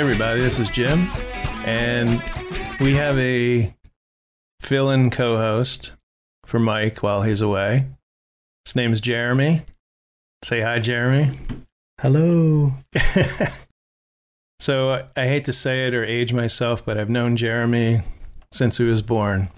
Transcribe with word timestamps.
Hey, 0.00 0.04
everybody, 0.06 0.40
this 0.40 0.58
is 0.58 0.70
Jim, 0.70 1.10
and 1.66 2.08
we 2.80 2.94
have 2.94 3.18
a 3.18 3.70
fill 4.58 4.88
in 4.90 5.10
co 5.10 5.36
host 5.36 5.92
for 6.46 6.58
Mike 6.58 7.02
while 7.02 7.20
he's 7.20 7.42
away. 7.42 7.84
His 8.64 8.74
name's 8.74 9.02
Jeremy. 9.02 9.60
Say 10.42 10.62
hi, 10.62 10.78
Jeremy. 10.78 11.36
Hello. 12.00 12.72
so, 14.58 14.90
I- 14.94 15.04
I 15.18 15.26
hate 15.26 15.44
to 15.44 15.52
say 15.52 15.86
it 15.86 15.92
or 15.92 16.02
age 16.02 16.32
myself, 16.32 16.82
but 16.82 16.96
I've 16.96 17.10
known 17.10 17.36
Jeremy 17.36 18.00
since 18.52 18.78
he 18.78 18.84
was 18.84 19.02
born. 19.02 19.50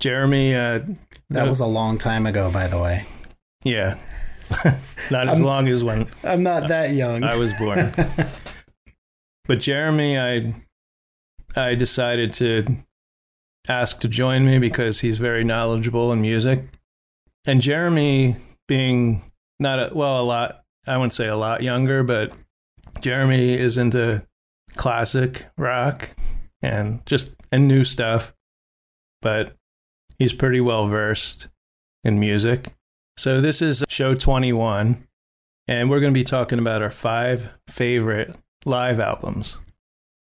Jeremy, 0.00 0.54
uh, 0.54 0.80
That 1.30 1.48
was 1.48 1.60
a 1.60 1.66
long 1.66 1.96
time 1.96 2.26
ago, 2.26 2.50
by 2.50 2.66
the 2.66 2.78
way. 2.78 3.04
yeah, 3.64 3.98
not 5.10 5.28
as 5.30 5.38
I'm- 5.38 5.42
long 5.42 5.66
as 5.68 5.82
when 5.82 6.08
I'm 6.22 6.42
not 6.42 6.68
that 6.68 6.90
young. 6.90 7.24
I 7.24 7.36
was 7.36 7.54
born. 7.54 7.90
But 9.46 9.60
Jeremy, 9.60 10.18
I 10.18 10.54
I 11.56 11.74
decided 11.74 12.32
to 12.34 12.64
ask 13.68 14.00
to 14.00 14.08
join 14.08 14.44
me 14.44 14.58
because 14.58 15.00
he's 15.00 15.18
very 15.18 15.44
knowledgeable 15.44 16.12
in 16.12 16.20
music. 16.20 16.64
And 17.46 17.60
Jeremy 17.60 18.36
being 18.66 19.22
not 19.60 19.78
a 19.78 19.94
well 19.94 20.20
a 20.20 20.24
lot 20.24 20.64
I 20.86 20.96
wouldn't 20.96 21.12
say 21.12 21.28
a 21.28 21.36
lot 21.36 21.62
younger, 21.62 22.02
but 22.02 22.32
Jeremy 23.00 23.54
is 23.54 23.78
into 23.78 24.26
classic 24.76 25.46
rock 25.56 26.10
and 26.62 27.04
just 27.06 27.30
and 27.52 27.68
new 27.68 27.84
stuff. 27.84 28.34
But 29.22 29.54
he's 30.18 30.32
pretty 30.32 30.60
well 30.60 30.88
versed 30.88 31.48
in 32.02 32.20
music. 32.20 32.72
So 33.16 33.40
this 33.40 33.62
is 33.62 33.84
show 33.88 34.14
21 34.14 35.06
and 35.66 35.88
we're 35.88 36.00
going 36.00 36.12
to 36.12 36.18
be 36.18 36.24
talking 36.24 36.58
about 36.58 36.82
our 36.82 36.90
five 36.90 37.50
favorite 37.68 38.36
live 38.64 39.00
albums. 39.00 39.56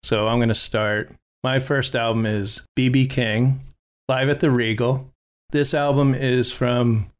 So 0.03 0.29
I'm 0.29 0.39
going 0.39 0.49
to 0.49 0.55
start. 0.55 1.13
My 1.43 1.59
first 1.59 1.95
album 1.95 2.27
is 2.27 2.63
BB 2.79 3.11
King, 3.11 3.61
Live 4.09 4.29
at 4.29 4.41
the 4.41 4.51
Regal. 4.51 5.11
This 5.51 5.73
album 5.75 6.15
is 6.15 6.53
from 6.53 7.11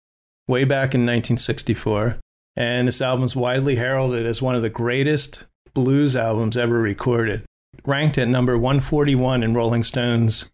way 0.47 0.65
back 0.65 0.95
in 0.95 1.03
1964, 1.03 2.19
and 2.57 2.89
this 2.89 3.01
album 3.01 3.25
is 3.25 3.37
widely 3.37 3.77
heralded 3.77 4.27
as 4.27 4.43
one 4.43 4.55
of 4.55 4.63
the 4.63 4.71
greatest 4.71 5.45
blues 5.75 6.17
albums 6.17 6.57
ever 6.57 6.79
recorded. 6.81 7.45
Ranked 7.85 8.19
at 8.19 8.29
number 8.29 8.59
141 8.59 9.43
in 9.43 9.55
Rolling 9.55 9.85
Stone's, 9.85 10.51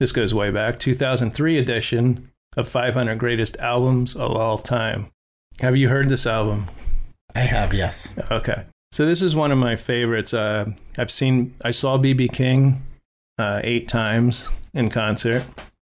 this 0.00 0.12
goes 0.12 0.34
way 0.34 0.50
back, 0.50 0.80
2003 0.80 1.58
edition 1.58 2.30
of 2.56 2.68
500 2.68 3.18
Greatest 3.18 3.56
Albums 3.58 4.16
of 4.16 4.32
All 4.32 4.58
Time. 4.58 5.08
Have 5.60 5.76
you 5.76 5.88
heard 5.88 6.08
this 6.08 6.26
album? 6.26 6.66
I 7.34 7.40
have, 7.40 7.72
yes. 7.72 8.12
Okay. 8.30 8.64
So 8.92 9.06
this 9.06 9.22
is 9.22 9.34
one 9.34 9.50
of 9.50 9.56
my 9.56 9.74
favorites. 9.74 10.34
Uh, 10.34 10.72
I've 10.98 11.10
seen, 11.10 11.54
I 11.64 11.70
saw 11.70 11.96
BB 11.96 12.30
King 12.30 12.82
uh, 13.38 13.62
eight 13.64 13.88
times 13.88 14.50
in 14.74 14.90
concert. 14.90 15.44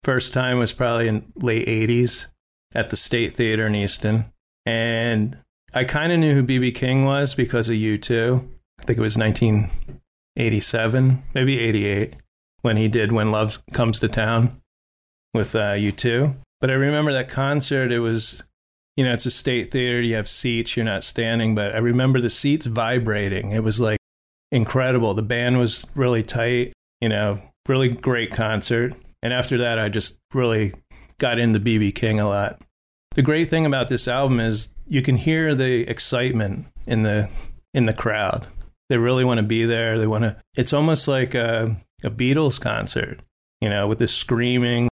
First 0.03 0.33
time 0.33 0.57
was 0.57 0.73
probably 0.73 1.07
in 1.07 1.31
late 1.35 1.67
80s 1.67 2.25
at 2.73 2.89
the 2.89 2.97
State 2.97 3.33
Theater 3.33 3.67
in 3.67 3.75
Easton. 3.75 4.25
And 4.65 5.37
I 5.75 5.83
kind 5.83 6.11
of 6.11 6.17
knew 6.17 6.33
who 6.33 6.43
BB 6.43 6.73
King 6.73 7.05
was 7.05 7.35
because 7.35 7.69
of 7.69 7.75
U2. 7.75 8.47
I 8.79 8.83
think 8.83 8.97
it 8.97 9.01
was 9.01 9.15
1987, 9.15 11.23
maybe 11.35 11.59
88, 11.59 12.15
when 12.63 12.77
he 12.77 12.87
did 12.87 13.11
When 13.11 13.31
Love 13.31 13.59
Comes 13.73 13.99
to 13.99 14.07
Town 14.07 14.59
with 15.35 15.55
uh, 15.55 15.73
U2. 15.73 16.35
But 16.59 16.71
I 16.71 16.73
remember 16.73 17.13
that 17.13 17.29
concert, 17.29 17.91
it 17.91 17.99
was 17.99 18.41
you 18.97 19.05
know, 19.05 19.13
it's 19.13 19.27
a 19.27 19.31
state 19.31 19.71
theater. 19.71 20.01
You 20.01 20.15
have 20.15 20.27
seats. 20.27 20.75
You're 20.75 20.85
not 20.85 21.03
standing, 21.03 21.55
but 21.55 21.75
I 21.75 21.77
remember 21.77 22.19
the 22.19 22.31
seats 22.31 22.65
vibrating. 22.65 23.51
It 23.51 23.63
was 23.63 23.79
like 23.79 23.99
incredible. 24.51 25.13
The 25.13 25.21
band 25.21 25.59
was 25.59 25.85
really 25.95 26.23
tight. 26.23 26.73
You 26.99 27.09
know, 27.09 27.39
really 27.69 27.89
great 27.89 28.31
concert. 28.31 28.93
And 29.21 29.31
after 29.31 29.59
that, 29.59 29.77
I 29.77 29.89
just 29.89 30.17
really 30.33 30.73
got 31.19 31.37
into 31.37 31.59
BB 31.59 31.93
King 31.93 32.19
a 32.19 32.27
lot. 32.27 32.59
The 33.15 33.21
great 33.21 33.49
thing 33.49 33.65
about 33.65 33.87
this 33.87 34.07
album 34.07 34.39
is 34.39 34.69
you 34.87 35.01
can 35.01 35.15
hear 35.15 35.53
the 35.53 35.81
excitement 35.81 36.67
in 36.87 37.03
the 37.03 37.29
in 37.73 37.85
the 37.85 37.93
crowd. 37.93 38.47
They 38.89 38.97
really 38.97 39.25
want 39.25 39.39
to 39.39 39.45
be 39.45 39.65
there. 39.65 39.99
They 39.99 40.07
want 40.07 40.23
to. 40.23 40.37
It's 40.55 40.73
almost 40.73 41.07
like 41.07 41.35
a, 41.35 41.75
a 42.03 42.09
Beatles 42.09 42.59
concert. 42.59 43.19
You 43.61 43.69
know, 43.69 43.87
with 43.87 43.99
the 43.99 44.07
screaming, 44.07 44.87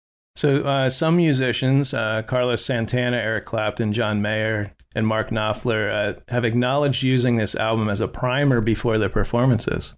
so, 0.41 0.63
uh, 0.63 0.89
some 0.89 1.17
musicians, 1.17 1.93
uh, 1.93 2.23
Carlos 2.23 2.65
Santana, 2.65 3.15
Eric 3.15 3.45
Clapton, 3.45 3.93
John 3.93 4.23
Mayer, 4.23 4.73
and 4.95 5.05
Mark 5.05 5.29
Knopfler, 5.29 5.91
uh, 5.93 6.19
have 6.29 6.43
acknowledged 6.43 7.03
using 7.03 7.35
this 7.35 7.53
album 7.53 7.87
as 7.87 8.01
a 8.01 8.07
primer 8.07 8.59
before 8.59 8.97
their 8.97 9.07
performances, 9.07 9.93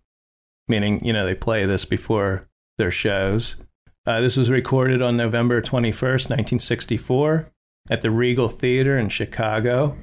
meaning, 0.68 1.02
you 1.06 1.14
know, 1.14 1.26
they 1.26 1.34
play 1.34 1.66
this 1.66 1.86
before 1.86 2.50
their 2.78 2.92
shows. 2.92 3.56
Uh, 4.06 4.20
this 4.20 4.36
was 4.36 4.50
recorded 4.50 5.02
on 5.02 5.16
November 5.16 5.62
21st, 5.62 6.28
1964, 6.30 7.50
at 7.90 8.02
the 8.02 8.12
Regal 8.12 8.50
Theater 8.50 8.98
in 8.98 9.08
Chicago. 9.08 9.96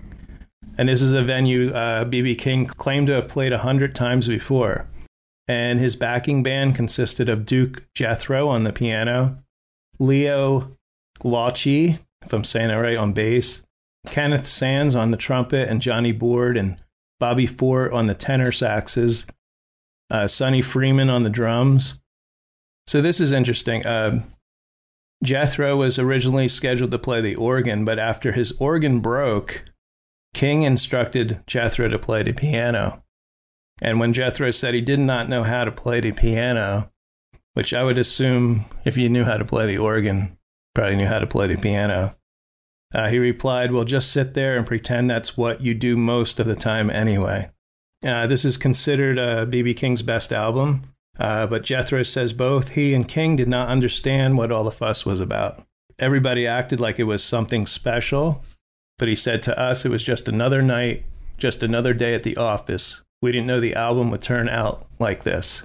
And 0.79 0.89
this 0.89 1.03
is 1.03 1.13
a 1.13 1.23
venue 1.23 1.71
B.B. 2.07 2.35
King 2.37 2.65
claimed 2.65 3.09
to 3.09 3.13
have 3.13 3.29
played 3.29 3.53
a 3.53 3.57
100 3.57 3.95
times 3.95 4.27
before. 4.27 4.89
And 5.47 5.79
his 5.79 5.97
backing 5.97 6.43
band 6.43 6.77
consisted 6.77 7.29
of 7.29 7.45
Duke 7.45 7.87
Jethro 7.95 8.49
on 8.49 8.65
the 8.65 8.73
piano, 8.73 9.43
Leo 10.01 10.77
Lauchie, 11.23 12.01
if 12.25 12.33
I'm 12.33 12.45
saying 12.45 12.69
that 12.69 12.75
right, 12.75 12.97
on 12.97 13.13
bass, 13.13 13.63
Kenneth 14.07 14.47
Sands 14.47 14.95
on 14.95 15.11
the 15.11 15.17
trumpet, 15.17 15.69
and 15.69 15.83
Johnny 15.83 16.11
Board 16.11 16.57
and 16.57 16.79
Bobby 17.21 17.47
Forte 17.47 17.95
on 17.95 18.07
the 18.07 18.15
tenor 18.15 18.51
saxes, 18.51 19.27
uh, 20.11 20.27
Sonny 20.27 20.63
Freeman 20.63 21.11
on 21.11 21.23
the 21.23 21.31
drums. 21.31 22.01
So 22.87 23.03
this 23.03 23.21
is 23.21 23.31
interesting. 23.31 23.85
Uh, 23.87 24.23
Jethro 25.23 25.77
was 25.77 25.99
originally 25.99 26.49
scheduled 26.49 26.91
to 26.93 26.99
play 26.99 27.21
the 27.21 27.37
organ, 27.37 27.85
but 27.85 27.99
after 27.99 28.33
his 28.33 28.53
organ 28.59 29.01
broke, 29.01 29.65
King 30.33 30.63
instructed 30.63 31.43
Jethro 31.47 31.89
to 31.89 31.99
play 31.99 32.23
the 32.23 32.33
piano. 32.33 33.05
And 33.83 34.01
when 34.01 34.15
Jethro 34.15 34.51
said 34.51 34.75
he 34.75 34.81
did 34.81 35.01
not 35.01 35.29
know 35.29 35.43
how 35.43 35.65
to 35.65 35.73
play 35.73 36.01
the 36.01 36.13
piano, 36.13 36.91
which 37.55 37.75
I 37.75 37.85
would 37.85 37.99
assume 37.99 38.65
if 38.85 38.97
you 38.97 39.09
knew 39.09 39.25
how 39.25 39.37
to 39.37 39.45
play 39.45 39.67
the 39.67 39.79
organ, 39.79 40.37
probably 40.75 40.97
knew 40.97 41.07
how 41.07 41.19
to 41.19 41.27
play 41.27 41.49
the 41.49 41.61
piano. 41.61 42.17
Uh, 42.95 43.09
he 43.09 43.19
replied, 43.19 43.73
Well, 43.73 43.85
just 43.85 44.13
sit 44.13 44.35
there 44.35 44.57
and 44.57 44.67
pretend 44.67 45.09
that's 45.11 45.37
what 45.37 45.61
you 45.61 45.75
do 45.75 45.97
most 45.97 46.41
of 46.41 46.47
the 46.47 46.57
time 46.57 46.91
anyway. 46.91 47.51
Uh, 48.05 48.27
this 48.27 48.45
is 48.45 48.57
considered 48.57 49.19
uh, 49.19 49.45
B.B. 49.45 49.75
King's 49.75 50.03
best 50.03 50.33
album, 50.33 50.95
uh, 51.19 51.47
but 51.47 51.63
Jethro 51.63 52.03
says 52.03 52.33
both 52.33 52.71
he 52.71 52.95
and 52.95 53.07
King 53.07 53.37
did 53.37 53.49
not 53.49 53.69
understand 53.69 54.39
what 54.39 54.51
all 54.51 54.65
the 54.65 54.71
fuss 54.71 55.05
was 55.05 55.21
about. 55.21 55.63
Everybody 55.99 56.47
acted 56.47 56.81
like 56.81 56.99
it 56.99 57.05
was 57.05 57.23
something 57.23 57.67
special, 57.67 58.43
but 58.99 59.09
he 59.09 59.15
said 59.15 59.43
to 59.43 59.59
us 59.59 59.85
it 59.85 59.91
was 59.91 60.03
just 60.03 60.29
another 60.29 60.63
night, 60.63 61.05
just 61.37 61.63
another 61.63 61.93
day 61.93 62.15
at 62.15 62.23
the 62.23 62.39
office. 62.39 63.03
We 63.21 63.33
didn't 63.33 63.49
know 63.49 63.61
the 63.61 63.75
album 63.75 64.11
would 64.11 64.23
turn 64.23 64.49
out 64.49 64.87
like 64.99 65.25
this. 65.25 65.63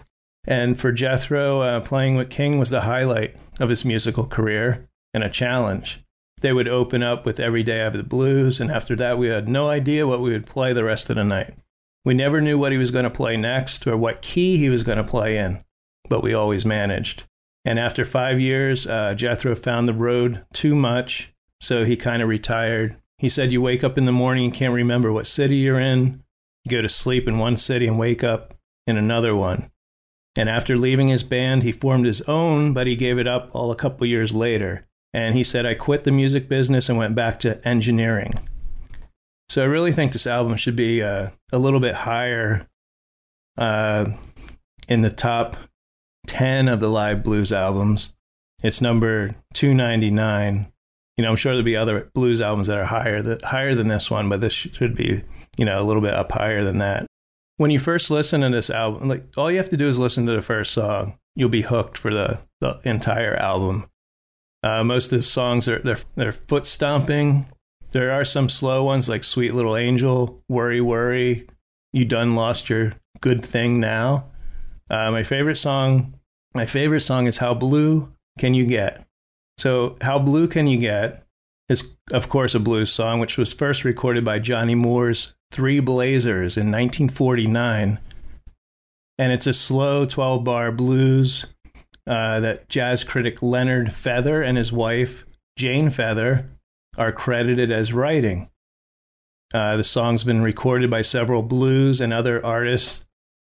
And 0.48 0.80
for 0.80 0.92
Jethro, 0.92 1.62
uh, 1.62 1.82
playing 1.82 2.16
with 2.16 2.30
King 2.30 2.60
was 2.60 2.70
the 2.70 2.82
highlight 2.82 3.36
of 3.60 3.70
his 3.70 3.86
musical 3.86 4.26
career 4.26 4.88
and 5.14 5.24
a 5.24 5.30
challenge. 5.30 6.02
They 6.42 6.54
would 6.54 6.68
open 6.68 7.02
up 7.02 7.26
with 7.26 7.40
Every 7.40 7.64
Day 7.64 7.78
Have 7.80 7.94
the 7.94 8.04
Blues, 8.04 8.60
and 8.60 8.72
after 8.72 8.96
that, 8.98 9.18
we 9.18 9.30
had 9.30 9.48
no 9.48 9.70
idea 9.70 10.06
what 10.06 10.22
we 10.22 10.32
would 10.32 10.46
play 10.46 10.74
the 10.74 10.84
rest 10.84 11.10
of 11.10 11.16
the 11.16 11.24
night. 11.24 11.56
We 12.04 12.14
never 12.14 12.40
knew 12.40 12.58
what 12.60 12.72
he 12.72 12.78
was 12.78 12.92
going 12.92 13.06
to 13.06 13.10
play 13.10 13.36
next 13.36 13.88
or 13.88 13.98
what 13.98 14.22
key 14.22 14.58
he 14.58 14.70
was 14.70 14.84
going 14.84 15.00
to 15.00 15.04
play 15.04 15.38
in, 15.38 15.64
but 16.08 16.22
we 16.22 16.34
always 16.34 16.64
managed. 16.66 17.24
And 17.64 17.80
after 17.80 18.06
five 18.06 18.40
years, 18.40 18.86
uh, 18.86 19.16
Jethro 19.16 19.56
found 19.56 19.88
the 19.88 19.94
road 19.94 20.46
too 20.54 20.76
much, 20.76 21.34
so 21.60 21.84
he 21.84 21.98
kind 21.98 22.22
of 22.22 22.30
retired. 22.30 22.98
He 23.18 23.30
said, 23.30 23.52
You 23.52 23.62
wake 23.62 23.84
up 23.84 23.98
in 23.98 24.06
the 24.06 24.12
morning 24.12 24.46
and 24.46 24.54
can't 24.54 24.74
remember 24.74 25.12
what 25.12 25.26
city 25.26 25.56
you're 25.56 25.80
in. 25.80 26.24
You 26.64 26.72
go 26.72 26.82
to 26.84 26.90
sleep 26.90 27.28
in 27.28 27.40
one 27.40 27.58
city 27.58 27.88
and 27.88 27.98
wake 27.98 28.24
up 28.24 28.54
in 28.86 28.98
another 28.98 29.36
one. 29.36 29.72
And 30.36 30.50
after 30.50 30.78
leaving 30.78 31.08
his 31.08 31.24
band, 31.24 31.64
he 31.64 31.72
formed 31.72 32.06
his 32.06 32.22
own, 32.24 32.74
but 32.74 32.88
he 32.88 32.96
gave 32.96 33.18
it 33.18 33.28
up 33.28 33.50
all 33.54 33.72
a 33.72 33.76
couple 33.76 34.06
years 34.06 34.34
later. 34.34 34.86
And 35.14 35.34
he 35.34 35.46
said, 35.46 35.66
I 35.66 35.76
quit 35.76 36.04
the 36.04 36.12
music 36.12 36.50
business 36.50 36.90
and 36.90 36.98
went 36.98 37.16
back 37.16 37.40
to 37.40 37.66
engineering. 37.66 38.34
So 39.48 39.62
I 39.62 39.66
really 39.66 39.94
think 39.94 40.12
this 40.12 40.28
album 40.28 40.58
should 40.58 40.76
be 40.76 41.02
uh, 41.02 41.30
a 41.54 41.60
little 41.60 41.80
bit 41.80 41.96
higher 41.96 42.68
uh, 43.58 44.12
in 44.90 45.02
the 45.02 45.10
top 45.10 45.56
10 46.28 46.68
of 46.68 46.82
the 46.82 46.90
live 46.90 47.24
blues 47.24 47.54
albums. 47.54 48.14
It's 48.62 48.82
number 48.82 49.36
299. 49.54 50.72
You 51.16 51.24
know, 51.24 51.30
I'm 51.30 51.38
sure 51.38 51.54
there'll 51.54 51.64
be 51.64 51.78
other 51.78 52.10
blues 52.14 52.42
albums 52.42 52.68
that 52.68 52.78
are 52.78 52.86
higher, 52.86 53.22
that, 53.22 53.42
higher 53.42 53.74
than 53.74 53.88
this 53.88 54.12
one, 54.12 54.28
but 54.28 54.42
this 54.42 54.52
should 54.52 54.96
be, 54.96 55.24
you 55.56 55.64
know, 55.64 55.82
a 55.82 55.86
little 55.86 56.02
bit 56.02 56.14
up 56.14 56.34
higher 56.34 56.66
than 56.66 56.80
that 56.80 57.08
when 57.58 57.72
you 57.72 57.80
first 57.80 58.12
listen 58.12 58.42
to 58.42 58.50
this 58.50 58.70
album, 58.70 59.08
like 59.08 59.26
all 59.38 59.50
you 59.50 59.58
have 59.58 59.70
to 59.70 59.78
do 59.78 59.88
is 59.88 60.00
listen 60.00 60.26
to 60.26 60.34
the 60.34 60.42
first 60.42 60.74
song. 60.74 61.18
You'll 61.36 61.50
be 61.50 61.62
hooked 61.62 61.98
for 61.98 62.14
the, 62.14 62.40
the 62.62 62.80
entire 62.84 63.36
album. 63.36 63.86
Uh, 64.64 64.84
most 64.84 65.12
of 65.12 65.20
the 65.20 65.24
songs 65.24 65.68
are 65.68 65.80
they're, 65.80 66.00
they're 66.16 66.32
foot 66.32 66.66
stomping. 66.66 67.46
There 67.92 68.12
are 68.12 68.26
some 68.26 68.50
slow 68.50 68.84
ones 68.84 69.08
like 69.08 69.24
"Sweet 69.24 69.54
Little 69.54 69.78
Angel," 69.78 70.42
"Worry 70.50 70.82
Worry," 70.82 71.48
"You 71.94 72.04
Done 72.04 72.36
Lost 72.36 72.70
Your 72.70 72.94
good 73.22 73.46
thing 73.46 73.80
now. 73.80 74.26
Uh, 74.90 75.12
my 75.12 75.24
favorite 75.24 75.58
song, 75.58 76.20
my 76.54 76.66
favorite 76.66 77.02
song 77.02 77.28
is 77.28 77.38
"How 77.38 77.54
Blue 77.54 78.12
Can 78.40 78.54
You 78.54 78.66
Get." 78.66 79.06
So, 79.58 79.98
"How 80.02 80.20
Blue 80.20 80.48
Can 80.48 80.68
You 80.68 80.78
Get" 80.78 81.26
is, 81.70 81.96
of 82.12 82.28
course, 82.28 82.56
a 82.56 82.60
blues 82.60 82.92
song, 82.92 83.20
which 83.20 83.38
was 83.38 83.54
first 83.54 83.84
recorded 83.84 84.26
by 84.26 84.40
Johnny 84.40 84.76
Moore's 84.76 85.35
Three 85.52 85.80
Blazers 85.80 86.58
in 86.58 86.72
1949, 86.72 88.00
and 89.18 89.32
it's 89.32 89.48
a 89.48 89.54
slow 89.54 90.06
12-bar 90.06 90.72
blues 90.72 91.46
uh, 92.08 92.40
that 92.42 92.70
jazz 92.70 93.04
critic 93.04 93.42
Leonard 93.42 93.94
Feather 93.94 94.42
and 94.42 94.58
his 94.58 94.72
wife 94.72 95.26
Jane 95.58 95.90
Feather 95.90 96.50
are 96.98 97.12
credited 97.12 97.72
as 97.72 97.94
writing. 97.94 98.50
Uh, 99.54 99.78
the 99.78 99.84
song's 99.84 100.24
been 100.24 100.42
recorded 100.42 100.90
by 100.90 101.02
several 101.02 101.42
blues 101.42 102.02
and 102.02 102.12
other 102.12 102.46
artists, 102.46 103.06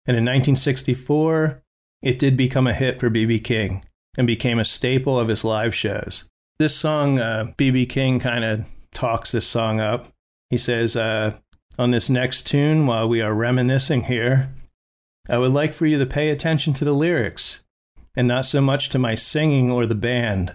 and 0.06 0.16
in 0.16 0.24
1964, 0.24 1.62
it 2.02 2.18
did 2.18 2.36
become 2.36 2.66
a 2.66 2.74
hit 2.74 2.98
for 2.98 3.08
B.B. 3.08 3.38
King 3.38 3.84
and 4.18 4.26
became 4.26 4.58
a 4.58 4.64
staple 4.64 5.18
of 5.18 5.28
his 5.28 5.44
live 5.44 5.74
shows. 5.74 6.24
This 6.58 6.74
song, 6.74 7.16
B.B. 7.56 7.84
Uh, 7.84 7.88
King 7.88 8.18
kind 8.18 8.44
of 8.44 8.66
talks 8.92 9.32
this 9.32 9.46
song 9.46 9.80
up. 9.80 10.08
He 10.50 10.58
says, 10.58 10.96
uh, 10.96 11.36
On 11.78 11.90
this 11.90 12.10
next 12.10 12.46
tune, 12.46 12.86
while 12.86 13.08
we 13.08 13.22
are 13.22 13.32
reminiscing 13.32 14.04
here, 14.04 14.50
I 15.28 15.38
would 15.38 15.52
like 15.52 15.72
for 15.72 15.86
you 15.86 15.98
to 15.98 16.06
pay 16.06 16.28
attention 16.30 16.74
to 16.74 16.84
the 16.84 16.92
lyrics 16.92 17.60
and 18.14 18.28
not 18.28 18.44
so 18.44 18.60
much 18.60 18.90
to 18.90 18.98
my 18.98 19.14
singing 19.14 19.70
or 19.70 19.86
the 19.86 19.94
band. 19.94 20.54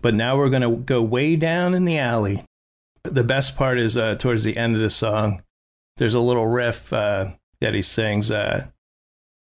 But 0.00 0.14
now 0.14 0.38
we're 0.38 0.48
going 0.48 0.62
to 0.62 0.76
go 0.76 1.02
way 1.02 1.36
down 1.36 1.74
in 1.74 1.84
the 1.84 1.98
alley. 1.98 2.42
The 3.04 3.24
best 3.24 3.56
part 3.56 3.78
is 3.78 3.96
uh, 3.96 4.14
towards 4.14 4.42
the 4.42 4.56
end 4.56 4.74
of 4.74 4.80
the 4.80 4.90
song. 4.90 5.42
There's 5.98 6.14
a 6.14 6.20
little 6.20 6.46
riff 6.46 6.92
uh, 6.92 7.32
that 7.60 7.74
he 7.74 7.82
sings. 7.82 8.30
Uh, 8.30 8.68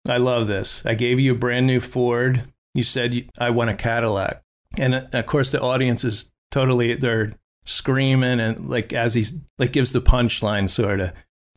I 0.09 0.17
love 0.17 0.49
this. 0.49 0.83
I 0.85 0.95
gave 0.95 1.21
you 1.21 1.33
a 1.33 1.39
brand 1.39 1.67
new 1.67 1.81
Ford. 1.81 2.43
You 2.75 2.83
said 2.83 3.31
I 3.39 3.51
want 3.51 3.71
a 3.71 3.75
Cadillac. 3.75 4.43
And 4.77 4.95
uh, 4.95 5.03
of 5.13 5.27
course, 5.27 5.51
the 5.51 5.61
audience 5.61 6.05
is 6.05 6.31
totally, 6.51 6.95
they're 6.95 7.33
screaming 7.69 8.41
and 8.41 8.69
like 8.69 8.93
as 8.93 9.15
he 9.15 9.25
like 9.59 9.73
gives 9.73 9.93
the 9.93 10.01
punchline 10.01 10.69
sort 10.69 11.01
of. 11.01 11.13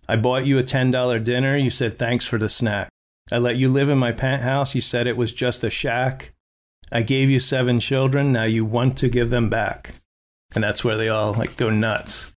I 0.09 0.17
bought 0.17 0.45
you 0.45 0.59
a 0.59 0.63
$10 0.63 1.23
dinner. 1.23 1.55
You 1.55 1.69
said 1.69 1.97
thanks 1.97 2.25
for 2.25 2.37
the 2.37 2.49
snack. 2.49 2.89
I 3.31 3.37
let 3.37 3.55
you 3.55 3.69
live 3.69 3.87
in 3.87 3.97
my 3.97 4.11
penthouse. 4.11 4.75
You 4.75 4.81
said 4.81 5.07
it 5.07 5.15
was 5.15 5.31
just 5.31 5.63
a 5.63 5.69
shack. 5.69 6.33
I 6.91 7.01
gave 7.01 7.29
you 7.29 7.39
seven 7.39 7.79
children. 7.79 8.33
Now 8.33 8.43
you 8.43 8.65
want 8.65 8.97
to 8.97 9.09
give 9.09 9.29
them 9.29 9.49
back. 9.49 9.95
And 10.53 10.61
that's 10.61 10.83
where 10.83 10.97
they 10.97 11.07
all 11.07 11.33
like 11.33 11.55
go 11.55 11.69
nuts. 11.69 12.33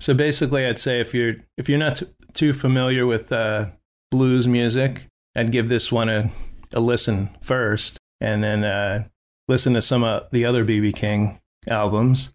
So 0.00 0.12
basically, 0.12 0.66
I'd 0.66 0.80
say 0.80 1.00
if 1.00 1.14
you're 1.14 1.36
if 1.56 1.68
you're 1.68 1.78
not 1.78 1.96
t- 1.96 2.06
too 2.32 2.52
familiar 2.52 3.06
with 3.06 3.30
uh, 3.30 3.66
blues 4.10 4.48
music, 4.48 5.06
I'd 5.36 5.52
give 5.52 5.68
this 5.68 5.92
one 5.92 6.08
a, 6.08 6.30
a 6.72 6.80
listen 6.80 7.30
first, 7.42 7.96
and 8.20 8.42
then 8.42 8.64
uh, 8.64 9.04
listen 9.46 9.74
to 9.74 9.82
some 9.82 10.02
of 10.02 10.28
the 10.32 10.44
other 10.44 10.64
BB 10.64 10.96
King 10.96 11.40
albums. 11.70 12.33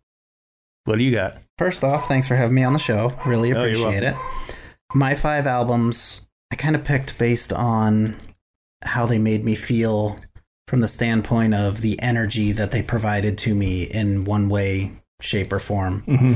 What 0.90 0.98
do 0.98 1.04
you 1.04 1.12
got? 1.12 1.38
First 1.60 1.84
off, 1.84 2.08
thanks 2.08 2.28
for 2.28 2.36
having 2.36 2.56
me 2.56 2.64
on 2.64 2.74
the 2.74 2.80
show. 2.80 3.14
Really 3.24 3.54
Oh, 3.54 3.58
appreciate 3.60 4.02
it. 4.02 4.16
My 4.96 5.14
five 5.14 5.46
albums, 5.46 6.28
I 6.52 6.56
kind 6.56 6.76
of 6.76 6.84
picked 6.84 7.16
based 7.20 7.54
on 7.54 8.16
how 8.84 9.06
they 9.06 9.20
made 9.20 9.46
me 9.46 9.54
feel 9.54 10.20
from 10.68 10.82
the 10.82 10.88
standpoint 10.88 11.54
of 11.54 11.82
the 11.82 12.02
energy 12.02 12.52
that 12.54 12.72
they 12.72 12.82
provided 12.82 13.38
to 13.40 13.54
me 13.54 13.84
in 13.84 14.26
one 14.26 14.50
way, 14.50 14.92
shape, 15.22 15.54
or 15.54 15.60
form. 15.60 16.02
Mm-hmm. 16.08 16.34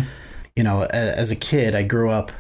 You 0.56 0.64
know, 0.64 0.84
as 0.84 1.32
a 1.32 1.36
kid, 1.36 1.74
I 1.74 1.82
grew 1.82 2.12
up 2.12 2.32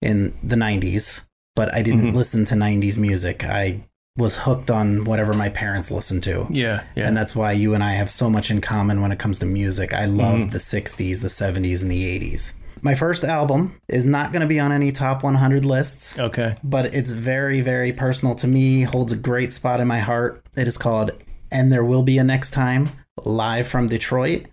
in 0.00 0.32
the 0.42 0.56
90s, 0.56 1.20
but 1.54 1.74
I 1.74 1.82
didn't 1.82 2.12
Mhm. 2.12 2.14
listen 2.14 2.46
to 2.46 2.54
90s 2.54 2.96
music. 2.96 3.44
I 3.44 3.80
was 4.18 4.36
hooked 4.36 4.70
on 4.70 5.04
whatever 5.04 5.32
my 5.32 5.48
parents 5.48 5.90
listened 5.90 6.22
to. 6.24 6.46
Yeah, 6.50 6.82
yeah. 6.94 7.06
And 7.08 7.16
that's 7.16 7.34
why 7.34 7.52
you 7.52 7.72
and 7.72 7.82
I 7.82 7.92
have 7.94 8.10
so 8.10 8.28
much 8.28 8.50
in 8.50 8.60
common 8.60 9.00
when 9.00 9.12
it 9.12 9.18
comes 9.18 9.38
to 9.38 9.46
music. 9.46 9.94
I 9.94 10.04
love 10.04 10.40
Mhm. 10.40 10.50
the 10.50 10.58
60s, 10.60 11.22
the 11.22 11.30
70s, 11.30 11.80
and 11.82 11.90
the 11.90 12.04
80s. 12.04 12.52
My 12.82 12.94
first 12.94 13.24
album 13.24 13.74
is 13.88 14.04
not 14.04 14.32
going 14.32 14.40
to 14.42 14.46
be 14.46 14.60
on 14.60 14.70
any 14.72 14.92
top 14.92 15.22
100 15.24 15.64
lists, 15.64 16.18
okay. 16.18 16.56
but 16.62 16.94
it's 16.94 17.10
very, 17.12 17.60
very 17.60 17.92
personal 17.92 18.34
to 18.36 18.46
me, 18.46 18.82
holds 18.82 19.12
a 19.12 19.16
great 19.16 19.52
spot 19.52 19.80
in 19.80 19.88
my 19.88 19.98
heart. 20.00 20.44
It 20.56 20.68
is 20.68 20.76
called 20.78 21.10
And 21.50 21.72
There 21.72 21.84
Will 21.84 22.02
Be 22.02 22.18
a 22.18 22.24
Next 22.24 22.50
Time, 22.52 22.90
live 23.24 23.66
from 23.66 23.86
Detroit. 23.88 24.46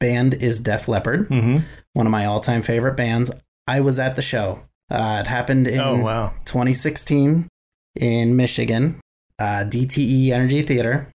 Band 0.00 0.34
is 0.34 0.58
Def 0.58 0.88
Leppard, 0.88 1.28
Mm-hmm. 1.28 1.64
one 1.92 2.06
of 2.06 2.10
my 2.10 2.24
all 2.26 2.40
time 2.40 2.62
favorite 2.62 2.96
bands. 2.96 3.30
I 3.68 3.80
was 3.80 3.98
at 4.00 4.16
the 4.16 4.22
show. 4.22 4.62
Uh, 4.90 5.18
it 5.24 5.28
happened 5.28 5.68
in 5.68 5.78
Oh 5.80 5.98
wow. 6.02 6.34
2016 6.44 7.48
in 7.94 8.36
Michigan, 8.36 9.00
uh, 9.38 9.64
DTE 9.66 10.30
Energy 10.30 10.62
Theater. 10.62 11.10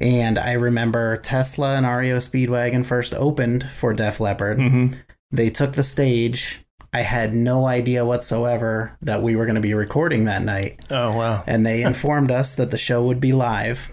And 0.00 0.38
I 0.38 0.52
remember 0.52 1.16
Tesla 1.18 1.76
and 1.76 1.86
REO 1.86 2.18
Speedwagon 2.18 2.84
first 2.84 3.14
opened 3.14 3.68
for 3.70 3.92
Def 3.92 4.18
Leppard. 4.18 4.58
Mm-hmm. 4.58 4.98
They 5.30 5.50
took 5.50 5.72
the 5.72 5.84
stage. 5.84 6.60
I 6.92 7.02
had 7.02 7.34
no 7.34 7.66
idea 7.66 8.04
whatsoever 8.04 8.96
that 9.02 9.22
we 9.22 9.36
were 9.36 9.46
going 9.46 9.54
to 9.56 9.60
be 9.60 9.74
recording 9.74 10.24
that 10.24 10.42
night. 10.42 10.80
Oh 10.90 11.16
wow. 11.16 11.44
And 11.46 11.64
they 11.64 11.82
informed 11.86 12.30
us 12.30 12.54
that 12.56 12.70
the 12.70 12.78
show 12.78 13.04
would 13.04 13.20
be 13.20 13.32
live. 13.32 13.90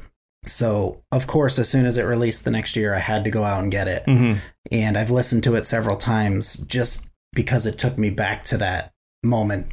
So, 0.48 1.04
of 1.12 1.28
course, 1.28 1.60
as 1.60 1.70
soon 1.70 1.86
as 1.86 1.98
it 1.98 2.04
released 2.04 2.46
the 2.46 2.52
next 2.52 2.76
year, 2.76 2.96
I 2.96 3.00
had 3.00 3.24
to 3.26 3.30
go 3.32 3.44
out 3.44 3.62
and 3.62 3.72
get 3.72 3.88
it. 3.88 4.04
Mm-hmm. 4.06 4.40
And 4.72 4.98
I've 4.98 5.12
listened 5.12 5.44
to 5.44 5.54
it 5.56 5.68
several 5.68 5.98
times 5.98 6.58
just 6.58 7.12
because 7.34 7.68
it 7.68 7.78
took 7.78 7.98
me 7.98 8.10
back 8.10 8.44
to 8.46 8.58
that 8.58 8.92
moment 9.24 9.68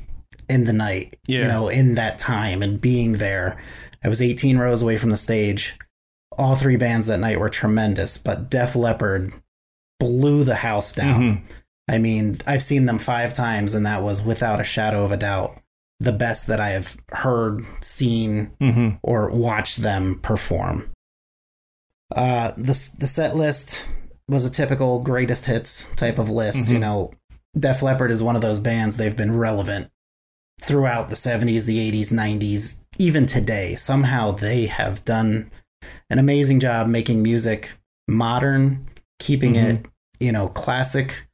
in 0.49 0.65
the 0.65 0.73
night, 0.73 1.17
Yeah. 1.27 1.41
you 1.43 1.49
know, 1.49 1.69
in 1.69 1.95
that 1.97 2.19
time 2.19 2.63
and 2.63 2.81
being 2.81 3.13
there. 3.15 3.57
I 4.05 4.09
was 4.09 4.23
18 4.23 4.59
rows 4.59 4.83
away 4.83 4.97
from 4.99 5.11
the 5.11 5.17
stage. 5.17 5.77
All 6.37 6.55
three 6.55 6.77
bands 6.77 7.07
that 7.09 7.19
night 7.21 7.41
were 7.41 7.49
tremendous, 7.49 8.17
but 8.19 8.49
Def 8.51 8.77
Leppard 8.77 9.33
blew 9.99 10.45
the 10.45 10.55
house 10.57 10.93
down. 10.93 11.21
Mhm. 11.21 11.43
I 11.89 11.99
mean, 11.99 12.37
I've 12.47 12.63
seen 12.63 12.87
them 12.87 12.99
five 12.99 13.35
times, 13.35 13.75
and 13.75 13.85
that 13.87 14.03
was 14.03 14.23
without 14.23 14.61
a 14.61 14.65
shadow 14.65 15.05
of 15.05 15.11
a 15.13 15.17
doubt 15.17 15.59
the 16.01 16.13
best 16.13 16.47
that 16.47 16.61
I 16.61 16.69
have 16.71 16.97
heard, 17.11 17.65
seen, 17.81 18.53
Mm-hmm. 18.61 18.97
or 19.03 19.31
watched 19.33 19.79
them 19.83 20.21
perform. 20.23 20.91
Uh, 22.15 22.53
the 22.57 22.91
the 22.99 23.07
set 23.07 23.37
list 23.37 23.85
was 24.29 24.45
a 24.45 24.51
typical 24.51 25.01
greatest 25.01 25.47
hits 25.47 25.89
type 25.97 26.19
of 26.19 26.31
list. 26.31 26.69
Mhm. 26.69 26.73
You 26.73 26.79
know, 26.79 27.11
Def 27.59 27.83
Leppard 27.83 28.11
is 28.11 28.23
one 28.23 28.37
of 28.37 28.43
those 28.43 28.61
bands. 28.61 28.97
They've 28.97 29.17
been 29.17 29.37
relevant 29.37 29.91
throughout 30.61 31.09
the 31.09 31.15
'70s, 31.17 31.67
the 31.67 31.79
'80s, 31.79 32.13
'90s, 32.13 32.85
even 32.99 33.27
today. 33.27 33.75
Somehow 33.75 34.31
they 34.33 34.67
have 34.67 35.05
done 35.05 35.51
an 36.11 36.19
amazing 36.19 36.61
job 36.61 36.89
making 36.89 37.23
music 37.23 37.71
modern, 38.09 38.87
keeping 39.19 39.55
Mhm. 39.55 39.65
it 39.65 39.87
you 40.21 40.33
know 40.33 40.49
classic, 40.49 41.27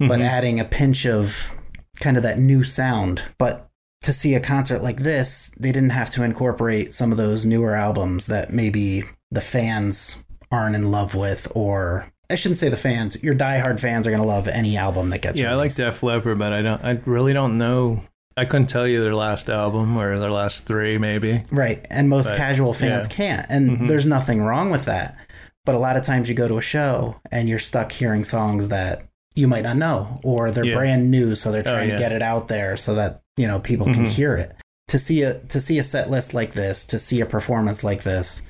but 0.00 0.18
Mhm. 0.20 0.26
adding 0.26 0.60
a 0.60 0.64
pinch 0.64 1.06
of 1.06 1.52
kind 2.00 2.16
of 2.16 2.22
that 2.24 2.38
new 2.38 2.64
sound. 2.64 3.22
But 3.38 3.68
to 4.02 4.12
see 4.12 4.34
a 4.34 4.40
concert 4.40 4.82
like 4.82 5.02
this, 5.02 5.52
they 5.60 5.70
didn't 5.70 5.90
have 5.90 6.10
to 6.10 6.24
incorporate 6.24 6.92
some 6.92 7.12
of 7.12 7.18
those 7.18 7.46
newer 7.46 7.76
albums 7.76 8.26
that 8.26 8.52
maybe 8.52 9.04
the 9.30 9.40
fans 9.40 10.16
aren't 10.50 10.74
in 10.74 10.90
love 10.90 11.14
with, 11.14 11.46
or 11.54 12.06
I 12.28 12.34
shouldn't 12.34 12.58
say 12.58 12.68
the 12.68 12.76
fans. 12.76 13.22
Your 13.22 13.34
diehard 13.34 13.78
fans 13.78 14.06
are 14.06 14.10
going 14.10 14.22
to 14.22 14.26
love 14.26 14.48
any 14.48 14.76
album 14.76 15.10
that 15.10 15.20
gets. 15.22 15.38
yeah, 15.38 15.50
I 15.50 15.54
like 15.54 15.58
released. 15.64 15.76
Def 15.76 16.02
Leppard, 16.02 16.38
but 16.38 16.52
I 16.52 16.62
don't. 16.62 16.82
I 16.84 16.98
really 17.04 17.32
don't 17.32 17.58
know. 17.58 18.02
I 18.36 18.44
couldn't 18.44 18.68
tell 18.68 18.86
you 18.88 19.02
their 19.02 19.14
last 19.14 19.48
album 19.50 19.96
or 19.96 20.18
their 20.18 20.30
last 20.30 20.64
three, 20.64 20.98
maybe. 20.98 21.42
Right. 21.50 21.86
And 21.90 22.08
most 22.08 22.28
But, 22.30 22.36
casual 22.38 22.72
fans 22.74 23.06
yeah. 23.10 23.14
can't. 23.16 23.46
And 23.50 23.70
Mhm. 23.78 23.88
there's 23.88 24.06
nothing 24.06 24.42
wrong 24.42 24.70
with 24.70 24.84
that. 24.86 25.16
But 25.64 25.74
a 25.74 25.78
lot 25.78 25.96
of 25.96 26.02
times 26.02 26.28
you 26.28 26.34
go 26.34 26.48
to 26.48 26.58
a 26.58 26.62
show 26.62 27.16
and 27.30 27.48
you're 27.48 27.58
stuck 27.58 27.92
hearing 27.92 28.24
songs 28.24 28.68
that 28.68 29.04
you 29.34 29.46
might 29.46 29.62
not 29.62 29.76
know 29.76 30.18
or 30.24 30.50
they're 30.50 30.64
Yeah. 30.64 30.74
brand 30.74 31.10
new 31.10 31.34
so 31.34 31.52
they're 31.52 31.62
Oh, 31.66 31.72
trying 31.72 31.88
yeah. 31.90 31.94
to 31.96 32.00
get 32.00 32.12
it 32.12 32.22
out 32.22 32.48
there 32.48 32.76
so 32.76 32.94
that, 32.94 33.20
you 33.36 33.46
know, 33.46 33.58
people 33.60 33.86
can 33.86 34.06
Mhm. 34.06 34.08
hear 34.08 34.34
it. 34.34 34.54
To 34.88 34.98
see 34.98 35.22
a 35.22 35.34
to 35.34 35.60
see 35.60 35.78
a 35.78 35.84
set 35.84 36.10
list 36.10 36.34
like 36.34 36.52
this, 36.52 36.84
to 36.86 36.98
see 36.98 37.20
a 37.20 37.26
performance 37.26 37.82
like 37.84 38.02
this, 38.02 38.42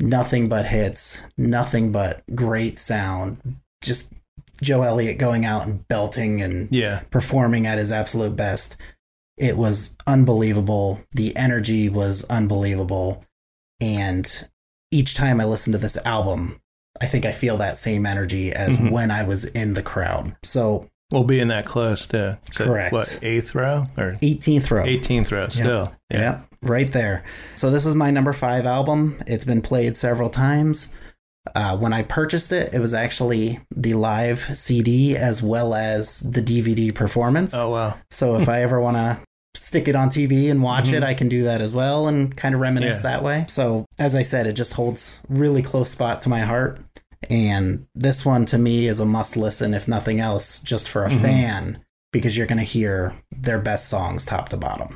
nothing 0.00 0.48
but 0.48 0.66
hits, 0.66 1.26
nothing 1.36 1.92
but 1.92 2.22
great 2.34 2.78
sound. 2.78 3.38
Just 3.82 4.12
Joe 4.62 4.82
Elliott 4.82 5.18
going 5.18 5.44
out 5.44 5.66
and 5.66 5.86
belting 5.88 6.40
and 6.40 6.68
Yeah. 6.70 7.00
performing 7.10 7.66
at 7.66 7.78
his 7.78 7.90
absolute 7.92 8.36
best. 8.36 8.76
It 9.36 9.56
was 9.56 9.96
unbelievable. 10.06 11.00
The 11.12 11.36
energy 11.36 11.88
was 11.88 12.24
unbelievable. 12.24 13.24
And 13.80 14.48
each 14.90 15.14
time 15.14 15.40
I 15.40 15.44
listen 15.44 15.72
to 15.72 15.78
this 15.78 15.96
album, 16.06 16.60
I 17.00 17.06
think 17.06 17.26
I 17.26 17.32
feel 17.32 17.56
that 17.56 17.76
same 17.78 18.06
energy 18.06 18.52
as 18.52 18.76
Mhm. 18.76 18.90
when 18.92 19.10
I 19.10 19.24
was 19.24 19.44
in 19.46 19.74
the 19.74 19.82
crowd. 19.82 20.36
So, 20.44 20.88
We'll 21.10 21.24
be 21.24 21.38
in 21.38 21.48
that 21.48 21.66
close 21.66 22.06
to 22.08 22.38
Correct. 22.54 22.92
What 22.92 23.18
eighth 23.22 23.54
row 23.54 23.86
or 23.96 24.16
18th 24.22 24.70
row. 24.70 24.84
18th 24.84 25.30
row? 25.32 25.48
Still. 25.48 25.92
Yeah, 26.10 26.40
right 26.62 26.90
there. 26.90 27.24
So 27.56 27.70
this 27.70 27.84
is 27.86 27.94
my 27.94 28.10
number 28.10 28.32
five 28.32 28.66
album. 28.66 29.16
It's 29.26 29.44
been 29.44 29.60
played 29.60 29.96
several 29.96 30.30
times. 30.30 30.88
Uh, 31.54 31.76
when 31.76 31.92
I 31.92 32.02
purchased 32.02 32.52
it, 32.52 32.72
it 32.72 32.78
was 32.80 32.94
actually 32.94 33.60
the 33.74 33.94
live 33.94 34.40
CD 34.56 35.16
as 35.16 35.42
well 35.42 35.74
as 35.74 36.20
the 36.20 36.40
DVD 36.40 36.94
performance. 36.94 37.54
Oh 37.54 37.70
wow. 37.70 37.98
So 38.10 38.36
if 38.36 38.48
I 38.48 38.62
ever 38.62 38.80
want 38.80 38.96
to 38.96 39.18
stick 39.54 39.86
it 39.88 39.94
on 39.96 40.08
TV 40.08 40.50
and 40.50 40.62
watch 40.62 40.88
Mhm. 40.88 40.94
it, 40.94 41.02
I 41.04 41.14
can 41.14 41.28
do 41.28 41.42
that 41.44 41.60
as 41.60 41.72
well 41.72 42.08
and 42.08 42.34
kind 42.36 42.54
of 42.54 42.60
reminisce 42.60 42.98
Yeah. 42.98 43.10
that 43.10 43.22
way. 43.22 43.44
So, 43.48 43.84
as 43.98 44.14
I 44.14 44.22
said, 44.22 44.46
it 44.46 44.54
just 44.54 44.72
holds 44.74 45.20
really 45.28 45.62
close 45.62 45.90
spot 45.90 46.22
to 46.22 46.28
my 46.28 46.40
heart. 46.42 46.80
And 47.30 47.86
this 47.94 48.24
one 48.24 48.44
to 48.46 48.58
me 48.58 48.86
is 48.86 48.98
a 49.00 49.04
must 49.06 49.36
listen, 49.36 49.72
if 49.74 49.86
nothing 49.86 50.20
else, 50.20 50.60
just 50.60 50.88
for 50.88 51.04
a 51.04 51.10
Mhm. 51.10 51.20
fan, 51.20 51.78
because 52.12 52.36
you're 52.36 52.46
going 52.46 52.58
to 52.58 52.64
hear 52.64 53.14
their 53.30 53.58
best 53.58 53.88
songs 53.88 54.26
top 54.26 54.48
to 54.50 54.56
bottom. 54.56 54.88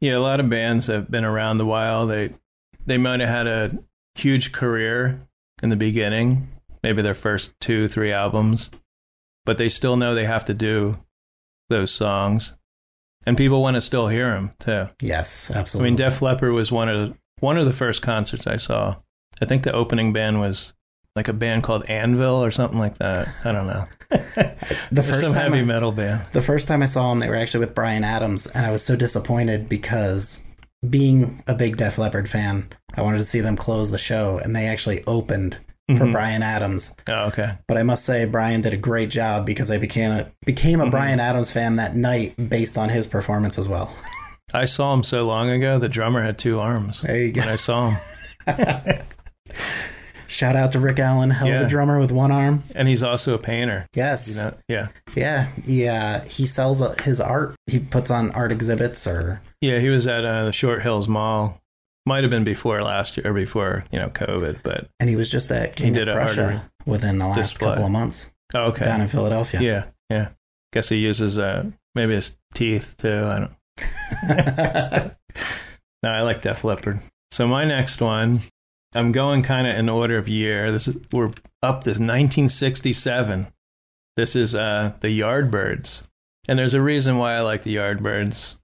Yeah, 0.00 0.16
a 0.16 0.20
lot 0.20 0.38
of 0.40 0.48
bands 0.50 0.86
have 0.88 1.10
been 1.10 1.24
around 1.24 1.60
a 1.60 1.64
while. 1.64 2.06
They 2.06 2.34
they 2.86 2.98
might 2.98 3.20
have 3.20 3.28
had 3.30 3.46
a 3.46 3.78
huge 4.16 4.52
career 4.52 5.18
in 5.62 5.70
the 5.70 5.76
beginning, 5.76 6.48
maybe 6.82 7.02
their 7.02 7.14
first 7.14 7.52
two, 7.60 7.88
three 7.88 8.12
albums, 8.12 8.70
but 9.44 9.58
they 9.58 9.68
still 9.68 9.96
know 9.96 10.14
they 10.14 10.26
have 10.26 10.44
to 10.46 10.54
do 10.54 10.98
those 11.70 11.90
songs, 11.90 12.54
and 13.26 13.36
people 13.36 13.62
want 13.62 13.74
to 13.74 13.80
still 13.80 14.08
hear 14.08 14.30
them 14.34 14.52
too. 14.58 14.88
Yes, 15.00 15.50
absolutely. 15.50 15.88
I 15.88 15.90
mean, 15.90 15.96
Def 15.96 16.22
Leppard 16.22 16.52
was 16.52 16.70
one 16.70 16.88
of 16.88 17.08
the, 17.08 17.16
one 17.40 17.56
of 17.56 17.66
the 17.66 17.72
first 17.72 18.02
concerts 18.02 18.46
I 18.46 18.56
saw. 18.56 18.96
I 19.40 19.46
think 19.46 19.62
the 19.62 19.72
opening 19.72 20.12
band 20.12 20.40
was 20.40 20.74
like 21.16 21.28
a 21.28 21.32
band 21.32 21.62
called 21.62 21.88
Anvil 21.88 22.42
or 22.42 22.50
something 22.50 22.78
like 22.78 22.98
that. 22.98 23.28
I 23.44 23.52
don't 23.52 23.66
know. 23.66 23.86
the 24.90 25.02
first 25.02 25.32
time 25.32 25.52
heavy 25.52 25.60
I- 25.60 25.64
metal 25.64 25.92
band. 25.92 26.26
The 26.32 26.42
first 26.42 26.68
time 26.68 26.82
I 26.82 26.86
saw 26.86 27.10
them, 27.10 27.20
they 27.20 27.28
were 27.28 27.36
actually 27.36 27.60
with 27.60 27.74
Bryan 27.74 28.04
Adams, 28.04 28.46
and 28.48 28.66
I 28.66 28.70
was 28.70 28.84
so 28.84 28.96
disappointed 28.96 29.68
because 29.68 30.44
being 30.88 31.42
a 31.46 31.54
big 31.54 31.76
Def 31.76 31.98
Leppard 31.98 32.28
fan, 32.28 32.68
I 32.96 33.02
wanted 33.02 33.18
to 33.18 33.24
see 33.24 33.40
them 33.40 33.56
close 33.56 33.90
the 33.90 33.98
show, 33.98 34.38
and 34.38 34.54
they 34.54 34.66
actually 34.66 35.02
opened 35.06 35.58
for 35.96 36.06
Mhm. 36.06 36.12
Bryan 36.12 36.42
Adams. 36.42 36.94
Oh, 37.08 37.24
okay. 37.26 37.52
But 37.68 37.76
I 37.76 37.82
must 37.82 38.04
say, 38.06 38.24
Bryan 38.24 38.60
did 38.62 38.72
a 38.72 38.76
great 38.78 39.10
job 39.10 39.44
because 39.44 39.70
I 39.70 39.76
became 39.76 40.10
a 40.12 40.26
became 40.46 40.80
a 40.80 40.86
Mhm. 40.86 40.90
Bryan 40.90 41.20
Adams 41.20 41.50
fan 41.50 41.76
that 41.76 41.94
night 41.94 42.34
based 42.48 42.78
on 42.78 42.88
his 42.88 43.06
performance 43.06 43.58
as 43.58 43.68
well. 43.68 43.94
I 44.54 44.64
saw 44.66 44.94
him 44.94 45.02
so 45.02 45.24
long 45.26 45.50
ago. 45.50 45.78
The 45.78 45.88
drummer 45.88 46.22
had 46.22 46.38
two 46.38 46.60
arms 46.60 47.00
There 47.02 47.18
you 47.18 47.32
when 47.34 47.46
go. 47.46 47.52
I 47.52 47.56
saw 47.56 47.90
him. 47.90 47.98
Shout 50.26 50.56
out 50.56 50.72
to 50.72 50.80
Rick 50.80 50.98
Allen, 50.98 51.30
hell 51.30 51.46
of 51.48 51.62
a 51.62 51.68
drummer 51.68 52.00
with 52.00 52.10
one 52.10 52.32
arm. 52.32 52.64
And 52.74 52.88
he's 52.88 53.02
also 53.04 53.34
a 53.34 53.38
painter. 53.38 53.86
Yes, 53.94 54.28
You 54.28 54.34
know? 54.42 54.54
Yeah. 54.68 54.88
yeah, 55.14 55.46
yeah. 55.64 56.24
He 56.24 56.44
sells 56.46 56.82
uh, 56.82 56.94
his 57.04 57.20
art. 57.20 57.54
He 57.68 57.78
puts 57.78 58.10
on 58.10 58.32
art 58.32 58.50
exhibits 58.50 59.06
or 59.06 59.40
Yeah, 59.60 59.78
he 59.78 59.90
was 59.90 60.08
at 60.08 60.24
uh, 60.24 60.46
the 60.46 60.52
Short 60.52 60.82
Hills 60.82 61.06
Mall. 61.06 61.60
Might 62.06 62.22
have 62.22 62.30
been 62.30 62.44
before 62.44 62.82
last 62.82 63.16
year 63.16 63.30
or 63.30 63.32
before, 63.32 63.86
you 63.90 63.98
know, 63.98 64.08
COVID, 64.08 64.62
but 64.62 64.88
and 65.00 65.08
he 65.08 65.16
was 65.16 65.30
just 65.30 65.48
that 65.48 65.74
King 65.74 65.94
did 65.94 66.08
of 66.08 66.16
Prussia 66.16 66.70
within 66.84 67.18
the 67.18 67.26
last 67.26 67.38
display. 67.38 67.68
couple 67.68 67.86
of 67.86 67.90
months 67.90 68.30
oh, 68.54 68.64
okay. 68.66 68.84
down 68.84 69.00
in 69.00 69.08
Philadelphia. 69.08 69.60
Yeah, 69.60 69.84
yeah. 70.10 70.28
Guess 70.72 70.90
he 70.90 70.96
uses 70.96 71.38
uh 71.38 71.64
maybe 71.94 72.14
his 72.14 72.36
teeth 72.52 72.96
too. 72.98 73.24
I 73.26 73.38
don't 73.38 75.16
No, 76.02 76.10
I 76.10 76.20
like 76.20 76.42
Def 76.42 76.64
Leppard. 76.64 77.00
So 77.30 77.46
my 77.46 77.64
next 77.64 78.02
one, 78.02 78.42
I'm 78.94 79.10
going 79.10 79.42
kind 79.42 79.66
of 79.66 79.74
in 79.76 79.88
order 79.88 80.18
of 80.18 80.28
year. 80.28 80.70
This 80.70 80.86
is 80.86 80.96
we're 81.10 81.32
up 81.62 81.84
this 81.84 81.98
1967. 81.98 83.46
This 84.16 84.36
is 84.36 84.54
uh 84.54 84.92
the 85.00 85.18
Yardbirds. 85.18 86.02
And 86.46 86.58
there's 86.58 86.74
a 86.74 86.82
reason 86.82 87.16
why 87.16 87.34
I 87.34 87.40
like 87.40 87.62
the 87.62 87.76
Yardbirds. 87.76 88.56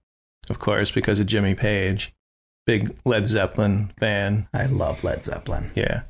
Of 0.49 0.59
course, 0.59 0.91
because 0.91 1.19
of 1.19 1.25
Jimmy 1.25 1.55
Page. 1.55 2.13
Big 2.65 2.95
Led 3.05 3.27
Zeppelin 3.27 3.91
fan. 3.99 4.47
I 4.53 4.65
love 4.65 5.03
Led 5.03 5.23
Zeppelin. 5.23 5.71
Yeah. 5.75 6.03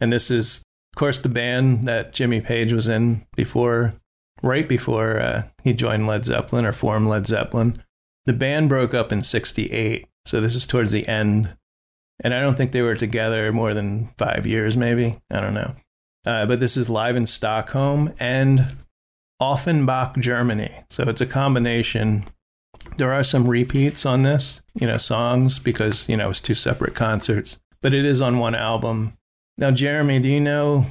And 0.00 0.12
this 0.12 0.30
is, 0.30 0.62
of 0.94 0.98
course, 0.98 1.22
the 1.22 1.28
band 1.28 1.86
that 1.86 2.12
Jimmy 2.12 2.40
Page 2.40 2.72
was 2.72 2.88
in 2.88 3.26
before, 3.36 3.94
right 4.42 4.68
before 4.68 5.20
uh, 5.20 5.42
he 5.62 5.72
joined 5.72 6.06
Led 6.06 6.24
Zeppelin 6.24 6.66
or 6.66 6.72
formed 6.72 7.08
Led 7.08 7.26
Zeppelin. 7.26 7.82
The 8.26 8.32
band 8.32 8.68
broke 8.68 8.94
up 8.94 9.12
in 9.12 9.22
68. 9.22 10.06
So 10.26 10.40
this 10.40 10.54
is 10.54 10.66
towards 10.66 10.92
the 10.92 11.06
end. 11.06 11.56
And 12.22 12.34
I 12.34 12.40
don't 12.40 12.56
think 12.56 12.72
they 12.72 12.82
were 12.82 12.94
together 12.94 13.52
more 13.52 13.74
than 13.74 14.08
five 14.18 14.46
years, 14.46 14.76
maybe. 14.76 15.18
I 15.30 15.40
don't 15.40 15.54
know. 15.54 15.74
Uh, 16.24 16.46
but 16.46 16.60
this 16.60 16.76
is 16.76 16.88
live 16.88 17.16
in 17.16 17.26
Stockholm 17.26 18.12
and 18.20 18.76
Offenbach, 19.40 20.16
Germany. 20.18 20.72
So 20.90 21.04
it's 21.04 21.20
a 21.20 21.26
combination. 21.26 22.26
There 22.96 23.12
are 23.12 23.24
some 23.24 23.46
repeats 23.48 24.04
on 24.04 24.22
this, 24.22 24.60
you 24.74 24.86
know, 24.86 24.98
songs 24.98 25.58
because, 25.58 26.08
you 26.08 26.16
know, 26.16 26.30
it's 26.30 26.40
two 26.40 26.54
separate 26.54 26.94
concerts, 26.94 27.58
but 27.80 27.94
it 27.94 28.04
is 28.04 28.20
on 28.20 28.38
one 28.38 28.54
album. 28.54 29.16
Now, 29.58 29.70
Jeremy, 29.70 30.18
do 30.20 30.28
you 30.28 30.40
know 30.40 30.84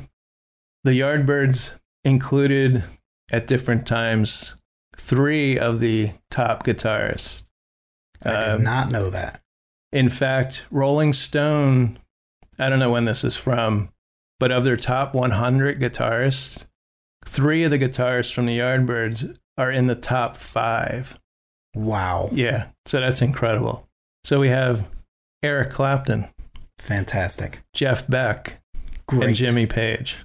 the 0.83 0.91
Yardbirds 1.00 1.73
included 2.03 2.83
at 3.31 3.47
different 3.47 3.85
times 3.85 4.55
three 4.97 5.57
of 5.59 5.79
the 5.79 6.11
top 6.29 6.63
guitarists? 6.65 7.43
I 8.23 8.31
did 8.31 8.50
Um, 8.55 8.63
not 8.63 8.91
know 8.91 9.09
that. 9.09 9.41
in 9.91 10.09
fact, 10.09 10.63
Rolling 10.71 11.13
Stone, 11.13 12.00
I 12.57 12.69
don't 12.69 12.79
know 12.79 12.91
when 12.91 13.05
this 13.05 13.23
is 13.23 13.35
from, 13.35 13.89
but 14.39 14.51
of 14.51 14.63
their 14.63 14.77
top 14.77 15.13
100 15.13 15.79
guitarists, 15.81 16.65
three 17.25 17.63
of 17.63 17.71
the 17.71 17.79
guitarists 17.79 18.33
from 18.33 18.45
the 18.45 18.57
Yardbirds 18.59 19.38
are 19.57 19.71
in 19.71 19.88
the 19.88 19.95
top 19.95 20.35
five. 20.38 21.19
Wow. 21.75 22.29
Yeah, 22.31 22.67
so 22.85 22.99
that's 22.99 23.21
incredible. 23.21 23.87
So 24.23 24.39
we 24.39 24.49
have 24.49 24.89
Eric 25.43 25.71
Clapton, 25.71 26.27
Fantastic. 26.79 27.61
Jeff 27.73 28.07
Beck, 28.07 28.61
Great. 29.07 29.23
and 29.27 29.35
Jimmy 29.35 29.65
Page. 29.67 30.17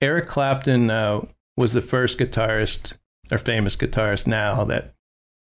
Eric 0.00 0.28
Clapton 0.28 0.90
uh, 0.90 1.24
was 1.56 1.72
the 1.74 1.80
first 1.82 2.18
guitarist 2.18 2.94
or 3.30 3.38
famous 3.38 3.76
guitarist 3.76 4.26
now 4.26 4.64
that 4.64 4.94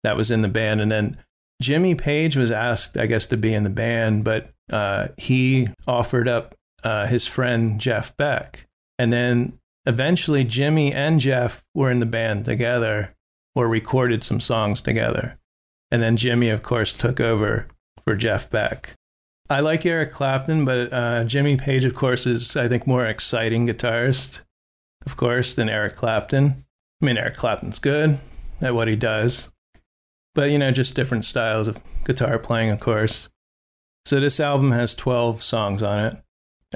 that 0.02 0.16
was 0.16 0.30
in 0.30 0.42
the 0.42 0.48
band, 0.48 0.80
and 0.80 0.90
then 0.90 1.18
Jimmy 1.60 1.94
Page 1.94 2.36
was 2.36 2.50
asked, 2.50 2.96
I 2.96 3.06
guess, 3.06 3.26
to 3.26 3.36
be 3.36 3.52
in 3.54 3.64
the 3.64 3.70
band, 3.70 4.24
but 4.24 4.50
uh, 4.72 5.08
he 5.16 5.68
offered 5.86 6.28
up 6.28 6.54
uh, 6.84 7.06
his 7.06 7.26
friend 7.26 7.80
Jeff 7.80 8.16
Beck, 8.16 8.66
and 8.98 9.12
then 9.12 9.58
eventually 9.84 10.44
Jimmy 10.44 10.92
and 10.92 11.20
Jeff 11.20 11.64
were 11.74 11.90
in 11.90 12.00
the 12.00 12.06
band 12.06 12.44
together 12.44 13.14
or 13.56 13.66
recorded 13.66 14.22
some 14.22 14.40
songs 14.40 14.82
together, 14.82 15.38
and 15.90 16.02
then 16.02 16.16
Jimmy, 16.16 16.50
of 16.50 16.62
course, 16.62 16.92
took 16.92 17.18
over 17.18 17.66
for 18.04 18.14
Jeff 18.14 18.48
Beck. 18.50 18.92
I 19.48 19.60
like 19.60 19.86
Eric 19.86 20.12
Clapton, 20.12 20.64
but 20.64 20.92
uh, 20.92 21.24
Jimmy 21.24 21.56
Page, 21.56 21.84
of 21.84 21.94
course, 21.94 22.26
is 22.26 22.54
I 22.54 22.68
think 22.68 22.86
more 22.86 23.06
exciting 23.06 23.66
guitarist, 23.66 24.40
of 25.06 25.16
course, 25.16 25.54
than 25.54 25.70
Eric 25.70 25.96
Clapton. 25.96 26.64
I 27.00 27.04
mean, 27.04 27.16
Eric 27.16 27.36
Clapton's 27.36 27.78
good 27.78 28.18
at 28.60 28.74
what 28.74 28.88
he 28.88 28.96
does, 28.96 29.50
but 30.34 30.50
you 30.50 30.58
know, 30.58 30.70
just 30.70 30.94
different 30.94 31.24
styles 31.24 31.66
of 31.66 31.78
guitar 32.04 32.38
playing, 32.38 32.70
of 32.70 32.80
course. 32.80 33.28
So 34.04 34.20
this 34.20 34.38
album 34.38 34.70
has 34.72 34.94
12 34.94 35.42
songs 35.42 35.82
on 35.82 36.04
it. 36.06 36.16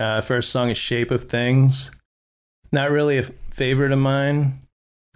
Uh, 0.01 0.21
first 0.23 0.49
song 0.51 0.71
is 0.71 0.79
"Shape 0.79 1.11
of 1.11 1.29
Things." 1.29 1.91
Not 2.73 2.91
really 2.91 3.19
a 3.19 3.23
favorite 3.23 3.93
of 3.93 3.99
mine, 3.99 4.61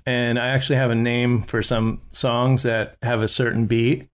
and 0.07 0.39
I 0.39 0.49
actually 0.49 0.77
have 0.77 0.91
a 0.91 0.95
name 0.95 1.43
for 1.43 1.63
some 1.63 2.01
songs 2.13 2.63
that 2.63 2.97
have 3.03 3.23
a 3.23 3.29
certain 3.29 3.67
beat, 3.67 4.09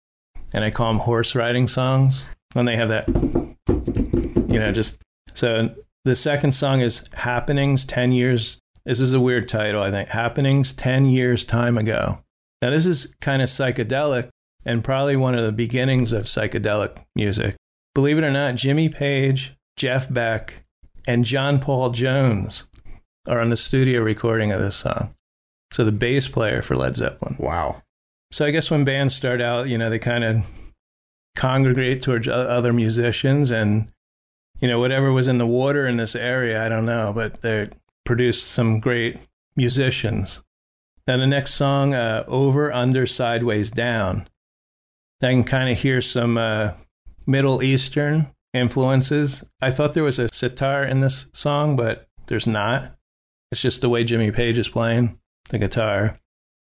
and 0.54 0.64
I 0.64 0.70
call 0.70 0.92
them 0.92 1.00
horse 1.00 1.36
riding 1.36 1.68
songs 1.68 2.26
when 2.54 2.66
they 2.66 2.76
have 2.76 2.90
that 2.90 3.08
you 4.50 4.60
know 4.60 4.72
just 4.72 5.02
so 5.34 5.74
the 6.06 6.16
second 6.16 6.52
song 6.52 6.82
is 6.82 7.08
happenings 7.14 7.86
10 7.86 8.12
years 8.12 8.60
this 8.86 9.00
is 9.00 9.14
a 9.14 9.20
weird 9.20 9.48
title 9.48 9.84
i 9.84 9.92
think 9.92 10.10
happenings 10.10 10.74
10 10.74 11.06
years 11.06 11.44
time 11.44 11.78
ago. 11.78 12.20
Now 12.62 12.72
this 12.72 12.86
is 12.86 13.14
kind 13.22 13.42
of 13.42 13.48
psychedelic 13.48 14.30
and 14.66 14.84
probably 14.84 15.16
one 15.16 15.36
of 15.36 15.46
the 15.46 15.54
beginnings 15.54 16.12
of 16.12 16.26
psychedelic 16.26 16.98
music. 17.16 17.56
Believe 17.96 18.18
it 18.18 18.24
or 18.24 18.32
not 18.32 18.56
jimmy 18.56 18.90
page 18.90 19.56
jeff 19.78 20.12
beck 20.12 20.66
and 21.08 21.24
john 21.24 21.60
paul 21.60 21.92
jones 21.92 22.66
are 23.28 23.40
on 23.40 23.50
the 23.50 23.58
studio 23.58 24.02
recording 24.02 24.52
of 24.52 24.60
this 24.60 24.76
song 24.76 25.14
so 25.72 25.84
the 25.86 25.92
bass 25.92 26.28
player 26.28 26.62
for 26.62 26.76
led 26.76 26.96
zeppelin 26.96 27.36
wow. 27.40 27.82
so 28.32 28.46
I 28.46 28.52
guess 28.52 28.70
when 28.70 28.86
bands 28.86 29.16
start 29.16 29.42
out, 29.42 29.68
you 29.68 29.78
know, 29.78 29.90
they 29.90 30.00
kind 30.00 30.24
of 30.24 30.46
congregate 31.36 32.02
towards 32.02 32.28
other 32.28 32.74
musicians 32.74 33.50
and, 33.50 33.88
you 34.60 34.68
know, 34.68 34.78
whatever 34.78 35.12
was 35.14 35.30
in 35.30 35.38
the 35.38 35.48
water 35.48 35.88
in 35.88 35.98
this 35.98 36.16
area, 36.16 36.64
I 36.64 36.68
don't 36.68 36.86
know, 36.86 37.14
but 37.14 37.42
they 37.42 37.70
produced 38.06 38.48
some 38.48 38.82
great 38.82 39.18
musicians. 39.56 40.42
Now, 41.08 41.18
the 41.18 41.28
next 41.28 41.54
song, 41.54 41.94
uh, 41.94 42.26
Over, 42.28 42.74
Under, 42.74 43.08
Sideways, 43.08 43.72
Down, 43.72 44.28
I 45.22 45.28
can 45.28 45.46
kind 45.46 45.72
of 45.72 45.80
hear 45.80 46.02
some 46.02 46.38
uh, 46.38 46.74
Middle 47.26 47.64
Eastern 47.64 48.32
influences. 48.54 49.44
I 49.62 49.72
thought 49.72 49.94
there 49.94 50.04
was 50.04 50.20
a 50.20 50.30
sitar 50.34 50.84
in 50.84 51.00
this 51.00 51.28
song, 51.34 51.76
but 51.76 52.08
there's 52.28 52.48
not. 52.48 52.96
It's 53.52 53.62
just 53.62 53.82
the 53.82 53.90
way 53.90 54.04
Jimmy 54.04 54.32
Page 54.32 54.58
is 54.58 54.68
playing 54.68 55.18
the 55.50 55.58
guitar. 55.60 56.20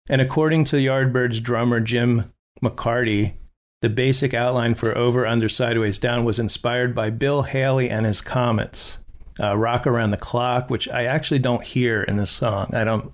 And 0.09 0.21
according 0.21 0.65
to 0.67 0.77
Yardbirds 0.77 1.43
drummer 1.43 1.81
Jim 1.81 2.33
McCarty, 2.63 3.35
the 3.83 3.89
basic 3.89 4.35
outline 4.35 4.75
for 4.75 4.97
Over, 4.97 5.27
Under, 5.27 5.49
Sideways, 5.49 5.99
Down 5.99 6.25
was 6.25 6.39
inspired 6.39 6.95
by 6.95 7.11
Bill 7.11 7.43
Haley 7.43 7.89
and 7.89 8.05
his 8.05 8.21
Comets, 8.21 8.99
uh, 9.39 9.57
Rock 9.57 9.87
Around 9.87 10.11
the 10.11 10.17
Clock, 10.17 10.69
which 10.69 10.89
I 10.89 11.05
actually 11.05 11.39
don't 11.39 11.65
hear 11.65 12.03
in 12.03 12.17
this 12.17 12.31
song. 12.31 12.71
I 12.75 12.85
don't 12.85 13.13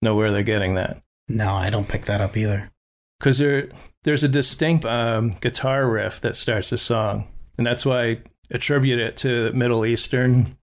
know 0.00 0.14
where 0.14 0.30
they're 0.30 0.42
getting 0.42 0.74
that. 0.76 1.02
No, 1.28 1.54
I 1.54 1.68
don't 1.70 1.88
pick 1.88 2.06
that 2.06 2.20
up 2.20 2.36
either. 2.36 2.70
because 3.18 3.38
there 3.38 3.68
there's 4.04 4.22
a 4.22 4.28
distinct 4.28 4.84
um, 4.84 5.30
guitar 5.40 5.88
riff 5.88 6.20
that 6.20 6.36
starts 6.36 6.70
the 6.70 6.78
song, 6.78 7.26
and 7.58 7.66
that's 7.66 7.84
why 7.84 8.02
I 8.02 8.18
attribute 8.50 9.00
it 9.00 9.16
to 9.18 9.52
Middle 9.52 9.84
Eastern. 9.84 10.56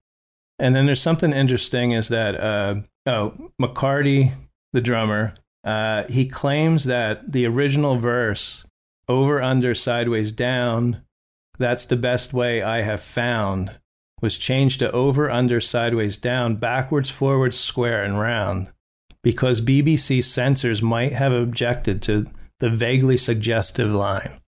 And 0.58 0.74
then 0.74 0.86
there's 0.86 1.02
something 1.02 1.32
interesting 1.32 1.92
is 1.92 2.08
that 2.08 2.40
uh, 2.40 2.76
oh 3.06 3.50
McCarty, 3.60 4.32
the 4.72 4.80
drummer, 4.80 5.34
uh, 5.64 6.04
he 6.08 6.26
claims 6.26 6.84
that 6.84 7.32
the 7.32 7.46
original 7.46 7.96
verse 7.96 8.64
over 9.08 9.42
under 9.42 9.74
sideways 9.74 10.32
down 10.32 11.02
that's 11.58 11.84
the 11.84 11.96
best 11.96 12.32
way 12.32 12.62
I 12.62 12.82
have 12.82 13.00
found 13.00 13.78
was 14.20 14.36
changed 14.38 14.80
to 14.80 14.90
over 14.92 15.30
under 15.30 15.60
sideways 15.60 16.16
down 16.16 16.56
backwards 16.56 17.10
forwards 17.10 17.58
square 17.58 18.02
and 18.02 18.18
round 18.18 18.72
because 19.22 19.60
BBC 19.60 20.24
censors 20.24 20.82
might 20.82 21.12
have 21.12 21.32
objected 21.32 22.02
to 22.02 22.26
the 22.60 22.70
vaguely 22.70 23.16
suggestive 23.16 23.92
line. 23.92 24.40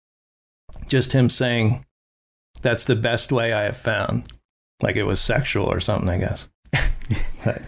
Just 0.88 1.12
him 1.13 1.29
saying, 1.29 1.85
That's 2.62 2.85
the 2.85 2.95
best 2.95 3.31
way 3.31 3.53
I 3.53 3.63
have 3.63 3.77
found. 3.77 4.31
Like 4.81 4.95
it 4.95 5.03
was 5.03 5.21
sexual 5.21 5.65
or 5.65 5.79
something, 5.79 6.09
I 6.09 6.17
guess. 6.17 6.47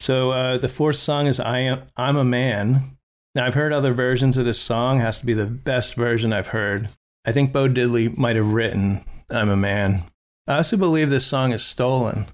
so 0.00 0.30
uh, 0.30 0.58
the 0.58 0.68
fourth 0.68 0.96
song 0.96 1.26
is 1.26 1.40
I 1.40 1.60
am, 1.60 1.82
I'm 1.96 2.16
a 2.16 2.24
Man. 2.24 2.96
Now, 3.34 3.46
I've 3.46 3.54
heard 3.54 3.72
other 3.72 3.92
versions 3.92 4.36
of 4.36 4.44
this 4.44 4.60
song, 4.60 4.98
it 4.98 5.02
has 5.02 5.20
to 5.20 5.26
be 5.26 5.34
the 5.34 5.46
best 5.46 5.94
version 5.94 6.32
I've 6.32 6.48
heard. 6.48 6.88
I 7.24 7.32
think 7.32 7.52
Bo 7.52 7.68
Diddley 7.68 8.16
might 8.16 8.36
have 8.36 8.52
written 8.52 9.04
I'm 9.30 9.50
a 9.50 9.56
Man. 9.56 10.04
I 10.46 10.56
also 10.56 10.76
believe 10.76 11.10
this 11.10 11.26
song 11.26 11.52
is 11.52 11.62
stolen, 11.62 12.26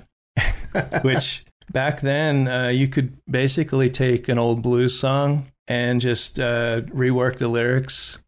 which 1.02 1.44
back 1.72 2.00
then 2.00 2.46
uh, 2.46 2.68
you 2.68 2.86
could 2.86 3.18
basically 3.28 3.90
take 3.90 4.28
an 4.28 4.38
old 4.38 4.62
blues 4.62 4.98
song 4.98 5.50
and 5.66 6.00
just 6.00 6.38
uh, 6.38 6.82
rework 6.82 7.38
the 7.38 7.48
lyrics, 7.48 8.18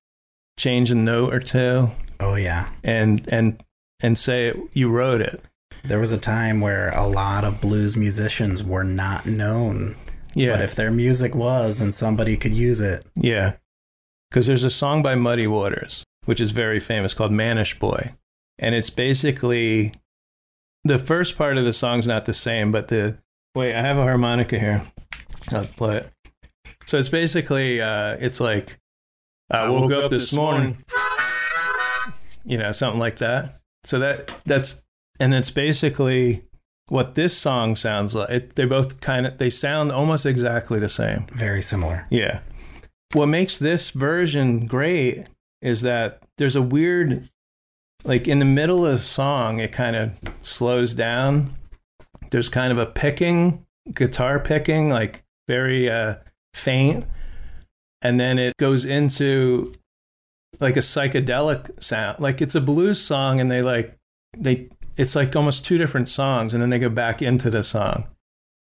change 0.59 0.91
a 0.91 0.97
note 0.97 1.33
or 1.33 1.39
two. 1.39 1.91
Oh 2.19 2.35
yeah, 2.35 2.69
and 2.83 3.27
and 3.33 3.63
and 4.01 4.19
say 4.19 4.49
it, 4.49 4.57
you 4.73 4.91
wrote 4.91 5.21
it. 5.21 5.41
There 5.85 6.01
was 6.01 6.13
a 6.13 6.19
time 6.19 6.61
where 6.61 6.91
a 6.91 7.07
lot 7.07 7.45
of 7.45 7.61
blues 7.61 7.97
musicians 7.97 8.63
were 8.63 8.85
not 8.85 9.27
known. 9.27 9.97
Yeah, 10.35 10.53
but 10.53 10.63
if 10.63 10.75
their 10.75 10.91
music 10.91 11.35
was 11.35 11.81
and 11.81 11.95
somebody 11.95 12.37
could 12.37 12.53
use 12.53 12.81
it, 12.81 13.07
yeah. 13.15 13.55
Because 14.31 14.47
there's 14.47 14.65
a 14.65 14.71
song 14.71 15.03
by 15.03 15.15
Muddy 15.15 15.47
Waters, 15.47 16.05
which 16.27 16.41
is 16.41 16.51
very 16.51 16.81
famous, 16.81 17.15
called 17.15 17.33
"Mannish 17.33 17.79
Boy," 17.79 18.15
and 18.59 18.75
it's 18.75 18.91
basically 18.91 19.93
the 20.85 20.99
first 20.99 21.37
part 21.37 21.57
of 21.57 21.65
the 21.65 21.73
song's 21.73 22.07
not 22.07 22.25
the 22.25 22.35
same, 22.35 22.71
but 22.73 22.89
the 22.89 23.19
wait, 23.55 23.75
I 23.75 23.81
have 23.81 23.97
a 23.97 24.03
harmonica 24.03 24.59
here. 24.59 24.83
I'll 25.51 25.65
play 25.65 25.99
it. 25.99 26.13
So 26.87 26.99
it's 26.99 27.09
basically, 27.09 27.81
uh, 27.83 28.17
it's 28.21 28.41
like, 28.41 28.79
I 29.51 29.69
woke, 29.69 29.93
up, 29.93 30.11
this 30.11 30.33
morning, 30.33 30.85
you 32.45 32.57
know, 32.57 32.73
something 32.73 33.01
like 33.01 33.19
that. 33.19 33.61
So 33.85 33.99
that 33.99 34.33
that's, 34.47 34.83
and 35.21 35.35
it's 35.35 35.51
basically 35.51 36.43
what 36.89 37.15
this 37.15 37.37
song 37.37 37.77
sounds 37.77 38.15
like. 38.15 38.31
It, 38.31 38.57
they 38.57 38.65
both 38.65 39.01
kind 39.01 39.27
of, 39.27 39.39
they 39.39 39.51
sound 39.51 39.93
almost 39.93 40.27
exactly 40.27 40.79
the 40.79 40.89
same. 40.89 41.27
Very 41.33 41.63
similar. 41.63 42.07
Yeah. 42.11 42.41
What 43.13 43.27
makes 43.27 43.59
this 43.59 43.91
version 43.91 44.67
great 44.67 45.27
is 45.61 45.83
that 45.83 46.23
there's 46.39 46.57
a 46.57 46.63
weird, 46.63 47.29
like 48.05 48.29
in 48.29 48.39
the 48.39 48.45
middle 48.45 48.87
of 48.87 48.93
the 48.93 48.99
song, 48.99 49.61
it 49.61 49.73
kind 49.73 49.97
of 49.97 50.13
slows 50.43 50.95
down. 50.95 51.55
There's 52.31 52.49
kind 52.49 52.73
of 52.73 52.79
a 52.79 52.87
picking, 52.87 53.67
guitar 53.93 54.39
picking, 54.39 54.89
like 54.89 55.25
very, 55.47 55.91
uh, 55.91 56.17
faint 56.55 57.07
and 58.03 58.19
then 58.19 58.39
it 58.39 58.57
goes 58.57 58.85
into 58.85 59.73
like 60.61 60.77
a 60.77 60.81
psychedelic 60.81 61.83
sound 61.83 62.19
like 62.21 62.41
it's 62.41 62.55
a 62.55 62.61
blues 62.61 63.01
song 63.01 63.41
and 63.41 63.51
they 63.51 63.63
like 63.63 63.97
they 64.37 64.69
it's 64.99 65.15
like 65.15 65.35
almost 65.35 65.65
two 65.65 65.79
different 65.79 66.09
songs 66.09 66.53
and 66.53 66.63
then 66.63 66.71
they 66.71 66.79
go 66.79 66.91
back 66.91 67.23
into 67.23 67.49
the 67.49 67.63
song. 67.63 68.09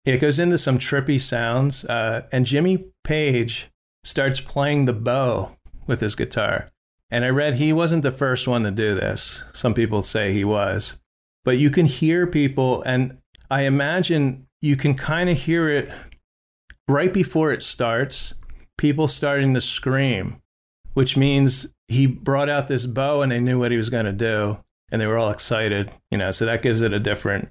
It 0.05 0.19
goes 0.19 0.39
into 0.39 0.59
some 0.59 0.79
trippy 0.79 1.21
sounds 1.21 1.85
uh, 1.87 2.27
and 2.31 2.45
jimmy 2.45 2.87
page 3.05 3.71
starts 4.05 4.41
playing 4.41 4.85
the 4.85 4.93
bow 4.93 5.57
with 5.87 6.01
his 6.01 6.15
guitar. 6.15 6.71
And 7.11 7.25
i 7.25 7.29
read 7.29 7.55
he 7.55 7.73
wasn't 7.73 8.03
the 8.03 8.13
first 8.13 8.47
one 8.47 8.65
to 8.65 8.71
do 8.73 8.95
this. 8.95 9.45
Some 9.55 9.73
people 9.73 10.03
say 10.03 10.33
he 10.33 10.45
was. 10.45 10.99
But 11.45 11.59
you 11.59 11.71
can 11.71 11.87
hear 11.87 12.27
people 12.27 12.83
and 12.83 13.19
i 13.49 13.63
imagine 13.63 14.49
you 14.61 14.77
can 14.77 14.95
kind 14.95 15.31
of 15.31 15.39
hear 15.39 15.71
it 15.71 15.91
right 16.89 17.13
before 17.13 17.53
it 17.53 17.63
starts, 17.63 18.35
people 18.77 19.07
starting 19.07 19.55
to 19.55 19.61
scream, 19.61 20.43
which 20.95 21.17
means 21.17 21.69
he 21.89 22.07
brought 22.07 22.49
out 22.49 22.67
this 22.67 22.87
bow 22.87 23.23
and 23.23 23.31
they 23.31 23.39
knew 23.39 23.61
what 23.61 23.71
he 23.71 23.77
was 23.77 23.91
going 23.91 24.07
to 24.07 24.13
do 24.13 24.59
and 24.91 25.01
they 25.01 25.07
were 25.07 25.19
all 25.19 25.31
excited, 25.31 25.91
you 26.11 26.19
know, 26.19 26.31
so 26.31 26.45
that 26.47 26.63
gives 26.63 26.83
it 26.83 26.93
a 26.93 27.01
different 27.01 27.51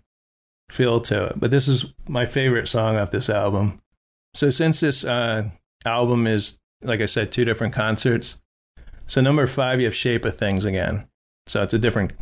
feel 0.69 0.99
to 1.01 1.25
it. 1.25 1.39
But 1.39 1.51
this 1.51 1.67
is 1.67 1.85
my 2.07 2.25
favorite 2.25 2.67
song 2.67 2.95
off 2.95 3.11
this 3.11 3.29
album. 3.29 3.81
So 4.33 4.49
since 4.49 4.79
this 4.79 5.03
uh, 5.03 5.49
album 5.85 6.27
is, 6.27 6.57
like 6.81 7.01
I 7.01 7.05
said, 7.05 7.31
two 7.31 7.45
different 7.45 7.73
concerts, 7.73 8.37
so 9.07 9.21
number 9.21 9.47
five, 9.47 9.79
you 9.79 9.85
have 9.85 9.95
Shape 9.95 10.25
of 10.25 10.37
Things 10.37 10.65
again. 10.65 11.07
So 11.47 11.61
it's 11.61 11.73
a 11.73 11.79
different, 11.79 12.13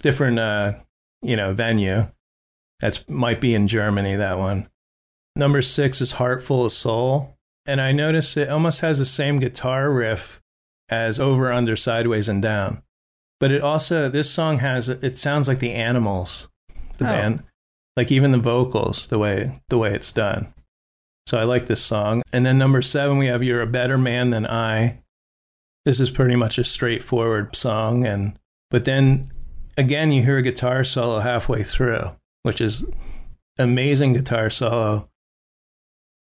different, 0.00 0.38
uh, 0.38 0.72
you 1.22 1.36
know, 1.36 1.52
venue. 1.52 2.08
That's 2.80 3.08
might 3.08 3.40
be 3.40 3.54
in 3.54 3.68
Germany. 3.68 4.16
That 4.16 4.38
one. 4.38 4.68
Number 5.36 5.62
six 5.62 6.00
is 6.00 6.12
Heart 6.12 6.42
Full 6.42 6.66
of 6.66 6.72
Soul. 6.72 7.38
And 7.64 7.80
I 7.80 7.92
notice 7.92 8.36
it 8.36 8.48
almost 8.48 8.80
has 8.80 8.98
the 8.98 9.06
same 9.06 9.38
guitar 9.38 9.90
riff 9.90 10.42
as 10.88 11.20
Over, 11.20 11.52
Under, 11.52 11.76
Sideways, 11.76 12.28
and 12.28 12.42
Down. 12.42 12.82
But 13.42 13.50
it 13.50 13.60
also, 13.60 14.08
this 14.08 14.30
song 14.30 14.60
has, 14.60 14.88
it 14.88 15.18
sounds 15.18 15.48
like 15.48 15.58
the 15.58 15.72
Animals, 15.72 16.46
the 16.98 17.06
oh. 17.06 17.08
band. 17.08 17.42
Like 17.96 18.12
even 18.12 18.30
the 18.30 18.38
vocals, 18.38 19.08
the 19.08 19.18
way, 19.18 19.60
the 19.68 19.78
way 19.78 19.92
it's 19.92 20.12
done. 20.12 20.54
So 21.26 21.38
I 21.38 21.42
like 21.42 21.66
this 21.66 21.82
song. 21.82 22.22
And 22.32 22.46
then 22.46 22.56
number 22.56 22.82
seven, 22.82 23.18
we 23.18 23.26
have 23.26 23.42
You're 23.42 23.60
a 23.60 23.66
Better 23.66 23.98
Man 23.98 24.30
Than 24.30 24.46
I. 24.46 25.02
This 25.84 25.98
is 25.98 26.08
pretty 26.08 26.36
much 26.36 26.56
a 26.56 26.62
straightforward 26.62 27.56
song. 27.56 28.06
And, 28.06 28.38
but 28.70 28.84
then 28.84 29.26
again, 29.76 30.12
you 30.12 30.22
hear 30.22 30.38
a 30.38 30.42
guitar 30.42 30.84
solo 30.84 31.18
halfway 31.18 31.64
through, 31.64 32.12
which 32.44 32.60
is 32.60 32.84
amazing 33.58 34.12
guitar 34.12 34.50
solo 34.50 35.08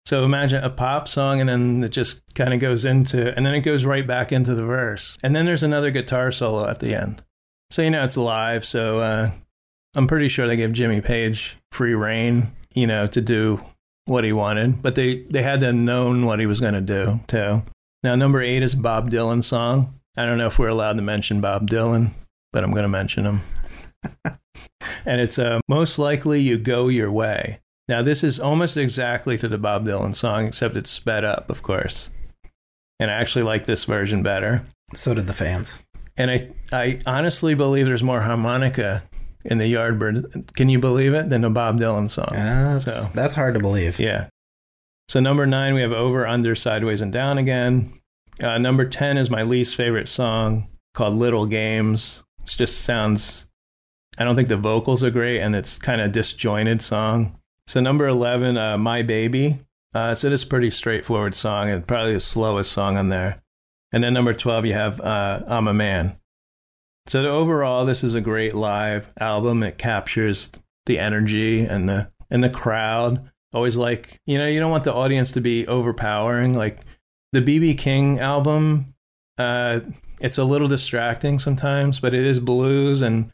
so 0.09 0.25
imagine 0.25 0.63
a 0.63 0.71
pop 0.71 1.07
song 1.07 1.39
and 1.39 1.47
then 1.47 1.83
it 1.83 1.89
just 1.89 2.23
kind 2.33 2.51
of 2.51 2.59
goes 2.59 2.83
into, 2.83 3.31
and 3.35 3.45
then 3.45 3.53
it 3.53 3.61
goes 3.61 3.85
right 3.85 4.07
back 4.07 4.31
into 4.31 4.55
the 4.55 4.63
verse. 4.63 5.19
And 5.21 5.35
then 5.35 5.45
there's 5.45 5.61
another 5.61 5.91
guitar 5.91 6.31
solo 6.31 6.67
at 6.67 6.79
the 6.79 6.95
end. 6.95 7.21
So, 7.69 7.83
you 7.83 7.91
know, 7.91 8.03
it's 8.03 8.17
live. 8.17 8.65
So 8.65 9.01
uh, 9.01 9.31
I'm 9.93 10.07
pretty 10.07 10.27
sure 10.27 10.47
they 10.47 10.55
gave 10.55 10.73
Jimmy 10.73 10.99
Page 10.99 11.57
free 11.71 11.93
reign, 11.93 12.47
you 12.73 12.87
know, 12.87 13.05
to 13.05 13.21
do 13.21 13.63
what 14.05 14.23
he 14.23 14.33
wanted. 14.33 14.81
But 14.81 14.95
they, 14.95 15.25
they 15.29 15.43
had 15.43 15.59
to 15.59 15.67
have 15.67 15.75
known 15.75 16.25
what 16.25 16.39
he 16.39 16.47
was 16.47 16.59
going 16.59 16.73
to 16.73 16.81
do, 16.81 17.19
too. 17.27 17.61
Now, 18.01 18.15
number 18.15 18.41
eight 18.41 18.63
is 18.63 18.73
Bob 18.73 19.11
Dylan 19.11 19.43
song. 19.43 19.93
I 20.17 20.25
don't 20.25 20.39
know 20.39 20.47
if 20.47 20.57
we're 20.57 20.69
allowed 20.69 20.93
to 20.93 21.03
mention 21.03 21.39
Bob 21.39 21.69
Dylan, 21.69 22.13
but 22.51 22.63
I'm 22.63 22.71
going 22.71 22.81
to 22.81 22.89
mention 22.89 23.27
him. 23.27 23.41
and 25.05 25.21
it's 25.21 25.37
uh, 25.37 25.59
most 25.67 25.99
likely 25.99 26.41
you 26.41 26.57
go 26.57 26.87
your 26.87 27.11
way. 27.11 27.59
Now, 27.89 28.03
this 28.03 28.23
is 28.23 28.39
almost 28.39 28.77
exactly 28.77 29.35
to 29.39 29.47
the 29.47 29.57
Bob 29.57 29.83
Dylan 29.83 30.15
song, 30.15 30.45
except 30.45 30.77
it's 30.77 30.91
sped 30.91 31.23
up, 31.23 31.49
of 31.49 31.63
course. 31.63 32.11
And 32.99 33.09
I 33.09 33.15
actually 33.15 33.41
like 33.41 33.65
this 33.65 33.85
version 33.85 34.21
better. 34.21 34.63
So 34.93 35.15
did 35.15 35.25
the 35.25 35.33
fans. 35.33 35.79
And 36.15 36.29
I, 36.29 36.49
I 36.71 36.99
honestly 37.07 37.55
believe 37.55 37.87
there's 37.87 38.03
more 38.03 38.21
harmonica 38.21 39.01
in 39.43 39.57
the 39.57 39.73
Yardbird. 39.73 40.53
Can 40.53 40.69
you 40.69 40.77
believe 40.77 41.15
it? 41.15 41.31
Than 41.31 41.41
the 41.41 41.49
Bob 41.49 41.79
Dylan 41.79 42.11
song. 42.11 42.29
Yeah, 42.31 42.77
that's, 42.77 43.05
so, 43.05 43.11
that's 43.15 43.33
hard 43.33 43.55
to 43.55 43.59
believe. 43.59 43.99
Yeah. 43.99 44.27
So 45.07 45.19
number 45.19 45.47
nine, 45.47 45.73
we 45.73 45.81
have 45.81 45.91
Over, 45.91 46.27
Under, 46.27 46.53
Sideways, 46.53 47.01
and 47.01 47.11
Down 47.11 47.39
again. 47.39 47.91
Uh, 48.39 48.59
number 48.59 48.85
ten 48.85 49.17
is 49.17 49.31
my 49.31 49.41
least 49.41 49.75
favorite 49.75 50.09
song 50.09 50.67
called 50.93 51.15
Little 51.15 51.47
Games. 51.47 52.21
It 52.43 52.49
just 52.49 52.81
sounds. 52.81 53.47
I 54.19 54.25
don't 54.25 54.35
think 54.35 54.49
the 54.49 54.57
vocals 54.57 55.03
are 55.03 55.09
great, 55.09 55.39
and 55.39 55.55
it's 55.55 55.79
kind 55.79 56.01
of 56.01 56.11
disjointed 56.11 56.83
song. 56.83 57.38
So 57.69 57.79
number 57.81 58.07
11, 58.07 58.57
uh, 58.57 58.79
My 58.79 59.03
Baby. 59.03 59.59
Uh, 59.93 60.15
so 60.15 60.31
it's 60.31 60.41
a 60.41 60.47
pretty 60.47 60.71
straightforward 60.71 61.35
song 61.35 61.69
and 61.69 61.85
probably 61.85 62.13
the 62.13 62.19
slowest 62.19 62.71
song 62.71 62.97
on 62.97 63.09
there. 63.09 63.43
And 63.91 64.03
then 64.03 64.15
number 64.15 64.33
12, 64.33 64.65
you 64.65 64.73
have 64.73 64.99
uh, 64.99 65.43
I'm 65.45 65.67
a 65.67 65.73
Man. 65.73 66.17
So 67.05 67.23
overall, 67.27 67.85
this 67.85 68.03
is 68.03 68.15
a 68.15 68.21
great 68.21 68.55
live 68.55 69.11
album. 69.19 69.61
It 69.61 69.77
captures 69.77 70.49
the 70.87 70.97
energy 70.97 71.61
and 71.61 71.87
the 71.87 72.11
and 72.31 72.43
the 72.43 72.49
crowd. 72.49 73.29
Always 73.53 73.77
like, 73.77 74.19
you 74.25 74.39
know, 74.39 74.47
you 74.47 74.59
don't 74.59 74.71
want 74.71 74.83
the 74.83 74.93
audience 74.93 75.31
to 75.33 75.39
be 75.39 75.67
overpowering. 75.67 76.55
Like 76.55 76.79
the 77.33 77.41
BB 77.41 77.77
King 77.77 78.19
album, 78.19 78.95
uh, 79.37 79.81
it's 80.19 80.39
a 80.39 80.43
little 80.43 80.67
distracting 80.67 81.37
sometimes, 81.37 81.99
but 81.99 82.15
it 82.15 82.25
is 82.25 82.39
blues 82.39 83.03
and 83.03 83.31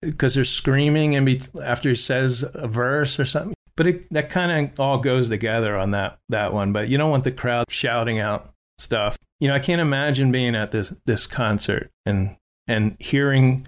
because 0.00 0.34
they're 0.34 0.46
screaming 0.46 1.14
and 1.16 1.26
be, 1.26 1.42
after 1.62 1.90
he 1.90 1.94
says 1.94 2.46
a 2.54 2.66
verse 2.66 3.20
or 3.20 3.26
something 3.26 3.53
but 3.76 3.86
it, 3.86 4.12
that 4.12 4.30
kind 4.30 4.70
of 4.72 4.80
all 4.80 4.98
goes 4.98 5.28
together 5.28 5.76
on 5.76 5.90
that 5.92 6.18
that 6.28 6.52
one. 6.52 6.72
But 6.72 6.88
you 6.88 6.98
don't 6.98 7.10
want 7.10 7.24
the 7.24 7.32
crowd 7.32 7.66
shouting 7.70 8.20
out 8.20 8.50
stuff. 8.78 9.18
You 9.40 9.48
know, 9.48 9.54
I 9.54 9.58
can't 9.58 9.80
imagine 9.80 10.32
being 10.32 10.54
at 10.54 10.70
this 10.70 10.94
this 11.06 11.26
concert 11.26 11.90
and 12.06 12.36
and 12.66 12.96
hearing 12.98 13.66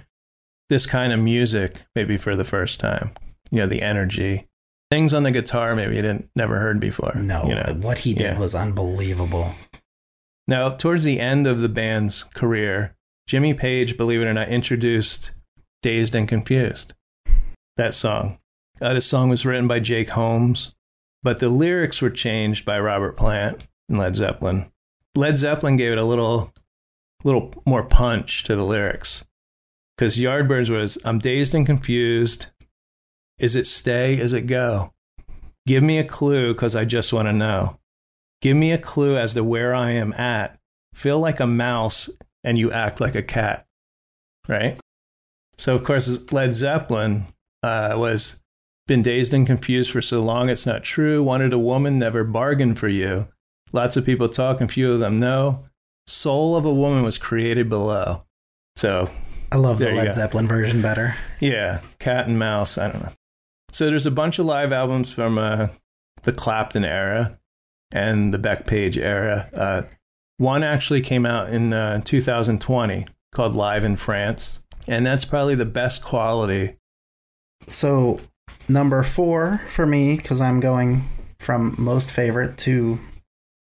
this 0.69 0.87
kind 0.87 1.13
of 1.13 1.21
music 1.21 1.83
maybe 1.95 2.17
for 2.17 2.35
the 2.37 2.45
first 2.45 2.81
time. 2.81 3.13
You 3.51 3.61
know, 3.61 3.67
the 3.67 3.83
energy, 3.83 4.49
things 4.91 5.15
on 5.15 5.23
the 5.23 5.31
guitar 5.31 5.77
maybe 5.77 5.95
you 5.97 6.03
didn't 6.03 6.31
never 6.35 6.59
heard 6.59 6.81
before. 6.81 7.15
No, 7.15 7.45
you 7.47 7.55
know? 7.55 7.77
what 7.81 7.99
he 8.01 8.15
did 8.15 8.33
Yeah. 8.33 8.39
was 8.39 8.55
unbelievable. 8.55 9.55
Now, 10.49 10.71
towards 10.71 11.05
the 11.05 11.21
end 11.21 11.47
of 11.47 11.61
the 11.61 11.69
band's 11.69 12.23
career, 12.25 12.97
Jimmy 13.27 13.53
Page, 13.55 13.97
believe 13.97 14.21
it 14.21 14.27
or 14.27 14.35
not, 14.35 14.49
introduced 14.49 15.33
Dazed 15.83 16.15
and 16.15 16.29
Confused, 16.29 16.95
that 17.77 17.95
song. 17.95 18.39
Uh, 18.81 18.93
this 18.93 19.07
song 19.07 19.31
was 19.31 19.47
written 19.47 19.67
by 19.67 19.81
Jake 19.81 20.11
Holmes, 20.11 20.75
but 21.23 21.39
the 21.39 21.49
lyrics 21.49 22.03
were 22.03 22.11
changed 22.11 22.65
by 22.67 22.79
Robert 22.79 23.17
Plant 23.17 23.67
and 23.89 23.99
Led 23.99 24.17
Zeppelin. 24.17 24.71
Led 25.15 25.39
Zeppelin 25.39 25.79
gave 25.79 25.93
it 25.93 25.99
a 25.99 26.05
little, 26.05 26.53
little 27.25 27.55
more 27.65 27.83
punch 27.83 28.45
to 28.45 28.55
the 28.55 28.65
lyrics. 28.65 29.25
Because 29.97 30.19
Yardbirds 30.19 30.69
was, 30.69 30.99
I'm 31.05 31.19
dazed 31.19 31.55
and 31.55 31.65
confused. 31.65 32.47
Is 33.39 33.57
it 33.57 33.67
stay? 33.67 34.19
Is 34.19 34.35
it 34.35 34.43
go? 34.43 34.93
Give 35.67 35.83
me 35.83 35.99
a 35.99 36.05
clue 36.05 36.53
because 36.53 36.77
I 36.77 36.85
just 36.85 37.15
want 37.15 37.29
to 37.29 37.33
know. 37.33 37.79
Give 38.43 38.57
me 38.57 38.73
a 38.73 38.79
clue 38.79 39.17
as 39.17 39.33
to 39.35 39.43
where 39.43 39.75
I 39.75 39.93
am 39.93 40.13
at. 40.13 40.59
Feel 40.95 41.19
like 41.19 41.41
a 41.41 41.47
mouse 41.47 42.11
and 42.45 42.59
you 42.59 42.71
act 42.73 43.01
like 43.01 43.15
a 43.15 43.23
cat. 43.23 43.67
Right? 44.47 44.79
So, 45.57 45.75
of 45.75 45.83
course, 45.83 46.31
Led 46.31 46.53
Zeppelin 46.53 47.27
uh, 47.63 47.95
was 47.97 48.37
been 48.87 49.03
dazed 49.03 49.35
and 49.35 49.47
confused 49.47 49.91
for 49.91 50.01
so 50.03 50.23
long 50.23 50.49
it's 50.49 50.67
not 50.67 50.85
true. 50.85 51.23
Wanted 51.23 51.53
a 51.53 51.59
woman, 51.59 51.99
never 51.99 52.25
bargained 52.25 52.79
for 52.79 52.89
you. 52.89 53.29
Lots 53.73 53.97
of 53.97 54.07
people 54.07 54.29
talk 54.29 54.61
and 54.61 54.71
few 54.71 54.93
of 54.93 55.01
them 55.01 55.19
know. 55.19 55.65
Soul 56.07 56.57
of 56.57 56.65
a 56.65 56.73
woman 56.73 57.03
was 57.03 57.19
created 57.19 57.69
below. 57.69 58.25
So, 58.77 59.11
I 59.51 59.57
love 59.57 59.79
the 59.79 59.91
Led. 59.91 60.13
Zeppelin 60.13 60.47
version 60.47 60.83
better. 60.83 61.17
yeah, 61.41 61.81
cat 61.99 62.29
and 62.29 62.39
mouse. 62.39 62.79
I 62.79 62.91
don't 62.91 63.03
know. 63.03 63.13
So 63.73 63.87
there's 63.87 64.07
a 64.07 64.11
bunch 64.11 64.39
of 64.39 64.47
live 64.47 64.73
albums 64.73 65.13
from 65.13 65.37
uh, 65.39 65.69
the 66.23 66.33
Clapton 66.33 66.85
era 66.85 67.39
and 67.93 68.33
the 68.33 68.39
Beck 68.39 68.67
Page 68.67 68.97
era. 68.99 69.49
Uh, 69.53 69.83
one 70.39 70.63
actually 70.63 71.01
came 71.01 71.27
out 71.27 71.51
in 71.51 71.73
uh, 71.73 72.01
2020 72.05 73.07
called 73.35 73.55
Live 73.55 73.85
in 73.85 73.97
France, 73.97 74.61
and 74.87 75.05
that's 75.05 75.25
probably 75.25 75.55
the 75.55 75.65
best 75.65 76.03
quality. 76.03 76.77
So, 77.69 78.21
number 78.69 79.03
four 79.03 79.61
for 79.69 79.87
me, 79.87 80.17
because 80.17 80.41
I'm 80.41 80.61
going 80.61 81.03
from 81.39 81.75
most 81.79 82.11
favorite 82.11 82.57
to, 82.59 82.99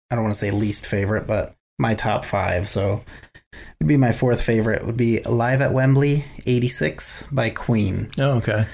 I 0.09 0.15
don't 0.15 0.23
want 0.23 0.33
to 0.33 0.39
say 0.39 0.51
least 0.51 0.85
favorite, 0.85 1.27
but 1.27 1.55
my 1.79 1.95
top 1.95 2.25
five. 2.25 2.67
So, 2.67 3.03
would 3.79 3.87
be 3.87 3.97
my 3.97 4.11
fourth 4.11 4.41
favorite 4.41 4.85
would 4.85 4.97
be 4.97 5.21
Live 5.23 5.61
at 5.61 5.73
Wembley 5.73 6.25
86 6.45 7.23
by 7.31 7.49
Queen. 7.49 8.07
Oh, 8.19 8.31
okay. 8.37 8.65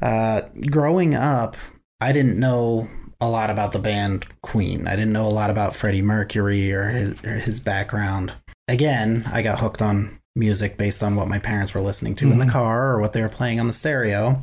Uh, 0.00 0.42
growing 0.70 1.14
up, 1.14 1.56
I 2.00 2.12
didn't 2.12 2.38
know 2.38 2.88
a 3.20 3.28
lot 3.28 3.50
about 3.50 3.72
the 3.72 3.78
band 3.78 4.26
Queen. 4.42 4.86
I 4.86 4.96
didn't 4.96 5.12
know 5.12 5.26
a 5.26 5.28
lot 5.28 5.50
about 5.50 5.74
Freddie 5.74 6.00
Mercury 6.02 6.72
or 6.72 6.88
his, 6.88 7.24
or 7.24 7.34
his 7.38 7.60
background. 7.60 8.32
Again, 8.68 9.24
I 9.32 9.42
got 9.42 9.58
hooked 9.58 9.82
on 9.82 10.18
music 10.36 10.76
based 10.78 11.02
on 11.02 11.16
what 11.16 11.28
my 11.28 11.38
parents 11.38 11.74
were 11.74 11.80
listening 11.80 12.14
to 12.14 12.30
in 12.30 12.38
the 12.38 12.44
Mhm. 12.46 12.50
car 12.50 12.92
or 12.92 13.00
what 13.00 13.12
they 13.12 13.20
were 13.20 13.28
playing 13.28 13.58
on 13.60 13.66
the 13.66 13.72
stereo. 13.72 14.42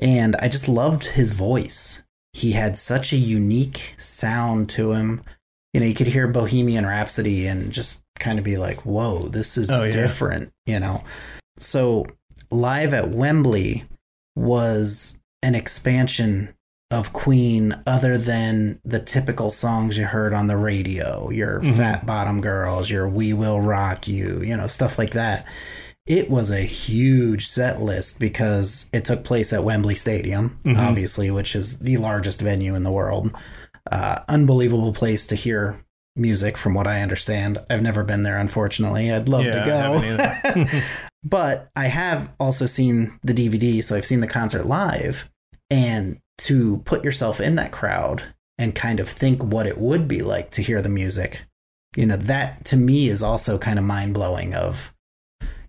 And 0.00 0.36
I 0.36 0.48
just 0.48 0.68
loved 0.68 1.04
his 1.06 1.30
voice. 1.30 2.02
He 2.32 2.52
had 2.52 2.76
such 2.76 3.12
a 3.12 3.16
unique 3.16 3.94
sound 3.96 4.68
to 4.70 4.92
him. 4.92 5.22
You 5.72 5.80
know, 5.80 5.86
you 5.86 5.94
could 5.94 6.08
hear 6.08 6.26
Bohemian 6.28 6.86
Rhapsody 6.86 7.46
and 7.46 7.72
just 7.72 8.02
kind 8.18 8.38
of 8.38 8.44
be 8.44 8.56
like, 8.56 8.84
whoa, 8.84 9.28
this 9.28 9.56
is 9.56 9.70
Oh, 9.70 9.84
yeah. 9.84 9.90
different, 9.92 10.52
you 10.66 10.78
know? 10.80 11.04
So, 11.58 12.06
live 12.50 12.92
at 12.92 13.10
Wembley 13.10 13.84
was 14.36 15.20
an 15.42 15.54
expansion 15.54 16.54
of 16.90 17.12
Queen 17.12 17.74
other 17.86 18.16
than 18.18 18.80
the 18.84 19.00
typical 19.00 19.50
songs 19.50 19.96
you 19.98 20.04
heard 20.04 20.32
on 20.34 20.46
the 20.46 20.56
radio, 20.56 21.30
your 21.30 21.60
Mhm. 21.60 21.76
Fat 21.76 22.06
Bottom 22.06 22.40
Girls, 22.40 22.88
your 22.90 23.08
We 23.08 23.32
Will 23.32 23.60
Rock 23.60 24.06
You, 24.06 24.40
you 24.42 24.56
know, 24.56 24.66
stuff 24.68 24.98
like 24.98 25.10
that. 25.10 25.46
It 26.06 26.28
was 26.30 26.50
a 26.50 26.60
huge 26.60 27.46
set 27.48 27.80
list 27.80 28.20
because 28.20 28.90
it 28.92 29.04
took 29.06 29.24
place 29.24 29.52
at 29.54 29.64
Wembley 29.64 29.94
Stadium, 29.94 30.58
Mhm. 30.64 30.78
obviously, 30.78 31.30
which 31.30 31.56
is 31.56 31.78
the 31.78 31.96
largest 31.96 32.40
venue 32.42 32.74
in 32.74 32.82
the 32.82 32.92
world. 32.92 33.34
Uh, 33.90 34.16
unbelievable 34.28 34.92
place 34.92 35.26
to 35.26 35.34
hear 35.34 35.80
music, 36.16 36.56
from 36.58 36.74
what 36.74 36.86
I 36.86 37.00
understand. 37.02 37.58
I've 37.70 37.82
never 37.82 38.04
been 38.04 38.22
there, 38.22 38.38
unfortunately. 38.38 39.10
I'd 39.10 39.28
love 39.28 39.44
Yeah, 39.44 39.64
to 39.64 40.54
go. 40.54 40.80
but 41.24 41.70
I 41.74 41.86
have 41.88 42.30
also 42.38 42.66
seen 42.66 43.18
the 43.22 43.32
DVD, 43.34 43.80
so 43.82 43.96
I've 43.96 44.04
seen 44.06 44.20
the 44.20 44.26
concert 44.28 44.66
live. 44.66 45.28
And 45.70 46.18
to 46.38 46.82
put 46.84 47.04
yourself 47.04 47.40
in 47.40 47.54
that 47.56 47.72
crowd 47.72 48.22
and 48.58 48.74
kind 48.74 49.00
of 49.00 49.08
think 49.08 49.42
what 49.42 49.66
it 49.66 49.78
would 49.78 50.06
be 50.06 50.20
like 50.22 50.50
to 50.52 50.62
hear 50.62 50.80
the 50.82 50.88
music, 50.88 51.40
you 51.96 52.06
know, 52.06 52.16
that 52.16 52.64
to 52.66 52.76
me 52.76 53.08
is 53.08 53.22
also 53.22 53.56
kind 53.58 53.78
of 53.78 53.84
mind 53.84 54.14
blowing 54.14 54.54
of, 54.54 54.92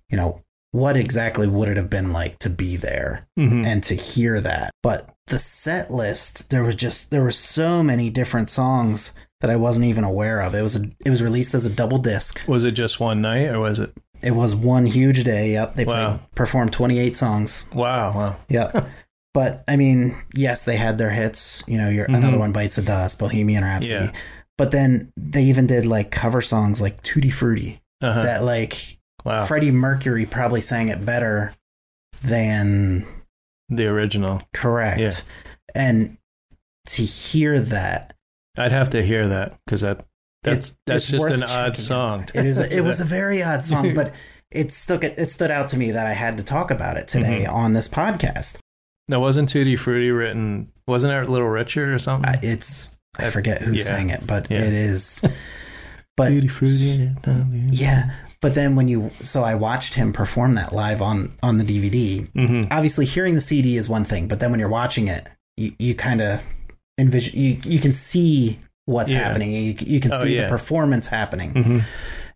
you 0.09 0.17
know, 0.17 0.41
what 0.71 0.97
exactly 0.97 1.47
would 1.47 1.69
it 1.69 1.77
have 1.77 1.89
been 1.89 2.11
like 2.11 2.37
to 2.39 2.49
be 2.49 2.75
there 2.75 3.27
Mhm. 3.39 3.65
and 3.65 3.83
to 3.85 3.95
hear 3.95 4.41
that. 4.41 4.71
But 4.83 5.09
the 5.27 5.39
set 5.39 5.89
list, 5.89 6.49
there 6.49 6.63
was 6.63 6.75
just 6.75 7.11
there 7.11 7.23
were 7.23 7.31
so 7.31 7.81
many 7.81 8.09
different 8.09 8.49
songs 8.49 9.13
that 9.41 9.49
I 9.49 9.55
wasn't 9.55 9.85
even 9.85 10.03
aware 10.03 10.41
of. 10.41 10.53
It 10.55 10.61
was 10.61 10.75
a, 10.75 10.83
it 11.05 11.09
was 11.09 11.21
released 11.23 11.53
as 11.55 11.65
a 11.65 11.69
double 11.69 11.97
disc. 11.97 12.41
Was 12.47 12.63
it 12.63 12.71
just 12.71 12.99
one 12.99 13.21
night 13.21 13.47
or 13.49 13.59
was 13.59 13.79
it? 13.79 13.93
It 14.21 14.31
was 14.31 14.55
one 14.55 14.85
huge 14.85 15.23
day. 15.23 15.51
Yep, 15.53 15.75
they 15.75 15.85
Wow. 15.85 16.07
played, 16.17 16.19
performed 16.35 16.71
28 16.73 17.15
songs. 17.17 17.65
Wow, 17.73 18.13
wow. 18.13 18.35
Yep. 18.49 18.87
but 19.33 19.63
I 19.67 19.75
mean, 19.75 20.15
yes, 20.33 20.63
they 20.65 20.77
had 20.77 20.97
their 20.97 21.09
hits. 21.09 21.63
You 21.67 21.77
know, 21.77 21.89
your 21.89 22.07
Mhm. 22.07 22.15
another 22.17 22.37
one 22.39 22.51
bites 22.53 22.75
the 22.75 22.81
dust, 22.81 23.19
Bohemian 23.19 23.63
Rhapsody. 23.63 24.05
Yeah. 24.05 24.11
But 24.57 24.71
then 24.71 25.11
they 25.17 25.43
even 25.43 25.67
did 25.67 25.85
like 25.85 26.11
cover 26.11 26.41
songs 26.41 26.79
like 26.81 27.01
Tutti 27.03 27.29
Frutti 27.29 27.81
Uh-huh. 28.01 28.23
that 28.23 28.43
like 28.43 28.97
wow. 29.25 29.45
Freddie 29.45 29.71
Mercury 29.71 30.25
probably 30.25 30.61
sang 30.61 30.88
it 30.89 31.03
better 31.05 31.53
than 32.21 33.05
the 33.69 33.88
original. 33.88 34.41
correct. 34.53 34.99
Yeah. 34.99 35.11
And 35.73 36.17
to 36.88 37.03
hear 37.03 37.59
that, 37.59 38.13
I'd 38.57 38.71
have 38.71 38.91
to 38.91 39.01
hear 39.03 39.27
that 39.27 39.57
because 39.65 39.81
that 39.81 40.05
that's 40.43 40.57
It's- 40.69 40.75
that's 40.85 41.09
it's 41.09 41.23
just 41.23 41.29
an 41.29 41.43
odd 41.43 41.77
song. 41.77 42.25
it 42.33 42.45
is. 42.45 42.59
A, 42.59 42.73
it 42.77 42.81
was 42.81 43.01
a 43.01 43.05
very 43.05 43.41
odd 43.43 43.65
song, 43.65 43.93
but 43.95 44.13
it 44.51 44.71
stuck. 44.71 45.03
It 45.03 45.29
stood 45.31 45.51
out 45.51 45.69
to 45.69 45.77
me 45.77 45.91
that 45.91 46.07
I 46.07 46.13
had 46.13 46.38
to 46.38 46.43
talk 46.43 46.71
about 46.71 46.97
it 46.97 47.07
today 47.07 47.43
Mm-hmm. 47.45 47.55
on 47.55 47.73
this 47.73 47.88
podcast. 47.89 48.57
No, 49.07 49.19
wasn't 49.19 49.49
Tutti 49.49 49.75
Frutti 49.75 50.11
written? 50.11 50.71
Wasn't 50.88 51.11
it 51.11 51.29
Little 51.29 51.47
Richard 51.49 51.89
or 51.89 51.99
something? 51.99 52.29
I, 52.29 52.39
it's 52.41 52.89
I 53.19 53.25
Uh, 53.25 53.31
forget 53.31 53.61
who 53.61 53.73
yeah. 53.73 53.83
sang 53.83 54.09
it, 54.11 54.25
but 54.25 54.49
Yeah. 54.49 54.59
it 54.61 54.73
is. 54.73 55.21
But 56.17 56.29
Tutti 56.29 56.47
Frutti. 56.47 57.09
yeah, 57.71 58.15
but 58.45 58.53
then 58.53 58.75
when 58.75 58.88
you 58.88 59.10
so 59.23 59.43
I 59.43 59.55
watched 59.55 59.95
him 59.95 60.13
perform 60.13 60.53
that 60.53 60.71
live 60.71 61.01
on 61.01 61.31
on 61.41 61.58
the 61.58 61.63
DVD. 61.63 62.29
hmm 62.39 62.62
Obviously, 62.71 63.05
hearing 63.08 63.34
the 63.34 63.41
CD 63.41 63.75
is 63.75 63.89
one 63.89 64.03
thing, 64.03 64.27
but 64.27 64.39
then 64.39 64.51
when 64.51 64.60
you're 64.60 64.69
watching 64.69 65.08
it, 65.08 65.27
you, 65.58 65.73
you 65.79 65.95
kind 65.95 66.21
of 66.21 66.41
envision 66.99 67.39
you 67.39 67.60
you 67.63 67.79
can 67.79 67.91
see 67.93 68.60
what's 68.86 69.10
Yeah. 69.12 69.23
happening. 69.23 69.49
You, 69.51 69.75
you 69.79 69.99
can 69.99 70.13
Oh, 70.13 70.21
see 70.23 70.36
yeah. 70.36 70.43
the 70.43 70.49
performance 70.49 71.08
happening. 71.08 71.51
hmm 71.53 71.79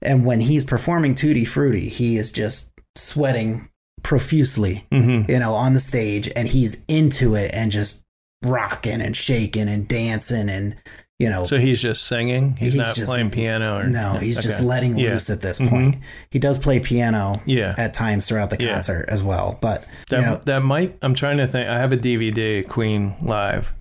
And 0.01 0.25
when 0.25 0.41
he's 0.41 0.65
performing 0.65 1.13
Tutti 1.13 1.45
Frutti, 1.45 1.89
he 1.89 2.17
is 2.17 2.31
just 2.31 2.71
sweating 2.97 3.69
profusely, 4.01 4.87
hmm 4.91 5.21
you 5.27 5.37
know, 5.37 5.53
on 5.53 5.73
the 5.75 5.79
stage, 5.79 6.27
and 6.35 6.47
he's 6.47 6.83
into 6.87 7.35
it 7.35 7.51
and 7.53 7.71
just 7.71 8.03
rocking 8.43 8.99
and 9.01 9.15
shaking 9.15 9.67
and 9.69 9.87
dancing 9.87 10.49
and 10.49 10.75
you 11.19 11.29
know 11.29 11.45
So 11.45 11.57
he's 11.57 11.81
just 11.81 12.05
singing. 12.05 12.55
He's, 12.57 12.73
He's 12.73 12.75
not 12.75 12.95
just- 12.95 13.09
playing 13.11 13.29
piano 13.31 13.77
or 13.77 13.83
no 13.87 14.13
he's 14.13 14.39
just 14.39 14.61
letting 14.61 14.97
Yeah. 14.97 15.11
loose 15.11 15.29
at 15.29 15.41
this 15.41 15.59
Mhm. 15.59 15.69
point 15.69 15.95
he 16.31 16.39
does 16.39 16.57
play 16.57 16.79
piano 16.79 17.41
Yeah, 17.45 17.75
at 17.77 17.93
times 17.93 18.27
throughout 18.27 18.49
the 18.49 18.57
Yeah. 18.59 18.73
concert 18.73 19.05
as 19.09 19.21
well 19.21 19.57
but 19.61 19.85
that 20.09 20.19
you 20.21 20.25
know 20.25 20.39
that 20.45 20.61
might. 20.63 20.97
I'm 21.01 21.13
trying 21.13 21.37
to 21.37 21.47
think. 21.47 21.67
I 21.69 21.77
have 21.79 21.91
a 21.91 21.97
DVD 21.97 22.63
Queen 22.67 23.15
live. 23.21 23.73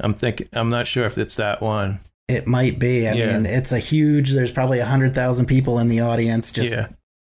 I'm 0.00 0.14
thinking. 0.14 0.48
I'm 0.52 0.70
not 0.70 0.86
sure 0.86 1.04
if 1.06 1.18
it's 1.18 1.34
that 1.36 1.60
one. 1.60 2.00
it 2.26 2.46
might 2.46 2.78
be 2.78 3.06
i 3.06 3.12
Yeah. 3.12 3.34
mean 3.36 3.44
it's 3.44 3.70
a 3.70 3.78
huge 3.78 4.32
there's 4.32 4.50
probably 4.50 4.78
a 4.78 4.86
hundred 4.86 5.14
thousand 5.14 5.44
people 5.44 5.78
in 5.78 5.88
the 5.88 6.00
audience 6.00 6.50
just 6.52 6.72
yeah. 6.72 6.86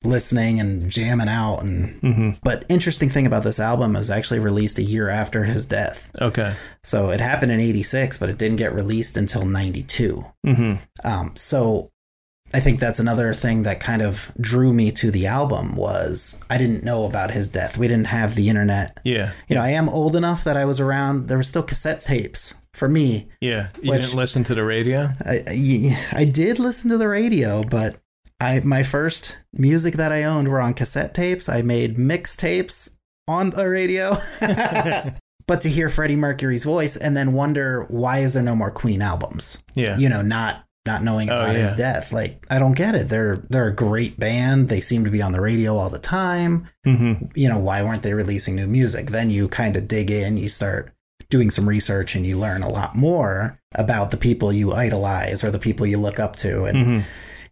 Listening 0.05 0.59
and 0.61 0.89
jamming 0.89 1.27
out 1.27 1.59
and 1.59 1.99
hmm 2.01 2.29
but 2.41 2.63
interesting 2.69 3.09
thing 3.09 3.25
about 3.25 3.43
this 3.43 3.59
album 3.59 3.95
is 3.97 4.09
actually 4.09 4.39
released 4.39 4.77
a 4.79 4.81
year 4.83 5.09
after 5.09 5.43
his 5.43 5.65
death 5.65 6.09
Okay. 6.21 6.53
so 6.83 7.09
it 7.09 7.19
happened 7.19 7.51
in 7.51 7.59
86 7.59 8.17
but 8.17 8.29
it 8.29 8.37
didn't 8.37 8.55
get 8.57 8.73
released 8.73 9.17
until 9.17 9.43
92 9.45 10.23
hmm 10.45 10.73
Um, 11.03 11.33
so 11.35 11.91
I 12.53 12.59
think 12.61 12.79
that's 12.79 12.97
another 12.99 13.33
thing 13.33 13.63
that 13.63 13.79
kind 13.79 14.01
of 14.01 14.31
drew 14.41 14.73
me 14.73 14.91
to 14.93 15.11
the 15.11 15.27
album 15.27 15.75
was 15.75 16.39
I 16.49 16.57
didn't 16.57 16.83
know 16.83 17.05
about 17.05 17.29
his 17.29 17.45
death. 17.47 17.77
We 17.77 17.87
didn't 17.87 18.07
have 18.07 18.33
the 18.33 18.49
internet. 18.49 18.99
Yeah. 19.03 19.33
You 19.47 19.55
know, 19.55 19.61
I 19.61 19.69
am 19.69 19.87
old 19.87 20.15
enough 20.15 20.45
that 20.45 20.57
I 20.57 20.65
was 20.65 20.79
around. 20.79 21.27
There 21.27 21.37
were 21.37 21.43
still 21.43 21.61
cassette 21.61 21.99
tapes 21.99 22.55
for 22.73 22.89
me. 22.89 23.27
Yeah, 23.39 23.67
you 23.83 23.91
Which- 23.91 24.01
didn't 24.01 24.15
listen 24.17 24.43
to 24.45 24.55
the 24.55 24.63
radio. 24.63 25.09
I, 25.23 25.43
I 25.47 26.07
I 26.21 26.25
did 26.25 26.57
listen 26.57 26.89
to 26.89 26.97
the 26.97 27.07
radio, 27.07 27.61
but 27.63 28.01
I 28.41 28.59
my 28.61 28.83
first 28.83 29.37
music 29.53 29.95
that 29.95 30.11
I 30.11 30.23
owned 30.23 30.47
were 30.47 30.61
on 30.61 30.73
cassette 30.73 31.13
tapes. 31.13 31.49
I 31.49 31.61
made 31.61 31.97
mixtapes 31.97 32.91
on 33.27 33.49
the 33.51 33.67
radio. 33.67 34.17
but 35.47 35.61
to 35.61 35.69
hear 35.69 35.89
Freddie 35.89 36.15
Mercury's 36.15 36.63
voice 36.63 36.95
and 36.95 37.15
then 37.17 37.33
wonder 37.33 37.83
why 37.89 38.19
is 38.19 38.33
there 38.33 38.43
no 38.43 38.55
more 38.55 38.71
Queen 38.71 39.01
albums? 39.01 39.63
Yeah, 39.75 39.97
You 39.97 40.09
know, 40.09 40.21
not 40.21 40.63
not 40.85 41.03
knowing 41.03 41.29
Oh, 41.29 41.35
about 41.35 41.55
his 41.55 41.73
death. 41.73 42.11
Like 42.13 42.45
I 42.49 42.57
don't 42.57 42.75
get 42.77 42.95
it. 42.95 43.09
They're 43.09 43.43
they're 43.49 43.67
a 43.67 43.75
great 43.75 44.19
band. 44.19 44.69
They 44.69 44.79
seem 44.81 45.03
to 45.05 45.11
be 45.11 45.21
on 45.21 45.33
the 45.33 45.41
radio 45.41 45.75
all 45.75 45.89
the 45.89 45.99
time. 45.99 46.67
hmm 46.85 47.13
You 47.35 47.49
know, 47.49 47.57
why 47.59 47.83
weren't 47.83 48.03
they 48.03 48.13
releasing 48.13 48.55
new 48.55 48.67
music? 48.67 49.07
Then 49.07 49.29
you 49.29 49.49
kind 49.49 49.75
of 49.75 49.87
dig 49.87 50.09
in, 50.09 50.37
you 50.37 50.49
start 50.49 50.93
doing 51.29 51.51
some 51.51 51.67
research 51.69 52.15
and 52.15 52.25
you 52.25 52.37
learn 52.37 52.63
a 52.63 52.69
lot 52.69 52.95
more 52.95 53.59
about 53.75 54.09
the 54.09 54.17
people 54.17 54.51
you 54.51 54.73
idolize 54.73 55.43
or 55.43 55.51
the 55.51 55.59
people 55.59 55.85
you 55.85 55.97
look 55.99 56.19
up 56.19 56.35
to 56.37 56.63
and 56.63 56.85
hmm 56.85 56.99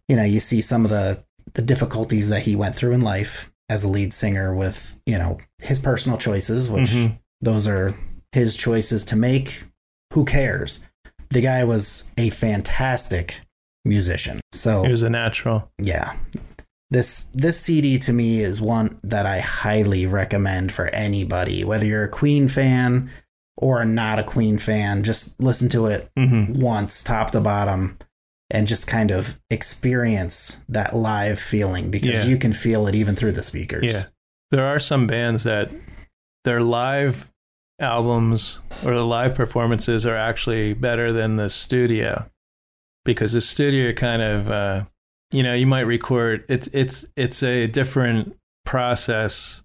you 0.08 0.16
know, 0.16 0.24
you 0.24 0.40
see 0.40 0.60
some 0.60 0.84
of 0.84 0.90
the 0.90 1.22
the 1.54 1.62
difficulties 1.62 2.28
that 2.28 2.42
he 2.42 2.54
went 2.56 2.76
through 2.76 2.92
in 2.92 3.00
life 3.00 3.50
as 3.70 3.82
a 3.84 3.88
lead 3.88 4.12
singer 4.12 4.54
with, 4.54 4.98
you 5.06 5.16
know, 5.16 5.38
his 5.62 5.78
personal 5.78 6.18
choices, 6.18 6.68
which 6.68 6.90
Mhm. 6.90 7.18
those 7.40 7.66
are 7.66 7.94
his 8.32 8.54
choices 8.56 9.02
to 9.04 9.16
make. 9.16 9.64
Who 10.12 10.24
cares? 10.24 10.80
The 11.30 11.40
guy 11.40 11.64
was 11.64 12.04
a 12.18 12.30
fantastic 12.30 13.40
musician. 13.84 14.40
So 14.52 14.82
He 14.84 14.90
was 14.90 15.02
a 15.02 15.10
natural. 15.10 15.70
yeah. 15.78 16.14
This 16.90 17.24
this 17.34 17.60
CD 17.60 17.98
to 17.98 18.12
me 18.12 18.40
is 18.40 18.60
one 18.62 18.98
that 19.02 19.26
I 19.26 19.40
highly 19.40 20.06
recommend 20.06 20.72
for 20.72 20.86
anybody, 20.88 21.64
whether 21.64 21.84
you're 21.84 22.04
a 22.04 22.08
Queen 22.08 22.48
fan 22.48 23.10
or 23.58 23.84
not 23.84 24.18
a 24.18 24.22
Queen 24.24 24.56
fan, 24.58 25.02
just 25.02 25.38
listen 25.40 25.68
to 25.70 25.86
it 25.86 26.10
hmm 26.16 26.52
once 26.60 27.02
top 27.02 27.30
to 27.32 27.40
bottom 27.40 27.98
and 28.50 28.66
just 28.66 28.86
kind 28.86 29.10
of 29.10 29.38
experience 29.50 30.64
that 30.68 30.94
live 30.96 31.38
feeling 31.38 31.90
because 31.90 32.08
Yeah. 32.10 32.24
you 32.24 32.36
can 32.38 32.52
feel 32.52 32.86
it 32.86 32.94
even 32.94 33.14
through 33.14 33.32
the 33.32 33.42
speakers. 33.42 33.84
Yeah, 33.84 34.04
there 34.50 34.64
are 34.66 34.78
some 34.80 35.06
bands 35.06 35.44
that 35.44 35.70
their 36.44 36.60
live 36.62 37.30
albums 37.80 38.58
or 38.84 38.94
the 38.94 39.04
live 39.04 39.34
performances 39.34 40.04
are 40.06 40.16
actually 40.16 40.74
better 40.74 41.12
than 41.12 41.36
the 41.36 41.48
studio 41.50 42.28
because 43.04 43.32
the 43.34 43.40
studio 43.40 43.92
kind 43.92 44.20
of 44.22 44.50
uh, 44.50 44.84
you 45.30 45.42
know 45.42 45.54
you 45.54 45.66
might 45.66 45.82
record 45.86 46.44
it's 46.48 46.68
it's 46.72 47.06
it's 47.16 47.42
a 47.42 47.66
different 47.68 48.34
process 48.64 49.62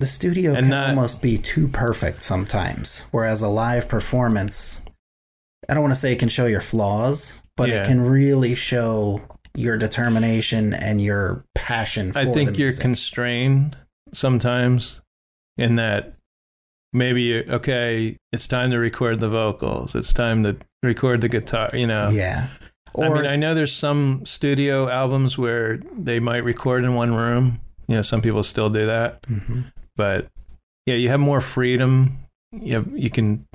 The 0.00 0.06
studio 0.06 0.50
And 0.54 0.64
can 0.64 0.70
not- 0.70 0.88
almost 0.90 1.22
be 1.22 1.38
too 1.38 1.68
perfect 1.68 2.22
sometimes, 2.24 3.04
whereas 3.12 3.42
a 3.42 3.48
live 3.48 3.88
performance, 3.88 4.82
I 5.68 5.74
don't 5.74 5.82
want 5.82 5.94
to 5.94 6.00
say 6.00 6.12
it 6.12 6.18
can 6.18 6.28
show 6.28 6.46
your 6.46 6.60
flaws, 6.60 7.34
but 7.62 7.68
Yeah. 7.70 7.82
it 7.82 7.86
can 7.86 8.00
really 8.00 8.54
show 8.54 9.20
your 9.54 9.76
determination 9.76 10.72
and 10.74 11.00
your 11.00 11.44
passion 11.54 12.12
for 12.12 12.18
I 12.20 12.24
think 12.32 12.58
you're 12.58 12.72
constrained 12.72 13.76
sometimes 14.12 15.00
in 15.58 15.76
that 15.76 16.14
maybe 16.92 17.44
okay, 17.48 18.16
it's 18.32 18.46
time 18.46 18.70
to 18.70 18.78
record 18.78 19.20
the 19.20 19.28
vocals. 19.28 19.94
It's 19.94 20.12
time 20.12 20.42
to 20.44 20.56
record 20.82 21.20
the 21.20 21.28
guitar, 21.28 21.70
you 21.72 21.86
know. 21.86 22.08
yeah. 22.10 22.48
Or 22.94 23.06
I 23.06 23.22
mean, 23.22 23.30
I 23.30 23.36
know 23.36 23.54
there's 23.54 23.72
some 23.74 24.22
studio 24.26 24.88
albums 24.88 25.38
where 25.38 25.78
they 25.96 26.20
might 26.20 26.44
record 26.44 26.84
in 26.84 26.94
one 26.94 27.14
room. 27.14 27.60
You 27.88 27.96
know, 27.96 28.02
some 28.02 28.20
people 28.20 28.42
still 28.42 28.68
do 28.68 28.84
that, 28.86 29.22
Mhm. 29.22 29.72
but 29.96 30.28
yeah, 30.86 30.94
you 30.96 31.08
have 31.08 31.20
more 31.20 31.40
freedom. 31.40 32.18
You 32.52 32.74
have, 32.74 32.88
you 32.94 33.08
can 33.10 33.46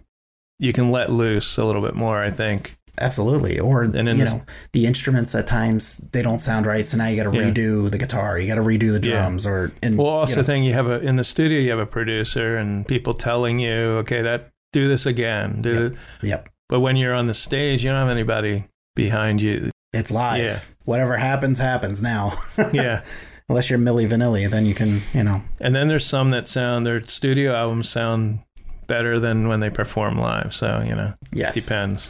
you 0.59 0.73
can 0.73 0.89
let 0.91 1.11
loose 1.11 1.57
a 1.57 1.65
little 1.65 1.83
bit 1.83 1.93
more. 1.95 2.23
I 2.23 2.31
think. 2.31 2.77
Absolutely. 2.99 3.59
Or 3.59 3.83
And 3.83 3.95
you 4.07 4.13
this- 4.15 4.33
know, 4.33 4.41
the 4.73 4.85
instruments 4.85 5.35
at 5.35 5.47
times 5.47 5.97
they 6.11 6.21
don't 6.21 6.41
sound 6.41 6.65
right, 6.65 6.85
so 6.87 6.97
now 6.97 7.07
you 7.07 7.21
got 7.21 7.29
to 7.31 7.37
Yeah. 7.37 7.51
redo 7.51 7.89
the 7.91 7.97
guitar, 7.97 8.39
you 8.39 8.47
got 8.47 8.55
to 8.55 8.61
redo 8.61 8.91
the 8.99 9.07
Yeah. 9.07 9.17
drums, 9.21 9.45
or 9.45 9.71
and 9.83 9.97
Well, 9.97 10.07
also 10.07 10.31
you 10.31 10.37
know, 10.37 10.43
thing 10.43 10.63
you 10.63 10.73
have 10.73 10.87
a 10.87 10.99
in 10.99 11.15
the 11.15 11.23
studio 11.23 11.59
you 11.59 11.69
have 11.69 11.79
a 11.79 11.85
producer 11.85 12.57
and 12.57 12.87
people 12.87 13.13
telling 13.13 13.59
you, 13.59 13.97
okay, 13.99 14.21
that 14.21 14.49
do 14.73 14.87
this 14.87 15.05
again. 15.05 15.61
Do 15.61 15.83
Yep. 15.83 15.93
Yep. 16.23 16.49
But 16.69 16.79
when 16.81 16.97
you're 16.97 17.13
on 17.13 17.27
the 17.27 17.33
stage, 17.33 17.83
you 17.83 17.91
don't 17.91 17.99
have 17.99 18.09
anybody 18.09 18.65
behind 18.95 19.41
you. 19.41 19.71
It's 19.93 20.11
live. 20.11 20.43
Yeah. 20.43 20.59
Whatever 20.85 21.17
happens, 21.17 21.59
happens 21.59 22.01
now. 22.01 22.33
Yeah. 22.73 23.01
Unless 23.49 23.69
you're 23.69 23.79
Milli 23.79 24.05
Vanilli, 24.09 24.49
then 24.49 24.65
you 24.65 24.73
can, 24.73 25.03
you 25.13 25.23
know. 25.23 25.41
And 25.61 25.73
then 25.73 25.87
there's 25.87 26.05
some 26.05 26.31
that 26.31 26.47
sound 26.47 26.85
their 26.85 27.01
studio 27.03 27.53
albums 27.55 27.87
sound 27.87 28.39
better 28.87 29.19
than 29.21 29.47
when 29.47 29.61
they 29.61 29.69
perform 29.69 30.17
live. 30.17 30.53
So, 30.53 30.83
you 30.85 30.93
know, 30.95 31.13
Yes. 31.31 31.55
depends. 31.55 32.09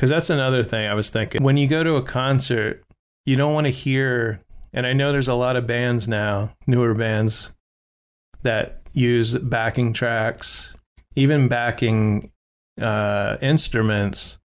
Cuz 0.00 0.08
that's 0.08 0.30
another 0.30 0.64
thing 0.64 0.88
I 0.88 0.94
was 0.94 1.10
thinking. 1.10 1.42
When 1.42 1.58
you 1.58 1.68
go 1.68 1.84
to 1.84 1.96
a 1.96 2.02
concert, 2.02 2.82
you 3.26 3.36
don't 3.36 3.52
want 3.52 3.66
to 3.66 3.70
hear 3.70 4.42
and 4.72 4.86
I 4.86 4.94
know 4.94 5.12
there's 5.12 5.28
a 5.28 5.34
lot 5.34 5.56
of 5.56 5.66
bands 5.66 6.08
now, 6.08 6.54
newer 6.66 6.94
bands 6.94 7.50
that 8.42 8.80
use 8.92 9.36
backing 9.36 9.92
tracks, 9.92 10.74
even 11.16 11.48
backing 11.48 12.30
uh, 12.80 13.36
instruments. 13.42 14.38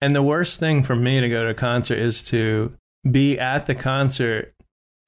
And 0.00 0.14
the 0.14 0.22
worst 0.22 0.58
thing 0.58 0.82
for 0.82 0.96
me 0.96 1.20
to 1.20 1.28
go 1.28 1.44
to 1.44 1.50
a 1.50 1.54
concert 1.54 1.98
is 1.98 2.22
to 2.24 2.74
be 3.08 3.38
at 3.38 3.66
the 3.66 3.74
concert. 3.74 4.54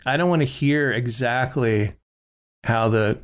I 0.07 0.17
don't 0.17 0.31
want 0.31 0.43
to 0.43 0.47
hear 0.47 0.93
exactly 0.93 1.95
how 2.65 2.89
the 2.89 3.19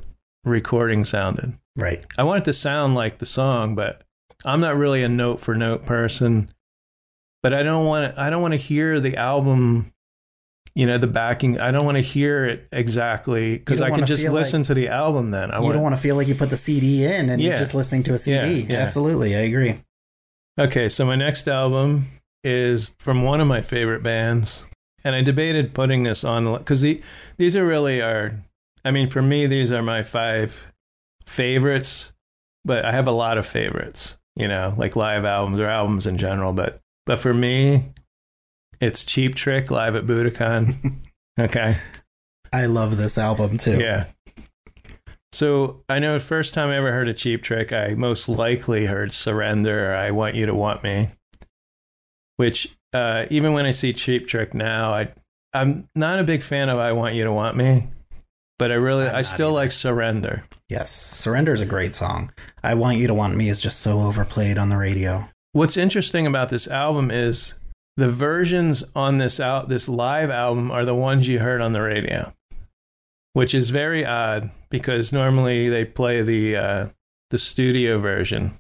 recording 0.45 1.05
sounded. 1.05 1.55
Right. 1.77 2.05
I 2.19 2.25
want 2.25 2.41
it 2.41 2.45
to 2.47 2.53
sound 2.53 2.95
like 2.95 3.19
the 3.19 3.27
song, 3.27 3.75
but 3.75 4.03
I'm 4.45 4.61
not 4.61 4.77
really 4.77 5.03
a 5.03 5.09
note 5.09 5.41
for 5.41 5.55
note 5.55 5.85
person. 5.87 6.49
But 7.43 7.53
I 7.53 7.63
don't 7.63 7.85
want 7.87 8.15
to, 8.15 8.21
I 8.21 8.31
don't 8.31 8.41
want 8.41 8.53
to 8.53 8.59
hear 8.59 9.01
the 9.01 9.17
album, 9.19 9.93
you 10.75 10.87
know, 10.87 10.97
the 10.97 11.07
backing. 11.07 11.61
I 11.61 11.73
don't 11.73 11.85
want 11.85 11.97
to 11.97 12.03
hear 12.03 12.47
it 12.47 12.67
exactly 12.73 13.59
because 13.59 13.83
I 13.83 13.91
can 13.91 14.07
just 14.07 14.27
listen 14.29 14.63
to 14.65 14.75
the 14.75 14.89
album 14.89 15.31
then. 15.31 15.51
I 15.51 15.57
you 15.59 15.63
want 15.65 15.75
don't 15.75 15.83
want 15.83 15.95
to 15.95 16.01
feel 16.01 16.17
like 16.17 16.27
you 16.27 16.35
put 16.35 16.49
the 16.49 16.57
CD 16.57 17.05
in 17.05 17.29
and 17.29 17.43
Yeah. 17.43 17.49
you're 17.51 17.59
just 17.59 17.75
listening 17.75 18.03
to 18.05 18.15
a 18.15 18.19
CD. 18.19 18.61
Yeah, 18.61 18.67
yeah. 18.73 18.79
Absolutely. 18.79 19.37
I 19.37 19.41
agree. 19.41 19.83
Okay, 20.59 20.89
so 20.89 21.05
my 21.05 21.17
next 21.17 21.49
album 21.49 22.07
is 22.43 22.95
from 22.99 23.23
one 23.25 23.41
of 23.41 23.47
my 23.47 23.61
favorite 23.61 24.03
bands, 24.03 24.65
and 25.03 25.15
I 25.15 25.21
debated 25.23 25.75
putting 25.75 26.05
this 26.05 26.25
on 26.25 26.51
because 26.57 26.81
the, 26.81 27.03
these 27.37 27.57
are 27.57 27.67
really 27.67 28.01
are. 28.01 28.37
I 28.85 28.91
mean, 28.91 29.11
for 29.11 29.21
me, 29.21 29.47
these 29.47 29.71
are 29.73 29.83
my 29.83 30.03
five 30.03 30.73
favorites, 31.27 32.13
but 32.65 32.85
I 32.85 32.93
have 32.93 33.07
a 33.07 33.13
lot 33.13 33.37
of 33.39 33.47
favorites. 33.47 34.17
You 34.37 34.49
know, 34.49 34.75
like 34.77 34.97
live 34.97 35.25
albums 35.25 35.61
or 35.61 35.67
albums 35.67 36.07
in 36.07 36.19
general. 36.19 36.53
But 36.53 36.81
but 37.07 37.19
for 37.19 37.33
me, 37.33 37.93
it's 38.81 39.05
Cheap 39.05 39.35
Trick 39.35 39.71
live 39.71 39.95
at 39.95 40.07
Budokan. 40.07 40.97
okay, 41.41 41.77
I 42.53 42.67
love 42.67 42.97
this 42.97 43.19
album 43.19 43.59
too. 43.59 43.79
yeah. 43.79 44.07
So 45.33 45.83
I 45.89 45.99
know 45.99 46.15
the 46.15 46.25
first 46.25 46.55
time 46.55 46.69
I 46.71 46.77
ever 46.77 46.93
heard 46.93 47.09
a 47.09 47.15
Cheap 47.15 47.43
Trick, 47.43 47.73
I 47.73 47.95
most 47.95 48.29
likely 48.29 48.87
heard 48.87 49.13
"Surrender." 49.13 49.93
Or 49.93 49.95
I 49.97 50.11
want 50.11 50.37
you 50.37 50.47
to 50.47 50.55
want 50.55 50.83
me, 50.85 51.11
which 52.37 52.77
uh, 52.93 53.27
even 53.31 53.53
when 53.53 53.67
I 53.67 53.73
see 53.73 53.93
Cheap 53.93 54.29
Trick 54.29 54.55
now, 54.55 54.95
I 54.95 55.13
I'm 55.53 55.89
not 55.95 56.19
a 56.19 56.25
big 56.25 56.43
fan 56.43 56.69
of 56.69 56.79
"I 56.79 56.93
Want 56.93 57.15
You 57.15 57.25
to 57.25 57.33
Want 57.33 57.57
Me," 57.57 57.89
but 58.59 58.71
I 58.71 58.75
really 58.75 59.07
I'm 59.07 59.17
I 59.17 59.23
still 59.23 59.49
either. 59.49 59.55
like 59.55 59.73
"Surrender." 59.73 60.45
Yes. 60.69 60.91
Surrender 60.91 61.53
is 61.53 61.61
a 61.61 61.67
great 61.67 61.95
song. 61.95 62.33
I 62.63 62.75
Want 62.75 62.99
You 62.99 63.07
to 63.07 63.15
Want 63.15 63.37
Me 63.37 63.49
is 63.49 63.61
just 63.61 63.81
so 63.81 64.01
overplayed 64.03 64.59
on 64.59 64.71
the 64.71 64.77
radio. 64.79 65.29
What's 65.53 65.77
interesting 65.77 66.27
about 66.27 66.49
this 66.49 66.67
album 66.67 67.11
is 67.11 67.55
the 67.97 68.11
versions 68.11 68.83
on 68.97 69.19
this 69.19 69.39
out 69.39 69.69
this 69.69 69.89
live 69.89 70.31
album 70.31 70.71
are 70.71 70.85
the 70.85 70.95
ones 70.95 71.29
you 71.29 71.39
heard 71.39 71.61
on 71.61 71.73
the 71.75 71.83
radio, 71.83 72.33
which 73.35 73.55
is 73.55 73.71
very 73.71 74.05
odd 74.05 74.51
because 74.71 75.13
normally 75.13 75.69
they 75.69 75.85
play 75.85 76.23
the 76.23 76.57
uh, 76.57 76.87
the 77.31 77.39
studio 77.39 77.99
version, 77.99 78.59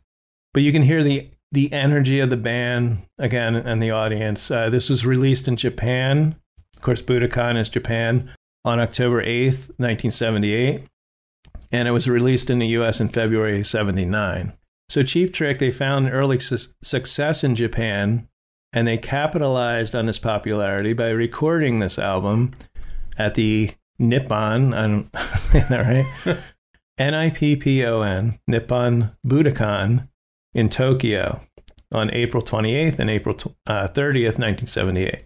but 0.52 0.62
you 0.62 0.70
can 0.72 0.83
hear 0.83 1.02
the 1.02 1.30
the 1.50 1.72
energy 1.72 2.20
of 2.20 2.30
the 2.30 2.37
band 2.37 2.98
again 3.18 3.54
and 3.57 3.83
the 3.83 3.90
audience. 3.90 4.50
Uh, 4.50 4.68
this 4.70 4.88
was 4.88 5.07
released 5.07 5.48
in 5.48 5.57
Japan, 5.57 6.37
of 6.76 6.83
course. 6.83 7.02
Budokan 7.02 7.57
is 7.59 7.68
Japan 7.68 8.30
on 8.64 8.81
October 8.81 9.20
eighth, 9.22 9.70
nineteen 9.79 10.11
seventy 10.11 10.53
eight, 10.53 10.85
and 11.70 11.88
it 11.88 11.92
was 11.92 12.09
released 12.09 12.50
in 12.50 12.59
the 12.59 12.68
U.S. 12.68 13.00
in 13.00 13.09
February 13.09 13.64
seventy 13.64 14.05
nine. 14.05 14.55
So 14.88 15.03
Cheap 15.03 15.33
Trick, 15.33 15.59
they 15.59 15.70
found 15.70 16.11
early 16.11 16.38
su- 16.38 16.59
success 16.83 17.42
in 17.42 17.57
Japan, 17.57 18.29
and 18.72 18.87
they 18.87 18.98
capitalized 18.98 19.94
on 19.94 20.07
this 20.07 20.18
popularity 20.18 20.92
by 20.92 21.09
recording 21.11 21.79
this 21.79 21.98
album 21.98 22.53
at 23.18 23.35
the 23.35 23.70
Nippon, 23.98 24.70
that 24.70 26.05
right? 26.27 26.37
N-I-P-P-O-N, 26.98 28.38
Nippon 28.46 29.16
Budokan 29.27 30.09
in 30.55 30.68
Tokyo 30.68 31.40
on 31.90 32.12
April 32.14 32.42
28th 32.42 32.98
and 32.98 33.11
April 33.11 33.35
tw- 33.35 33.57
uh, 33.66 33.88
30th, 33.88 34.38
1978. 34.38 35.24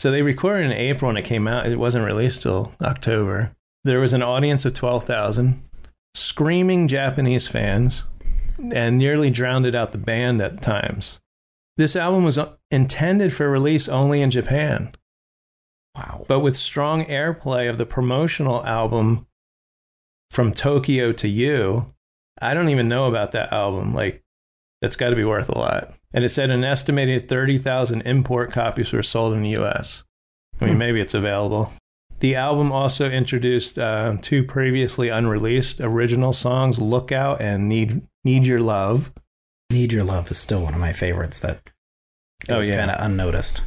So 0.00 0.10
they 0.10 0.22
recorded 0.22 0.66
in 0.66 0.72
April 0.72 1.08
and 1.08 1.18
it 1.18 1.24
came 1.24 1.48
out. 1.48 1.66
It 1.66 1.78
wasn't 1.78 2.06
released 2.06 2.42
till 2.42 2.72
October. 2.80 3.56
There 3.84 4.00
was 4.00 4.12
an 4.12 4.22
audience 4.22 4.64
of 4.64 4.74
12,000 4.74 5.62
screaming 6.14 6.88
Japanese 6.88 7.48
fans 7.48 8.04
and 8.72 8.98
nearly 8.98 9.30
drowned 9.30 9.74
out 9.74 9.92
the 9.92 9.98
band 9.98 10.40
at 10.40 10.62
times. 10.62 11.20
This 11.76 11.94
album 11.94 12.24
was 12.24 12.38
uh, 12.38 12.54
intended 12.70 13.32
for 13.32 13.48
release 13.48 13.88
only 13.88 14.20
in 14.20 14.30
Japan. 14.30 14.92
Wow. 15.94 16.24
But 16.28 16.40
with 16.40 16.56
strong 16.56 17.04
airplay 17.04 17.68
of 17.70 17.78
the 17.78 17.86
promotional 17.86 18.64
album 18.64 19.26
From 20.30 20.52
Tokyo 20.52 21.12
to 21.12 21.28
You, 21.28 21.94
I 22.40 22.54
don't 22.54 22.68
even 22.68 22.88
know 22.88 23.06
about 23.06 23.32
that 23.32 23.52
album. 23.52 23.94
Like, 23.94 24.22
that's 24.80 24.96
got 24.96 25.10
to 25.10 25.16
be 25.16 25.24
worth 25.24 25.48
a 25.48 25.58
lot. 25.58 25.94
And 26.14 26.24
it 26.24 26.30
said 26.30 26.50
an 26.50 26.64
estimated 26.64 27.28
30,000 27.28 28.00
import 28.02 28.52
copies 28.52 28.92
were 28.92 29.02
sold 29.02 29.34
in 29.34 29.42
the 29.42 29.50
US. 29.56 30.04
I 30.60 30.64
mean, 30.64 30.74
Hmm. 30.74 30.78
maybe 30.78 31.00
it's 31.00 31.14
available. 31.14 31.72
The 32.20 32.34
album 32.34 32.72
also 32.72 33.08
introduced 33.08 33.78
uh, 33.78 34.16
two 34.20 34.42
previously 34.42 35.08
unreleased 35.08 35.80
original 35.80 36.32
songs, 36.32 36.78
Lookout 36.80 37.40
and 37.40 37.68
Need, 37.68 38.02
Need 38.24 38.46
Your 38.46 38.60
Love. 38.60 39.12
Need 39.70 39.92
Your 39.92 40.02
Love 40.02 40.30
is 40.30 40.38
still 40.38 40.62
one 40.62 40.74
of 40.74 40.80
my 40.80 40.92
favorites 40.92 41.38
that 41.40 41.60
it 42.48 42.52
Oh, 42.52 42.58
was 42.58 42.68
yeah. 42.70 42.78
kind 42.78 42.90
of 42.90 42.96
unnoticed. 43.04 43.60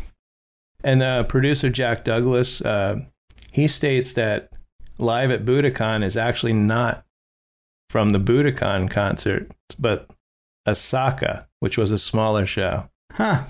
And 0.83 1.01
uh, 1.03 1.23
producer 1.23 1.69
Jack 1.69 2.03
Douglas, 2.03 2.59
uh, 2.61 3.01
he 3.51 3.67
states 3.67 4.13
that 4.13 4.49
Live 4.97 5.31
at 5.31 5.45
Budokan 5.45 6.03
is 6.03 6.17
actually 6.17 6.53
not 6.53 7.05
from 7.89 8.09
the 8.09 8.19
Budokan 8.19 8.89
concert, 8.89 9.49
but 9.79 10.09
Osaka, 10.67 11.47
which 11.61 11.77
was 11.77 11.91
a 11.91 11.97
smaller 11.97 12.45
show. 12.45 12.89
Huh. 13.13 13.45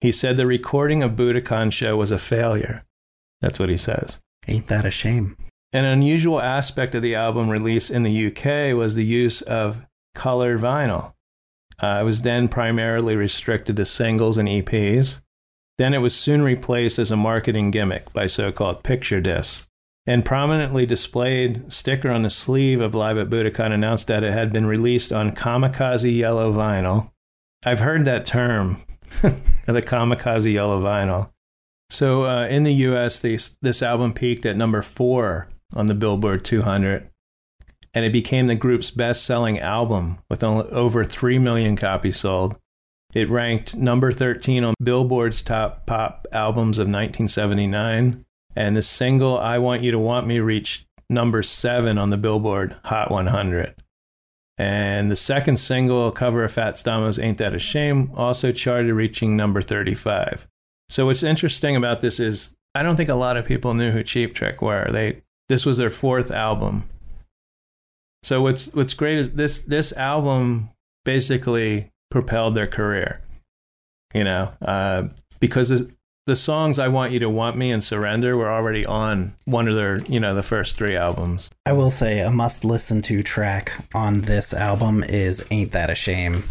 He 0.00 0.12
said 0.12 0.36
the 0.36 0.46
recording 0.46 1.02
of 1.02 1.16
Budokan 1.16 1.72
show 1.72 1.96
was 1.96 2.12
a 2.12 2.18
failure. 2.18 2.84
That's 3.40 3.58
what 3.58 3.68
he 3.68 3.76
says. 3.76 4.20
Ain't 4.46 4.68
that 4.68 4.84
a 4.84 4.90
shame? 4.92 5.36
An 5.72 5.84
unusual 5.84 6.40
aspect 6.40 6.94
of 6.94 7.02
the 7.02 7.14
album 7.14 7.48
release 7.48 7.90
in 7.90 8.02
the 8.02 8.26
UK 8.28 8.76
was 8.76 8.94
the 8.94 9.04
use 9.04 9.42
of 9.42 9.84
colored 10.14 10.60
vinyl. 10.60 11.14
Uh, 11.82 11.98
it 12.00 12.04
was 12.04 12.22
then 12.22 12.48
primarily 12.48 13.16
restricted 13.16 13.76
to 13.76 13.84
singles 13.84 14.38
and 14.38 14.48
EPs. 14.48 15.20
Then 15.78 15.94
it 15.94 15.98
was 15.98 16.14
soon 16.14 16.42
replaced 16.42 16.98
as 16.98 17.10
a 17.10 17.16
marketing 17.16 17.70
gimmick 17.70 18.12
by 18.12 18.26
so 18.26 18.50
called 18.52 18.82
picture 18.82 19.20
discs. 19.20 19.66
And 20.06 20.24
prominently 20.24 20.86
displayed 20.86 21.72
sticker 21.72 22.10
on 22.10 22.22
the 22.22 22.30
sleeve 22.30 22.80
of 22.80 22.94
Live 22.94 23.18
at 23.18 23.28
Budokan 23.28 23.72
announced 23.72 24.06
that 24.06 24.24
it 24.24 24.32
had 24.32 24.52
been 24.52 24.66
released 24.66 25.12
on 25.12 25.34
kamikaze 25.34 26.16
yellow 26.16 26.52
vinyl. 26.52 27.10
I've 27.64 27.80
heard 27.80 28.04
that 28.04 28.24
term, 28.24 28.82
the 29.22 29.82
kamikaze 29.82 30.52
yellow 30.52 30.80
vinyl. 30.80 31.30
So 31.90 32.24
uh, 32.24 32.46
in 32.46 32.64
the 32.64 32.72
US, 32.72 33.18
this, 33.18 33.56
this 33.62 33.82
album 33.82 34.12
peaked 34.12 34.46
at 34.46 34.56
number 34.56 34.82
four 34.82 35.48
on 35.74 35.86
the 35.86 35.94
Billboard 35.94 36.44
200, 36.44 37.10
and 37.94 38.04
it 38.04 38.12
became 38.12 38.46
the 38.46 38.54
group's 38.54 38.90
best 38.90 39.24
selling 39.24 39.58
album 39.58 40.18
with 40.30 40.42
over 40.42 41.04
3 41.04 41.38
million 41.38 41.76
copies 41.76 42.18
sold. 42.18 42.56
It 43.14 43.30
ranked 43.30 43.74
number 43.74 44.12
13 44.12 44.64
on 44.64 44.74
Billboard's 44.82 45.42
top 45.42 45.86
pop 45.86 46.26
albums 46.30 46.78
of 46.78 46.84
1979, 46.84 48.24
and 48.54 48.76
the 48.76 48.82
single 48.82 49.38
I 49.38 49.58
Want 49.58 49.82
You 49.82 49.90
to 49.92 49.98
Want 49.98 50.26
Me 50.26 50.40
reached 50.40 50.86
number 51.08 51.42
seven 51.42 51.96
on 51.96 52.10
the 52.10 52.18
Billboard 52.18 52.76
Hot 52.84 53.10
100. 53.10 53.74
And 54.58 55.10
the 55.10 55.16
second 55.16 55.58
single, 55.58 56.10
cover 56.10 56.42
of 56.42 56.52
Fats 56.52 56.82
Domino's 56.82 57.18
Ain't 57.18 57.38
That 57.38 57.54
a 57.54 57.60
Shame, 57.60 58.10
also 58.16 58.50
charted, 58.50 58.92
reaching 58.92 59.36
number 59.36 59.62
35. 59.62 60.48
So 60.88 61.06
what's 61.06 61.22
interesting 61.22 61.76
about 61.76 62.00
this 62.00 62.18
is 62.18 62.54
I 62.74 62.82
don't 62.82 62.96
think 62.96 63.08
a 63.08 63.14
lot 63.14 63.36
of 63.36 63.46
people 63.46 63.74
knew 63.74 63.92
who 63.92 64.02
Cheap 64.02 64.34
Trick 64.34 64.60
were. 64.60 64.90
They 64.90 65.22
this 65.48 65.64
was 65.64 65.78
their 65.78 65.90
fourth 65.90 66.30
album. 66.30 66.88
So 68.22 68.42
what's 68.42 68.72
what's 68.74 68.94
great 68.94 69.18
is 69.18 69.32
this 69.32 69.60
this 69.60 69.92
album 69.92 70.70
basically 71.04 71.90
propelled 72.10 72.54
their 72.54 72.66
career. 72.66 73.22
You 74.14 74.24
know, 74.24 74.52
uh, 74.62 75.08
because 75.40 75.68
the, 75.68 75.90
the 76.28 76.36
songs 76.36 76.78
"I 76.78 76.86
Want 76.88 77.10
You 77.12 77.18
to 77.20 77.28
Want 77.30 77.56
Me" 77.56 77.72
and 77.72 77.82
"Surrender" 77.82 78.36
were 78.36 78.50
already 78.50 78.86
on 78.86 79.34
one 79.46 79.66
of 79.66 79.74
their 79.74 79.98
you 80.04 80.20
know 80.20 80.34
the 80.36 80.42
first 80.44 80.76
three 80.76 80.94
albums. 80.94 81.50
I 81.66 81.72
will 81.72 81.90
say 81.90 82.20
a 82.20 82.30
must 82.30 82.64
listen 82.64 83.02
to 83.02 83.22
track 83.24 83.72
on 83.94 84.20
this 84.20 84.54
album 84.54 85.02
is 85.02 85.44
Ain't 85.50 85.72
That 85.72 85.90
a 85.90 85.94
Shame. 85.96 86.44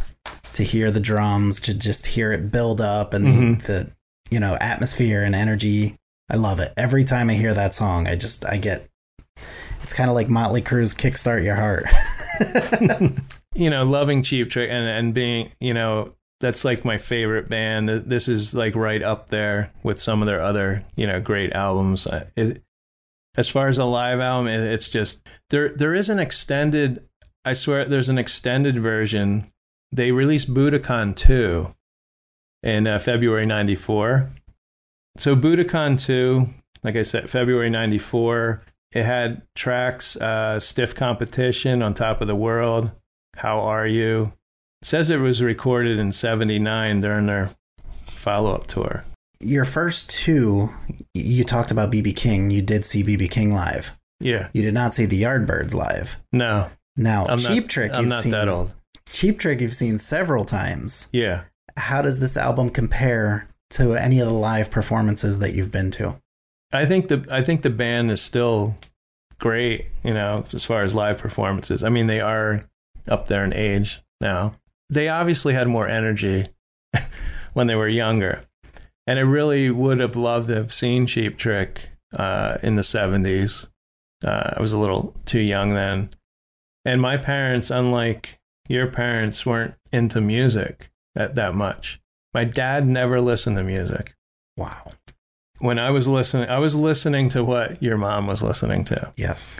To 0.53 0.63
hear 0.63 0.91
the 0.91 0.99
drums, 0.99 1.59
to 1.61 1.73
just 1.73 2.07
hear 2.07 2.33
it 2.33 2.51
build 2.51 2.81
up 2.81 3.13
and 3.13 3.25
Mhm. 3.25 3.61
the, 3.65 3.73
the 3.73 3.91
you 4.31 4.39
know 4.41 4.57
atmosphere 4.59 5.23
and 5.23 5.33
energy. 5.35 5.95
I 6.29 6.35
love 6.35 6.59
it. 6.59 6.73
Every 6.75 7.05
time 7.05 7.29
I 7.29 7.35
hear 7.35 7.53
that 7.53 7.73
song, 7.73 8.07
I 8.07 8.15
just 8.17 8.43
I 8.45 8.57
get 8.57 8.89
it's 9.83 9.93
kind 9.93 10.09
of 10.09 10.15
like 10.15 10.27
Motley 10.27 10.61
Crue's 10.61 10.93
Kickstart 10.93 11.43
Your 11.45 11.55
Heart. 11.55 11.85
you 13.55 13.69
know, 13.69 13.83
loving 13.85 14.23
Cheap 14.23 14.49
Trick 14.49 14.69
and 14.69 14.87
and 14.87 15.13
being 15.13 15.51
you 15.59 15.73
know 15.73 16.13
that's 16.39 16.63
like 16.63 16.85
my 16.85 16.97
favorite 16.97 17.49
band. 17.49 17.89
This 17.89 18.27
is 18.27 18.53
like 18.53 18.75
right 18.75 19.01
up 19.01 19.29
there 19.29 19.71
with 19.83 20.01
some 20.01 20.21
of 20.21 20.27
their 20.27 20.41
other 20.41 20.85
you 20.95 21.07
know 21.07 21.19
great 21.19 21.53
albums. 21.53 22.07
It, 22.35 22.63
as 23.35 23.47
far 23.49 23.67
as 23.67 23.77
a 23.77 23.85
live 23.85 24.19
album, 24.19 24.47
it, 24.47 24.61
it's 24.71 24.89
just 24.89 25.19
there. 25.49 25.69
There 25.69 25.95
is 25.95 26.09
an 26.09 26.19
extended. 26.19 27.03
I 27.45 27.53
swear, 27.53 27.85
there's 27.85 28.09
an 28.09 28.17
extended 28.17 28.77
version. 28.79 29.51
They 29.91 30.11
released 30.11 30.53
Budokan 30.53 31.15
two 31.15 31.73
in 32.61 32.87
uh, 32.87 32.99
February 32.99 33.45
'94. 33.45 34.29
So 35.17 35.35
Budokan 35.35 35.99
two, 35.99 36.47
like 36.83 36.95
I 36.95 37.03
said, 37.03 37.29
February 37.29 37.69
'94. 37.69 38.61
It 38.93 39.03
had 39.03 39.41
tracks, 39.55 40.15
uh, 40.15 40.59
stiff 40.59 40.95
competition 40.95 41.81
on 41.81 41.93
top 41.93 42.21
of 42.21 42.27
the 42.27 42.35
world. 42.35 42.91
How 43.35 43.59
are 43.59 43.85
you? 43.85 44.33
Says 44.87 45.09
it 45.09 45.19
was 45.19 45.41
recorded 45.41 45.99
in 45.99 46.13
'79 46.13 47.01
during 47.01 47.25
their 47.25 47.49
follow-up 48.05 48.67
tour. 48.67 49.03
Your 49.41 49.65
first 49.65 50.09
two, 50.09 50.69
you 51.13 51.43
talked 51.43 51.71
about 51.71 51.91
BB 51.91 52.15
King. 52.15 52.51
You 52.51 52.61
did 52.61 52.85
see 52.85 53.03
BB 53.03 53.29
King 53.29 53.51
live. 53.53 53.99
Yeah, 54.21 54.47
You 54.53 54.61
did 54.61 54.73
not 54.73 54.95
see 54.95 55.05
the 55.05 55.21
Yardbirds 55.21 55.75
live. 55.75 56.15
no, 56.31 56.69
Now, 56.95 57.27
I'm 57.27 57.37
Cheap 57.37 57.63
not. 57.63 57.69
Trick, 57.69 57.91
I'm 57.93 58.03
you've 58.03 58.09
not 58.11 58.23
seen 58.23 58.31
that 58.31 58.47
old. 58.47 58.73
Cheap 59.09 59.39
Trick, 59.39 59.59
you've 59.59 59.75
seen 59.75 59.97
several 59.97 60.45
times. 60.45 61.09
Yeah. 61.11 61.43
How 61.75 62.01
does 62.01 62.21
this 62.21 62.37
album 62.37 62.69
compare 62.69 63.45
to 63.71 63.95
any 63.95 64.21
of 64.21 64.29
the 64.29 64.33
live 64.33 64.71
performances 64.71 65.39
that 65.39 65.53
you've 65.53 65.69
been 65.69 65.91
to? 65.91 66.15
I 66.71 66.85
think 66.85 67.09
the 67.09 67.27
I 67.29 67.41
think 67.41 67.61
the 67.61 67.69
band 67.69 68.09
is 68.09 68.21
still 68.21 68.77
great, 69.37 69.87
you 70.05 70.13
know, 70.13 70.45
as 70.53 70.63
far 70.63 70.83
as 70.83 70.95
live 70.95 71.17
performances. 71.17 71.83
I 71.83 71.89
mean, 71.89 72.07
they 72.07 72.21
are 72.21 72.63
up 73.09 73.27
there 73.27 73.43
in 73.43 73.51
age 73.51 73.99
now. 74.21 74.55
They 74.89 75.09
obviously 75.09 75.53
had 75.53 75.67
more 75.67 75.87
energy 75.87 76.47
when 77.53 77.67
they 77.67 77.75
were 77.75 77.87
younger. 77.87 78.45
And 79.05 79.19
I 79.19 79.21
really 79.23 79.71
would 79.71 79.99
have 79.99 80.15
loved 80.15 80.49
to 80.49 80.55
have 80.55 80.73
seen 80.73 81.07
Cheap 81.07 81.37
Trick 81.37 81.89
uh, 82.15 82.57
in 82.61 82.75
the 82.75 82.81
70s. 82.81 83.67
Uh, 84.23 84.53
I 84.57 84.61
was 84.61 84.73
a 84.73 84.79
little 84.79 85.13
too 85.25 85.39
young 85.39 85.73
then. 85.73 86.09
And 86.85 87.01
my 87.01 87.17
parents, 87.17 87.69
unlike 87.71 88.39
your 88.67 88.87
parents, 88.87 89.45
weren't 89.45 89.75
into 89.91 90.19
music 90.21 90.89
that, 91.15 91.35
that 91.35 91.53
much. 91.55 92.01
My 92.33 92.43
dad 92.43 92.85
never 92.87 93.21
listened 93.21 93.57
to 93.57 93.63
music 93.63 94.15
Wow. 94.57 94.91
when 95.59 95.79
I 95.79 95.89
was 95.91 96.07
listening, 96.07 96.49
I 96.49 96.59
was 96.59 96.75
listening 96.75 97.29
to 97.29 97.43
what 97.43 97.81
your 97.81 97.97
mom 97.97 98.27
was 98.27 98.43
listening 98.43 98.83
to. 98.85 99.13
Yes. 99.15 99.59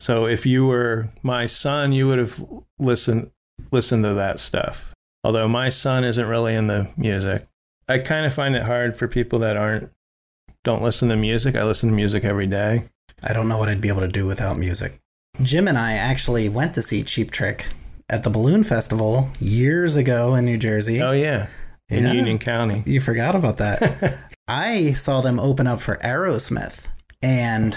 So 0.00 0.26
if 0.26 0.46
you 0.46 0.66
were 0.66 1.10
my 1.22 1.46
son, 1.46 1.92
you 1.92 2.06
would 2.06 2.18
have 2.18 2.42
listened 2.78 3.30
listened 3.70 4.04
to 4.04 4.14
that 4.14 4.40
stuff. 4.40 4.92
Although 5.24 5.48
my 5.48 5.68
son 5.68 6.04
isn't 6.04 6.26
really 6.26 6.54
into 6.54 6.90
music, 6.96 7.46
I 7.88 7.98
kind 7.98 8.24
of 8.26 8.34
find 8.34 8.54
it 8.54 8.62
hard 8.62 8.96
for 8.96 9.08
people 9.08 9.38
that 9.40 9.56
aren't 9.56 9.90
don't 10.64 10.82
listen 10.82 11.08
to 11.08 11.16
music. 11.16 11.56
I 11.56 11.64
listen 11.64 11.88
to 11.88 11.94
music 11.94 12.24
every 12.24 12.46
day. 12.46 12.88
I 13.24 13.32
don't 13.32 13.48
know 13.48 13.58
what 13.58 13.68
I'd 13.68 13.80
be 13.80 13.88
able 13.88 14.00
to 14.00 14.08
do 14.08 14.26
without 14.26 14.58
music. 14.58 15.00
Jim 15.42 15.68
and 15.68 15.78
I 15.78 15.94
actually 15.94 16.48
went 16.48 16.74
to 16.74 16.82
see 16.82 17.02
Cheap 17.02 17.30
Trick 17.30 17.66
at 18.10 18.22
the 18.22 18.30
Balloon 18.30 18.64
Festival 18.64 19.28
years 19.40 19.96
ago 19.96 20.34
in 20.34 20.44
New 20.44 20.56
Jersey. 20.56 21.00
Oh 21.00 21.12
yeah, 21.12 21.46
in 21.88 22.04
Yeah. 22.04 22.12
Union 22.12 22.38
County. 22.38 22.82
You 22.86 23.00
forgot 23.00 23.34
about 23.34 23.58
that. 23.58 24.18
I 24.48 24.92
saw 24.92 25.20
them 25.20 25.38
open 25.38 25.66
up 25.66 25.80
for 25.80 25.96
Aerosmith, 25.96 26.86
and 27.22 27.76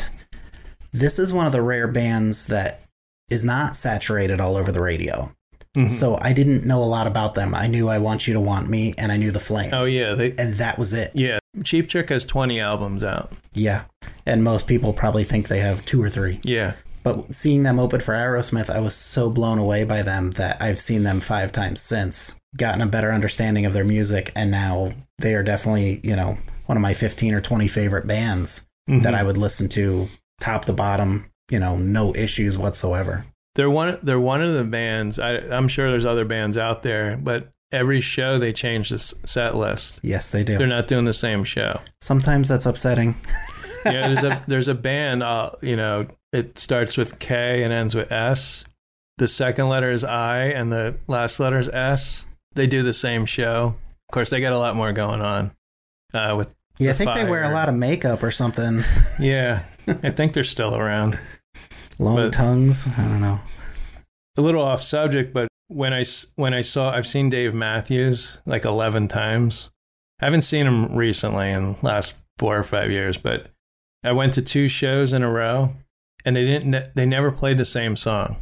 this 0.91 1.19
is 1.19 1.33
one 1.33 1.45
of 1.45 1.51
the 1.51 1.61
rare 1.61 1.87
bands 1.87 2.47
that 2.47 2.81
is 3.29 3.43
not 3.43 3.75
saturated 3.77 4.41
all 4.41 4.55
over 4.57 4.71
the 4.71 4.81
radio. 4.81 5.31
Mhm. 5.77 5.89
So 5.89 6.17
I 6.21 6.33
didn't 6.33 6.65
know 6.65 6.83
a 6.83 6.85
lot 6.85 7.07
about 7.07 7.33
them. 7.33 7.55
I 7.55 7.67
knew 7.67 7.87
I 7.87 7.97
Want 7.97 8.27
You 8.27 8.33
to 8.33 8.39
Want 8.41 8.69
Me, 8.69 8.93
and 8.97 9.11
I 9.11 9.17
knew 9.17 9.31
The 9.31 9.39
Flame. 9.39 9.69
oh 9.73 9.85
yeah, 9.85 10.13
they 10.15 10.33
And 10.37 10.55
that 10.55 10.77
was 10.77 10.93
it. 10.93 11.11
yeah. 11.13 11.39
Cheap 11.63 11.89
Trick 11.89 12.09
has 12.09 12.25
twenty 12.25 12.59
albums 12.59 13.03
out. 13.03 13.31
Yeah. 13.53 13.83
And 14.25 14.43
most 14.43 14.67
people 14.67 14.93
probably 14.93 15.23
think 15.23 15.47
they 15.47 15.59
have 15.59 15.83
two 15.85 16.01
or 16.01 16.09
three. 16.09 16.39
Yeah, 16.43 16.73
But 17.03 17.33
seeing 17.35 17.63
them 17.63 17.79
open 17.79 17.99
for 18.01 18.13
Aerosmith, 18.13 18.69
I 18.69 18.79
was 18.79 18.95
so 18.95 19.29
blown 19.29 19.57
away 19.57 19.83
by 19.83 20.01
them 20.03 20.31
that 20.31 20.61
I've 20.61 20.79
seen 20.79 21.03
them 21.03 21.19
five 21.19 21.51
times 21.51 21.81
since, 21.81 22.35
gotten 22.55 22.81
a 22.81 22.85
better 22.85 23.11
understanding 23.11 23.65
of 23.65 23.73
their 23.73 23.83
music, 23.83 24.31
and 24.35 24.51
now 24.51 24.93
they 25.17 25.33
are 25.33 25.41
definitely, 25.43 25.99
you 26.03 26.15
know, 26.15 26.37
one 26.67 26.77
of 26.77 26.81
my 26.81 26.93
15 26.93 27.33
or 27.33 27.41
20 27.41 27.67
favorite 27.67 28.05
bands 28.07 28.67
that 28.87 29.13
Mhm. 29.13 29.17
I 29.17 29.23
would 29.23 29.37
listen 29.37 29.67
to 29.69 30.09
top 30.39 30.65
to 30.65 30.73
bottom, 30.73 31.25
you 31.49 31.57
know, 31.59 31.75
no 31.77 32.13
issues 32.15 32.57
whatsoever. 32.57 33.25
They're 33.55 33.69
one 33.69 33.99
they're 34.03 34.19
one 34.19 34.41
of 34.41 34.53
the 34.53 34.63
bands. 34.63 35.19
I, 35.19 35.37
I'm 35.37 35.67
sure 35.67 35.89
there's 35.89 36.05
other 36.05 36.25
bands 36.25 36.57
out 36.57 36.83
there, 36.83 37.17
but 37.17 37.51
every 37.71 38.01
show 38.01 38.37
they 38.39 38.53
change 38.53 38.89
the 38.89 38.99
set 38.99 39.55
list. 39.55 39.99
Yes, 40.01 40.29
they 40.29 40.43
do. 40.43 40.57
They're 40.57 40.67
not 40.67 40.87
doing 40.87 41.05
the 41.05 41.13
same 41.13 41.43
show. 41.43 41.79
Sometimes 42.01 42.47
that's 42.49 42.65
upsetting. 42.65 43.15
yeah, 43.85 44.07
there's 44.07 44.23
a 44.23 44.43
there's 44.47 44.67
a 44.67 44.75
band. 44.75 45.23
Uh, 45.23 45.51
you 45.61 45.75
know, 45.75 46.07
it 46.31 46.57
starts 46.57 46.97
with 46.97 47.19
K 47.19 47.63
and 47.63 47.73
ends 47.73 47.95
with 47.95 48.11
S. 48.11 48.63
The 49.17 49.27
second 49.27 49.69
letter 49.69 49.91
is 49.91 50.03
I, 50.03 50.45
and 50.45 50.71
the 50.71 50.95
last 51.07 51.39
letter 51.39 51.59
is 51.59 51.69
S. 51.69 52.25
They 52.53 52.67
do 52.67 52.83
the 52.83 52.93
same 52.93 53.25
show. 53.25 53.75
Of 54.09 54.13
course, 54.13 54.29
they 54.29 54.41
got 54.41 54.53
a 54.53 54.57
lot 54.57 54.75
more 54.75 54.91
going 54.93 55.21
on. 55.21 55.51
Uh, 56.13 56.35
with 56.37 56.53
Yeah, 56.79 56.91
I 56.91 56.93
think 56.93 57.13
they 57.15 57.29
wear 57.29 57.43
a 57.43 57.53
lot 57.53 57.69
of 57.69 57.75
makeup 57.75 58.23
or 58.23 58.31
something. 58.31 58.83
yeah, 59.19 59.63
I 59.87 60.09
think 60.09 60.33
they're 60.33 60.43
still 60.43 60.75
around. 60.75 61.19
Long 62.01 62.15
But- 62.17 62.33
tongues. 62.33 62.87
I 62.97 63.07
don't 63.07 63.21
know. 63.21 63.39
A 64.37 64.41
little 64.41 64.61
off 64.61 64.81
subject, 64.81 65.33
but 65.33 65.47
when 65.67 65.93
I 65.93 66.03
when 66.35 66.53
I 66.53 66.61
saw, 66.61 66.91
I've 66.91 67.07
seen 67.07 67.29
Dave 67.29 67.53
Matthews 67.53 68.39
like 68.45 68.65
eleven 68.65 69.07
times. 69.07 69.69
I 70.21 70.25
haven't 70.25 70.41
seen 70.43 70.65
him 70.67 70.95
recently 70.95 71.49
in 71.51 71.73
the 71.73 71.79
last 71.81 72.15
four 72.37 72.57
or 72.57 72.63
five 72.63 72.91
years, 72.91 73.17
but 73.17 73.47
I 74.03 74.11
went 74.13 74.33
to 74.35 74.41
two 74.41 74.67
shows 74.67 75.13
in 75.13 75.21
a 75.23 75.29
row, 75.31 75.71
and 76.25 76.35
they 76.35 76.45
didn't. 76.45 76.93
They 76.95 77.05
never 77.05 77.31
played 77.31 77.57
the 77.57 77.65
same 77.65 77.95
song. 77.97 78.37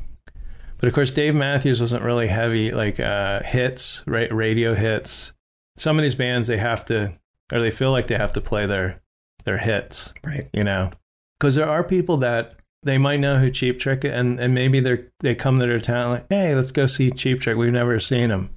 But 0.77 0.87
of 0.87 0.93
course, 0.93 1.11
Dave 1.11 1.35
Matthews 1.35 1.81
wasn't 1.81 2.03
really 2.03 2.27
heavy 2.27 2.71
like 2.71 2.99
uh, 2.99 3.43
hits, 3.43 4.03
ra- 4.07 4.27
radio 4.31 4.73
hits. 4.75 5.33
Some 5.75 5.97
of 5.97 6.03
these 6.03 6.15
bands 6.15 6.47
they 6.47 6.57
have 6.57 6.85
to, 6.85 7.13
or 7.51 7.61
they 7.61 7.71
feel 7.71 7.91
like 7.91 8.07
they 8.07 8.15
have 8.17 8.31
to 8.33 8.41
play 8.41 8.65
their 8.65 9.01
their 9.45 9.57
hits 9.57 10.13
Right. 10.23 10.49
you 10.53 10.65
know 10.65 10.91
because 11.39 11.55
there 11.55 11.69
are 11.69 11.83
people 11.83 12.17
that 12.17 12.58
they 12.83 12.97
might 12.97 13.19
know 13.19 13.37
who 13.39 13.51
cheap 13.51 13.79
trick 13.79 14.03
and 14.03 14.39
and 14.39 14.53
maybe 14.53 14.79
they're 14.79 15.07
they 15.19 15.35
come 15.35 15.59
to 15.59 15.65
their 15.65 15.79
town 15.79 16.11
like 16.11 16.25
hey 16.29 16.55
let's 16.55 16.71
go 16.71 16.87
see 16.87 17.11
cheap 17.11 17.41
trick. 17.41 17.57
We've 17.57 17.71
never 17.71 17.99
seen 17.99 18.29
them 18.29 18.49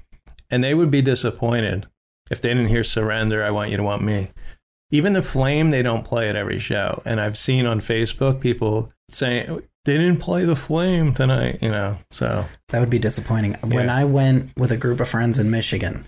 and 0.50 0.62
they 0.62 0.74
would 0.74 0.90
be 0.90 1.02
disappointed 1.02 1.86
if 2.30 2.40
they 2.40 2.48
didn't 2.50 2.68
hear 2.68 2.84
surrender 2.84 3.42
i 3.44 3.50
want 3.50 3.70
you 3.70 3.76
to 3.76 3.82
want 3.82 4.02
me. 4.02 4.30
Even 4.90 5.14
the 5.14 5.22
flame 5.22 5.70
they 5.70 5.82
don't 5.82 6.04
play 6.04 6.28
at 6.28 6.36
every 6.36 6.58
show. 6.58 7.02
And 7.04 7.20
i've 7.20 7.36
seen 7.38 7.66
on 7.66 7.80
facebook 7.80 8.40
people 8.40 8.92
saying 9.08 9.62
they 9.84 9.98
didn't 9.98 10.18
play 10.20 10.44
the 10.44 10.54
flame 10.56 11.12
tonight 11.12 11.58
you 11.60 11.70
know 11.70 11.98
so. 12.10 12.46
That 12.68 12.80
would 12.80 12.90
be 12.90 12.98
disappointing. 13.00 13.54
When 13.64 13.90
I 13.90 14.04
went 14.04 14.56
with 14.56 14.70
a 14.70 14.76
group 14.76 15.00
of 15.00 15.08
friends 15.08 15.38
in 15.38 15.50
Michigan, 15.50 16.06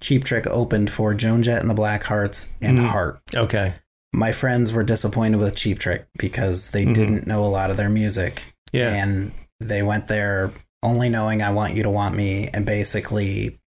Cheap 0.00 0.22
Trick 0.24 0.46
opened 0.46 0.92
for 0.92 1.14
Joan 1.14 1.42
Jett 1.42 1.60
and 1.62 1.70
the 1.70 1.74
Blackhearts 1.74 2.46
and 2.60 2.78
Mhm. 2.78 2.88
Heart. 2.88 3.20
okay 3.34 3.74
My 4.14 4.32
friends 4.32 4.72
were 4.72 4.84
disappointed 4.84 5.38
with 5.38 5.56
Cheap 5.56 5.78
Trick 5.80 6.06
because 6.18 6.70
they 6.70 6.84
Mhm. 6.86 6.94
didn't 6.94 7.26
know 7.26 7.44
a 7.44 7.46
lot 7.46 7.70
of 7.70 7.76
their 7.76 7.90
music. 7.90 8.44
yeah 8.72 8.88
And 8.90 9.30
they 9.60 9.82
went 9.84 10.08
there 10.08 10.50
only 10.82 11.08
knowing 11.08 11.42
I 11.42 11.50
Want 11.52 11.74
You 11.74 11.82
to 11.84 11.90
Want 11.90 12.16
Me 12.16 12.48
and 12.52 12.66
basically 12.66 13.58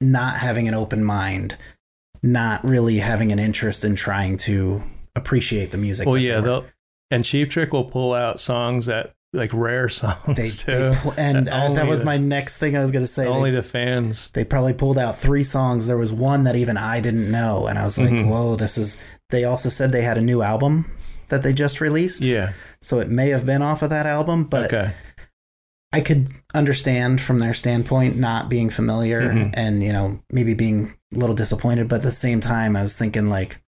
not 0.00 0.34
having 0.38 0.68
an 0.68 0.74
open 0.74 1.02
mind, 1.04 1.56
not 2.22 2.64
really 2.64 2.98
having 2.98 3.32
an 3.32 3.38
interest 3.40 3.84
in 3.84 3.94
trying 3.96 4.36
to 4.38 4.84
appreciate 5.16 5.72
the 5.72 5.78
music. 5.78 6.06
well 6.06 6.16
yeah 6.18 6.60
and 7.10 7.24
cheap 7.24 7.50
trick 7.50 7.72
will 7.72 7.84
pull 7.84 8.14
out 8.14 8.38
songs 8.38 8.86
that 8.86 9.14
like 9.32 9.52
rare 9.52 9.88
songs 9.90 10.36
they, 10.36 10.48
too 10.48 10.70
they 10.90 10.96
pu- 10.96 11.10
and 11.18 11.48
uh, 11.48 11.72
that 11.74 11.86
was 11.86 12.00
the- 12.00 12.06
my 12.06 12.16
next 12.16 12.58
thing 12.58 12.76
I 12.76 12.80
was 12.80 12.90
going 12.90 13.04
to 13.04 13.06
say. 13.06 13.24
They- 13.24 13.30
only 13.30 13.50
the 13.50 13.62
fans 13.62 14.30
they 14.30 14.44
probably 14.44 14.72
pulled 14.72 14.98
out 14.98 15.18
three 15.18 15.44
songs. 15.44 15.86
There 15.86 15.98
was 15.98 16.12
one 16.12 16.44
that 16.44 16.56
even 16.56 16.76
I 16.76 17.00
didn't 17.00 17.30
know, 17.30 17.66
and 17.66 17.78
I 17.78 17.84
was 17.84 17.98
like, 17.98 18.10
Mhm. 18.10 18.28
"Whoa, 18.28 18.56
this 18.56 18.78
is." 18.78 18.96
They 19.30 19.44
also 19.44 19.68
said 19.68 19.92
they 19.92 20.02
had 20.02 20.16
a 20.18 20.22
new 20.22 20.40
album 20.42 20.90
that 21.28 21.42
they 21.42 21.52
just 21.52 21.80
released, 21.82 22.24
yeah 22.24 22.52
so 22.80 23.00
it 23.00 23.08
may 23.10 23.28
have 23.28 23.44
been 23.44 23.60
off 23.60 23.82
of 23.82 23.90
that 23.90 24.06
album. 24.06 24.44
But 24.44 24.72
okay 24.72 24.92
I 25.92 26.00
could 26.00 26.28
understand 26.54 27.20
from 27.20 27.38
their 27.38 27.54
standpoint 27.54 28.18
not 28.18 28.48
being 28.50 28.68
familiar 28.70 29.22
Mhm. 29.22 29.50
and 29.54 29.82
you 29.82 29.92
know 29.92 30.20
maybe 30.30 30.54
being 30.54 30.94
a 31.14 31.18
little 31.18 31.34
disappointed. 31.34 31.88
But 31.88 31.96
at 31.96 32.02
the 32.02 32.12
same 32.12 32.40
time, 32.40 32.76
I 32.76 32.82
was 32.82 32.98
thinking 32.98 33.28
like, 33.30 33.60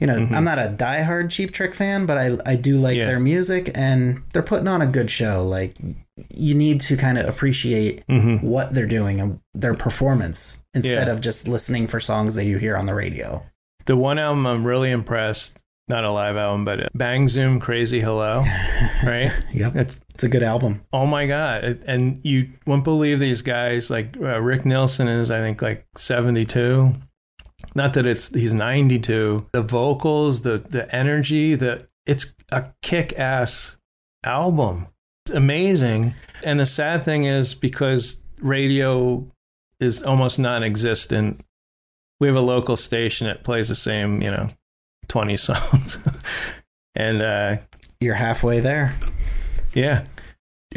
you 0.00 0.06
know, 0.06 0.18
Mhm. 0.18 0.32
I'm 0.34 0.44
not 0.44 0.58
a 0.58 0.68
diehard 0.76 1.30
Cheap 1.30 1.52
Trick 1.52 1.74
fan, 1.74 2.06
but 2.06 2.18
I 2.18 2.36
I 2.46 2.56
do 2.56 2.76
like 2.78 2.96
Yeah. 2.96 3.06
their 3.06 3.20
music, 3.20 3.70
and 3.74 4.22
they're 4.32 4.42
putting 4.42 4.66
on 4.68 4.82
a 4.82 4.86
good 4.86 5.10
show. 5.10 5.44
Like, 5.46 5.74
you 6.34 6.54
need 6.54 6.80
to 6.82 6.96
kind 6.96 7.16
of 7.18 7.28
appreciate 7.28 8.02
hmm 8.08 8.36
what 8.38 8.74
they're 8.74 8.86
doing 8.86 9.20
and 9.20 9.38
their 9.54 9.74
performance 9.74 10.62
instead 10.74 11.06
Yeah. 11.06 11.12
of 11.12 11.20
just 11.20 11.46
listening 11.48 11.86
for 11.86 12.00
songs 12.00 12.34
that 12.34 12.44
you 12.44 12.58
hear 12.58 12.76
on 12.76 12.86
the 12.86 12.94
radio. 12.94 13.42
The 13.86 13.96
one 13.96 14.18
album 14.18 14.46
I'm 14.46 14.66
really 14.66 14.90
impressed, 14.90 15.56
not 15.88 16.04
a 16.04 16.10
live 16.10 16.36
album, 16.36 16.64
but 16.64 16.88
Bang 16.94 17.28
Zoom 17.28 17.58
Crazy 17.58 18.00
Hello, 18.00 18.44
right? 19.04 19.32
Yep. 19.52 19.76
It's 19.76 20.00
It's 20.14 20.24
a 20.24 20.28
good 20.28 20.42
album. 20.42 20.82
oh 20.92 21.06
my 21.06 21.26
god, 21.26 21.80
and 21.86 22.20
you 22.22 22.50
wouldn't 22.66 22.84
believe 22.84 23.18
these 23.18 23.40
guys. 23.42 23.88
Like 23.90 24.16
uh, 24.20 24.40
Rick 24.40 24.64
Nielsen 24.66 25.08
is, 25.08 25.30
I 25.30 25.38
think, 25.40 25.62
like 25.62 25.86
72. 25.96 26.94
Not 27.74 27.94
that 27.94 28.06
it's 28.06 28.28
he's 28.30 28.52
92. 28.52 29.46
The 29.52 29.62
vocals, 29.62 30.40
the 30.42 30.58
the 30.58 30.92
energy, 30.94 31.54
the 31.54 31.86
it's 32.06 32.34
a 32.50 32.66
kick 32.82 33.18
ass 33.18 33.76
album. 34.24 34.88
It's 35.26 35.34
amazing. 35.36 36.14
And 36.44 36.58
the 36.58 36.66
sad 36.66 37.04
thing 37.04 37.24
is 37.24 37.54
because 37.54 38.22
radio 38.40 39.26
is 39.78 40.02
almost 40.02 40.38
non-existent. 40.38 41.44
We 42.18 42.26
have 42.26 42.36
a 42.36 42.40
local 42.40 42.76
station 42.76 43.26
that 43.28 43.44
plays 43.44 43.68
the 43.68 43.74
same, 43.74 44.20
you 44.22 44.30
know, 44.30 44.50
20 45.08 45.36
songs. 45.48 45.98
and 46.94 47.22
uh 47.22 47.56
You're 48.00 48.14
halfway 48.14 48.60
there. 48.60 48.94
yeah. 49.74 50.04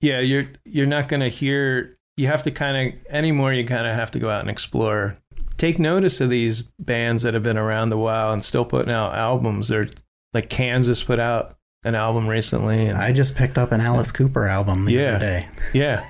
yeah, 0.00 0.20
you're 0.20 0.46
you're 0.64 0.86
not 0.86 1.08
going 1.08 1.20
to 1.20 1.28
hear 1.28 1.96
you 2.16 2.26
have 2.26 2.42
to 2.42 2.50
kind 2.50 2.94
of 2.94 3.06
anymore 3.10 3.52
you 3.52 3.64
kind 3.66 3.86
of 3.86 3.94
have 3.94 4.10
to 4.12 4.18
go 4.18 4.28
out 4.30 4.40
and 4.40 4.50
explore. 4.50 5.16
Take 5.56 5.78
notice 5.78 6.20
of 6.20 6.30
these 6.30 6.64
bands 6.78 7.22
that 7.22 7.34
have 7.34 7.42
been 7.42 7.56
around 7.58 7.92
a 7.92 7.96
while 7.96 8.32
and 8.32 8.42
still 8.44 8.64
putting 8.64 8.92
out 8.92 9.14
albums. 9.14 9.68
They're 9.68 9.88
like 10.34 10.48
Kansas 10.50 11.02
put 11.02 11.18
out 11.20 11.56
an 11.84 11.94
album 11.94 12.28
recently 12.28 12.86
and 12.86 12.96
I 12.98 13.12
just 13.12 13.34
picked 13.36 13.58
up 13.58 13.72
an 13.72 13.80
Alice 13.80 14.12
Cooper 14.12 14.46
album 14.46 14.84
the 14.84 14.92
Yeah. 14.92 15.08
other 15.16 15.18
day. 15.18 15.48
yeah. 15.72 16.04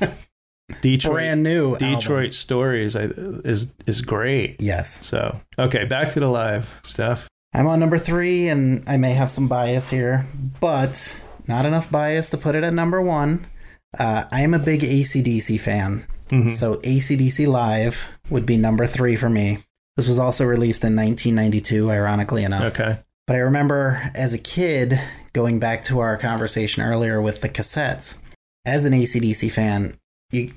Detroit 0.82 1.14
Brand 1.14 1.42
new. 1.42 1.72
album. 1.74 1.94
Detroit 1.94 2.34
Stories 2.34 2.94
is 2.94 3.68
is 3.86 4.02
great. 4.02 4.56
Yes. 4.60 5.04
So, 5.06 5.40
okay, 5.58 5.84
back 5.84 6.10
to 6.12 6.20
the 6.20 6.28
live 6.28 6.80
stuff. 6.84 7.26
I'm 7.54 7.66
on 7.66 7.80
number 7.80 7.96
three, 7.96 8.48
and 8.48 8.84
I 8.86 8.98
may 8.98 9.12
have 9.12 9.30
some 9.30 9.48
bias 9.48 9.88
here, 9.88 10.26
but 10.60 11.22
not 11.46 11.64
enough 11.64 11.90
bias 11.90 12.28
to 12.30 12.36
put 12.36 12.54
it 12.54 12.62
at 12.64 12.74
number 12.74 13.00
one. 13.00 13.46
Uh, 13.96 14.24
I 14.30 14.42
am 14.42 14.54
a 14.54 14.58
big 14.58 14.82
ACDC 14.82 15.58
fan. 15.60 16.06
Mhm. 16.28 16.50
So 16.50 16.80
ACDC 16.84 17.46
Live 17.46 18.06
would 18.28 18.44
be 18.44 18.56
number 18.56 18.86
three 18.86 19.16
for 19.16 19.30
me. 19.30 19.64
This 19.96 20.06
was 20.06 20.18
also 20.18 20.44
released 20.44 20.84
in 20.84 20.94
1992, 20.94 21.90
ironically 21.90 22.44
enough. 22.44 22.78
Okay. 22.78 22.98
But 23.26 23.36
I 23.36 23.40
remember 23.40 24.10
as 24.14 24.32
a 24.34 24.38
kid, 24.38 25.00
going 25.32 25.58
back 25.58 25.84
to 25.84 26.00
our 26.00 26.16
conversation 26.16 26.82
earlier 26.82 27.20
with 27.20 27.40
the 27.40 27.48
cassettes, 27.48 28.18
as 28.64 28.84
an 28.84 28.92
ACDC 28.94 29.48
fan, 29.48 29.98
you 30.30 30.52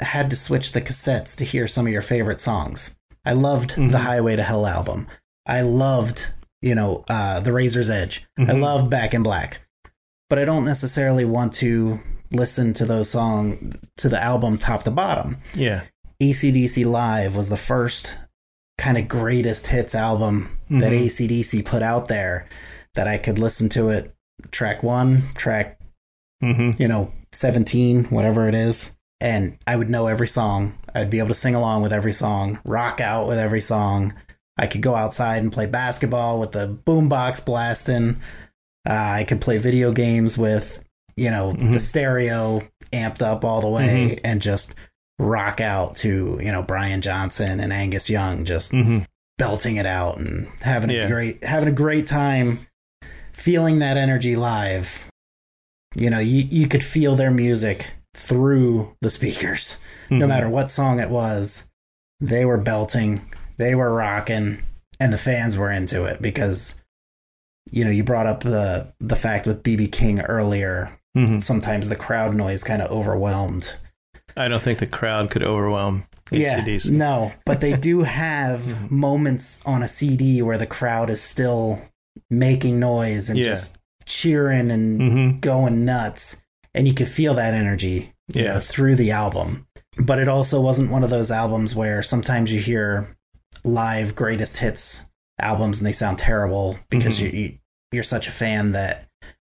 had 0.00 0.28
to 0.30 0.36
switch 0.36 0.72
the 0.72 0.80
cassettes 0.82 1.36
to 1.36 1.44
hear 1.44 1.66
some 1.66 1.86
of 1.86 1.92
your 1.92 2.02
favorite 2.02 2.40
songs. 2.40 2.94
I 3.24 3.32
loved 3.32 3.76
Mhm. 3.76 3.90
the 3.92 4.00
Highway 4.00 4.36
to 4.36 4.42
Hell 4.42 4.66
album. 4.66 5.06
I 5.46 5.62
loved, 5.62 6.30
you 6.60 6.74
know, 6.74 7.04
uh, 7.08 7.40
The 7.40 7.52
Razor's 7.52 7.88
Edge. 7.90 8.26
I 8.38 8.42
Mhm. 8.42 8.60
loved 8.60 8.90
Back 8.90 9.14
in 9.14 9.22
Black. 9.22 9.60
But 10.28 10.38
I 10.38 10.44
don't 10.44 10.64
necessarily 10.64 11.24
want 11.24 11.52
to 11.54 12.00
listen 12.34 12.74
to 12.74 12.84
those 12.86 13.10
songs, 13.10 13.76
to 13.98 14.08
the 14.08 14.22
album 14.22 14.58
top 14.58 14.82
to 14.84 14.90
bottom. 14.90 15.38
Yeah. 15.54 15.84
ACDC 16.20 16.84
Live 16.84 17.34
was 17.36 17.48
the 17.48 17.56
first 17.56 18.16
kind 18.78 18.98
of 18.98 19.08
greatest 19.08 19.68
hits 19.68 19.94
album 19.94 20.58
that 20.70 20.92
Mhm. 20.92 21.06
ACDC 21.06 21.62
put 21.62 21.82
out 21.82 22.08
there 22.08 22.46
that 22.94 23.06
I 23.08 23.18
could 23.18 23.38
listen 23.38 23.68
to 23.70 23.88
it 23.90 24.14
track 24.50 24.82
one, 24.82 25.30
track, 25.34 25.78
Mhm. 26.42 26.78
you 26.78 26.88
know, 26.88 27.12
17, 27.32 28.04
whatever 28.04 28.48
it 28.48 28.54
is. 28.54 28.92
And 29.20 29.56
I 29.66 29.76
would 29.76 29.88
know 29.90 30.06
every 30.06 30.28
song. 30.28 30.74
I'd 30.94 31.10
be 31.10 31.18
able 31.18 31.28
to 31.28 31.34
sing 31.34 31.54
along 31.54 31.82
with 31.82 31.92
every 31.92 32.12
song, 32.12 32.58
rock 32.64 33.00
out 33.00 33.26
with 33.26 33.38
every 33.38 33.60
song. 33.60 34.12
I 34.58 34.66
could 34.66 34.82
go 34.82 34.94
outside 34.94 35.42
and 35.42 35.52
play 35.52 35.66
basketball 35.66 36.38
with 36.38 36.52
the 36.52 36.68
boombox 36.68 37.44
blasting. 37.44 38.20
Uh, 38.88 38.92
I 38.92 39.24
could 39.24 39.40
play 39.40 39.58
video 39.58 39.90
games 39.92 40.36
with, 40.38 40.83
you 41.16 41.30
know, 41.30 41.52
Mhm. 41.54 41.72
the 41.72 41.80
stereo 41.80 42.62
amped 42.92 43.22
up 43.22 43.44
all 43.44 43.60
the 43.60 43.68
way 43.68 44.16
and 44.24 44.40
just 44.42 44.74
rock 45.18 45.60
out 45.60 45.94
to, 45.96 46.38
you 46.42 46.50
know, 46.52 46.62
Brian 46.62 47.00
Johnson 47.00 47.60
and 47.60 47.72
Angus 47.72 48.10
Young 48.10 48.44
just 48.44 48.72
Mhm. 48.72 49.06
belting 49.38 49.76
it 49.76 49.86
out 49.86 50.18
and 50.18 50.48
having 50.62 50.90
Yeah. 50.90 51.04
a 51.04 51.08
great 51.08 51.44
having 51.44 51.68
a 51.68 51.72
great 51.72 52.06
time 52.06 52.66
feeling 53.32 53.78
that 53.80 53.96
energy 53.96 54.36
live. 54.36 55.08
You 55.96 56.10
know, 56.10 56.18
you, 56.18 56.46
you 56.50 56.66
could 56.66 56.82
feel 56.82 57.14
their 57.16 57.30
music 57.30 57.92
through 58.16 58.96
the 59.00 59.10
speakers. 59.10 59.78
No 60.10 60.26
Mhm. 60.26 60.28
matter 60.28 60.48
what 60.48 60.70
song 60.70 60.98
it 61.00 61.10
was, 61.10 61.68
they 62.20 62.44
were 62.44 62.58
belting, 62.58 63.22
they 63.56 63.74
were 63.74 63.92
rocking, 63.94 64.58
and 65.00 65.12
the 65.12 65.18
fans 65.18 65.56
were 65.56 65.70
into 65.70 66.04
it 66.04 66.20
because 66.22 66.74
you 67.72 67.82
know, 67.84 67.90
you 67.90 68.04
brought 68.04 68.26
up 68.26 68.42
the 68.42 68.92
the 69.00 69.16
fact 69.16 69.46
with 69.46 69.62
BB 69.62 69.88
King 69.88 70.20
earlier. 70.20 70.92
Mhm. 71.16 71.42
Sometimes 71.42 71.88
the 71.88 71.96
crowd 71.96 72.34
noise 72.34 72.64
kind 72.64 72.82
of 72.82 72.90
overwhelmed. 72.90 73.74
I 74.36 74.48
don't 74.48 74.62
think 74.62 74.80
the 74.80 74.86
crowd 74.86 75.30
could 75.30 75.44
overwhelm. 75.44 76.04
Yeah, 76.32 76.64
no, 76.86 77.32
but 77.46 77.60
they 77.60 77.74
do 77.76 78.00
have 78.02 78.90
moments 78.90 79.60
on 79.64 79.82
a 79.82 79.88
CD 79.88 80.42
where 80.42 80.58
the 80.58 80.66
crowd 80.66 81.10
is 81.10 81.20
still 81.20 81.80
making 82.30 82.80
noise 82.80 83.28
and 83.28 83.38
Yeah. 83.38 83.44
just 83.46 83.78
cheering 84.06 84.70
and 84.70 85.00
hmm 85.00 85.38
going 85.40 85.84
nuts, 85.84 86.42
and 86.74 86.88
you 86.88 86.94
could 86.94 87.08
feel 87.08 87.34
that 87.34 87.54
energy, 87.54 88.12
you 88.32 88.42
Yeah. 88.44 88.54
know, 88.54 88.60
through 88.60 88.96
the 88.96 89.12
album. 89.12 89.66
But 89.98 90.18
it 90.18 90.28
also 90.28 90.60
wasn't 90.60 90.90
one 90.90 91.04
of 91.04 91.10
those 91.10 91.30
albums 91.30 91.76
where 91.76 92.02
sometimes 92.02 92.52
you 92.52 92.60
hear 92.60 93.16
live 93.64 94.14
greatest 94.16 94.56
hits 94.58 95.08
albums 95.40 95.78
and 95.78 95.86
they 95.86 95.92
sound 95.92 96.18
terrible 96.18 96.78
because 96.90 97.18
Mhm. 97.18 97.20
you, 97.32 97.40
you 97.40 97.52
you're 97.92 98.02
such 98.02 98.26
a 98.26 98.32
fan 98.32 98.72
that 98.72 99.04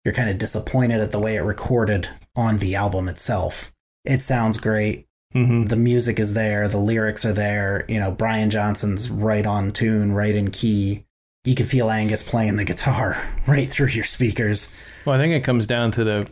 you're 0.05 0.13
kind 0.13 0.29
of 0.29 0.37
disappointed 0.37 0.99
at 1.01 1.11
the 1.11 1.19
way 1.19 1.35
it 1.35 1.41
recorded 1.41 2.09
on 2.35 2.57
the 2.59 2.75
album 2.75 3.07
itself. 3.07 3.71
It 4.05 4.21
sounds 4.21 4.57
great 4.57 5.07
hmm 5.31 5.63
the 5.65 5.75
music 5.75 6.19
is 6.19 6.33
there, 6.33 6.67
the 6.67 6.77
lyrics 6.77 7.25
are 7.25 7.33
there. 7.33 7.85
You 7.89 7.99
know, 7.99 8.11
Brian 8.11 8.51
Johnson's 8.51 9.09
right 9.09 9.45
on 9.45 9.71
tune, 9.71 10.11
right 10.13 10.35
in 10.35 10.51
key. 10.51 11.05
You 11.43 11.55
can 11.55 11.65
feel 11.65 11.89
Angus 11.89 12.21
playing 12.21 12.55
the 12.57 12.63
guitar 12.65 13.17
right 13.47 13.67
through 13.69 13.87
your 13.87 14.03
speakers. 14.03 14.71
Well, 15.05 15.15
I 15.15 15.17
think 15.19 15.33
it 15.33 15.43
comes 15.43 15.65
down 15.65 15.89
to 15.93 16.03
the 16.03 16.29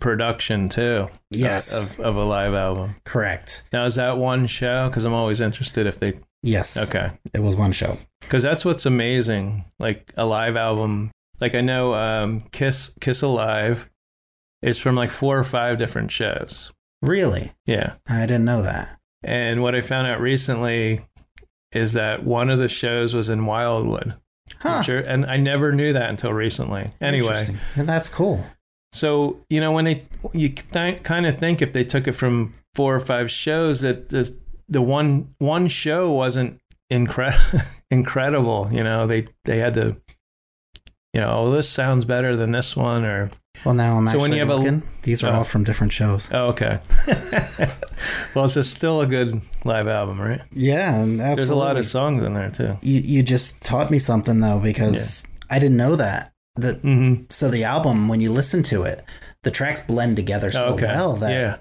production 0.00 0.68
too. 0.68 1.08
Yes, 1.30 1.72
Of, 1.74 2.00
of 2.00 2.16
a 2.16 2.24
live 2.24 2.54
album. 2.54 2.96
correct. 3.04 3.64
Now, 3.72 3.84
is 3.84 3.96
that 3.96 4.18
one 4.18 4.46
show? 4.46 4.88
Because 4.88 5.04
I'm 5.04 5.14
always 5.14 5.40
interested 5.40 5.86
if 5.86 5.98
they. 6.00 6.14
Yes, 6.42 6.76
Okay. 6.76 7.10
it 7.34 7.40
was 7.40 7.56
one 7.56 7.72
show. 7.72 7.98
Because 8.20 8.42
that's 8.42 8.64
what's 8.64 8.86
amazing. 8.86 9.64
Like 9.78 10.12
a 10.16 10.24
live 10.24 10.56
album. 10.56 11.10
Like 11.40 11.54
I 11.54 11.60
know 11.60 11.94
um, 11.94 12.40
Kiss 12.52 12.92
Kiss 13.00 13.22
Alive 13.22 13.90
is 14.62 14.78
from 14.78 14.96
like 14.96 15.10
four 15.10 15.38
or 15.38 15.44
five 15.44 15.78
different 15.78 16.10
shows. 16.12 16.72
Really, 17.02 17.52
Yeah. 17.66 17.94
I 18.08 18.22
didn't 18.26 18.44
know 18.44 18.62
that. 18.62 18.98
And 19.22 19.62
what 19.62 19.74
I 19.76 19.80
found 19.80 20.08
out 20.08 20.20
recently 20.20 21.06
is 21.72 21.92
that 21.92 22.24
one 22.24 22.50
of 22.50 22.58
the 22.58 22.68
shows 22.68 23.14
was 23.14 23.28
in 23.30 23.46
Wildwood. 23.46 24.14
Huh? 24.60 24.82
Sure. 24.82 24.98
And 24.98 25.26
I 25.26 25.36
never 25.36 25.70
knew 25.72 25.92
that 25.92 26.10
until 26.10 26.32
recently. 26.32 26.90
Anyway, 27.00 27.56
And 27.76 27.88
that's 27.88 28.08
cool. 28.08 28.44
so 28.92 29.38
you 29.50 29.60
know 29.60 29.70
when 29.72 29.84
they 29.84 30.06
you 30.32 30.48
th- 30.48 31.02
kind 31.04 31.26
of 31.26 31.38
think 31.38 31.62
if 31.62 31.72
they 31.72 31.84
took 31.84 32.08
it 32.08 32.12
from 32.12 32.54
four 32.74 32.94
or 32.96 33.00
five 33.00 33.30
shows 33.30 33.82
that 33.82 34.08
the 34.08 34.34
the 34.68 34.82
one 34.82 35.34
one 35.38 35.68
show 35.68 36.10
wasn't 36.10 36.58
incredible 36.90 37.60
incredible. 37.92 38.68
You 38.72 38.82
know 38.82 39.06
they 39.06 39.26
they 39.44 39.58
had 39.58 39.74
to. 39.74 39.96
You 41.18 41.24
know, 41.24 41.32
oh, 41.36 41.50
this 41.50 41.68
sounds 41.68 42.04
better 42.04 42.36
than 42.36 42.52
this 42.52 42.76
one, 42.76 43.04
or 43.04 43.28
Well, 43.64 43.74
now 43.74 43.98
I'm 43.98 44.06
So 44.06 44.10
actually 44.10 44.20
when 44.20 44.32
you 44.34 44.46
have 44.46 44.50
a- 44.50 44.82
These 45.02 45.24
are 45.24 45.32
Oh. 45.34 45.38
all 45.38 45.44
from 45.44 45.64
different 45.64 45.92
shows. 45.92 46.30
oh, 46.32 46.50
okay. 46.50 46.78
well, 48.36 48.44
it's 48.44 48.54
a, 48.54 48.62
still 48.62 49.00
a 49.00 49.06
good 49.06 49.40
live 49.64 49.88
album, 49.88 50.20
right? 50.20 50.40
Yeah, 50.52 50.90
absolutely. 51.00 51.34
There's 51.34 51.50
a 51.50 51.56
lot 51.56 51.76
of 51.76 51.84
songs 51.84 52.22
in 52.22 52.34
there 52.34 52.50
too. 52.50 52.78
You 52.82 53.00
you 53.00 53.22
just 53.24 53.60
taught 53.64 53.90
me 53.90 53.98
something 53.98 54.38
though 54.38 54.60
because 54.60 55.26
I 55.50 55.58
didn't 55.58 55.76
know 55.76 55.96
that. 55.96 56.32
That 56.54 56.82
Mm-hmm. 56.82 57.24
so 57.30 57.50
the 57.50 57.64
album 57.64 58.06
when 58.06 58.20
you 58.20 58.30
listen 58.30 58.62
to 58.64 58.84
it, 58.84 59.04
the 59.42 59.50
tracks 59.50 59.80
blend 59.80 60.14
together 60.14 60.52
so 60.52 60.66
okay. 60.74 60.86
well 60.86 61.14
that 61.16 61.30
yeah. 61.32 61.56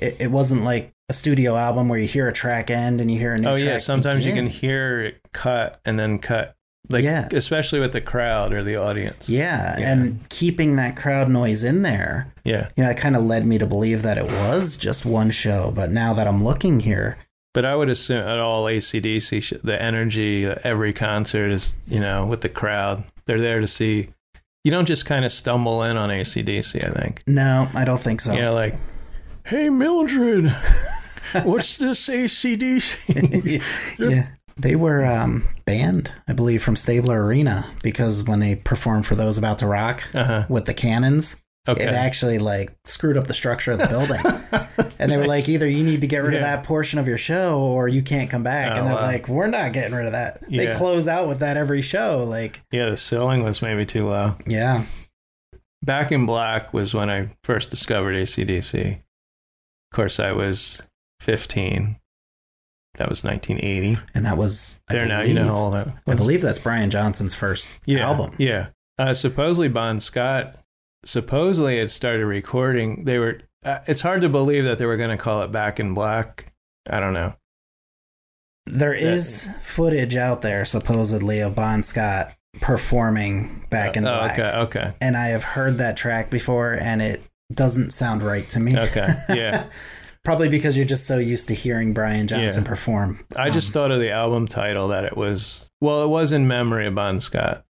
it, 0.00 0.16
it 0.22 0.30
wasn't 0.30 0.62
like 0.64 0.94
a 1.10 1.12
studio 1.12 1.54
album 1.56 1.90
where 1.90 1.98
you 1.98 2.06
hear 2.08 2.28
a 2.28 2.32
track 2.32 2.70
end 2.70 3.02
and 3.02 3.10
you 3.10 3.18
hear 3.18 3.34
a 3.34 3.38
new 3.38 3.48
Oh 3.48 3.56
yeah, 3.56 3.76
sometimes 3.76 4.24
you 4.24 4.32
can 4.32 4.46
hear 4.46 5.00
it 5.02 5.20
cut 5.32 5.80
and 5.84 5.98
then 5.98 6.18
cut. 6.18 6.56
Like 6.88 7.04
Yeah. 7.04 7.28
especially 7.32 7.78
with 7.80 7.92
the 7.92 8.00
crowd 8.00 8.52
or 8.52 8.62
the 8.64 8.76
audience. 8.76 9.28
yeah, 9.28 9.78
Yeah. 9.78 9.92
and 9.92 10.28
keeping 10.28 10.76
that 10.76 10.96
crowd 10.96 11.28
noise 11.28 11.62
in 11.64 11.82
there, 11.82 12.32
Yeah. 12.44 12.68
you 12.76 12.82
know, 12.84 12.90
it 12.90 12.96
kind 12.96 13.14
of 13.16 13.22
led 13.22 13.46
me 13.46 13.56
to 13.58 13.66
believe 13.66 14.02
that 14.02 14.18
it 14.18 14.24
was 14.26 14.76
just 14.76 15.04
one 15.04 15.30
show. 15.30 15.72
But 15.74 15.90
now 15.90 16.12
that 16.14 16.26
I'm 16.26 16.42
looking 16.44 16.80
here, 16.80 17.16
But 17.54 17.64
I 17.66 17.76
would 17.76 17.90
assume 17.90 18.18
at 18.26 18.38
all 18.38 18.64
ACDC, 18.66 19.58
the 19.62 19.80
energy, 19.80 20.46
every 20.64 20.92
concert 20.94 21.50
is, 21.50 21.74
you 21.86 22.00
know, 22.00 22.24
with 22.26 22.40
the 22.40 22.48
crowd. 22.48 23.04
They're 23.26 23.40
there 23.42 23.60
to 23.60 23.66
see. 23.68 24.08
You 24.64 24.70
don't 24.72 24.86
just 24.86 25.04
kind 25.06 25.24
of 25.24 25.32
stumble 25.32 25.82
in 25.82 25.96
on 25.98 26.08
ACDC, 26.10 26.82
I 26.82 26.90
think. 26.98 27.22
no, 27.26 27.68
I 27.74 27.84
don't 27.84 28.00
think 28.00 28.22
so. 28.22 28.32
You 28.32 28.40
know, 28.40 28.54
like, 28.54 28.76
hey, 29.44 29.68
Mildred, 29.68 30.50
what's 31.42 31.76
this 31.76 32.08
ACDC? 32.08 33.62
yeah. 33.98 34.26
They 34.56 34.76
were 34.76 35.04
um, 35.04 35.48
banned, 35.64 36.12
I 36.28 36.32
believe, 36.32 36.62
from 36.62 36.76
Stabler 36.76 37.24
Arena 37.24 37.70
because 37.82 38.24
when 38.24 38.40
they 38.40 38.54
performed 38.56 39.06
for 39.06 39.14
those 39.14 39.38
about 39.38 39.58
to 39.58 39.66
rock 39.66 40.02
uh-huh. 40.14 40.46
with 40.48 40.66
the 40.66 40.74
cannons, 40.74 41.40
Okay. 41.68 41.84
it 41.84 41.90
actually 41.90 42.40
like 42.40 42.72
screwed 42.84 43.16
up 43.16 43.28
the 43.28 43.34
structure 43.34 43.70
of 43.70 43.78
the 43.78 43.86
building. 43.86 44.20
and 44.98 45.10
they 45.10 45.16
were 45.16 45.26
like, 45.26 45.48
either 45.48 45.68
you 45.68 45.84
need 45.84 46.00
to 46.00 46.08
get 46.08 46.18
rid 46.18 46.34
of 46.34 46.40
that 46.40 46.64
portion 46.64 46.98
of 46.98 47.06
your 47.06 47.18
show 47.18 47.60
or 47.60 47.86
you 47.86 48.02
can't 48.02 48.28
come 48.28 48.42
back. 48.42 48.72
Oh, 48.72 48.78
and 48.78 48.86
they're 48.88 48.94
wow. 48.96 49.02
like, 49.02 49.28
we're 49.28 49.46
not 49.46 49.72
getting 49.72 49.94
rid 49.94 50.06
of 50.06 50.12
that. 50.12 50.42
They 50.50 50.74
close 50.74 51.06
out 51.06 51.28
with 51.28 51.38
that 51.38 51.56
every 51.56 51.80
show. 51.80 52.24
Like, 52.26 52.60
yeah, 52.72 52.90
the 52.90 52.96
ceiling 52.96 53.44
was 53.44 53.62
maybe 53.62 53.86
too 53.86 54.06
low. 54.06 54.34
yeah. 54.44 54.84
Back 55.84 56.10
in 56.10 56.26
Black 56.26 56.72
was 56.72 56.94
when 56.94 57.10
I 57.10 57.28
first 57.44 57.70
discovered 57.70 58.14
ACDC. 58.14 58.94
Of 58.96 59.94
course, 59.94 60.18
I 60.18 60.32
was 60.32 60.82
15. 61.20 61.96
That 62.98 63.08
was 63.08 63.24
1980. 63.24 63.98
And 64.14 64.26
that 64.26 64.36
was 64.36 64.78
I 64.88 64.92
There 64.94 65.06
now, 65.06 65.22
you 65.22 65.34
know 65.34 65.42
believe- 65.42 65.52
how 65.52 65.58
old 65.58 65.74
I 65.74 65.92
I 66.06 66.14
believe 66.14 66.42
that's 66.42 66.58
Brian 66.58 66.90
Johnson's 66.90 67.34
first 67.34 67.68
yeah, 67.86 68.06
album. 68.06 68.34
Yeah. 68.38 68.68
Uh, 68.98 69.14
supposedly, 69.14 69.68
Bon 69.68 69.98
Scott, 69.98 70.56
supposedly 71.04 71.78
had 71.78 71.90
started 71.90 72.26
recording. 72.26 73.04
They 73.04 73.18
were, 73.18 73.40
uh, 73.64 73.78
it's 73.86 74.02
hard 74.02 74.20
to 74.22 74.28
believe 74.28 74.64
that 74.64 74.76
they 74.78 74.84
were 74.86 74.98
going 74.98 75.10
to 75.10 75.16
call 75.16 75.42
it 75.42 75.50
Back 75.50 75.80
in 75.80 75.94
Black. 75.94 76.52
I 76.88 77.00
don't 77.00 77.14
know. 77.14 77.34
There 78.66 78.94
is 78.94 79.50
footage 79.60 80.14
out 80.14 80.42
there 80.42 80.64
supposedly 80.64 81.40
of 81.40 81.54
Bon 81.56 81.82
Scott 81.82 82.32
performing 82.60 83.64
Back 83.70 83.96
in 83.96 84.06
Oh, 84.06 84.10
Black. 84.18 84.38
okay. 84.38 84.50
Okay. 84.50 84.94
And 85.00 85.16
I 85.16 85.28
have 85.28 85.42
heard 85.42 85.78
that 85.78 85.96
track 85.96 86.30
before 86.30 86.72
and 86.74 87.00
it 87.02 87.22
doesn't 87.52 87.92
sound 87.92 88.22
right 88.22 88.48
to 88.50 88.60
me. 88.60 88.78
Okay. 88.78 89.08
Yeah. 89.30 89.64
Probably 90.24 90.48
because 90.48 90.76
you're 90.76 90.86
just 90.86 91.06
so 91.06 91.18
used 91.18 91.48
to 91.48 91.54
hearing 91.54 91.92
Brian 91.92 92.28
Johnson 92.28 92.62
Yeah. 92.62 92.68
perform. 92.68 93.24
I 93.36 93.50
just 93.50 93.68
Um, 93.68 93.72
thought 93.72 93.90
of 93.90 93.98
the 94.00 94.10
album 94.12 94.46
title 94.46 94.88
that 94.88 95.04
it 95.04 95.16
was, 95.16 95.68
well, 95.80 96.04
it 96.04 96.08
was 96.08 96.30
in 96.32 96.46
memory 96.46 96.86
of 96.86 96.94
Bon 96.94 97.20
Scott. 97.20 97.64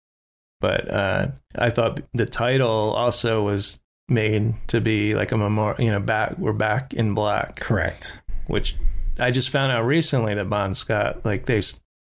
But 0.59 0.91
uh, 0.91 1.27
I 1.57 1.69
thought 1.69 2.01
the 2.13 2.25
title 2.25 2.69
also 2.93 3.41
was 3.41 3.79
made 4.09 4.53
to 4.67 4.81
be 4.81 5.15
like 5.15 5.31
a 5.31 5.37
memorial, 5.37 5.81
you 5.81 5.89
know, 5.91 5.99
back, 5.99 6.37
we're 6.37 6.51
back 6.53 6.93
in 6.93 7.13
black. 7.13 7.55
correct. 7.59 8.21
which 8.47 8.75
I 9.19 9.31
just 9.31 9.49
found 9.49 9.71
out 9.71 9.85
recently 9.85 10.33
that 10.35 10.49
Bon 10.49 10.75
Scott, 10.75 11.23
like 11.23 11.45
they 11.45 11.61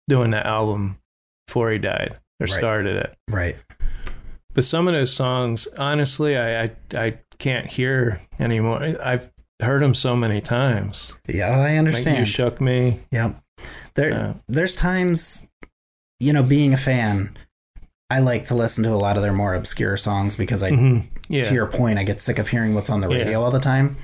doing 0.07 0.31
that 0.31 0.45
album 0.45 0.97
before 1.47 1.71
he 1.71 1.77
died 1.77 2.17
or 2.39 2.45
Right. 2.45 2.49
started 2.57 2.95
it. 2.95 3.13
Right. 3.29 3.57
But 4.53 4.63
some 4.63 4.87
of 4.87 4.93
those 4.93 5.11
songs, 5.13 5.67
honestly, 5.77 6.37
I, 6.37 6.63
I 6.63 6.71
I 6.95 7.19
can't 7.37 7.67
hear 7.67 8.21
anymore. 8.39 8.83
I've 9.03 9.30
heard 9.61 9.81
them 9.81 9.93
so 9.93 10.15
many 10.15 10.41
times. 10.41 11.15
Yeah, 11.27 11.49
I 11.57 11.69
Like 11.71 11.77
understand. 11.79 12.19
you 12.19 12.25
shook 12.25 12.59
me. 12.61 12.99
Yep. 13.11 13.41
There 13.95 14.13
Uh, 14.13 14.33
there's 14.47 14.75
times 14.75 15.47
you 16.19 16.33
know, 16.33 16.43
being 16.43 16.71
a 16.71 16.77
fan, 16.77 17.35
I 18.11 18.19
like 18.19 18.43
to 18.45 18.55
listen 18.55 18.83
to 18.83 18.91
a 18.91 18.95
lot 18.95 19.15
of 19.17 19.23
their 19.23 19.33
more 19.33 19.55
obscure 19.55 19.97
songs 19.97 20.35
because 20.35 20.61
I 20.61 20.69
mhm, 20.69 21.07
Yeah. 21.29 21.47
to 21.47 21.53
your 21.55 21.65
point, 21.65 21.97
I 21.97 22.03
get 22.03 22.21
sick 22.21 22.37
of 22.37 22.47
hearing 22.47 22.75
what's 22.75 22.91
on 22.91 23.01
the 23.01 23.09
Yeah. 23.09 23.17
radio 23.23 23.41
all 23.41 23.49
the 23.49 23.59
time. 23.59 23.97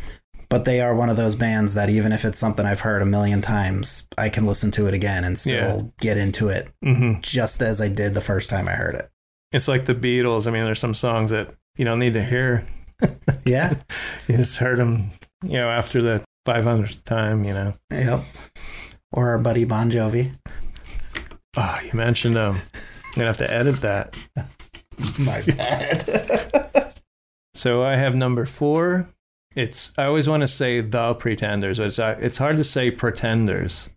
But 0.50 0.66
they 0.66 0.80
are 0.82 0.96
one 0.96 1.10
of 1.10 1.18
those 1.18 1.36
bands 1.36 1.74
that 1.76 1.90
even 1.92 2.12
if 2.14 2.24
it's 2.26 2.40
something 2.40 2.66
I've 2.66 2.80
heard 2.80 3.02
a 3.04 3.06
million 3.06 3.42
times, 3.44 4.08
I 4.18 4.30
can 4.30 4.46
listen 4.48 4.72
to 4.72 4.88
it 4.88 4.94
again 4.96 5.24
and 5.26 5.38
still 5.38 5.54
Yeah. 5.78 5.82
get 6.00 6.18
into 6.18 6.48
it 6.50 6.70
hmm 6.84 7.16
just 7.22 7.62
as 7.62 7.82
I 7.82 7.88
did 7.90 8.14
the 8.16 8.22
first 8.22 8.50
time 8.50 8.68
I 8.68 8.72
heard 8.74 8.96
it. 8.96 9.10
It's 9.52 9.68
like 9.68 9.86
the 9.86 9.94
Beatles. 9.94 10.48
I 10.48 10.52
mean, 10.52 10.64
there's 10.66 10.80
some 10.80 10.96
songs 10.96 11.30
that 11.32 11.54
you 11.78 11.86
don't 11.86 12.00
need 12.00 12.14
to 12.14 12.24
hear. 12.24 12.66
Yeah. 13.46 13.76
You 14.28 14.38
just 14.38 14.58
heard 14.58 14.80
them, 14.80 15.12
you 15.44 15.54
know, 15.54 15.70
after 15.70 16.02
the 16.02 16.24
500th 16.48 17.04
time, 17.04 17.44
you 17.44 17.54
know. 17.54 17.74
yep. 17.92 18.24
Or 19.12 19.30
our 19.30 19.38
buddy 19.38 19.64
Bon 19.66 19.90
Jovi. 19.92 20.32
Oh, 21.56 21.80
you 21.84 21.92
mentioned 21.94 22.36
them. 22.36 22.56
I'm 22.56 23.14
going 23.16 23.22
to 23.22 23.26
have 23.26 23.38
to 23.38 23.54
edit 23.54 23.82
that. 23.82 24.18
My 25.20 25.42
bad. 25.42 26.74
So 27.58 27.82
I 27.82 27.96
have 27.96 28.14
number 28.14 28.46
four. 28.46 29.08
It's 29.56 29.92
I 29.98 30.06
always 30.06 30.30
want 30.30 30.42
to 30.42 30.48
say 30.48 30.80
the 30.82 31.16
Pretenders, 31.16 31.80
but 31.80 31.88
it's 31.88 31.98
uh, 31.98 32.16
it's 32.22 32.38
hard 32.38 32.58
to 32.58 32.64
say 32.64 32.92
Pretenders. 32.92 33.90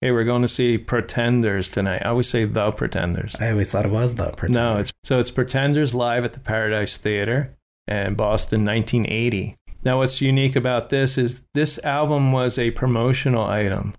Hey, 0.00 0.12
we're 0.12 0.24
going 0.24 0.40
to 0.40 0.48
see 0.48 0.78
Pretenders 0.78 1.68
tonight. 1.68 2.00
I 2.06 2.08
always 2.08 2.26
say 2.30 2.46
the 2.46 2.72
Pretenders. 2.72 3.36
I 3.38 3.50
always 3.50 3.70
thought 3.70 3.84
it 3.84 3.90
was 3.92 4.14
the 4.14 4.30
Pretenders. 4.30 4.54
No, 4.54 4.78
it's 4.78 4.92
so 5.04 5.18
it's 5.18 5.30
Pretenders 5.30 5.94
live 5.94 6.24
at 6.24 6.32
the 6.32 6.40
Paradise 6.40 6.96
Theater 6.96 7.54
in 7.86 8.14
Boston, 8.14 8.64
1980. 8.64 9.56
Now, 9.84 9.98
what's 9.98 10.20
unique 10.20 10.54
about 10.54 10.90
this 10.90 11.18
is 11.18 11.42
this 11.54 11.78
album 11.80 12.32
was 12.32 12.58
a 12.58 12.70
promotional 12.70 13.44
item. 13.44 13.94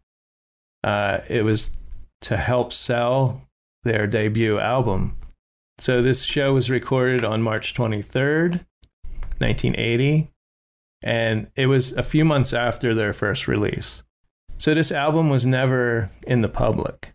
Uh, 0.83 1.19
it 1.27 1.43
was 1.43 1.71
to 2.21 2.37
help 2.37 2.71
sell 2.71 3.47
their 3.83 4.07
debut 4.07 4.59
album, 4.59 5.17
So 5.79 6.01
this 6.01 6.23
show 6.23 6.53
was 6.53 6.69
recorded 6.69 7.25
on 7.25 7.41
March 7.41 7.73
23rd, 7.73 8.65
1980, 9.39 10.29
and 11.03 11.51
it 11.55 11.65
was 11.65 11.91
a 11.93 12.03
few 12.03 12.23
months 12.23 12.53
after 12.53 12.93
their 12.93 13.11
first 13.11 13.47
release. 13.47 14.03
So 14.57 14.73
this 14.73 14.91
album 14.91 15.29
was 15.29 15.45
never 15.45 16.09
in 16.25 16.41
the 16.41 16.49
public 16.49 17.13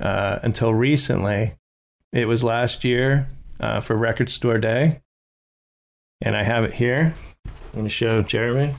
uh, 0.00 0.38
until 0.42 0.72
recently. 0.74 1.56
It 2.12 2.28
was 2.28 2.44
last 2.44 2.84
year 2.84 3.28
uh, 3.58 3.80
for 3.80 3.96
Record 3.96 4.30
Store 4.30 4.58
Day, 4.58 5.00
and 6.20 6.36
I 6.36 6.44
have 6.44 6.62
it 6.62 6.74
here. 6.74 7.14
I'm 7.74 7.84
to 7.84 7.88
show 7.88 8.22
Jeremy. 8.22 8.74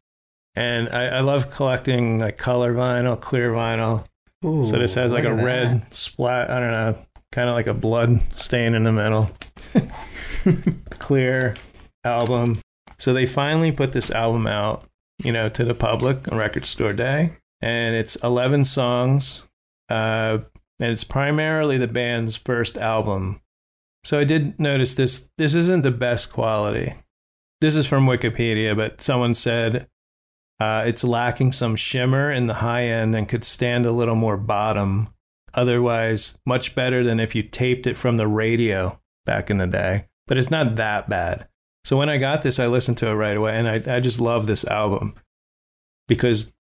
And 0.55 0.89
I, 0.89 1.05
I 1.05 1.19
love 1.19 1.51
collecting 1.51 2.19
like 2.19 2.37
color 2.37 2.73
vinyl, 2.73 3.19
clear 3.19 3.51
vinyl. 3.51 4.05
Ooh, 4.43 4.63
so 4.63 4.79
this 4.79 4.95
has 4.95 5.11
like 5.11 5.25
a 5.25 5.33
red 5.33 5.81
that. 5.81 5.93
splat. 5.93 6.49
I 6.49 6.59
don't 6.59 6.73
know, 6.73 6.97
kind 7.31 7.49
of 7.49 7.55
like 7.55 7.67
a 7.67 7.73
blood 7.73 8.19
stain 8.35 8.73
in 8.73 8.83
the 8.83 8.91
middle. 8.91 9.29
clear 10.99 11.55
album. 12.03 12.59
So 12.97 13.13
they 13.13 13.25
finally 13.25 13.71
put 13.71 13.91
this 13.91 14.09
album 14.09 14.47
out, 14.47 14.83
you 15.23 15.31
know, 15.31 15.49
to 15.49 15.63
the 15.63 15.75
public 15.75 16.31
on 16.31 16.37
Record 16.37 16.65
Store 16.65 16.93
Day, 16.93 17.33
and 17.61 17.95
it's 17.95 18.15
11 18.17 18.65
songs, 18.65 19.43
uh, 19.89 20.39
and 20.79 20.91
it's 20.91 21.03
primarily 21.03 21.77
the 21.77 21.87
band's 21.87 22.35
first 22.35 22.77
album. 22.77 23.41
So 24.03 24.19
I 24.19 24.23
did 24.23 24.59
notice 24.59 24.95
this. 24.95 25.27
This 25.37 25.53
isn't 25.53 25.81
the 25.81 25.91
best 25.91 26.31
quality. 26.31 26.95
This 27.59 27.75
is 27.75 27.87
from 27.87 28.05
Wikipedia, 28.05 28.75
but 28.75 29.01
someone 29.01 29.33
said 29.33 29.87
uh, 30.59 30.83
it's 30.85 31.03
lacking 31.03 31.53
some 31.53 31.75
shimmer 31.75 32.31
in 32.31 32.47
the 32.47 32.53
high 32.55 32.85
end 32.85 33.15
and 33.15 33.27
could 33.27 33.43
stand 33.43 33.85
a 33.85 33.91
little 33.91 34.15
more 34.15 34.37
bottom. 34.37 35.09
Otherwise, 35.53 36.37
much 36.45 36.75
better 36.75 37.03
than 37.03 37.19
if 37.19 37.33
you 37.33 37.41
taped 37.41 37.87
it 37.87 37.97
from 37.97 38.17
the 38.17 38.27
radio 38.27 38.99
back 39.25 39.49
in 39.49 39.57
the 39.57 39.67
day. 39.67 40.05
But 40.27 40.37
it's 40.37 40.51
not 40.51 40.75
that 40.75 41.09
bad. 41.09 41.47
So 41.83 41.97
when 41.97 42.09
I 42.09 42.17
got 42.17 42.41
this, 42.41 42.59
I 42.59 42.67
listened 42.67 42.97
to 42.99 43.07
it 43.07 43.13
right 43.13 43.37
away, 43.37 43.55
and 43.57 43.67
I, 43.67 43.95
I 43.95 43.99
just 44.01 44.19
love 44.19 44.45
this 44.45 44.65
album 44.65 45.15
because, 46.07 46.53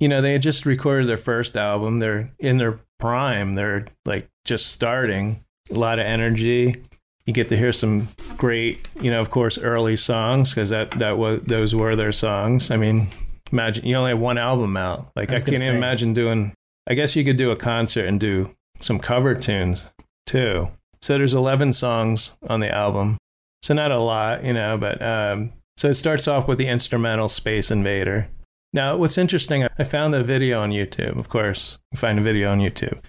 you 0.00 0.08
know, 0.08 0.20
they 0.20 0.32
had 0.32 0.42
just 0.42 0.66
recorded 0.66 1.08
their 1.08 1.16
first 1.16 1.56
album. 1.56 2.00
They're 2.00 2.32
in 2.38 2.58
their 2.58 2.80
prime. 2.98 3.54
They're 3.54 3.86
like 4.04 4.28
just 4.44 4.66
starting. 4.66 5.44
A 5.70 5.74
lot 5.74 5.98
of 5.98 6.06
energy. 6.06 6.82
You 7.28 7.34
get 7.34 7.50
to 7.50 7.58
hear 7.58 7.74
some 7.74 8.08
great, 8.38 8.88
you 9.02 9.10
know, 9.10 9.20
of 9.20 9.28
course, 9.28 9.58
early 9.58 9.96
songs 9.96 10.48
because 10.48 10.70
that 10.70 10.92
that 10.92 11.18
was 11.18 11.42
those 11.42 11.74
were 11.74 11.94
their 11.94 12.10
songs. 12.10 12.70
I 12.70 12.78
mean, 12.78 13.08
imagine 13.52 13.84
you 13.84 13.96
only 13.96 14.12
have 14.12 14.18
one 14.18 14.38
album 14.38 14.78
out. 14.78 15.12
Like 15.14 15.30
I 15.30 15.34
I, 15.34 15.38
can't 15.38 15.52
even 15.52 15.76
imagine 15.76 16.14
doing. 16.14 16.54
I 16.86 16.94
guess 16.94 17.14
you 17.16 17.24
could 17.26 17.36
do 17.36 17.50
a 17.50 17.56
concert 17.56 18.06
and 18.06 18.18
do 18.18 18.56
some 18.80 18.98
cover 18.98 19.34
tunes 19.34 19.84
too. 20.24 20.70
So 21.02 21.18
there's 21.18 21.34
11 21.34 21.74
songs 21.74 22.30
on 22.48 22.60
the 22.60 22.74
album. 22.74 23.18
So 23.62 23.74
not 23.74 23.92
a 23.92 24.00
lot, 24.00 24.42
you 24.42 24.54
know, 24.54 24.78
but 24.78 25.02
um, 25.02 25.52
so 25.76 25.90
it 25.90 25.94
starts 25.94 26.26
off 26.26 26.48
with 26.48 26.56
the 26.56 26.68
instrumental 26.68 27.28
Space 27.28 27.70
Invader. 27.70 28.30
Now, 28.72 28.96
what's 28.96 29.18
interesting, 29.18 29.68
I 29.78 29.84
found 29.84 30.14
a 30.14 30.24
video 30.24 30.60
on 30.60 30.70
YouTube, 30.70 31.18
of 31.18 31.28
course, 31.28 31.78
you 31.92 31.98
find 31.98 32.18
a 32.18 32.22
video 32.22 32.50
on 32.50 32.58
YouTube 32.58 33.02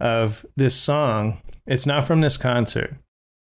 of 0.00 0.46
this 0.56 0.74
song. 0.74 1.42
It's 1.66 1.84
not 1.84 2.06
from 2.06 2.22
this 2.22 2.38
concert, 2.38 2.96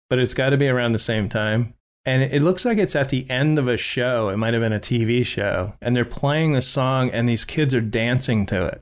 but 0.10 0.20
it's 0.20 0.34
got 0.34 0.50
to 0.52 0.58
be 0.58 0.68
around 0.68 0.94
the 0.94 1.00
same 1.00 1.30
time. 1.30 1.74
And 2.06 2.24
it 2.24 2.42
looks 2.42 2.64
like 2.64 2.78
it's 2.78 2.96
at 2.96 3.10
the 3.10 3.30
end 3.30 3.60
of 3.60 3.68
a 3.68 3.76
show. 3.76 4.30
It 4.30 4.38
might 4.38 4.54
have 4.54 4.64
been 4.64 4.72
a 4.72 4.80
TV 4.80 5.26
show. 5.26 5.74
And 5.82 5.94
they're 5.94 6.06
playing 6.06 6.54
the 6.54 6.62
song, 6.62 7.10
and 7.10 7.28
these 7.28 7.44
kids 7.44 7.76
are 7.76 7.82
dancing 7.82 8.46
to 8.46 8.66
it. 8.66 8.82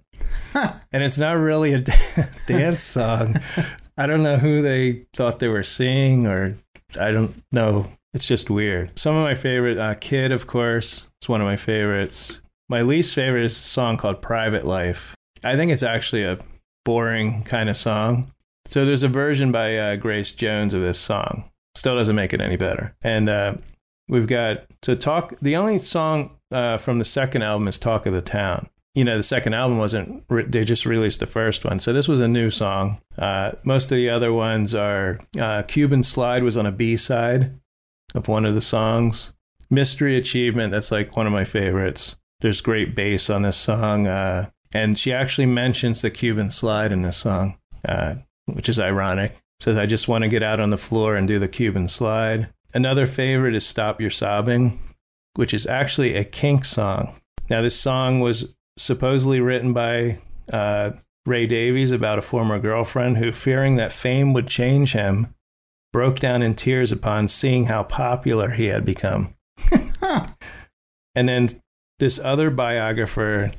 and 0.91 1.03
it's 1.03 1.17
not 1.17 1.34
really 1.38 1.73
a 1.73 1.84
dance 2.47 2.82
song. 2.82 3.39
I 3.97 4.05
don't 4.05 4.21
know 4.21 4.38
who 4.38 4.61
they 4.61 5.07
thought 5.15 5.39
they 5.39 5.47
were 5.47 5.63
seeing, 5.63 6.28
or 6.28 6.55
I 6.99 7.11
don't 7.11 7.43
know. 7.51 7.88
It's 8.13 8.28
just 8.28 8.49
weird. 8.49 8.97
Some 8.97 9.15
of 9.15 9.23
my 9.23 9.34
favorite, 9.34 9.80
uh, 9.80 9.95
Kid, 9.95 10.32
of 10.32 10.45
course, 10.45 11.07
is 11.21 11.28
one 11.28 11.41
of 11.41 11.47
my 11.47 11.57
favorites. 11.57 12.41
My 12.69 12.84
least 12.84 13.15
favorite 13.15 13.45
is 13.45 13.53
a 13.53 13.63
song 13.63 13.97
called 13.97 14.21
Private 14.21 14.65
Life. 14.65 15.15
I 15.43 15.55
think 15.55 15.71
it's 15.71 15.84
actually 15.84 16.23
a 16.23 16.39
boring 16.84 17.43
kind 17.43 17.69
of 17.69 17.78
song. 17.78 18.32
So 18.68 18.86
there's 18.86 19.03
a 19.03 19.07
version 19.07 19.51
by 19.51 19.78
uh, 19.78 19.95
Grace 19.95 20.32
Jones 20.32 20.74
of 20.74 20.82
this 20.82 20.99
song. 20.99 21.51
Still 21.76 21.95
doesn't 21.95 22.16
make 22.16 22.34
it 22.34 22.41
any 22.41 22.57
better. 22.57 22.95
And 23.01 23.30
uh, 23.30 23.55
we've 24.07 24.28
got 24.28 24.66
so 24.84 24.95
talk. 24.95 25.34
The 25.41 25.55
only 25.55 25.80
song 25.80 26.38
uh, 26.51 26.78
from 26.78 26.99
the 26.99 27.05
second 27.05 27.43
album 27.43 27.68
is 27.68 27.78
"Talk 27.78 28.05
of 28.05 28.13
the 28.13 28.22
Town." 28.22 28.70
You 28.93 29.03
know, 29.03 29.18
the 29.18 29.24
second 29.24 29.53
album 29.53 29.78
wasn't. 29.78 30.24
Re- 30.30 30.45
they 30.45 30.63
just 30.63 30.86
released 30.86 31.20
the 31.20 31.28
first 31.28 31.66
one, 31.66 31.80
so 31.80 31.91
this 31.91 32.07
was 32.07 32.22
a 32.22 32.28
new 32.28 32.49
song. 32.49 33.01
Uh, 33.18 33.51
most 33.63 33.91
of 33.91 33.97
the 33.97 34.09
other 34.09 34.32
ones 34.32 34.74
are 34.74 35.20
uh, 35.39 35.63
"Cuban 35.63 36.03
Slide" 36.03 36.43
was 36.43 36.57
on 36.57 36.66
a 36.66 36.72
B 36.72 36.95
side 36.95 37.59
of 38.13 38.28
one 38.28 38.45
of 38.45 38.55
the 38.55 38.61
songs. 38.61 39.34
"Mystery 39.70 40.16
Achievement" 40.18 40.72
that's 40.72 40.91
like 40.91 41.18
one 41.18 41.28
of 41.28 41.34
my 41.34 41.43
favorites. 41.43 42.16
There's 42.39 42.61
great 42.61 42.95
bass 42.95 43.30
on 43.30 43.41
this 43.41 43.57
song, 43.57 44.07
uh, 44.07 44.49
and 44.74 44.97
she 44.97 45.11
actually 45.11 45.47
mentions 45.47 46.01
the 46.01 46.11
Cuban 46.11 46.51
Slide 46.51 46.91
in 46.91 47.01
this 47.01 47.18
song, 47.18 47.57
uh, 47.88 48.16
which 48.45 48.69
is 48.69 48.79
ironic 48.79 49.39
says 49.59 49.77
I 49.77 49.85
just 49.85 50.07
want 50.07 50.23
to 50.23 50.27
get 50.27 50.43
out 50.43 50.59
on 50.59 50.69
the 50.69 50.77
floor 50.77 51.15
and 51.15 51.27
do 51.27 51.39
the 51.39 51.47
Cuban 51.47 51.87
slide. 51.87 52.49
Another 52.73 53.07
favorite 53.07 53.55
is 53.55 53.65
Stop 53.65 54.01
Your 54.01 54.09
Sobbing, 54.09 54.79
which 55.35 55.53
is 55.53 55.65
actually 55.65 56.15
a 56.15 56.25
kink 56.25 56.65
song. 56.65 57.15
Now, 57.49 57.61
this 57.61 57.79
song 57.79 58.19
was 58.19 58.53
supposedly 58.77 59.39
written 59.39 59.71
by 59.71 60.19
uh, 60.51 60.91
Ray 61.25 61.47
Davies 61.47 61.91
about 61.91 62.19
a 62.19 62.21
former 62.21 62.59
girlfriend 62.59 63.17
who, 63.17 63.31
fearing 63.31 63.77
that 63.77 63.93
fame 63.93 64.33
would 64.33 64.47
change 64.47 64.91
him, 64.91 65.33
broke 65.93 66.19
down 66.19 66.41
in 66.41 66.53
tears 66.53 66.91
upon 66.91 67.29
seeing 67.29 67.65
how 67.65 67.83
popular 67.83 68.49
he 68.49 68.65
had 68.65 68.83
become. 68.83 69.35
And 71.15 71.29
then 71.29 71.49
this 71.97 72.19
other 72.19 72.49
biographer, 72.49 73.51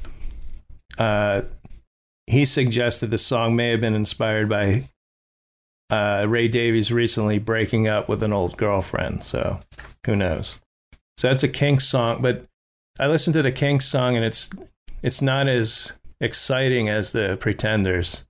uh, 0.99 1.43
he 2.27 2.45
suggested 2.45 3.11
the 3.11 3.19
song 3.19 3.57
may 3.57 3.71
have 3.71 3.81
been 3.81 3.95
inspired 3.95 4.49
by 4.49 4.89
uh, 5.91 6.27
Ray 6.29 6.49
Davies 6.49 6.93
recently 6.93 7.39
breaking 7.39 7.87
up 7.87 8.09
with 8.09 8.23
an 8.23 8.33
old 8.33 8.57
girlfriend. 8.57 9.23
So 9.23 9.61
who 10.05 10.17
knows? 10.17 10.61
So 11.17 11.29
that's 11.29 11.43
a 11.43 11.49
Kinks 11.49 11.87
song, 11.87 12.21
but 12.21 12.45
I 12.99 13.07
listened 13.09 13.35
to 13.35 13.43
the 13.43 13.53
Kinks 13.53 13.87
song 13.87 14.17
and 14.17 14.25
it's 14.25 14.51
it's 15.03 15.23
not 15.23 15.49
as 15.49 15.93
exciting 16.21 16.89
as 16.89 17.13
the 17.13 17.37
Pretenders. 17.41 18.25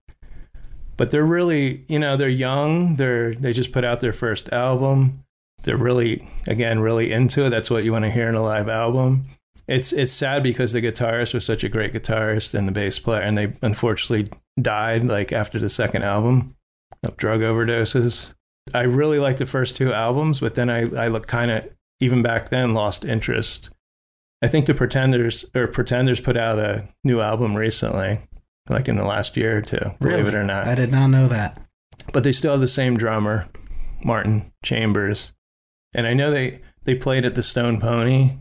But 0.97 1.11
they're 1.11 1.26
really, 1.26 1.84
you 1.88 1.99
know, 1.99 2.16
they're 2.16 2.28
young. 2.28 2.97
They're 2.97 3.34
they 3.34 3.53
just 3.53 3.72
put 3.72 3.84
out 3.84 4.01
their 4.01 4.12
first 4.12 4.51
album. 4.51 5.24
They're 5.62 5.76
really, 5.76 6.26
again, 6.47 6.80
really 6.80 7.12
into 7.12 7.47
it. 7.47 7.51
That's 7.51 7.70
what 7.70 7.84
you 7.84 7.92
want 7.92 8.05
to 8.05 8.11
hear 8.11 8.28
in 8.28 8.34
a 8.34 8.42
live 8.42 8.68
album. 8.68 9.26
It's 9.68 9.92
it's 9.92 10.12
sad 10.12 10.42
because 10.42 10.72
the 10.72 10.80
guitarist 10.82 11.34
was 11.34 11.44
such 11.44 11.64
a 11.64 11.68
great 11.68 11.92
guitarist 11.92 12.54
and 12.54 12.68
the 12.68 12.72
bass 12.72 12.98
player, 12.98 13.20
and 13.20 13.36
they 13.36 13.52
unfortunately 13.62 14.30
died 14.60 15.04
like 15.04 15.32
after 15.32 15.58
the 15.58 15.68
second 15.70 16.02
album 16.04 16.54
of 17.02 17.16
drug 17.16 17.40
overdoses. 17.40 18.32
I 18.74 18.82
really 18.82 19.18
liked 19.18 19.38
the 19.38 19.46
first 19.46 19.76
two 19.76 19.92
albums, 19.92 20.40
but 20.40 20.54
then 20.54 20.70
I, 20.70 20.80
I 20.94 21.08
look 21.08 21.26
kind 21.26 21.50
of, 21.50 21.68
even 22.00 22.22
back 22.22 22.48
then, 22.48 22.74
lost 22.74 23.04
interest. 23.04 23.70
I 24.42 24.48
think 24.48 24.66
the 24.66 24.74
Pretenders 24.74 25.44
or 25.54 25.66
Pretenders 25.66 26.20
put 26.20 26.36
out 26.36 26.58
a 26.58 26.88
new 27.04 27.20
album 27.20 27.56
recently, 27.56 28.20
like 28.68 28.88
in 28.88 28.96
the 28.96 29.04
last 29.04 29.36
year 29.36 29.58
or 29.58 29.62
two, 29.62 29.78
believe 30.00 30.18
Really? 30.18 30.28
it 30.28 30.34
or 30.34 30.44
not. 30.44 30.66
I 30.66 30.74
did 30.74 30.90
not 30.92 31.08
know 31.08 31.26
that. 31.28 31.60
But 32.12 32.22
they 32.24 32.32
still 32.32 32.52
have 32.52 32.60
the 32.60 32.68
same 32.68 32.96
drummer, 32.96 33.46
Martin 34.04 34.52
Chambers. 34.64 35.32
And 35.94 36.06
I 36.06 36.14
know 36.14 36.30
they, 36.30 36.60
they 36.84 36.94
played 36.94 37.24
at 37.24 37.34
the 37.34 37.42
Stone 37.42 37.80
Pony 37.80 38.36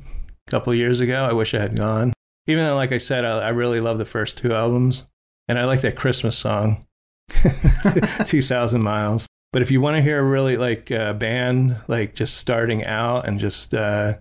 a 0.47 0.51
couple 0.51 0.73
years 0.73 0.99
ago. 0.99 1.25
I 1.25 1.33
wish 1.33 1.53
I 1.53 1.59
had 1.59 1.75
gone. 1.75 2.13
Even 2.47 2.63
though, 2.63 2.75
like 2.75 2.91
I 2.91 2.97
said, 2.97 3.25
I, 3.25 3.39
I 3.39 3.49
really 3.49 3.79
love 3.79 3.97
the 3.97 4.05
first 4.05 4.37
two 4.37 4.53
albums. 4.53 5.05
And 5.47 5.59
I 5.59 5.65
like 5.65 5.81
that 5.81 5.95
Christmas 5.95 6.37
song, 6.37 6.85
2000 8.25 8.83
Miles. 8.83 9.27
But 9.51 9.61
if 9.61 9.71
you 9.71 9.79
want 9.79 9.95
to 9.97 10.01
hear 10.01 10.19
a 10.19 10.23
really 10.23 10.57
like 10.57 10.91
uh, 10.91 11.13
band, 11.13 11.77
like 11.87 12.15
just 12.15 12.37
starting 12.37 12.85
out 12.85 13.27
and 13.27 13.39
just 13.39 13.73
uh, 13.73 14.15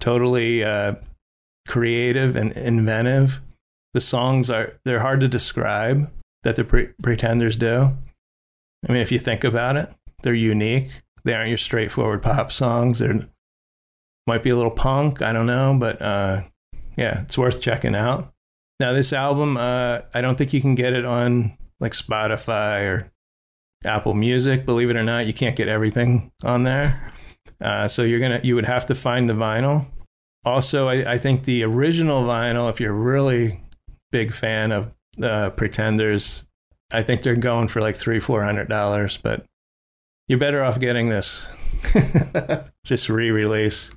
totally 0.00 0.64
uh, 0.64 0.94
creative 1.68 2.34
and 2.36 2.52
inventive, 2.52 3.40
the 3.94 4.00
songs 4.00 4.50
are 4.50 4.74
they're 4.84 5.00
hard 5.00 5.20
to 5.20 5.28
describe 5.28 6.10
that 6.42 6.56
the 6.56 6.64
pre- 6.64 6.88
Pretenders 7.02 7.56
do. 7.56 7.96
I 8.88 8.92
mean, 8.92 9.02
if 9.02 9.12
you 9.12 9.18
think 9.18 9.44
about 9.44 9.76
it, 9.76 9.88
they're 10.22 10.34
unique. 10.34 11.02
They 11.24 11.34
aren't 11.34 11.48
your 11.50 11.58
straightforward 11.58 12.22
pop 12.22 12.50
songs. 12.50 12.98
They're 12.98 13.28
might 14.28 14.44
be 14.44 14.50
a 14.50 14.56
little 14.56 14.70
punk. 14.70 15.22
I 15.22 15.32
don't 15.32 15.46
know, 15.46 15.76
but 15.78 16.00
uh, 16.00 16.42
yeah, 16.96 17.22
it's 17.22 17.36
worth 17.36 17.60
checking 17.60 17.96
out. 17.96 18.32
Now, 18.78 18.92
this 18.92 19.12
album, 19.12 19.56
uh, 19.56 20.02
I 20.14 20.20
don't 20.20 20.38
think 20.38 20.52
you 20.52 20.60
can 20.60 20.76
get 20.76 20.92
it 20.92 21.04
on 21.04 21.56
like 21.80 21.92
Spotify 21.92 22.84
or 22.86 23.12
Apple 23.84 24.14
Music. 24.14 24.64
Believe 24.64 24.90
it 24.90 24.96
or 24.96 25.02
not, 25.02 25.26
you 25.26 25.32
can't 25.32 25.56
get 25.56 25.66
everything 25.68 26.30
on 26.44 26.62
there. 26.62 27.12
Uh, 27.60 27.88
so 27.88 28.04
you're 28.04 28.20
gonna 28.20 28.38
you 28.44 28.54
would 28.54 28.66
have 28.66 28.86
to 28.86 28.94
find 28.94 29.28
the 29.28 29.32
vinyl. 29.34 29.84
Also, 30.44 30.86
I, 30.86 31.14
I 31.14 31.18
think 31.18 31.42
the 31.42 31.64
original 31.64 32.22
vinyl, 32.22 32.70
if 32.70 32.78
you're 32.78 32.92
really 32.92 33.60
big 34.12 34.32
fan 34.32 34.70
of 34.70 34.94
uh, 35.20 35.50
Pretenders, 35.50 36.44
I 36.92 37.02
think 37.02 37.22
they're 37.22 37.34
going 37.34 37.66
for 37.66 37.80
like 37.80 37.96
three 37.96 38.20
four 38.20 38.44
hundred 38.44 38.68
dollars. 38.68 39.16
But 39.16 39.44
You're 40.28 40.38
better 40.38 40.62
off 40.62 40.78
getting 40.78 41.08
this. 41.08 41.48
Just 42.84 43.08
re-release. 43.08 43.90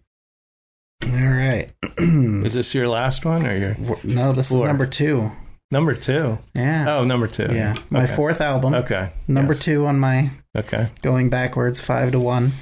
All 1.03 1.29
right. 1.29 1.69
Is 1.97 2.53
this 2.53 2.73
your 2.75 2.87
last 2.87 3.25
one 3.25 3.45
or 3.45 3.55
your 3.55 3.75
no, 4.03 4.31
this 4.33 4.51
is 4.51 4.61
number 4.61 4.85
two. 4.85 5.31
number 5.71 5.93
two? 5.95 6.37
Yeah. 6.53 6.97
Oh, 6.97 7.03
number 7.03 7.27
two. 7.27 7.47
yeah. 7.51 7.75
My 7.89 8.03
Okay. 8.03 8.15
fourth 8.15 8.41
album. 8.41 8.73
Okay. 8.75 9.11
Number 9.27 9.53
Yes. 9.53 9.63
two 9.63 9.85
on 9.87 9.99
my 9.99 10.31
Okay. 10.57 10.89
going 11.01 11.29
backwards 11.29 11.79
five 11.79 12.11
to 12.11 12.19
one. 12.19 12.53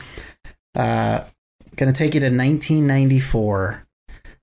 Uh, 0.75 1.21
gonna 1.75 1.93
take 1.93 2.13
you 2.13 2.19
to 2.21 2.29
1994. 2.29 3.83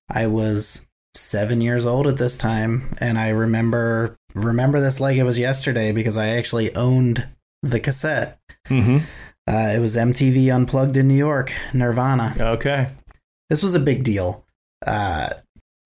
I 0.09 0.27
was 0.27 0.87
seven 1.15 1.61
years 1.61 1.85
old 1.85 2.07
at 2.07 2.17
this 2.17 2.37
time, 2.37 2.95
and 2.99 3.17
I 3.17 3.29
remember 3.29 4.15
remember 4.35 4.79
this 4.79 4.99
like 4.99 5.17
it 5.17 5.23
was 5.23 5.39
yesterday 5.39 5.91
because 5.91 6.17
I 6.17 6.27
actually 6.29 6.73
owned 6.75 7.27
the 7.63 7.79
cassette. 7.79 8.39
Mm-hmm. 8.69 8.97
Uh, 9.49 9.73
it 9.75 9.79
was 9.79 9.95
MTV 9.95 10.53
Unplugged 10.53 10.95
in 10.97 11.07
New 11.07 11.15
York, 11.15 11.51
Nirvana. 11.73 12.35
Okay. 12.39 12.89
This 13.49 13.63
was 13.63 13.75
a 13.75 13.79
big 13.79 14.03
deal. 14.03 14.45
Uh, 14.85 15.29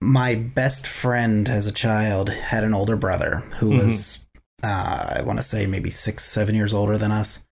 my 0.02 0.36
best 0.36 0.88
friend 0.88 1.48
as 1.48 1.68
a 1.68 1.72
child 1.72 2.30
had 2.30 2.64
an 2.64 2.74
older 2.74 2.96
brother 2.96 3.44
who 3.60 3.70
Mhm. 3.70 3.86
was, 3.86 4.26
uh, 4.64 5.14
I 5.18 5.22
want 5.22 5.38
to 5.40 5.44
say, 5.44 5.66
maybe 5.68 5.92
six, 5.92 6.26
seven 6.26 6.56
years 6.56 6.74
older 6.74 6.98
than 6.98 7.12
us. 7.12 7.46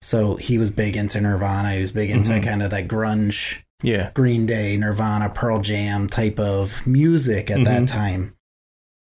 So 0.00 0.36
he 0.36 0.58
was 0.58 0.70
big 0.70 0.96
into 0.96 1.20
Nirvana. 1.20 1.74
He 1.74 1.80
was 1.80 1.90
big 1.90 2.10
into 2.10 2.30
Mhm. 2.32 2.42
kind 2.44 2.62
of 2.62 2.70
that 2.70 2.86
grunge, 2.86 3.58
Yeah. 3.82 4.10
Green 4.14 4.46
Day, 4.46 4.76
Nirvana, 4.76 5.28
Pearl 5.28 5.60
Jam 5.60 6.06
type 6.06 6.38
of 6.38 6.86
music 6.86 7.50
at 7.50 7.64
that 7.64 7.82
Mhm. 7.82 7.86
time. 7.88 8.34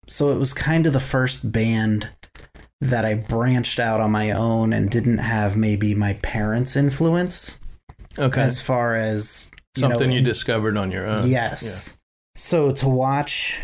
So 0.07 0.31
it 0.31 0.39
was 0.39 0.53
kind 0.53 0.87
of 0.87 0.93
the 0.93 0.99
first 0.99 1.51
band 1.51 2.09
that 2.79 3.05
I 3.05 3.13
branched 3.13 3.79
out 3.79 3.99
on 4.01 4.11
my 4.11 4.31
own 4.31 4.73
and 4.73 4.89
didn't 4.89 5.19
have 5.19 5.55
maybe 5.55 5.93
my 5.93 6.13
parents' 6.23 6.75
influence 6.75 7.59
Okay. 8.17 8.41
as 8.41 8.59
far 8.59 8.95
as 8.95 9.47
you 9.75 9.83
know, 9.83 9.89
Something 9.89 10.11
you 10.11 10.19
in- 10.19 10.23
discovered 10.23 10.77
on 10.77 10.91
your 10.91 11.07
own. 11.07 11.27
Yes. 11.29 11.97
So 12.35 12.71
to 12.73 12.87
watch 12.87 13.57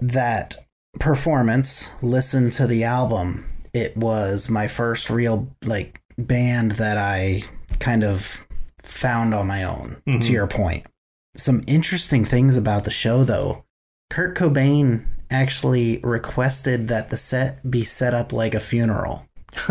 that 0.00 0.56
performance, 1.00 1.90
listen 2.02 2.50
to 2.50 2.66
the 2.66 2.84
album, 2.84 3.46
it 3.72 3.96
was 3.96 4.48
my 4.48 4.66
first 4.66 5.10
real 5.10 5.48
like 5.64 6.00
band 6.18 6.72
that 6.72 6.96
I 6.98 7.42
kind 7.78 8.02
of 8.04 8.46
found 8.82 9.34
on 9.34 9.46
my 9.46 9.64
own, 9.64 9.96
Mhm. 10.06 10.20
to 10.22 10.32
your 10.32 10.46
point. 10.46 10.86
Some 11.36 11.62
interesting 11.66 12.24
things 12.24 12.56
about 12.56 12.84
the 12.84 12.90
show 12.90 13.24
though. 13.24 13.64
Kurt 14.10 14.36
Cobain 14.36 15.04
actually 15.30 15.98
requested 16.02 16.88
that 16.88 17.10
the 17.10 17.16
set 17.16 17.68
be 17.70 17.84
set 17.84 18.14
up 18.14 18.32
like 18.32 18.54
a 18.54 18.60
funeral. 18.60 19.26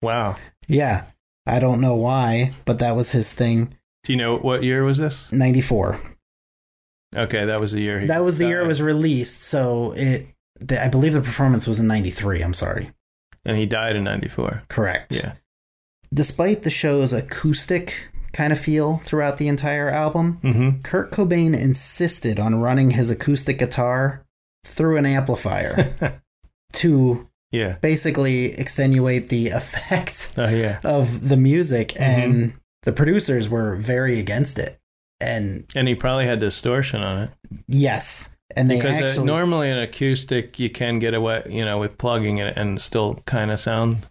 Wow. 0.00 0.36
Yeah. 0.68 1.06
I 1.44 1.58
don't 1.58 1.80
know 1.80 1.94
why, 1.96 2.52
but 2.64 2.78
that 2.78 2.94
was 2.94 3.10
his 3.10 3.32
thing. 3.32 3.74
Do 4.08 4.14
you 4.14 4.16
know 4.16 4.38
what 4.38 4.62
year 4.62 4.84
was 4.84 4.96
this? 4.96 5.30
94. 5.32 6.00
Okay, 7.14 7.44
that 7.44 7.60
was 7.60 7.72
the 7.72 7.82
year. 7.82 8.00
He 8.00 8.06
that 8.06 8.24
was 8.24 8.38
the 8.38 8.46
year 8.46 8.60
it 8.60 8.62
died. 8.62 8.68
was 8.68 8.80
released 8.80 9.42
so 9.42 9.92
it 9.92 10.26
the, 10.60 10.82
i 10.82 10.88
believe 10.88 11.12
the 11.12 11.20
performance 11.20 11.66
was 11.68 11.78
in 11.78 11.86
93 11.86 12.40
i'm 12.42 12.54
sorry 12.54 12.90
and 13.44 13.56
he 13.58 13.66
died 13.66 13.96
in 13.96 14.04
'94. 14.04 14.62
correct 14.70 15.14
Yeah. 15.14 15.34
despite 16.12 16.62
the 16.62 16.70
show's 16.70 17.12
acoustic 17.12 18.08
kind 18.32 18.50
of 18.52 18.58
feel 18.58 18.96
throughout 19.04 19.36
the 19.36 19.46
entire 19.48 19.88
album 19.90 20.40
Mm-hmm. 20.42 20.80
kurt 20.82 21.10
cobain 21.12 21.54
insisted 21.58 22.40
on 22.40 22.54
running 22.60 22.92
his 22.92 23.10
acoustic 23.10 23.58
guitar 23.58 24.24
through 24.64 24.96
an 24.96 25.04
amplifier 25.06 25.94
to 26.72 27.28
yeah. 27.52 27.76
basically 27.80 28.52
extenuate 28.58 29.28
the 29.28 29.48
effect 29.60 30.32
Oh 30.38 30.48
yeah. 30.48 30.80
of 30.82 31.28
the 31.28 31.36
music 31.36 31.88
Mm-hmm. 31.90 32.02
and 32.32 32.52
the 32.88 32.92
producers 32.94 33.50
were 33.50 33.76
very 33.76 34.18
against 34.18 34.58
it. 34.58 34.80
And 35.20 35.66
And 35.76 35.86
he 35.86 35.94
probably 35.94 36.24
had 36.24 36.38
distortion 36.38 37.02
on 37.02 37.24
it. 37.24 37.30
Yes. 37.66 38.34
And 38.56 38.70
they 38.70 38.76
because 38.76 38.98
uh, 38.98 39.04
actually 39.04 39.26
normally 39.26 39.70
an 39.70 39.78
acoustic 39.78 40.58
you 40.58 40.70
can 40.70 40.98
get 40.98 41.12
away, 41.12 41.42
you 41.50 41.66
know, 41.66 41.76
with 41.76 41.98
plugging 41.98 42.38
it 42.38 42.56
and 42.56 42.80
still 42.80 43.16
kind 43.26 43.50
of 43.50 43.60
sound 43.60 44.06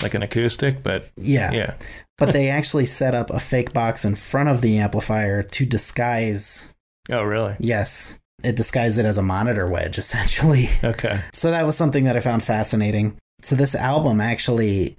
like 0.00 0.14
an 0.14 0.22
acoustic, 0.22 0.82
but 0.82 1.10
yeah. 1.16 1.52
yeah. 1.52 1.74
but 2.16 2.32
they 2.32 2.48
actually 2.48 2.86
set 2.86 3.14
up 3.14 3.28
a 3.28 3.38
fake 3.38 3.74
box 3.74 4.02
in 4.02 4.14
front 4.14 4.48
of 4.48 4.62
the 4.62 4.78
amplifier 4.78 5.42
to 5.42 5.66
disguise 5.66 6.72
Oh 7.10 7.22
really? 7.22 7.54
yes. 7.60 8.18
It 8.42 8.56
disguised 8.56 8.96
it 8.96 9.04
as 9.04 9.18
a 9.18 9.22
monitor 9.22 9.68
wedge 9.68 9.98
essentially. 10.04 10.70
Okay. 10.82 11.20
so 11.34 11.50
that 11.50 11.66
was 11.66 11.76
something 11.76 12.04
that 12.04 12.16
i 12.16 12.20
found 12.20 12.42
fascinating. 12.42 13.18
So 13.42 13.56
this 13.56 13.74
album 13.74 14.22
actually 14.22 14.96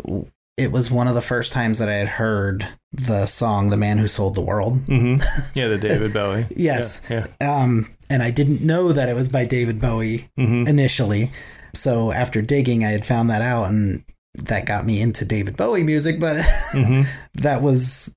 it 0.57 0.71
was 0.71 0.89
one 0.89 1.07
of 1.07 1.15
the 1.15 1.21
first 1.21 1.53
times 1.53 1.79
that 1.79 1.89
i 1.89 1.93
had 1.93 2.07
heard 2.07 2.67
the 2.93 3.25
song 3.25 3.69
the 3.69 3.77
man 3.77 3.97
who 3.97 4.07
sold 4.07 4.35
the 4.35 4.41
world 4.41 4.79
Mm-hmm. 4.87 5.21
Yeah, 5.59 5.67
the 5.67 5.77
David 5.77 6.13
Bowie. 6.13 6.45
Yes. 6.55 7.01
Yeah. 7.09 7.27
um 7.41 7.93
and 8.09 8.23
i 8.23 8.31
didn't 8.31 8.61
know 8.61 8.91
that 8.93 9.09
it 9.09 9.13
was 9.15 9.29
by 9.29 9.43
david 9.45 9.79
bowie. 9.81 10.29
Mm-hmm. 10.39 10.67
initially 10.67 11.31
so 11.75 12.11
after 12.11 12.41
digging 12.41 12.83
i 12.85 12.89
had 12.91 13.05
found 13.05 13.29
that 13.29 13.41
out 13.41 13.69
and 13.69 14.03
that 14.35 14.65
got 14.65 14.85
me 14.85 15.01
into 15.01 15.25
david 15.25 15.57
bowie 15.57 15.83
music 15.83 16.19
but 16.19 16.37
mm-hmm. 16.73 17.03
that 17.35 17.61
was 17.61 18.13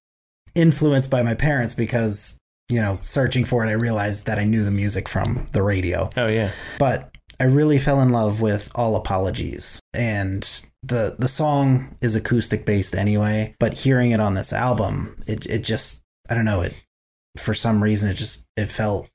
influenced 0.55 1.11
by 1.11 1.23
my 1.23 1.35
parents 1.35 1.75
because 1.75 2.39
you 2.69 2.81
know 2.81 2.99
searching 3.03 3.45
for 3.45 3.65
it 3.65 3.69
i 3.69 3.73
realized 3.73 4.27
that 4.27 4.39
i 4.39 4.45
knew 4.45 4.63
the 4.65 4.71
music 4.71 5.09
from 5.09 5.47
the 5.53 5.63
radio 5.63 6.09
Oh 6.17 6.27
yeah. 6.29 6.53
but 6.79 7.15
i 7.41 7.45
really 7.45 7.79
fell 7.79 8.01
in 8.01 8.11
love 8.11 8.41
with 8.41 8.71
all 8.75 8.97
apologies 8.97 9.81
and 9.95 10.49
the 10.83 11.17
the 11.19 11.29
song 11.29 11.97
is 12.01 12.15
acoustic 12.15 12.65
based 12.65 12.95
anyway 12.95 13.55
but 13.59 13.75
hearing 13.75 14.13
it 14.13 14.21
on 14.21 14.35
this 14.35 14.53
album 14.53 15.23
it 15.27 15.45
it 15.47 15.59
just 15.63 16.03
i 16.31 16.35
don't 16.35 16.45
know 16.47 16.63
it 16.63 16.75
for 17.37 17.53
some 17.55 17.83
reason 17.83 18.09
it 18.09 18.15
just 18.15 18.47
it 18.57 18.67
felt 18.67 19.07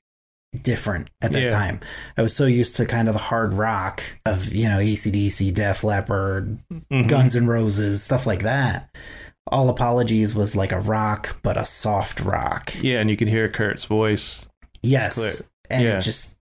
different 0.62 1.10
at 1.20 1.32
that 1.32 1.42
Yeah. 1.42 1.48
time 1.48 1.80
i 2.16 2.22
was 2.22 2.34
so 2.34 2.46
used 2.46 2.76
to 2.76 2.86
kind 2.86 3.08
of 3.08 3.14
the 3.14 3.20
hard 3.20 3.52
rock 3.52 4.02
of 4.24 4.52
you 4.54 4.68
know 4.68 4.78
acdc 4.78 5.52
def 5.54 5.82
leppard 5.84 6.58
Mhm. 6.72 7.08
Guns 7.08 7.34
N' 7.36 7.46
Roses, 7.46 8.02
stuff 8.02 8.26
like 8.26 8.42
that. 8.42 8.94
All 9.48 9.68
Apologies 9.68 10.34
was 10.34 10.54
like 10.56 10.72
a 10.72 10.80
rock, 10.80 11.38
but 11.42 11.56
a 11.56 11.66
soft 11.66 12.20
rock. 12.20 12.72
Yeah, 12.80 13.00
and 13.00 13.10
you 13.10 13.16
can 13.16 13.28
hear 13.28 13.48
Kurt's 13.48 13.84
voice. 13.84 14.48
Yes. 14.82 15.14
Clear. 15.14 15.32
And 15.70 15.84
Yeah. 15.84 15.98
it 15.98 16.02
just, 16.02 16.36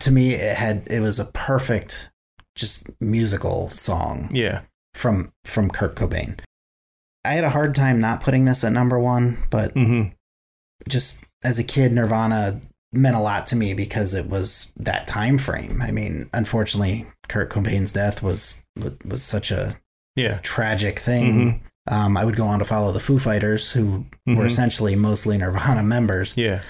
to 0.00 0.10
me, 0.10 0.34
it 0.34 0.56
had, 0.56 0.86
it 0.90 1.00
was 1.00 1.18
a 1.20 1.24
perfect, 1.26 2.10
just 2.58 2.88
musical 3.00 3.70
song 3.70 4.28
Yeah. 4.32 4.62
from, 4.94 5.30
from 5.44 5.70
Kurt 5.70 5.94
Cobain. 5.94 6.38
I 7.24 7.32
had 7.34 7.44
a 7.44 7.50
hard 7.50 7.74
time 7.74 8.00
not 8.00 8.20
putting 8.22 8.44
this 8.44 8.64
at 8.64 8.72
number 8.72 8.98
one, 8.98 9.38
but 9.50 9.74
Mm-hmm. 9.74 10.10
just 10.88 11.22
as 11.44 11.58
a 11.58 11.64
kid, 11.64 11.92
Nirvana 11.92 12.60
meant 12.92 13.16
a 13.16 13.20
lot 13.20 13.46
to 13.48 13.56
me 13.56 13.74
because 13.74 14.14
it 14.14 14.26
was 14.28 14.72
that 14.76 15.06
time 15.06 15.38
frame. 15.38 15.80
I 15.82 15.90
mean, 15.92 16.28
unfortunately, 16.32 17.06
Kurt 17.28 17.50
Cobain's 17.50 17.92
death 17.92 18.22
was, 18.22 18.62
was, 18.76 18.92
was 19.04 19.22
such 19.22 19.50
a 19.50 19.76
Yeah. 20.16 20.38
tragic 20.42 20.98
thing. 20.98 21.62
Um, 21.90 22.16
I 22.16 22.24
would 22.24 22.36
go 22.36 22.46
on 22.46 22.58
to 22.58 22.64
follow 22.64 22.92
the 22.92 23.00
Foo 23.00 23.18
Fighters, 23.18 23.72
who 23.72 24.06
were 24.26 24.34
Mhm. 24.44 24.46
essentially 24.46 24.96
mostly 24.96 25.38
Nirvana 25.38 25.82
members. 25.82 26.34
Yeah. 26.36 26.60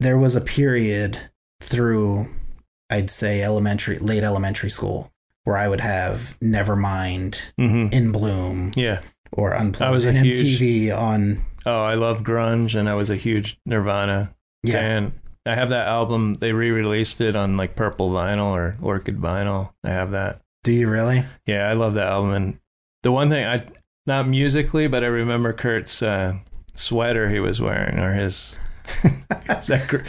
There 0.00 0.18
was 0.18 0.36
a 0.36 0.40
period 0.40 1.18
through, 1.60 2.28
I'd 2.90 3.10
say, 3.10 3.42
elementary, 3.42 3.98
late 3.98 4.22
elementary 4.24 4.70
school, 4.70 5.10
where 5.48 5.56
I 5.56 5.66
would 5.66 5.80
have 5.80 6.36
Nevermind, 6.44 7.40
Mm-hmm. 7.58 7.92
In 7.92 8.12
Bloom, 8.12 8.72
Yeah. 8.76 9.00
or 9.32 9.54
Unplugged 9.54 9.94
was 9.94 10.04
a 10.04 10.10
and 10.10 10.18
huge- 10.18 10.60
MTV 10.60 10.92
on. 10.96 11.42
Oh, 11.64 11.82
I 11.82 11.94
love 11.94 12.20
grunge, 12.22 12.74
and 12.78 12.86
I 12.88 12.94
was 12.94 13.08
a 13.08 13.16
huge 13.16 13.58
Nirvana 13.66 14.34
Yeah, 14.62 14.74
fan. 14.74 15.12
I 15.46 15.54
have 15.54 15.70
that 15.70 15.88
album. 15.88 16.34
They 16.34 16.52
re-released 16.52 17.22
it 17.22 17.34
on 17.34 17.56
like 17.56 17.76
purple 17.76 18.10
vinyl 18.10 18.52
or 18.52 18.76
orchid 18.82 19.18
vinyl. 19.18 19.72
I 19.82 19.88
have 19.90 20.10
that. 20.10 20.42
do 20.64 20.72
you 20.72 20.86
really? 20.88 21.24
Yeah, 21.46 21.66
I 21.68 21.72
love 21.72 21.94
that 21.94 22.08
album. 22.08 22.32
And 22.32 22.58
the 23.02 23.10
one 23.12 23.30
thing 23.30 23.46
I, 23.46 23.66
not 24.06 24.28
musically, 24.28 24.86
but 24.86 25.02
I 25.02 25.06
remember 25.06 25.54
Kurt's 25.54 26.02
uh, 26.02 26.34
sweater 26.74 27.30
he 27.30 27.40
was 27.40 27.58
wearing 27.60 27.98
or 27.98 28.12
his. 28.12 28.54
that, 29.46 30.04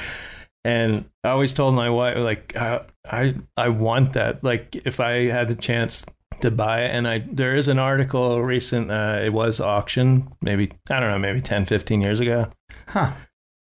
and 0.66 1.06
I 1.24 1.30
always 1.30 1.54
told 1.54 1.76
my 1.76 1.90
wife 1.90 2.18
like 2.18 2.56
I, 2.56 2.82
I 3.10 3.34
I 3.58 3.70
want 3.70 4.14
that. 4.14 4.44
Like 4.44 4.76
if 4.86 5.00
I 5.00 5.26
had 5.28 5.48
the 5.48 5.56
chance 5.56 6.06
to 6.42 6.52
buy 6.52 6.84
it, 6.84 6.92
and 6.92 7.08
I 7.08 7.20
there 7.32 7.56
is 7.56 7.68
an 7.68 7.80
article 7.80 8.42
recent. 8.42 8.90
Uh, 8.92 9.20
it 9.24 9.34
was 9.34 9.60
auction 9.60 10.32
maybe 10.42 10.72
I 10.90 11.00
don't 11.00 11.10
know 11.10 11.20
maybe 11.20 11.42
10, 11.42 11.66
15 11.66 12.02
years 12.02 12.20
ago 12.20 12.50
Huh? 12.88 13.14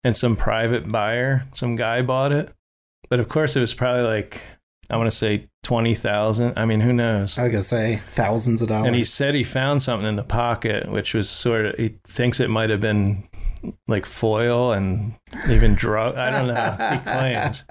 and 0.04 0.16
some 0.18 0.36
private 0.36 0.92
buyer, 0.92 1.46
some 1.54 1.76
guy 1.76 2.02
bought 2.02 2.32
it. 2.32 2.52
But 3.10 3.20
of 3.20 3.30
course, 3.30 3.56
it 3.56 3.60
was 3.60 3.74
probably 3.74 4.04
like 4.04 4.42
I 4.90 4.98
want 4.98 5.10
to 5.10 5.16
say 5.16 5.48
twenty 5.64 5.96
thousand. 5.96 6.54
I 6.58 6.66
mean, 6.66 6.82
who 6.82 6.94
knows? 6.94 7.38
I 7.38 7.48
was 7.50 7.68
say 7.68 7.98
thousands 8.08 8.62
of 8.62 8.68
dollars. 8.70 8.88
And 8.88 8.96
he 8.96 9.04
said 9.04 9.34
he 9.34 9.44
found 9.44 9.82
something 9.84 10.08
in 10.08 10.16
the 10.16 10.24
pocket, 10.24 10.90
which 10.92 11.14
was 11.14 11.30
sort 11.30 11.66
of 11.68 11.76
he 11.76 11.96
thinks 12.06 12.40
it 12.40 12.50
might 12.50 12.70
have 12.70 12.82
been 12.82 13.28
like 13.88 14.06
foil 14.06 14.72
and 14.74 15.16
even 15.50 15.76
drug. 15.76 16.16
I 16.16 16.32
don't 16.32 16.48
know. 16.48 16.90
He 16.92 16.98
claims. 17.12 17.64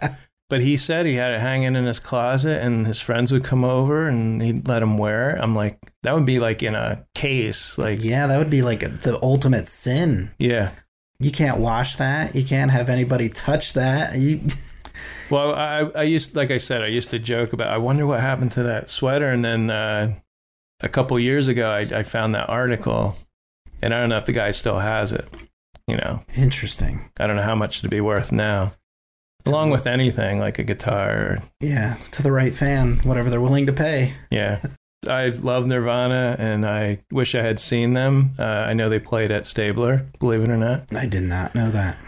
But 0.50 0.60
he 0.60 0.76
said 0.76 1.06
he 1.06 1.14
had 1.14 1.32
it 1.32 1.40
hanging 1.40 1.76
in 1.76 1.86
his 1.86 1.98
closet, 1.98 2.60
and 2.62 2.86
his 2.86 3.00
friends 3.00 3.32
would 3.32 3.42
come 3.44 3.64
over 3.64 4.06
and 4.06 4.42
he'd 4.42 4.68
let 4.68 4.82
him 4.82 4.98
wear 4.98 5.30
it. 5.30 5.40
I'm 5.40 5.56
like, 5.56 5.78
that 6.02 6.14
would 6.14 6.26
be 6.26 6.38
like 6.38 6.62
in 6.62 6.74
a 6.74 7.06
case. 7.14 7.78
Like, 7.78 8.04
Yeah, 8.04 8.26
that 8.26 8.36
would 8.36 8.50
be 8.50 8.60
like 8.62 8.80
the 8.80 9.18
ultimate 9.22 9.68
sin. 9.68 10.30
yeah. 10.38 10.72
You 11.18 11.30
can't 11.30 11.58
wash 11.60 11.96
that. 11.96 12.34
You 12.34 12.44
can't 12.44 12.72
have 12.72 12.88
anybody 12.88 13.28
touch 13.28 13.74
that. 13.74 14.16
You, 14.18 14.40
Well, 15.30 15.54
I, 15.54 15.88
I 15.94 16.02
used, 16.02 16.34
like 16.36 16.50
I 16.50 16.58
said, 16.58 16.82
I 16.82 16.88
used 16.88 17.10
to 17.10 17.18
joke 17.18 17.52
about. 17.54 17.68
I 17.68 17.78
wonder 17.78 18.06
what 18.06 18.20
happened 18.20 18.52
to 18.52 18.64
that 18.64 18.88
sweater, 18.90 19.30
and 19.30 19.42
then 19.44 19.70
uh, 19.70 20.14
a 20.80 20.88
couple 20.88 21.18
years 21.18 21.48
ago, 21.48 21.70
I, 21.70 21.80
I 21.80 22.02
found 22.02 22.34
that 22.34 22.50
article, 22.50 23.16
and 23.80 23.94
I 23.94 24.00
don't 24.00 24.08
know 24.10 24.18
if 24.18 24.26
the 24.26 24.32
guy 24.32 24.50
still 24.50 24.80
has 24.80 25.12
it. 25.12 25.26
You 25.88 25.96
know, 25.96 26.22
interesting. 26.36 27.10
I 27.18 27.26
don't 27.26 27.36
know 27.36 27.42
how 27.42 27.54
much 27.56 27.78
it'd 27.78 27.90
be 27.90 28.00
worth 28.00 28.32
now. 28.32 28.74
Along 29.44 29.70
with 29.70 29.86
anything 29.88 30.38
like 30.38 30.58
a 30.60 30.62
guitar, 30.62 31.10
or, 31.10 31.42
Yeah, 31.60 31.96
to 32.12 32.22
the 32.22 32.30
right 32.30 32.54
fan, 32.54 32.98
whatever 33.02 33.28
they're 33.28 33.40
willing 33.40 33.66
to 33.66 33.72
pay. 33.72 34.14
yeah. 34.30 34.60
I 35.08 35.30
love 35.30 35.66
Nirvana, 35.66 36.36
and 36.38 36.64
I 36.64 37.00
wish 37.10 37.34
I 37.34 37.42
had 37.42 37.58
seen 37.58 37.92
them. 37.92 38.34
Uh, 38.38 38.44
I 38.44 38.72
know 38.72 38.88
they 38.88 39.00
played 39.00 39.32
at 39.32 39.46
Stabler, 39.46 40.06
believe 40.20 40.44
it 40.44 40.48
or 40.48 40.56
not. 40.56 40.94
I 40.94 41.06
did 41.06 41.24
not 41.24 41.56
know 41.56 41.72
that. 41.72 41.98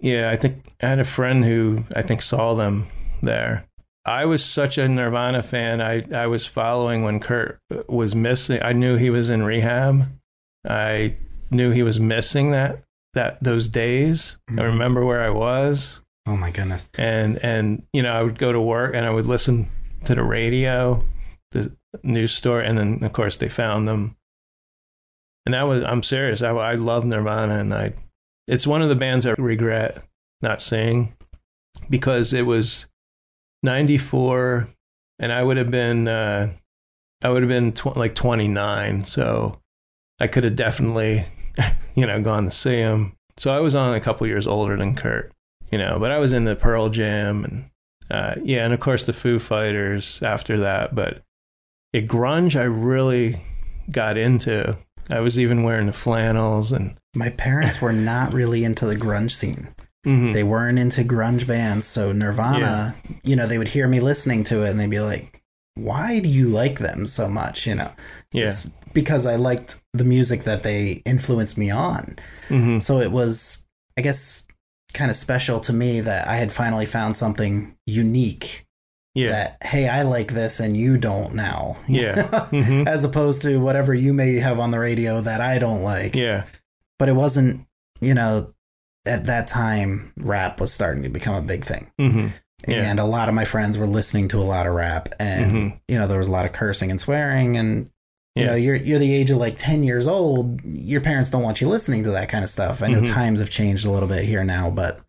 Yeah, 0.00 0.28
I 0.28 0.36
think 0.36 0.62
I 0.82 0.88
had 0.90 0.98
a 1.00 1.06
friend 1.06 1.42
who 1.42 1.84
I 1.96 2.02
think 2.02 2.20
saw 2.20 2.52
them 2.52 2.86
there. 3.22 3.64
I 4.04 4.26
was 4.26 4.44
such 4.44 4.76
a 4.76 4.86
Nirvana 4.88 5.42
fan. 5.42 5.80
I, 5.80 6.04
I 6.14 6.26
was 6.26 6.44
following 6.44 7.02
when 7.02 7.18
Kurt 7.18 7.60
was 7.88 8.14
missing. 8.14 8.60
I 8.62 8.74
knew 8.74 8.96
he 8.96 9.08
was 9.08 9.30
in 9.30 9.42
rehab. 9.42 10.06
I 10.68 11.16
knew 11.50 11.70
he 11.70 11.82
was 11.82 11.98
missing 11.98 12.50
that 12.50 12.82
that 13.18 13.42
those 13.42 13.68
days. 13.68 14.36
I 14.48 14.52
Mhm. 14.52 14.62
remember 14.72 15.04
where 15.04 15.22
I 15.22 15.30
was, 15.30 16.00
Oh 16.26 16.36
my 16.36 16.50
goodness. 16.50 16.88
and 16.96 17.38
and 17.42 17.82
you 17.92 18.02
know 18.02 18.12
I 18.12 18.22
would 18.22 18.38
go 18.38 18.52
to 18.52 18.60
work 18.60 18.94
and 18.94 19.04
I 19.04 19.10
would 19.10 19.26
listen 19.26 19.68
to 20.04 20.14
the 20.14 20.22
radio, 20.22 21.04
the 21.52 21.74
news 22.02 22.32
story, 22.32 22.66
and 22.66 22.78
then 22.78 23.02
of 23.02 23.12
course 23.12 23.36
they 23.36 23.48
found 23.48 23.88
them. 23.88 24.16
And 25.44 25.54
that 25.54 25.62
was 25.62 25.82
I'm 25.84 26.02
serious. 26.02 26.42
I 26.42 26.50
I 26.50 26.74
love 26.76 27.04
Nirvana, 27.04 27.58
and 27.58 27.74
I 27.74 27.92
it's 28.46 28.66
one 28.66 28.82
of 28.82 28.88
the 28.88 28.94
bands 28.96 29.26
I 29.26 29.32
regret 29.38 30.02
not 30.42 30.60
seeing 30.62 31.14
because 31.90 32.32
it 32.32 32.46
was 32.46 32.86
94 33.62 34.68
and 35.18 35.32
I 35.32 35.42
would 35.42 35.56
have 35.56 35.70
been 35.70 36.06
uh 36.08 36.52
I 37.22 37.30
would 37.30 37.42
have 37.42 37.48
been 37.48 37.72
tw- 37.72 37.96
like 37.96 38.14
29 38.14 39.04
so 39.04 39.60
I 40.20 40.26
could 40.28 40.44
have 40.44 40.54
definitely 40.56 41.26
you 41.94 42.06
know 42.06 42.20
gone 42.22 42.44
to 42.44 42.50
see 42.50 42.76
him 42.76 43.14
so 43.36 43.50
I 43.50 43.60
was 43.60 43.74
on 43.74 43.94
a 43.94 44.00
couple 44.00 44.26
years 44.26 44.46
older 44.46 44.76
than 44.76 44.94
Kurt 44.94 45.32
you 45.70 45.78
know 45.78 45.98
but 45.98 46.10
I 46.10 46.18
was 46.18 46.32
in 46.32 46.44
the 46.44 46.56
Pearl 46.56 46.88
Jam 46.88 47.44
and 47.44 47.70
uh 48.10 48.34
yeah 48.42 48.64
and 48.64 48.72
of 48.72 48.80
course 48.80 49.04
the 49.04 49.12
Foo 49.12 49.38
Fighters 49.38 50.22
after 50.22 50.58
that 50.60 50.94
but 50.94 51.22
it 51.92 52.06
grunge 52.08 52.58
I 52.58 52.64
really 52.64 53.40
got 53.90 54.16
into 54.18 54.78
I 55.10 55.20
was 55.20 55.40
even 55.40 55.62
wearing 55.62 55.86
the 55.86 55.92
flannels 55.92 56.70
and 56.72 56.96
My 57.14 57.30
parents 57.30 57.80
were 57.80 57.92
not 57.92 58.32
really 58.40 58.64
into 58.64 58.86
the 58.86 58.96
grunge 58.96 59.30
scene. 59.32 59.68
Mhm. 60.06 60.32
They 60.32 60.42
weren't 60.44 60.78
into 60.78 61.02
grunge 61.02 61.46
bands, 61.46 61.86
so 61.86 62.12
Nirvana, 62.12 62.94
you 63.24 63.34
know, 63.34 63.46
they 63.46 63.58
would 63.58 63.68
hear 63.68 63.88
me 63.88 64.00
listening 64.00 64.44
to 64.44 64.62
it 64.64 64.70
and 64.70 64.78
they'd 64.78 64.88
be 64.88 65.00
like, 65.00 65.42
"Why 65.74 66.20
do 66.20 66.28
you 66.28 66.48
like 66.48 66.78
them 66.78 67.06
so 67.06 67.28
much?" 67.28 67.66
You 67.66 67.74
know, 67.74 67.90
yeah 68.32 68.48
it's 68.48 68.68
because 68.92 69.26
I 69.26 69.36
liked 69.36 69.82
the 69.98 70.04
music 70.04 70.44
that 70.44 70.62
they 70.62 71.02
influenced 71.04 71.58
me 71.58 71.70
on. 71.70 72.16
hmm 72.48 72.78
So 72.78 73.00
it 73.00 73.10
was, 73.12 73.64
I 73.96 74.02
guess, 74.02 74.46
kind 74.94 75.10
of 75.10 75.16
special 75.16 75.60
to 75.60 75.72
me 75.72 76.00
that 76.00 76.26
I 76.28 76.36
had 76.36 76.50
finally 76.52 76.86
found 76.86 77.16
something 77.16 77.76
unique. 77.86 78.64
yeah 79.14 79.30
That 79.30 79.56
hey, 79.62 79.88
I 79.88 80.02
like 80.02 80.32
this 80.32 80.60
and 80.60 80.76
you 80.76 80.96
don't 80.98 81.34
now. 81.34 81.76
Yeah. 81.88 82.22
Mhm. 82.50 82.86
As 82.86 83.04
opposed 83.04 83.42
to 83.42 83.58
whatever 83.58 83.92
you 83.94 84.12
may 84.12 84.36
have 84.38 84.58
on 84.58 84.70
the 84.70 84.78
radio 84.78 85.20
that 85.20 85.40
I 85.40 85.58
don't 85.58 85.82
like. 85.82 86.14
yeah 86.14 86.44
But 86.98 87.08
it 87.08 87.14
wasn't, 87.16 87.66
you 88.00 88.14
know, 88.14 88.54
at 89.06 89.26
that 89.26 89.48
time, 89.48 90.12
rap 90.18 90.60
was 90.60 90.72
starting 90.72 91.02
to 91.02 91.08
become 91.08 91.34
a 91.34 91.42
big 91.42 91.64
thing. 91.64 91.90
hmm 91.98 92.28
Yeah. 92.66 92.90
And 92.90 92.98
a 93.00 93.04
lot 93.04 93.28
of 93.28 93.34
my 93.34 93.44
friends 93.44 93.78
were 93.78 93.86
listening 93.86 94.28
to 94.28 94.40
a 94.42 94.44
lot 94.54 94.66
of 94.66 94.74
rap, 94.74 95.08
and 95.20 95.52
Mhm. 95.52 95.80
you 95.88 95.96
know 95.98 96.06
there 96.08 96.18
was 96.18 96.28
a 96.28 96.32
lot 96.32 96.44
of 96.44 96.52
cursing 96.52 96.90
and 96.90 97.00
swearing, 97.00 97.56
and 97.56 97.88
you 98.38 98.44
Yeah. 98.44 98.50
know 98.50 98.56
you're 98.56 98.76
you're 98.76 98.98
the 98.98 99.14
age 99.14 99.30
of 99.30 99.38
like 99.38 99.56
ten 99.58 99.82
years 99.82 100.06
old. 100.06 100.60
Your 100.64 101.00
parents 101.00 101.30
don't 101.30 101.42
want 101.42 101.60
you 101.60 101.68
listening 101.68 102.04
to 102.04 102.10
that 102.12 102.28
kind 102.28 102.44
of 102.44 102.50
stuff. 102.50 102.82
I 102.82 102.88
know 102.88 103.00
Mhm. 103.02 103.06
times 103.12 103.40
have 103.40 103.50
changed 103.50 103.84
a 103.84 103.90
little 103.90 104.08
bit 104.08 104.24
here 104.24 104.44
now, 104.44 104.70
but 104.70 105.00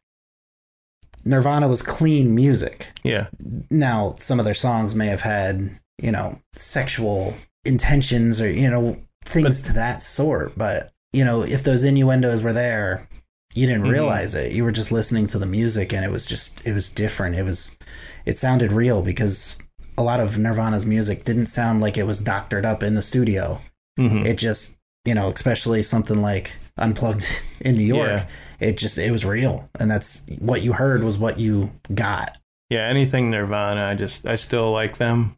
Nirvana 1.25 1.67
was 1.67 1.82
clean 1.82 2.34
music. 2.34 2.88
yeah 3.03 3.27
Now 3.69 4.15
some 4.19 4.39
of 4.39 4.45
their 4.45 4.53
songs 4.53 4.95
may 4.95 5.07
have 5.07 5.21
had 5.21 5.77
you 6.01 6.11
know 6.11 6.39
sexual 6.53 7.36
intentions 7.65 8.39
or 8.39 8.49
you 8.49 8.69
know 8.69 8.97
things 9.25 9.61
to 9.61 9.73
that 9.73 10.01
sort, 10.01 10.57
but 10.57 10.91
you 11.13 11.23
know 11.25 11.41
if 11.43 11.63
those 11.63 11.84
innuendos 11.84 12.41
were 12.41 12.53
there. 12.53 13.07
You 13.55 13.65
didn't 13.65 13.86
Mhm. 13.86 13.91
realize 13.91 14.36
it. 14.36 14.51
You 14.51 14.63
were 14.63 14.71
just 14.71 14.91
listening 14.91 15.25
to 15.27 15.39
the 15.39 15.47
music 15.47 15.91
and 15.91 16.05
it 16.05 16.11
was 16.11 16.27
just 16.27 16.61
it 16.65 16.73
was 16.73 16.88
different. 16.88 17.36
It 17.36 17.43
was 17.43 17.75
it 18.23 18.38
sounded 18.38 18.71
real 18.71 19.01
because 19.01 19.55
a 20.00 20.04
lot 20.04 20.20
of 20.20 20.38
Nirvana's 20.39 20.86
music 20.86 21.26
didn't 21.26 21.47
sound 21.47 21.82
like 21.82 21.97
it 21.97 22.04
was 22.08 22.20
doctored 22.20 22.66
up 22.66 22.82
in 22.84 22.93
the 22.95 23.02
studio. 23.02 23.60
hmm 23.97 24.26
It 24.26 24.38
just, 24.38 24.78
you 25.06 25.14
know, 25.14 25.28
especially 25.30 25.84
something 25.84 26.22
like 26.22 26.54
Unplugged 26.78 27.28
in 27.62 27.76
New 27.76 27.84
York, 27.84 28.08
Yeah. 28.10 28.26
it 28.60 28.78
just 28.78 28.97
it 28.97 29.12
was 29.12 29.26
real. 29.26 29.70
And 29.80 29.91
that's 29.91 30.26
what 30.39 30.62
you 30.62 30.74
heard 30.74 31.04
was 31.04 31.18
what 31.18 31.38
you 31.39 31.72
got. 31.93 32.38
Yeah, 32.70 32.88
anything 32.88 33.30
Nirvana, 33.30 33.86
I 33.86 33.95
just 33.95 34.26
I 34.26 34.36
still 34.36 34.72
like 34.72 34.97
them. 34.97 35.36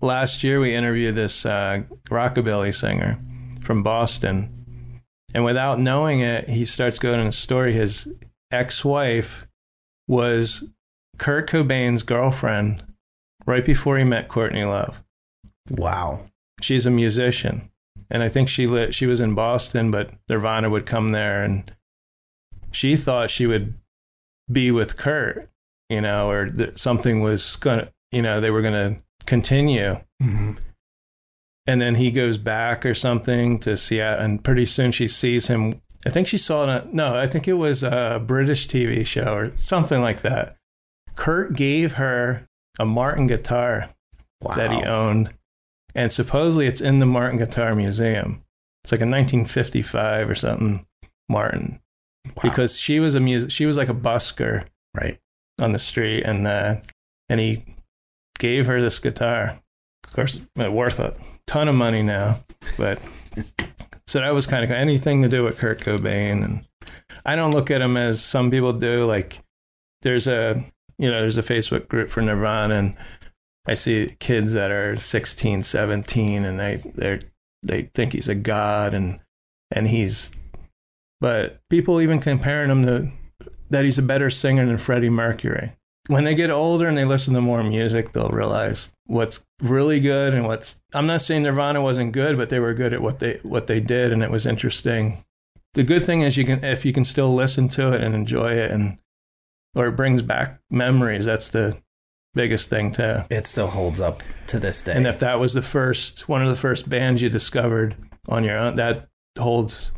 Last 0.00 0.42
year 0.44 0.60
we 0.60 0.74
interviewed 0.74 1.14
this 1.16 1.44
uh, 1.46 1.82
rockabilly 2.10 2.74
singer 2.74 3.18
from 3.62 3.82
Boston, 3.82 4.50
and 5.34 5.44
without 5.44 5.78
knowing 5.80 6.20
it, 6.20 6.48
he 6.48 6.64
starts 6.64 6.98
going 6.98 7.20
in 7.20 7.26
a 7.26 7.32
story. 7.32 7.72
His 7.72 8.06
ex-wife 8.50 9.46
was 10.08 10.64
Kurt 11.18 11.48
Cobain's 11.48 12.02
girlfriend 12.02 12.82
right 13.46 13.64
before 13.64 13.98
he 13.98 14.04
met 14.04 14.28
Courtney 14.28 14.64
Love. 14.64 15.02
Wow. 15.70 16.26
She's 16.60 16.86
a 16.86 16.90
musician, 16.90 17.70
and 18.10 18.22
I 18.22 18.28
think 18.28 18.48
she 18.48 18.66
lit, 18.66 18.94
she 18.94 19.06
was 19.06 19.20
in 19.20 19.34
Boston, 19.34 19.90
but 19.90 20.10
Nirvana 20.28 20.70
would 20.70 20.86
come 20.86 21.12
there, 21.12 21.42
and 21.42 21.70
she 22.70 22.96
thought 22.96 23.30
she 23.30 23.46
would 23.46 23.74
be 24.50 24.70
with 24.70 24.96
Kurt, 24.96 25.48
you 25.88 26.00
know, 26.00 26.30
or 26.30 26.50
that 26.50 26.78
something 26.78 27.20
was 27.22 27.56
gonna, 27.56 27.90
you 28.12 28.22
know, 28.22 28.40
they 28.40 28.50
were 28.50 28.62
gonna 28.62 29.02
continue. 29.26 30.00
hmm 30.20 30.52
And 31.66 31.80
then 31.80 31.94
he 31.96 32.10
goes 32.10 32.36
back 32.38 32.84
or 32.84 32.94
something 32.94 33.58
to 33.60 33.76
Seattle, 33.76 34.22
and 34.22 34.44
pretty 34.44 34.66
soon 34.66 34.92
she 34.92 35.08
sees 35.08 35.46
him. 35.46 35.80
I 36.06 36.10
think 36.10 36.28
she 36.28 36.38
saw 36.38 36.64
it. 36.64 36.68
On, 36.68 36.94
no, 36.94 37.16
I 37.16 37.26
think 37.26 37.48
it 37.48 37.54
was 37.54 37.82
a 37.82 38.22
British 38.24 38.68
TV 38.68 39.06
show 39.06 39.34
or 39.34 39.52
something 39.56 40.02
like 40.02 40.20
that. 40.20 40.56
Kurt 41.16 41.54
gave 41.54 41.94
her 41.94 42.46
a 42.78 42.84
Martin 42.84 43.26
guitar 43.26 43.90
Wow. 44.42 44.56
that 44.56 44.70
he 44.72 44.82
owned, 44.82 45.32
and 45.94 46.12
supposedly 46.12 46.66
it's 46.66 46.80
in 46.82 46.98
the 46.98 47.06
Martin 47.06 47.38
Guitar 47.38 47.74
Museum. 47.74 48.42
It's 48.82 48.92
like 48.92 49.00
a 49.00 49.08
1955 49.08 50.28
or 50.28 50.34
something 50.34 50.86
Martin, 51.30 51.80
Wow. 52.26 52.32
because 52.42 52.78
she 52.78 53.00
was 53.00 53.14
a 53.14 53.20
music. 53.20 53.50
She 53.50 53.64
was 53.64 53.76
like 53.78 53.88
a 53.88 53.94
busker 53.94 54.66
right. 54.94 55.18
on 55.60 55.72
the 55.72 55.78
street, 55.78 56.24
and 56.24 56.46
uh, 56.46 56.76
and 57.30 57.40
he 57.40 57.64
gave 58.38 58.66
her 58.66 58.82
this 58.82 58.98
guitar. 58.98 59.58
Of 60.04 60.12
course, 60.12 60.38
it's 60.56 60.70
worth 60.70 61.00
a 61.00 61.14
ton 61.46 61.68
of 61.68 61.74
money 61.74 62.02
now, 62.02 62.40
but 62.76 63.00
so 64.06 64.20
that 64.20 64.34
was 64.34 64.46
kind 64.46 64.64
of 64.64 64.70
anything 64.70 65.22
to 65.22 65.28
do 65.28 65.42
with 65.42 65.56
Kurt 65.58 65.80
Cobain, 65.80 66.44
and 66.44 66.66
I 67.24 67.36
don't 67.36 67.52
look 67.52 67.70
at 67.70 67.80
him 67.80 67.96
as 67.96 68.22
some 68.22 68.50
people 68.50 68.74
do. 68.74 69.06
Like 69.06 69.38
there's 70.02 70.28
a 70.28 70.62
you 70.98 71.10
know 71.10 71.20
there's 71.20 71.38
a 71.38 71.42
Facebook 71.42 71.88
group 71.88 72.10
for 72.10 72.22
Nirvana, 72.22 72.74
and 72.74 72.96
I 73.66 73.74
see 73.74 74.16
kids 74.20 74.52
that 74.52 74.70
are 74.70 74.98
16, 74.98 75.62
17, 75.62 76.44
and 76.44 76.58
they 76.58 76.82
they 76.94 77.20
they 77.62 77.82
think 77.94 78.12
he's 78.12 78.28
a 78.28 78.34
god, 78.34 78.94
and 78.94 79.20
and 79.70 79.88
he's, 79.88 80.32
but 81.20 81.60
people 81.70 82.00
even 82.00 82.20
comparing 82.20 82.70
him 82.70 82.86
to 82.86 83.10
that 83.70 83.84
he's 83.84 83.98
a 83.98 84.02
better 84.02 84.30
singer 84.30 84.64
than 84.66 84.78
Freddie 84.78 85.10
Mercury. 85.10 85.72
When 86.08 86.24
they 86.24 86.34
get 86.34 86.50
older 86.50 86.86
and 86.86 86.98
they 86.98 87.06
listen 87.06 87.32
to 87.34 87.40
more 87.40 87.62
music, 87.64 88.12
they'll 88.12 88.28
realize 88.28 88.90
what's 89.06 89.42
really 89.62 90.00
good 90.00 90.34
and 90.34 90.46
what's. 90.46 90.78
I'm 90.92 91.06
not 91.06 91.22
saying 91.22 91.42
Nirvana 91.42 91.82
wasn't 91.82 92.12
good, 92.12 92.36
but 92.36 92.50
they 92.50 92.60
were 92.60 92.74
good 92.74 92.92
at 92.92 93.02
what 93.02 93.20
they 93.20 93.40
what 93.42 93.66
they 93.66 93.80
did, 93.80 94.12
and 94.12 94.22
it 94.22 94.30
was 94.30 94.46
interesting. 94.46 95.24
The 95.72 95.82
good 95.82 96.04
thing 96.04 96.20
is 96.20 96.36
you 96.36 96.44
can 96.44 96.62
if 96.62 96.84
you 96.84 96.92
can 96.92 97.04
still 97.04 97.34
listen 97.34 97.68
to 97.70 97.92
it 97.92 98.02
and 98.02 98.14
enjoy 98.14 98.52
it, 98.52 98.70
and 98.70 98.98
or 99.74 99.86
it 99.88 99.92
brings 99.92 100.22
back 100.22 100.58
memories. 100.70 101.24
That's 101.24 101.48
the 101.50 101.76
biggest 102.34 102.68
thing 102.70 102.92
too. 102.92 103.18
It 103.30 103.46
still 103.46 103.68
holds 103.68 104.00
up 104.00 104.22
to 104.48 104.58
this 104.58 104.82
day. 104.82 104.92
And 104.94 105.06
if 105.06 105.18
that 105.20 105.38
was 105.38 105.54
the 105.54 105.62
first 105.62 106.28
one 106.28 106.42
of 106.42 106.48
the 106.48 106.56
first 106.56 106.88
bands 106.88 107.22
you 107.22 107.28
discovered 107.30 107.96
on 108.28 108.44
your 108.44 108.58
own, 108.58 108.76
that 108.76 109.08
holds 109.38 109.92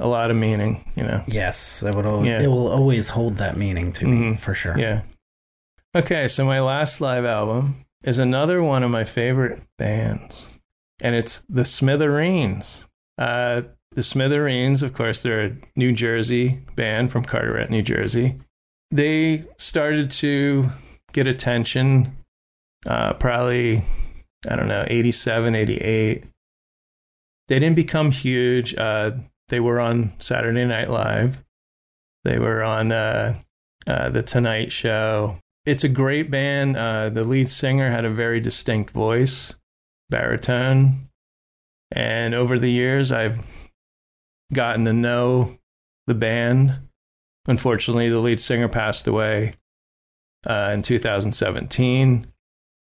a 0.00 0.06
lot 0.08 0.30
of 0.30 0.36
meaning. 0.36 0.90
You 0.96 1.04
know. 1.04 1.22
yes, 1.26 1.82
it 1.82 1.94
would. 1.94 2.04
Yeah. 2.26 2.42
It 2.42 2.48
will 2.48 2.68
always 2.68 3.08
hold 3.08 3.36
that 3.38 3.56
meaning 3.56 3.92
to 3.92 4.06
me 4.06 4.16
Mhm. 4.34 4.38
for 4.38 4.54
sure. 4.54 4.78
Yeah. 4.78 5.02
Okay, 5.94 6.28
so 6.28 6.44
my 6.46 6.60
last 6.60 7.00
live 7.02 7.24
album 7.26 7.84
is 8.02 8.18
another 8.18 8.62
one 8.62 8.82
of 8.82 8.90
my 8.90 9.04
favorite 9.04 9.60
bands, 9.76 10.58
and 11.02 11.14
it's 11.14 11.44
the 11.50 11.64
Smithereens. 11.66 12.84
Uh, 13.18 13.62
the 13.94 14.02
Smithereens, 14.02 14.82
of 14.82 14.94
course, 14.94 15.20
they're 15.22 15.44
a 15.44 15.56
New 15.76 15.92
Jersey 15.92 16.62
band 16.76 17.12
from 17.12 17.24
Carteret, 17.24 17.68
New 17.68 17.82
Jersey. 17.82 18.38
They 18.92 19.44
started 19.56 20.10
to 20.12 20.70
get 21.12 21.26
attention 21.26 22.16
uh, 22.86 23.14
probably, 23.14 23.82
I 24.48 24.56
don't 24.56 24.68
know, 24.68 24.84
87, 24.86 25.54
88. 25.54 26.24
They 27.48 27.58
didn't 27.58 27.76
become 27.76 28.10
huge. 28.10 28.74
Uh, 28.76 29.12
they 29.48 29.60
were 29.60 29.80
on 29.80 30.12
Saturday 30.18 30.64
Night 30.64 30.90
Live. 30.90 31.42
They 32.24 32.38
were 32.38 32.62
on 32.62 32.92
uh, 32.92 33.40
uh, 33.86 34.08
The 34.10 34.22
Tonight 34.22 34.72
Show. 34.72 35.38
It's 35.64 35.84
a 35.84 35.88
great 35.88 36.30
band. 36.30 36.76
Uh, 36.76 37.08
the 37.10 37.24
lead 37.24 37.48
singer 37.48 37.90
had 37.90 38.04
a 38.04 38.10
very 38.10 38.40
distinct 38.40 38.90
voice, 38.90 39.54
baritone. 40.10 41.08
And 41.90 42.34
over 42.34 42.58
the 42.58 42.70
years, 42.70 43.12
I've 43.12 43.70
gotten 44.52 44.84
to 44.86 44.92
know 44.92 45.58
the 46.06 46.14
band. 46.14 46.88
Unfortunately, 47.46 48.08
the 48.08 48.18
lead 48.18 48.40
singer 48.40 48.68
passed 48.68 49.06
away 49.06 49.54
uh, 50.48 50.70
in 50.74 50.82
2017. 50.82 52.26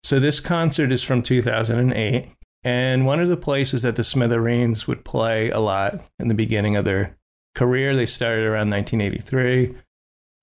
So 0.03 0.19
this 0.19 0.39
concert 0.39 0.91
is 0.91 1.03
from 1.03 1.23
2008. 1.23 2.29
And 2.63 3.05
one 3.05 3.19
of 3.19 3.29
the 3.29 3.37
places 3.37 3.81
that 3.81 3.95
the 3.95 4.03
Smithereens 4.03 4.87
would 4.87 5.03
play 5.03 5.49
a 5.49 5.59
lot 5.59 5.99
in 6.19 6.27
the 6.27 6.33
beginning 6.33 6.75
of 6.75 6.85
their 6.85 7.17
career, 7.55 7.95
they 7.95 8.05
started 8.05 8.45
around 8.45 8.69
1983, 8.69 9.75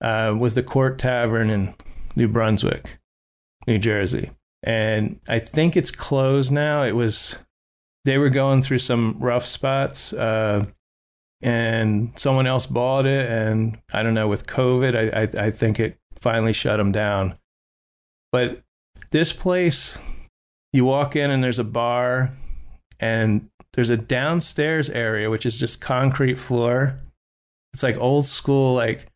uh, 0.01 0.35
was 0.37 0.55
the 0.55 0.63
Court 0.63 0.99
Tavern 0.99 1.49
in 1.49 1.73
New 2.15 2.27
Brunswick, 2.27 2.99
New 3.65 3.79
Jersey. 3.79 4.31
And 4.63 5.19
I 5.27 5.39
think 5.39 5.75
it's 5.75 5.91
closed 5.91 6.51
now. 6.51 6.83
It 6.83 6.91
was, 6.91 7.37
they 8.05 8.19
were 8.19 8.29
going 8.29 8.61
through 8.61 8.79
some 8.79 9.17
rough 9.19 9.45
spots. 9.45 10.13
Uh, 10.13 10.67
and 11.41 12.11
someone 12.17 12.47
else 12.47 12.65
bought 12.65 13.05
it. 13.05 13.29
And 13.29 13.79
I 13.93 14.03
don't 14.03 14.13
know, 14.13 14.27
with 14.27 14.47
COVID, 14.47 14.95
I, 14.95 15.21
I, 15.21 15.47
I 15.47 15.51
think 15.51 15.79
it 15.79 15.97
finally 16.19 16.53
shut 16.53 16.77
them 16.77 16.91
down. 16.91 17.37
But 18.31 18.61
this 19.11 19.33
place, 19.33 19.97
you 20.73 20.85
walk 20.85 21.15
in 21.15 21.31
and 21.31 21.43
there's 21.43 21.59
a 21.59 21.63
bar, 21.63 22.33
and 22.99 23.49
there's 23.73 23.89
a 23.89 23.97
downstairs 23.97 24.89
area 24.89 25.29
which 25.29 25.45
is 25.45 25.57
just 25.57 25.81
concrete 25.81 26.37
floor. 26.37 26.99
It's 27.73 27.83
like 27.83 27.97
old 27.97 28.27
school, 28.27 28.73
like 28.73 29.07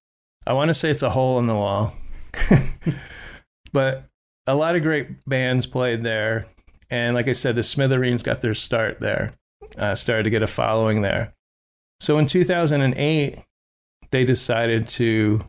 I 0.48 0.54
want 0.54 0.70
to 0.70 0.74
say 0.74 0.90
it's 0.90 1.04
a 1.04 1.10
hole 1.10 1.40
in 1.40 1.48
the 1.48 1.56
wall. 1.56 1.94
but 3.74 4.06
a 4.48 4.56
lot 4.56 4.76
of 4.76 4.82
great 4.82 5.26
bands 5.26 5.66
played 5.66 6.04
there. 6.04 6.48
And 6.90 7.16
like 7.16 7.28
I 7.28 7.34
said, 7.34 7.56
the 7.56 7.64
Smithereens 7.64 8.24
got 8.24 8.42
their 8.42 8.54
start 8.54 9.00
there, 9.00 9.34
uh, 9.78 9.96
started 9.96 10.24
to 10.24 10.30
get 10.30 10.44
a 10.44 10.48
following 10.48 11.02
there. 11.02 11.34
So 12.00 12.18
in 12.18 12.26
2008, 12.26 13.40
they 14.12 14.26
decided 14.26 14.88
to 14.88 15.42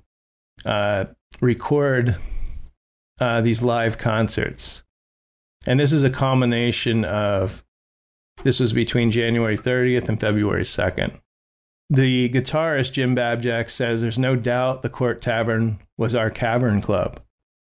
uh, 0.64 1.06
record 1.40 2.16
uh, 3.20 3.40
these 3.40 3.62
live 3.62 3.98
concerts. 3.98 4.82
And 5.66 5.80
this 5.80 5.92
is 5.92 6.04
a 6.04 6.10
combination 6.10 7.04
of, 7.04 7.64
this 8.44 8.60
was 8.60 8.72
between 8.72 9.10
January 9.10 9.56
30th 9.56 10.08
and 10.08 10.20
February 10.20 10.62
2nd. 10.62 11.20
The 11.88 12.28
guitarist 12.30 12.92
Jim 12.92 13.14
Babjak 13.14 13.70
says 13.70 14.00
there's 14.00 14.18
no 14.18 14.34
doubt 14.34 14.82
the 14.82 14.88
Court 14.88 15.22
Tavern 15.22 15.78
was 15.96 16.14
our 16.14 16.30
cavern 16.30 16.82
club. 16.82 17.20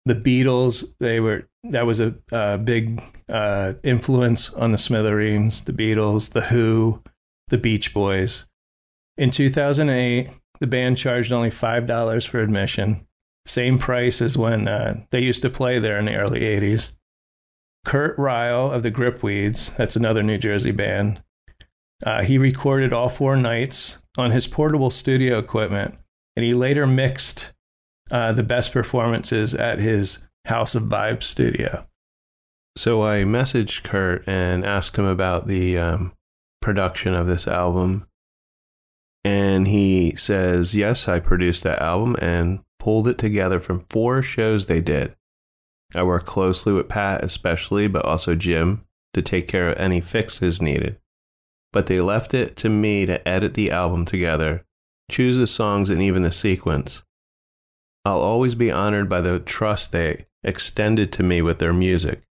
The 0.05 0.15
Beatles, 0.15 0.85
they 0.99 1.19
were 1.19 1.47
that 1.63 1.85
was 1.85 1.99
a, 1.99 2.13
a 2.31 2.57
big 2.57 3.01
uh, 3.29 3.73
influence 3.83 4.51
on 4.51 4.71
the 4.71 4.77
Smithereens. 4.77 5.61
The 5.61 5.71
Beatles, 5.71 6.31
the 6.31 6.41
Who, 6.41 7.01
the 7.47 7.57
Beach 7.57 7.93
Boys. 7.93 8.45
In 9.17 9.29
2008, 9.29 10.29
the 10.59 10.67
band 10.67 10.97
charged 10.97 11.31
only 11.31 11.49
five 11.49 11.87
dollars 11.87 12.25
for 12.25 12.39
admission, 12.39 13.05
same 13.45 13.77
price 13.77 14.21
as 14.21 14.37
when 14.37 14.67
uh, 14.67 15.01
they 15.11 15.19
used 15.19 15.41
to 15.41 15.49
play 15.49 15.79
there 15.79 15.99
in 15.99 16.05
the 16.05 16.15
early 16.15 16.41
80s. 16.41 16.91
Kurt 17.85 18.17
Reil 18.17 18.71
of 18.71 18.81
the 18.81 18.91
Gripweeds, 18.91 19.75
that's 19.75 19.95
another 19.95 20.23
New 20.23 20.37
Jersey 20.37 20.71
band, 20.71 21.21
uh, 22.05 22.23
he 22.23 22.37
recorded 22.37 22.91
all 22.91 23.09
four 23.09 23.35
nights 23.35 23.99
on 24.17 24.31
his 24.31 24.47
portable 24.47 24.89
studio 24.89 25.37
equipment, 25.37 25.97
and 26.35 26.45
he 26.45 26.53
later 26.53 26.85
mixed 26.85 27.51
uh, 28.11 28.33
the 28.33 28.43
best 28.43 28.71
performances 28.71 29.55
at 29.55 29.79
his 29.79 30.19
House 30.45 30.75
of 30.75 30.83
Vibes 30.83 31.23
studio. 31.23 31.85
So 32.75 33.03
I 33.03 33.17
messaged 33.23 33.83
Kurt 33.83 34.27
and 34.27 34.65
asked 34.65 34.97
him 34.97 35.05
about 35.05 35.47
the 35.47 35.77
um, 35.77 36.13
production 36.61 37.13
of 37.13 37.27
this 37.27 37.47
album. 37.47 38.07
And 39.23 39.67
he 39.67 40.15
says, 40.15 40.75
Yes, 40.75 41.07
I 41.07 41.19
produced 41.19 41.63
that 41.63 41.81
album 41.81 42.15
and 42.19 42.59
pulled 42.79 43.07
it 43.07 43.17
together 43.17 43.59
from 43.59 43.85
four 43.89 44.21
shows 44.21 44.65
they 44.65 44.81
did. 44.81 45.15
I 45.95 46.03
worked 46.03 46.25
closely 46.25 46.73
with 46.73 46.89
Pat, 46.89 47.23
especially, 47.23 47.87
but 47.87 48.05
also 48.05 48.35
Jim, 48.35 48.83
to 49.13 49.21
take 49.21 49.47
care 49.47 49.69
of 49.69 49.77
any 49.77 50.01
fixes 50.01 50.61
needed. 50.61 50.97
But 51.71 51.87
they 51.87 52.01
left 52.01 52.33
it 52.33 52.55
to 52.57 52.69
me 52.69 53.05
to 53.05 53.25
edit 53.27 53.53
the 53.53 53.71
album 53.71 54.05
together, 54.05 54.65
choose 55.09 55.37
the 55.37 55.47
songs, 55.47 55.89
and 55.89 56.01
even 56.01 56.23
the 56.23 56.31
sequence. 56.31 57.03
I'll 58.05 58.19
always 58.19 58.55
be 58.55 58.71
honored 58.71 59.07
by 59.07 59.21
the 59.21 59.39
trust 59.39 59.91
they 59.91 60.25
extended 60.43 61.11
to 61.13 61.23
me 61.23 61.41
with 61.41 61.59
their 61.59 61.73
music. 61.73 62.23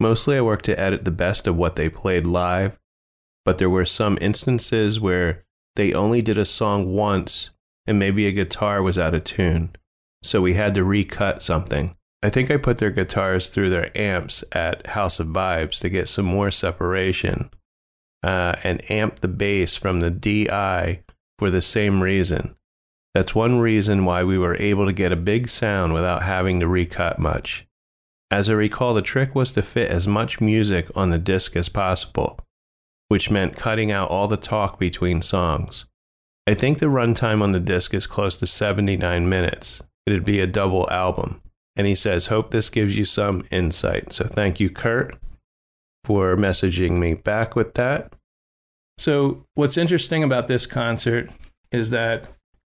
Mostly, 0.00 0.36
I 0.36 0.40
worked 0.40 0.64
to 0.64 0.78
edit 0.78 1.04
the 1.04 1.12
best 1.12 1.46
of 1.46 1.56
what 1.56 1.76
they 1.76 1.88
played 1.88 2.26
live, 2.26 2.78
but 3.44 3.58
there 3.58 3.70
were 3.70 3.84
some 3.84 4.18
instances 4.20 4.98
where 4.98 5.44
they 5.76 5.92
only 5.92 6.22
did 6.22 6.38
a 6.38 6.44
song 6.44 6.92
once 6.92 7.50
and 7.86 7.98
maybe 7.98 8.26
a 8.26 8.32
guitar 8.32 8.82
was 8.82 8.98
out 8.98 9.14
of 9.14 9.24
tune 9.24 9.74
so 10.22 10.40
we 10.40 10.54
had 10.54 10.74
to 10.74 10.84
recut 10.84 11.42
something. 11.42 11.96
I 12.22 12.30
think 12.30 12.50
I 12.50 12.56
put 12.56 12.78
their 12.78 12.90
guitars 12.90 13.48
through 13.48 13.70
their 13.70 13.96
amps 13.98 14.44
at 14.52 14.86
House 14.88 15.18
of 15.18 15.28
Vibes 15.28 15.80
to 15.80 15.88
get 15.88 16.08
some 16.08 16.24
more 16.24 16.52
separation 16.52 17.50
uh, 18.22 18.54
and 18.62 18.88
amp 18.90 19.20
the 19.20 19.28
bass 19.28 19.74
from 19.74 19.98
the 19.98 20.10
DI 20.10 21.02
for 21.38 21.50
the 21.50 21.62
same 21.62 22.02
reason. 22.02 22.54
That's 23.14 23.34
one 23.34 23.58
reason 23.58 24.04
why 24.04 24.22
we 24.22 24.38
were 24.38 24.56
able 24.56 24.86
to 24.86 24.92
get 24.92 25.12
a 25.12 25.16
big 25.16 25.48
sound 25.48 25.92
without 25.92 26.22
having 26.22 26.60
to 26.60 26.68
recut 26.68 27.18
much. 27.18 27.66
As 28.30 28.48
I 28.48 28.54
recall, 28.54 28.94
the 28.94 29.02
trick 29.02 29.34
was 29.34 29.52
to 29.52 29.62
fit 29.62 29.90
as 29.90 30.06
much 30.06 30.40
music 30.40 30.88
on 30.94 31.10
the 31.10 31.18
disc 31.18 31.54
as 31.56 31.68
possible, 31.68 32.38
which 33.12 33.30
meant 33.30 33.58
cutting 33.58 33.92
out 33.92 34.08
all 34.08 34.26
the 34.26 34.38
talk 34.38 34.78
between 34.78 35.20
songs. 35.20 35.84
I 36.46 36.54
think 36.54 36.78
the 36.78 36.86
runtime 36.86 37.42
on 37.42 37.52
the 37.52 37.60
disc 37.60 37.92
is 37.92 38.06
close 38.06 38.38
to 38.38 38.46
79 38.46 39.28
minutes, 39.28 39.82
it'd 40.06 40.24
be 40.24 40.40
a 40.40 40.46
double 40.46 40.88
album. 40.88 41.42
And 41.76 41.86
he 41.86 41.94
says, 41.94 42.28
Hope 42.28 42.52
this 42.52 42.70
gives 42.70 42.96
you 42.96 43.04
some 43.04 43.44
insight. 43.50 44.14
So 44.14 44.24
thank 44.24 44.60
you, 44.60 44.70
Kurt, 44.70 45.18
for 46.06 46.34
messaging 46.36 46.92
me 46.92 47.12
back 47.12 47.54
with 47.54 47.74
that. 47.74 48.14
So, 48.96 49.44
what's 49.56 49.76
interesting 49.76 50.24
about 50.24 50.48
this 50.48 50.64
concert 50.64 51.28
is 51.70 51.90
that 51.90 52.24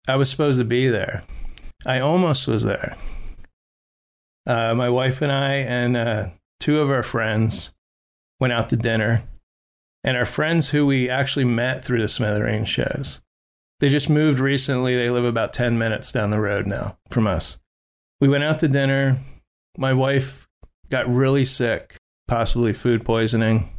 I 0.08 0.16
was 0.16 0.30
supposed 0.30 0.60
to 0.60 0.66
be 0.66 0.90
there. 0.90 1.24
I 1.88 2.02
almost 2.02 2.48
was 2.48 2.62
there. 2.62 2.96
Uh, 4.46 4.76
my 4.76 4.92
wife 4.92 5.24
and 5.24 5.32
I 5.32 5.54
and 5.56 5.98
uh, 5.98 6.30
two 6.60 6.82
of 6.82 6.92
our 6.92 7.02
friends 7.02 7.72
went 8.40 8.54
out 8.54 8.70
to 8.70 8.76
dinner, 8.76 9.24
and 10.06 10.16
our 10.16 10.26
friends 10.26 10.70
who 10.70 10.86
we 10.86 11.10
actually 11.10 11.44
met 11.44 11.84
through 11.84 12.00
the 12.00 12.08
Smithereen 12.08 12.66
shows 12.66 13.20
they 13.80 13.90
just 13.90 14.10
moved 14.10 14.40
recently. 14.40 14.96
They 14.96 15.10
live 15.10 15.26
about 15.26 15.54
10 15.54 15.78
minutes 15.78 16.12
down 16.12 16.30
the 16.30 16.40
road 16.40 16.66
now 16.66 16.98
from 17.10 17.28
us. 17.28 17.58
We 18.22 18.28
went 18.28 18.44
out 18.44 18.60
to 18.60 18.68
dinner. 18.68 19.18
My 19.78 19.94
wife 19.94 20.48
got 20.90 21.10
really 21.10 21.46
sick, 21.46 21.98
possibly 22.28 22.74
food 22.74 23.04
poisoning. 23.04 23.70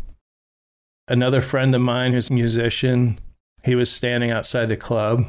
Another 1.09 1.41
friend 1.41 1.75
of 1.75 1.81
mine 1.81 2.13
who's 2.13 2.31
a 2.31 2.35
musician, 2.35 3.19
he 3.63 3.75
was 3.75 3.91
standing 3.91 4.31
outside 4.31 4.67
the 4.67 4.77
club. 4.77 5.25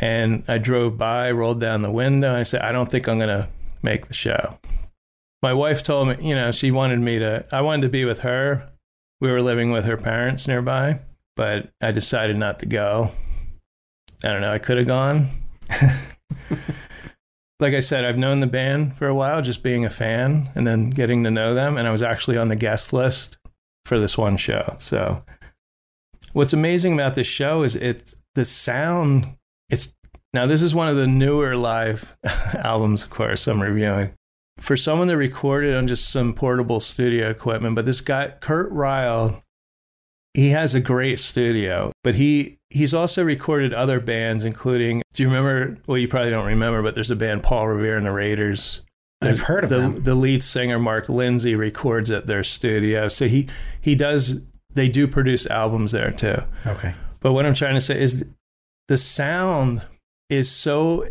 And 0.00 0.44
I 0.46 0.58
drove 0.58 0.96
by, 0.96 1.32
rolled 1.32 1.60
down 1.60 1.82
the 1.82 1.90
window, 1.90 2.28
and 2.28 2.36
I 2.36 2.44
said, 2.44 2.60
I 2.60 2.70
don't 2.70 2.88
think 2.88 3.08
I'm 3.08 3.18
going 3.18 3.28
to 3.28 3.48
make 3.82 4.06
the 4.06 4.14
show. 4.14 4.58
My 5.42 5.52
wife 5.52 5.82
told 5.82 6.08
me, 6.08 6.16
you 6.20 6.36
know, 6.36 6.52
she 6.52 6.70
wanted 6.70 7.00
me 7.00 7.18
to, 7.18 7.44
I 7.50 7.62
wanted 7.62 7.82
to 7.82 7.88
be 7.88 8.04
with 8.04 8.20
her. 8.20 8.70
We 9.20 9.30
were 9.30 9.42
living 9.42 9.70
with 9.70 9.84
her 9.84 9.96
parents 9.96 10.46
nearby, 10.46 11.00
but 11.36 11.70
I 11.82 11.92
decided 11.92 12.36
not 12.36 12.60
to 12.60 12.66
go. 12.66 13.10
I 14.24 14.28
don't 14.28 14.40
know. 14.40 14.52
I 14.52 14.58
could 14.58 14.78
have 14.78 14.86
gone. 14.86 15.28
like 17.60 17.74
I 17.74 17.80
said, 17.80 18.04
I've 18.04 18.18
known 18.18 18.40
the 18.40 18.46
band 18.46 18.96
for 18.96 19.08
a 19.08 19.14
while, 19.14 19.42
just 19.42 19.62
being 19.62 19.84
a 19.84 19.90
fan 19.90 20.50
and 20.54 20.66
then 20.66 20.90
getting 20.90 21.24
to 21.24 21.30
know 21.30 21.54
them. 21.54 21.76
And 21.76 21.86
I 21.86 21.92
was 21.92 22.02
actually 22.02 22.36
on 22.36 22.48
the 22.48 22.56
guest 22.56 22.92
list 22.92 23.38
for 23.84 23.98
this 23.98 24.16
one 24.16 24.36
show. 24.36 24.76
So, 24.80 25.22
what's 26.32 26.52
amazing 26.52 26.94
about 26.94 27.14
this 27.14 27.26
show 27.26 27.62
is 27.62 27.74
it's 27.76 28.14
the 28.34 28.44
sound. 28.44 29.36
It's 29.68 29.94
now, 30.34 30.46
this 30.46 30.62
is 30.62 30.74
one 30.74 30.88
of 30.88 30.96
the 30.96 31.06
newer 31.06 31.56
live 31.56 32.16
albums, 32.24 33.02
of 33.02 33.10
course, 33.10 33.46
I'm 33.46 33.62
reviewing. 33.62 34.14
For 34.60 34.76
someone 34.76 35.08
that 35.08 35.16
recorded 35.16 35.74
on 35.74 35.88
just 35.88 36.08
some 36.10 36.34
portable 36.34 36.80
studio 36.80 37.30
equipment, 37.30 37.74
but 37.74 37.84
this 37.84 38.00
guy, 38.00 38.32
Kurt 38.40 38.70
Reil, 38.72 39.42
he 40.34 40.50
has 40.50 40.74
a 40.74 40.80
great 40.80 41.18
studio, 41.18 41.92
but 42.04 42.14
he 42.14 42.58
he's 42.70 42.94
also 42.94 43.22
recorded 43.22 43.72
other 43.72 44.00
bands, 44.00 44.44
including. 44.44 45.02
Do 45.14 45.22
you 45.22 45.28
remember? 45.28 45.78
Well, 45.86 45.98
you 45.98 46.08
probably 46.08 46.30
don't 46.30 46.46
remember, 46.46 46.82
but 46.82 46.94
there's 46.94 47.10
a 47.10 47.16
band 47.16 47.42
Paul 47.42 47.68
Revere 47.68 47.96
and 47.96 48.06
the 48.06 48.12
Raiders. 48.12 48.82
I've 49.20 49.40
heard 49.40 49.64
of 49.64 49.70
the, 49.70 49.78
them. 49.78 50.02
The 50.04 50.14
lead 50.14 50.42
singer 50.42 50.78
Mark 50.78 51.08
Lindsay 51.08 51.54
records 51.54 52.10
at 52.10 52.26
their 52.26 52.44
studio, 52.44 53.08
so 53.08 53.26
he 53.26 53.48
he 53.80 53.94
does. 53.94 54.40
They 54.74 54.88
do 54.88 55.08
produce 55.08 55.46
albums 55.46 55.92
there 55.92 56.12
too. 56.12 56.36
Okay. 56.66 56.94
But 57.20 57.32
what 57.32 57.46
I'm 57.46 57.54
trying 57.54 57.74
to 57.74 57.80
say 57.80 58.00
is 58.00 58.24
the 58.86 58.98
sound 58.98 59.82
is 60.30 60.50
so 60.50 61.08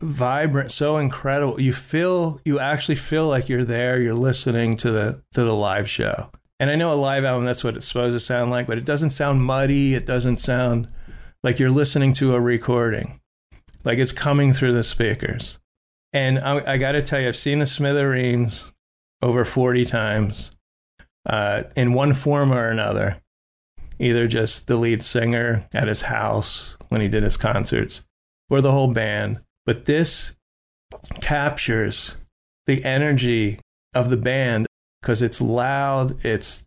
vibrant, 0.00 0.70
so 0.70 0.98
incredible. 0.98 1.60
You 1.60 1.72
feel 1.72 2.40
you 2.44 2.58
actually 2.58 2.94
feel 2.96 3.28
like 3.28 3.48
you're 3.48 3.64
there, 3.64 4.00
you're 4.00 4.14
listening 4.14 4.76
to 4.78 4.90
the 4.90 5.22
to 5.32 5.44
the 5.44 5.54
live 5.54 5.88
show. 5.88 6.30
And 6.58 6.70
I 6.70 6.74
know 6.74 6.92
a 6.92 6.94
live 6.94 7.24
album 7.24 7.46
that's 7.46 7.64
what 7.64 7.76
it's 7.76 7.86
supposed 7.86 8.14
to 8.14 8.20
sound 8.20 8.50
like, 8.50 8.66
but 8.66 8.78
it 8.78 8.84
doesn't 8.84 9.10
sound 9.10 9.42
muddy, 9.42 9.94
it 9.94 10.04
doesn't 10.04 10.36
sound 10.36 10.88
like 11.42 11.58
you're 11.58 11.70
listening 11.70 12.12
to 12.14 12.34
a 12.34 12.40
recording. 12.40 13.20
Like 13.82 13.98
it's 13.98 14.12
coming 14.12 14.52
through 14.52 14.74
the 14.74 14.84
speakers. 14.84 15.58
And 16.12 16.38
I, 16.38 16.74
I 16.74 16.76
got 16.76 16.92
to 16.92 17.02
tell 17.02 17.20
you, 17.20 17.28
I've 17.28 17.36
seen 17.36 17.60
the 17.60 17.66
Smithereens 17.66 18.70
over 19.22 19.44
40 19.44 19.86
times 19.86 20.50
uh, 21.24 21.62
in 21.76 21.94
one 21.94 22.12
form 22.12 22.52
or 22.52 22.68
another 22.68 23.22
either 24.00 24.26
just 24.26 24.66
the 24.66 24.76
lead 24.76 25.02
singer 25.02 25.68
at 25.74 25.86
his 25.86 26.02
house 26.02 26.76
when 26.88 27.00
he 27.00 27.08
did 27.08 27.22
his 27.22 27.36
concerts 27.36 28.02
or 28.48 28.60
the 28.60 28.72
whole 28.72 28.92
band. 28.92 29.38
But 29.70 29.84
this 29.84 30.34
captures 31.20 32.16
the 32.66 32.84
energy 32.84 33.60
of 33.94 34.10
the 34.10 34.16
band 34.16 34.66
because 35.00 35.22
it's 35.22 35.40
loud. 35.40 36.18
It's, 36.26 36.66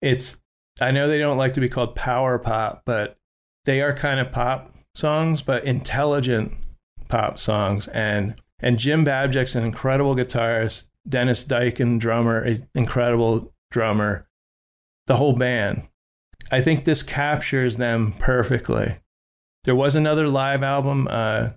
it's, 0.00 0.38
I 0.80 0.90
know 0.90 1.06
they 1.06 1.18
don't 1.18 1.36
like 1.36 1.52
to 1.52 1.60
be 1.60 1.68
called 1.68 1.94
power 1.94 2.38
pop, 2.38 2.80
but 2.86 3.18
they 3.66 3.82
are 3.82 3.92
kind 3.92 4.18
of 4.18 4.32
pop 4.32 4.74
songs, 4.94 5.42
but 5.42 5.66
intelligent 5.66 6.54
pop 7.08 7.38
songs. 7.38 7.88
And, 7.88 8.36
and 8.58 8.78
Jim 8.78 9.04
Babjak's 9.04 9.54
an 9.54 9.64
incredible 9.64 10.16
guitarist. 10.16 10.86
Dennis 11.06 11.44
Diken, 11.44 12.00
drummer, 12.00 12.48
incredible 12.74 13.52
drummer. 13.70 14.26
The 15.08 15.16
whole 15.16 15.36
band. 15.36 15.90
I 16.50 16.62
think 16.62 16.86
this 16.86 17.02
captures 17.02 17.76
them 17.76 18.14
perfectly. 18.18 18.96
There 19.64 19.76
was 19.76 19.94
another 19.94 20.26
live 20.26 20.62
album 20.62 21.06
uh, 21.10 21.50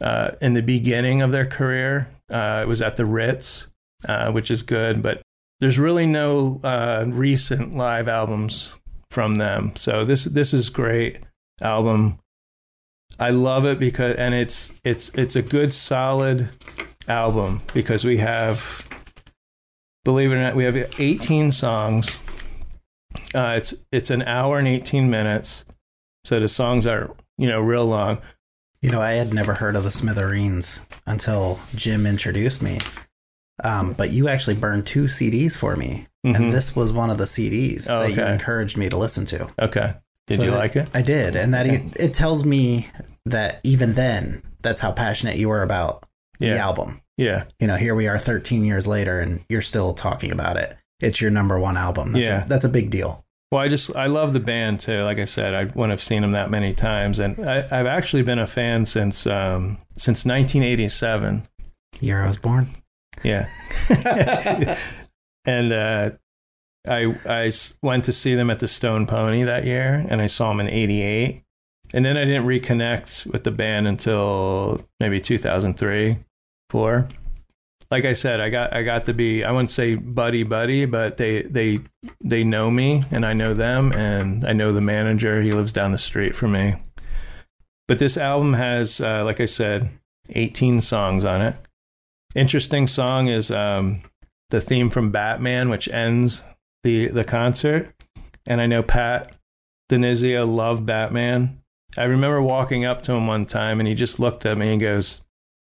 uh, 0.00 0.32
in 0.40 0.54
the 0.54 0.62
beginning 0.62 1.22
of 1.22 1.32
their 1.32 1.46
career. 1.46 2.10
Uh, 2.30 2.60
it 2.62 2.68
was 2.68 2.80
at 2.80 2.96
the 2.96 3.06
Ritz, 3.06 3.68
uh, 4.08 4.30
which 4.32 4.50
is 4.50 4.62
good, 4.62 5.02
but 5.02 5.22
there's 5.60 5.78
really 5.78 6.06
no 6.06 6.60
uh, 6.62 7.04
recent 7.06 7.76
live 7.76 8.08
albums 8.08 8.72
from 9.10 9.36
them. 9.36 9.72
So 9.76 10.04
this 10.04 10.24
this 10.24 10.54
is 10.54 10.68
great 10.70 11.18
album. 11.60 12.18
I 13.18 13.30
love 13.30 13.64
it 13.66 13.78
because 13.78 14.16
and 14.16 14.34
it's 14.34 14.70
it's 14.84 15.10
it's 15.14 15.36
a 15.36 15.42
good 15.42 15.72
solid 15.72 16.48
album 17.08 17.62
because 17.74 18.04
we 18.04 18.18
have 18.18 18.88
believe 20.04 20.32
it 20.32 20.36
or 20.36 20.40
not 20.40 20.54
we 20.54 20.64
have 20.64 20.76
18 20.98 21.52
songs 21.52 22.18
uh, 23.34 23.54
it's 23.56 23.74
it's 23.92 24.10
an 24.10 24.22
hour 24.22 24.58
and 24.58 24.68
18 24.68 25.10
minutes, 25.10 25.64
so 26.24 26.40
the 26.40 26.48
songs 26.48 26.86
are 26.86 27.14
you 27.38 27.46
know 27.48 27.60
real 27.60 27.86
long. 27.86 28.18
You 28.82 28.90
know, 28.90 29.00
I 29.02 29.12
had 29.12 29.34
never 29.34 29.52
heard 29.54 29.76
of 29.76 29.84
the 29.84 29.90
Smithereens 29.92 30.80
until 31.06 31.58
Jim 31.74 32.06
introduced 32.06 32.62
me. 32.62 32.78
Um, 33.62 33.92
but 33.92 34.10
you 34.10 34.28
actually 34.28 34.56
burned 34.56 34.86
two 34.86 35.04
CDs 35.04 35.54
for 35.54 35.76
me, 35.76 36.06
Mhm. 36.26 36.34
and 36.34 36.52
this 36.52 36.74
was 36.74 36.92
one 36.94 37.10
of 37.10 37.18
the 37.18 37.26
CDs 37.26 37.88
Oh, 37.90 38.00
that 38.00 38.12
you 38.14 38.22
encouraged 38.24 38.78
me 38.78 38.88
to 38.88 38.96
listen 38.96 39.26
to. 39.26 39.48
Okay, 39.60 39.92
did 40.26 40.36
So 40.38 40.44
you 40.44 40.50
that- 40.52 40.58
like 40.58 40.76
it? 40.76 40.88
I 40.94 41.02
did, 41.02 41.36
and 41.36 41.52
that 41.52 41.66
e, 41.66 41.90
it 41.96 42.14
tells 42.14 42.42
me 42.42 42.88
that 43.26 43.60
even 43.62 43.92
then, 43.92 44.40
that's 44.62 44.80
how 44.80 44.92
passionate 44.92 45.36
you 45.36 45.50
were 45.50 45.62
about 45.62 46.06
the 46.38 46.56
album. 46.58 47.02
yeah, 47.18 47.44
You 47.58 47.66
know, 47.66 47.76
here 47.76 47.94
we 47.94 48.08
are 48.08 48.16
13 48.18 48.64
years 48.64 48.86
later, 48.86 49.20
and 49.20 49.40
you're 49.50 49.60
still 49.60 49.92
talking 49.92 50.32
about 50.32 50.56
it. 50.56 50.74
It's 51.00 51.20
your 51.20 51.30
number 51.30 51.58
one 51.60 51.76
album. 51.76 52.12
That's 52.12 52.26
Yeah. 52.26 52.44
a, 52.44 52.46
that's 52.48 52.64
a 52.64 52.68
big 52.70 52.88
deal. 52.88 53.26
Well, 53.50 53.60
I 53.60 53.68
just 53.68 53.94
I 53.96 54.06
love 54.06 54.32
the 54.32 54.40
band 54.40 54.78
too. 54.78 55.02
Like 55.02 55.18
I 55.18 55.24
said, 55.24 55.54
I 55.54 55.64
wouldn't 55.64 55.90
have 55.90 56.02
seen 56.02 56.22
them 56.22 56.32
that 56.32 56.50
many 56.50 56.72
times, 56.72 57.18
and 57.18 57.38
I, 57.48 57.66
I've 57.72 57.86
actually 57.86 58.22
been 58.22 58.38
a 58.38 58.46
fan 58.46 58.86
since 58.86 59.26
um, 59.26 59.78
since 59.96 60.24
1987. 60.24 61.48
Year 61.98 62.22
I 62.22 62.28
was 62.28 62.36
born. 62.36 62.68
Yeah, 63.24 63.48
and 65.44 65.72
uh, 65.72 66.10
I 66.86 67.12
I 67.28 67.52
went 67.82 68.04
to 68.04 68.12
see 68.12 68.36
them 68.36 68.50
at 68.50 68.60
the 68.60 68.68
Stone 68.68 69.06
Pony 69.08 69.42
that 69.42 69.64
year, 69.64 70.06
and 70.08 70.22
I 70.22 70.28
saw 70.28 70.50
them 70.50 70.60
in 70.60 70.68
'88, 70.68 71.42
and 71.92 72.04
then 72.04 72.16
I 72.16 72.24
didn't 72.24 72.46
reconnect 72.46 73.26
with 73.26 73.42
the 73.42 73.50
band 73.50 73.88
until 73.88 74.80
maybe 75.00 75.20
2003, 75.20 76.18
four. 76.70 77.08
Like 77.90 78.04
I 78.04 78.12
said, 78.12 78.40
I 78.40 78.50
got 78.50 78.72
I 78.72 78.82
got 78.82 79.06
to 79.06 79.14
be 79.14 79.42
I 79.42 79.50
wouldn't 79.50 79.70
say 79.70 79.96
buddy 79.96 80.44
buddy, 80.44 80.84
but 80.84 81.16
they 81.16 81.42
they 81.42 81.80
they 82.22 82.44
know 82.44 82.70
me 82.70 83.02
and 83.10 83.26
I 83.26 83.32
know 83.32 83.52
them, 83.52 83.92
and 83.92 84.46
I 84.46 84.52
know 84.52 84.72
the 84.72 84.80
manager. 84.80 85.42
He 85.42 85.50
lives 85.50 85.72
down 85.72 85.92
the 85.92 85.98
street 85.98 86.36
from 86.36 86.52
me. 86.52 86.76
But 87.88 87.98
this 87.98 88.16
album 88.16 88.54
has, 88.54 89.00
uh, 89.00 89.24
like 89.24 89.40
I 89.40 89.46
said, 89.46 89.90
18 90.28 90.80
songs 90.80 91.24
on 91.24 91.42
it. 91.42 91.56
Interesting 92.36 92.86
song 92.86 93.26
is 93.26 93.50
um, 93.50 94.02
the 94.50 94.60
theme 94.60 94.90
from 94.90 95.10
Batman, 95.10 95.68
which 95.68 95.88
ends 95.88 96.44
the 96.84 97.08
the 97.08 97.24
concert. 97.24 97.92
And 98.46 98.60
I 98.60 98.66
know 98.66 98.84
Pat 98.84 99.32
DiNizio 99.90 100.48
loved 100.48 100.86
Batman. 100.86 101.60
I 101.98 102.04
remember 102.04 102.40
walking 102.40 102.84
up 102.84 103.02
to 103.02 103.12
him 103.12 103.26
one 103.26 103.46
time, 103.46 103.80
and 103.80 103.88
he 103.88 103.96
just 103.96 104.20
looked 104.20 104.46
at 104.46 104.56
me 104.56 104.70
and 104.70 104.80
goes, 104.80 105.24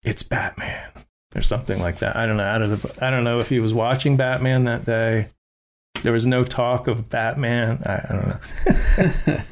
"It's 0.02 0.22
Batman," 0.22 0.95
or 1.34 1.42
something 1.42 1.80
like 1.80 1.98
that. 1.98 2.16
I 2.16 2.26
don't 2.26 2.36
know. 2.36 2.48
I 2.48 2.58
don't 2.58 2.70
know. 2.70 2.90
I 3.00 3.10
don't 3.10 3.24
know 3.24 3.38
if 3.38 3.48
he 3.48 3.60
was 3.60 3.74
watching 3.74 4.16
Batman 4.16 4.64
that 4.64 4.84
day. 4.84 5.28
There 6.02 6.12
was 6.12 6.26
no 6.26 6.44
talk 6.44 6.88
of 6.88 7.08
Batman. 7.08 7.82
I, 7.84 7.94
I 7.94 8.12
don't 8.12 8.28
know. 8.28 9.42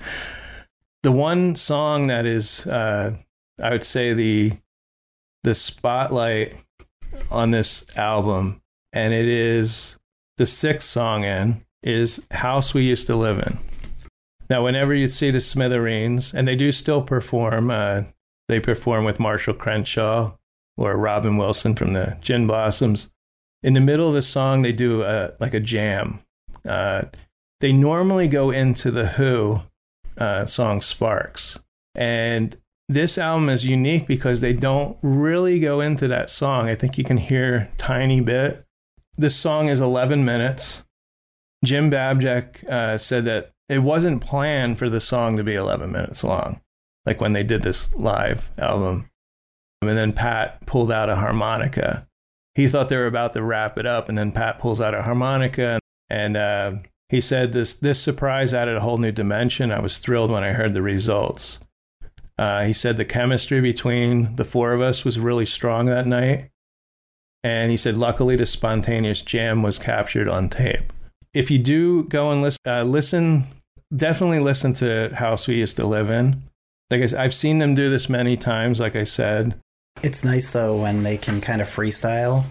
the 1.03 1.13
one 1.13 1.57
song 1.57 2.07
that 2.09 2.27
is, 2.27 2.67
uh, 2.67 3.17
I 3.63 3.71
would 3.71 3.85
say 3.85 4.13
the 4.13 4.53
the 5.43 5.55
spotlight 5.55 6.57
on 7.31 7.51
this 7.51 7.85
album, 7.97 8.63
and 8.93 9.13
it 9.13 9.27
is 9.27 9.99
the 10.39 10.47
sixth 10.47 10.89
song 10.89 11.25
in, 11.25 11.65
is 11.83 12.23
House 12.31 12.73
We 12.73 12.83
Used 12.83 13.07
to 13.09 13.17
Live 13.17 13.39
In. 13.39 13.59
Now, 14.49 14.65
whenever 14.65 14.95
you 14.95 15.07
see 15.07 15.31
the 15.31 15.41
Smithereens, 15.41 16.33
and 16.35 16.49
they 16.49 16.57
do 16.57 16.73
still 16.73 17.03
perform, 17.03 17.71
uh, 17.71 18.05
they 18.49 18.61
perform 18.61 19.05
with 19.05 19.21
Marshall 19.21 19.55
Crenshaw 19.55 20.33
or 20.77 20.97
Robin 20.97 21.37
Wilson 21.37 21.75
from 21.75 21.93
the 21.93 22.19
Gin 22.21 22.47
Blossoms. 22.47 23.11
In 23.63 23.75
the 23.75 23.81
middle 23.81 24.09
of 24.09 24.15
the 24.15 24.23
song, 24.23 24.63
they 24.63 24.73
do 24.73 25.03
a, 25.03 25.33
like 25.41 25.55
a 25.55 25.61
jam. 25.61 26.21
Uh, 26.69 27.03
they 27.61 27.73
normally 27.73 28.29
go 28.29 28.51
into 28.51 28.91
the 28.91 29.07
Who 29.07 29.63
uh, 30.19 30.47
song 30.47 30.81
Sparks. 30.81 31.59
And 31.95 32.57
this 32.89 33.17
album 33.17 33.49
is 33.49 33.65
unique 33.65 34.07
because 34.07 34.41
they 34.41 34.53
don't 34.53 34.99
really 35.03 35.59
go 35.59 35.81
into 35.81 36.09
that 36.09 36.29
song. 36.29 36.69
I 36.69 36.75
think 36.75 36.99
you 36.99 37.05
can 37.05 37.17
hear 37.17 37.71
tiny 37.79 38.21
bit. 38.21 38.65
This 39.17 39.37
song 39.37 39.69
is 39.69 39.81
11 39.81 40.25
minutes. 40.25 40.85
Jim 41.65 41.91
Babjak 41.91 42.69
uh, 42.69 42.99
said 42.99 43.25
that 43.25 43.53
it 43.69 43.79
wasn't 43.79 44.23
planned 44.23 44.79
for 44.79 44.91
the 44.91 45.01
song 45.01 45.37
to 45.37 45.45
be 45.45 45.55
11 45.55 45.91
minutes 45.91 46.23
long, 46.23 46.61
like 47.07 47.21
when 47.21 47.33
they 47.33 47.43
did 47.43 47.63
this 47.63 47.95
live 47.95 48.51
album. 48.59 49.09
And 49.89 49.99
then 49.99 50.13
Pat 50.13 50.65
pulled 50.67 50.93
out 50.93 51.11
a 51.11 51.17
harmonica. 51.17 52.07
He 52.55 52.69
thought 52.69 52.89
they 52.89 52.97
were 52.97 53.07
about 53.07 53.33
to 53.33 53.43
wrap 53.43 53.79
it 53.79 53.87
up, 53.87 54.09
and 54.09 54.17
then 54.17 54.33
Pat 54.33 54.59
pulls 54.59 54.81
out 54.81 54.95
a 54.95 55.03
harmonica, 55.03 55.81
and 56.09 56.37
uh, 56.37 56.73
he 57.09 57.21
said 57.21 57.53
this 57.53 57.75
this 57.75 58.01
surprise 58.01 58.55
added 58.55 58.77
a 58.77 58.81
whole 58.81 58.99
new 58.99 59.13
dimension. 59.13 59.73
I 59.73 59.81
was 59.81 59.99
thrilled 59.99 60.31
when 60.31 60.45
I 60.45 60.53
heard 60.53 60.75
the 60.75 60.83
results. 60.83 61.59
Uh, 62.39 62.65
he 62.65 62.73
said 62.73 62.97
the 62.97 63.05
chemistry 63.05 63.61
between 63.61 64.37
the 64.37 64.45
four 64.45 64.73
of 64.73 64.81
us 64.81 65.05
was 65.05 65.19
really 65.19 65.47
strong 65.47 65.87
that 65.87 66.07
night. 66.07 66.51
And 67.45 67.71
he 67.71 67.77
said, 67.77 67.97
luckily, 67.97 68.37
the 68.37 68.47
spontaneous 68.47 69.21
jam 69.21 69.63
was 69.63 69.79
captured 69.79 70.29
on 70.29 70.49
tape. 70.49 70.93
If 71.35 71.51
you 71.51 71.59
do 71.59 72.05
go 72.05 72.31
and 72.31 72.43
listen, 72.43 72.59
uh, 72.67 72.85
listen 72.85 73.45
definitely 73.95 74.41
listen 74.41 74.73
to 74.75 75.15
House 75.15 75.47
We 75.47 75.57
Used 75.57 75.77
to 75.77 75.87
Live 75.87 76.11
In. 76.11 76.43
Like 76.91 77.03
I 77.03 77.07
said, 77.07 77.21
I've 77.21 77.35
seen 77.35 77.59
them 77.59 77.75
do 77.75 77.91
this 77.91 78.09
many 78.09 78.37
times, 78.37 78.81
like 78.81 78.97
I 78.97 79.05
said. 79.05 79.61
It's 80.03 80.25
nice 80.25 80.53
though 80.53 80.77
when 80.77 81.03
they 81.03 81.17
can 81.17 81.41
kind 81.41 81.63
of 81.63 81.69
freestyle 81.69 82.45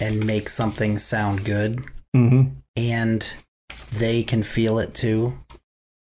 and 0.00 0.26
make 0.26 0.48
something 0.48 0.98
sound 0.98 1.44
good 1.44 1.84
hmm 2.12 2.42
and 2.76 3.26
they 3.98 4.22
can 4.22 4.42
feel 4.42 4.78
it 4.78 4.94
too. 4.94 5.38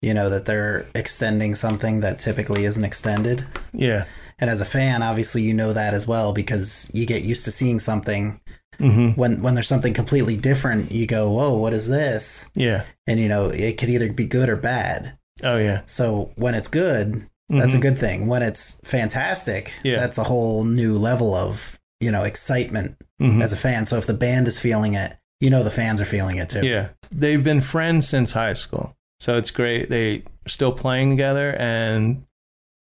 You 0.01 0.13
know, 0.13 0.29
that 0.29 0.45
they're 0.45 0.85
extending 0.95 1.55
something 1.55 2.01
that 2.01 2.19
typically 2.19 2.65
isn't 2.65 2.83
extended. 2.83 3.45
Yeah. 3.73 4.05
And 4.39 4.49
as 4.49 4.61
a 4.61 4.65
fan, 4.65 5.01
obviously 5.01 5.41
you 5.41 5.53
know 5.53 5.73
that 5.73 5.93
as 5.93 6.07
well 6.07 6.33
because 6.33 6.89
you 6.93 7.05
get 7.05 7.23
used 7.23 7.45
to 7.45 7.51
seeing 7.51 7.79
something 7.79 8.39
hmm 8.79 9.09
When 9.11 9.41
when 9.41 9.53
there's 9.53 9.67
something 9.67 9.93
completely 9.93 10.35
different, 10.35 10.91
you 10.91 11.05
go, 11.05 11.29
"Whoa, 11.31 11.53
what 11.53 11.73
is 11.73 11.87
this?" 11.87 12.49
Yeah. 12.55 12.83
And 13.07 13.19
you 13.19 13.29
know, 13.29 13.45
it 13.49 13.77
could 13.77 13.89
either 13.89 14.11
be 14.11 14.25
good 14.25 14.49
or 14.49 14.55
bad. 14.55 15.17
Oh 15.43 15.57
yeah. 15.57 15.81
So 15.85 16.31
when 16.35 16.55
it's 16.55 16.67
good, 16.67 17.27
that's 17.49 17.73
a 17.73 17.77
Mhm. 17.77 17.81
good 17.81 17.97
thing. 17.97 18.27
When 18.27 18.41
it's 18.41 18.79
fantastic, 18.83 19.73
Yeah. 19.83 19.97
that's 19.99 20.17
a 20.17 20.23
whole 20.23 20.63
new 20.65 20.97
level 20.97 21.33
of 21.35 21.79
you 21.99 22.11
know 22.11 22.23
excitement 22.23 22.97
Mhm. 23.21 23.41
as 23.41 23.53
a 23.53 23.57
fan. 23.57 23.85
So 23.85 23.97
if 23.97 24.05
the 24.05 24.13
band 24.13 24.47
is 24.47 24.59
feeling 24.59 24.93
it, 24.95 25.15
you 25.39 25.49
know 25.49 25.63
the 25.63 25.71
fans 25.71 26.01
are 26.01 26.05
feeling 26.05 26.37
it 26.37 26.49
too. 26.49 26.65
Yeah. 26.65 26.89
They've 27.11 27.43
been 27.43 27.61
friends 27.61 28.07
since 28.07 28.31
high 28.33 28.53
school. 28.53 28.95
So 29.19 29.37
it's 29.37 29.51
great. 29.51 29.89
They 29.89 30.23
still 30.47 30.73
playing 30.73 31.11
together 31.11 31.55
and 31.57 32.23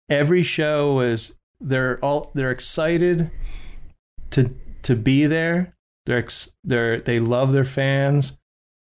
every 0.09 0.43
show 0.43 0.99
is 0.99 1.35
they're 1.61 1.97
all 2.03 2.31
they're 2.35 2.51
excited 2.51 3.31
to 4.31 4.53
to 4.83 4.95
be 4.95 5.25
there. 5.25 5.75
They're 6.05 6.17
ex, 6.17 6.53
they're 6.65 6.99
they 6.99 7.19
love 7.19 7.53
their 7.53 7.63
fans 7.65 8.37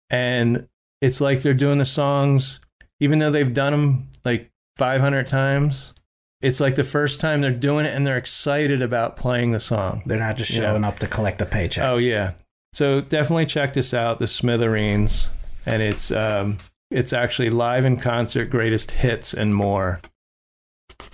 and 0.09 0.67
it's 1.01 1.21
like 1.21 1.41
they're 1.41 1.53
doing 1.53 1.77
the 1.77 1.85
songs 1.85 2.59
even 2.99 3.19
though 3.19 3.31
they've 3.31 3.53
done 3.53 3.71
them 3.71 4.09
like 4.25 4.49
500 4.77 5.27
times. 5.27 5.93
It's 6.41 6.59
like 6.59 6.75
the 6.75 6.83
first 6.83 7.19
time 7.19 7.41
they're 7.41 7.51
doing 7.51 7.85
it 7.85 7.93
and 7.95 8.05
they're 8.05 8.17
excited 8.17 8.81
about 8.81 9.15
playing 9.15 9.51
the 9.51 9.59
song. 9.59 10.03
They're 10.05 10.19
not 10.19 10.37
just 10.37 10.51
Yeah. 10.51 10.61
showing 10.61 10.83
up 10.83 10.99
to 10.99 11.07
collect 11.07 11.41
a 11.41 11.45
paycheck. 11.45 11.83
Oh 11.83 11.97
yeah. 11.97 12.33
So 12.73 13.01
definitely 13.01 13.47
check 13.47 13.73
this 13.73 13.93
out, 13.93 14.19
the 14.19 14.27
Smithereens, 14.27 15.29
and 15.65 15.81
it's 15.81 16.11
um, 16.11 16.57
it's 16.91 17.11
actually 17.11 17.49
live 17.49 17.85
in 17.85 17.97
concert, 17.97 18.45
greatest 18.51 18.91
hits 18.91 19.33
and 19.33 19.55
more. 19.55 19.99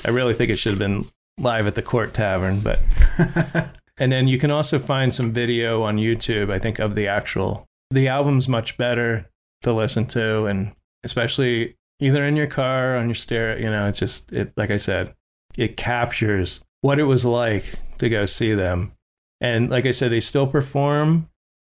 I 0.05 0.09
really 0.09 0.33
think 0.33 0.51
it 0.51 0.57
should 0.57 0.71
have 0.73 0.79
been 0.79 1.05
live 1.39 1.67
at 1.67 1.75
the 1.75 1.81
Court 1.81 2.13
Tavern, 2.13 2.59
but 2.59 2.79
and 3.97 4.11
then 4.11 4.27
you 4.27 4.37
can 4.37 4.51
also 4.51 4.77
find 4.77 5.13
some 5.13 5.31
video 5.31 5.83
on 5.83 5.97
YouTube. 5.97 6.51
I 6.51 6.59
think 6.59 6.79
of 6.79 6.95
the 6.95 7.07
actual 7.07 7.65
the 7.91 8.09
album's 8.09 8.49
much 8.49 8.75
better 8.75 9.29
to 9.61 9.71
listen 9.71 10.05
to, 10.07 10.47
and 10.47 10.73
especially 11.05 11.75
either 11.99 12.25
in 12.25 12.35
your 12.35 12.47
car 12.47 12.95
on 12.97 13.07
your 13.07 13.15
stereo. 13.15 13.57
You 13.57 13.71
know, 13.71 13.87
it's 13.87 13.99
just 13.99 14.31
it 14.31 14.53
like 14.57 14.71
I 14.71 14.77
said, 14.77 15.13
it 15.57 15.77
captures 15.77 16.59
what 16.81 16.99
it 16.99 17.03
was 17.03 17.25
like 17.25 17.65
to 17.99 18.09
go 18.09 18.25
see 18.25 18.53
them. 18.53 18.93
And 19.41 19.69
like 19.69 19.85
I 19.85 19.91
said, 19.91 20.11
they 20.11 20.19
still 20.19 20.47
perform. 20.47 21.29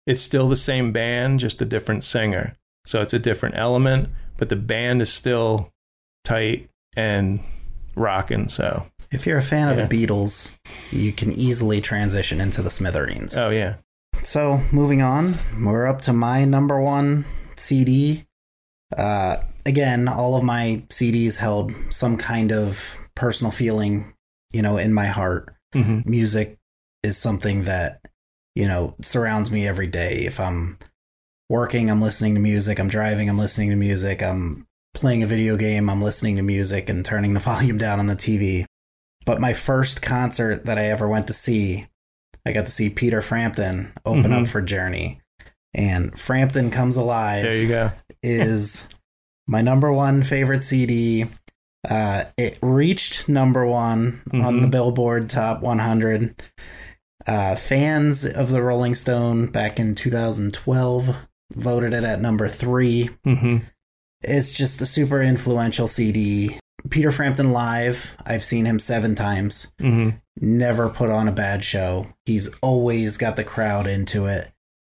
It's 0.05 0.21
still 0.21 0.47
the 0.47 0.55
same 0.55 0.91
band, 0.91 1.39
just 1.39 1.61
a 1.61 1.65
different 1.65 2.03
singer. 2.03 2.55
So 2.85 3.01
it's 3.01 3.13
a 3.13 3.19
different 3.19 3.55
element, 3.57 4.09
but 4.37 4.49
the 4.49 4.55
band 4.55 5.01
is 5.01 5.11
still 5.11 5.71
tight 6.23 6.69
and 6.95 7.39
rocking. 7.95 8.49
So, 8.49 8.85
if 9.11 9.25
you're 9.25 9.37
a 9.37 9.41
fan 9.41 9.69
of 9.69 9.77
the 9.77 10.05
Beatles, 10.07 10.51
you 10.91 11.11
can 11.11 11.31
easily 11.31 11.81
transition 11.81 12.39
into 12.39 12.61
the 12.61 12.69
Smithereens. 12.69 13.35
oh 13.35 13.49
yeah, 13.49 13.75
So 14.23 14.61
moving 14.71 15.01
on, 15.01 15.35
we're 15.59 15.87
up 15.87 16.01
to 16.01 16.13
my 16.13 16.45
number 16.45 16.79
one 16.79 17.25
CD. 17.55 18.25
Uh, 18.95 19.37
again, 19.65 20.07
all 20.07 20.35
of 20.35 20.43
my 20.43 20.83
CDs 20.89 21.37
held 21.37 21.73
some 21.89 22.17
kind 22.17 22.51
of 22.51 22.97
personal 23.15 23.51
feeling, 23.51 24.13
you 24.51 24.61
know, 24.61 24.77
in 24.77 24.93
my 24.93 25.07
heart. 25.07 25.53
hmm 25.73 25.99
Music 26.05 26.57
is 27.03 27.17
something 27.17 27.63
that, 27.65 28.01
you 28.55 28.67
know, 28.67 28.95
surrounds 29.01 29.51
me 29.51 29.67
every 29.67 29.87
day. 29.87 30.25
If 30.25 30.39
I'm 30.39 30.77
working, 31.49 31.89
I'm 31.89 32.01
listening 32.01 32.35
to 32.35 32.41
music. 32.41 32.79
I'm 32.79 32.87
driving, 32.87 33.29
I'm 33.29 33.37
listening 33.37 33.69
to 33.69 33.75
music. 33.75 34.21
I'm 34.23 34.65
playing 34.93 35.23
a 35.23 35.27
video 35.27 35.57
game, 35.57 35.89
I'm 35.89 36.01
listening 36.01 36.37
to 36.37 36.41
music 36.41 36.89
and 36.89 37.03
turning 37.03 37.33
the 37.33 37.39
volume 37.51 37.77
down 37.77 37.99
on 37.99 38.07
the 38.07 38.15
TV. 38.15 38.65
But 39.25 39.41
my 39.41 39.53
first 39.53 40.01
concert 40.01 40.65
that 40.65 40.77
I 40.77 40.85
ever 40.85 41.07
went 41.07 41.27
to 41.27 41.33
see, 41.33 41.87
I 42.45 42.51
got 42.53 42.65
to 42.67 42.71
see 42.71 42.89
Peter 42.89 43.21
Frampton 43.23 43.91
open 44.05 44.31
Mhm. 44.31 44.43
up 44.43 44.47
for 44.47 44.61
Journey. 44.61 45.19
And 45.75 46.17
Frampton 46.17 46.71
Comes 46.71 46.95
Alive 46.95 47.43
there 47.43 47.57
you 47.57 47.67
go. 47.67 47.91
is 48.23 48.87
my 49.47 49.61
number 49.61 49.91
one 49.91 50.23
favorite 50.23 50.63
CD. 50.63 51.25
Uh, 51.87 52.23
it 52.37 52.57
reached 52.63 53.27
number 53.29 53.65
one 53.65 54.21
on 54.33 54.39
Mhm. 54.57 54.61
the 54.61 54.67
Billboard 54.67 55.29
Top 55.29 55.61
100. 55.61 56.41
Uh, 57.27 57.55
fans 57.55 58.25
of 58.25 58.49
the 58.51 58.61
Rolling 58.63 58.95
Stone 58.95 59.47
back 59.47 59.79
in 59.79 59.95
2012 59.95 61.15
voted 61.53 61.93
it 61.93 62.03
at 62.03 62.21
number 62.21 62.47
three. 62.47 63.09
hmm 63.23 63.57
It's 64.23 64.53
just 64.53 64.81
a 64.81 64.85
super 64.85 65.21
influential 65.21 65.87
CD. 65.87 66.57
Peter 66.89 67.11
Frampton 67.11 67.51
live, 67.51 68.15
I've 68.25 68.43
seen 68.43 68.65
him 68.65 68.79
seven 68.79 69.13
times. 69.13 69.73
hmm 69.79 70.11
Never 70.39 70.89
put 70.89 71.09
on 71.09 71.27
a 71.27 71.31
bad 71.31 71.63
show. 71.63 72.07
He's 72.25 72.49
always 72.61 73.17
got 73.17 73.35
the 73.35 73.43
crowd 73.43 73.87
into 73.87 74.25
it. 74.25 74.49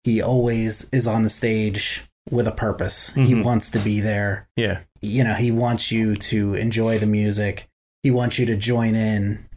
He 0.08 0.22
always 0.22 0.90
is 0.92 1.06
on 1.06 1.24
the 1.24 1.30
stage 1.30 2.06
with 2.32 2.48
a 2.48 2.52
purpose. 2.54 3.10
He 3.10 3.34
Mhm. 3.34 3.44
wants 3.44 3.70
to 3.72 3.80
be 3.80 4.00
there. 4.00 4.48
Yeah. 4.56 4.80
You 5.02 5.26
know, 5.26 5.34
he 5.34 5.52
wants 5.52 5.92
you 5.92 6.16
to 6.16 6.54
enjoy 6.54 6.98
the 6.98 7.06
music. 7.06 7.68
He 8.04 8.10
wants 8.12 8.40
you 8.40 8.46
to 8.46 8.56
join 8.56 8.96
in 8.96 9.50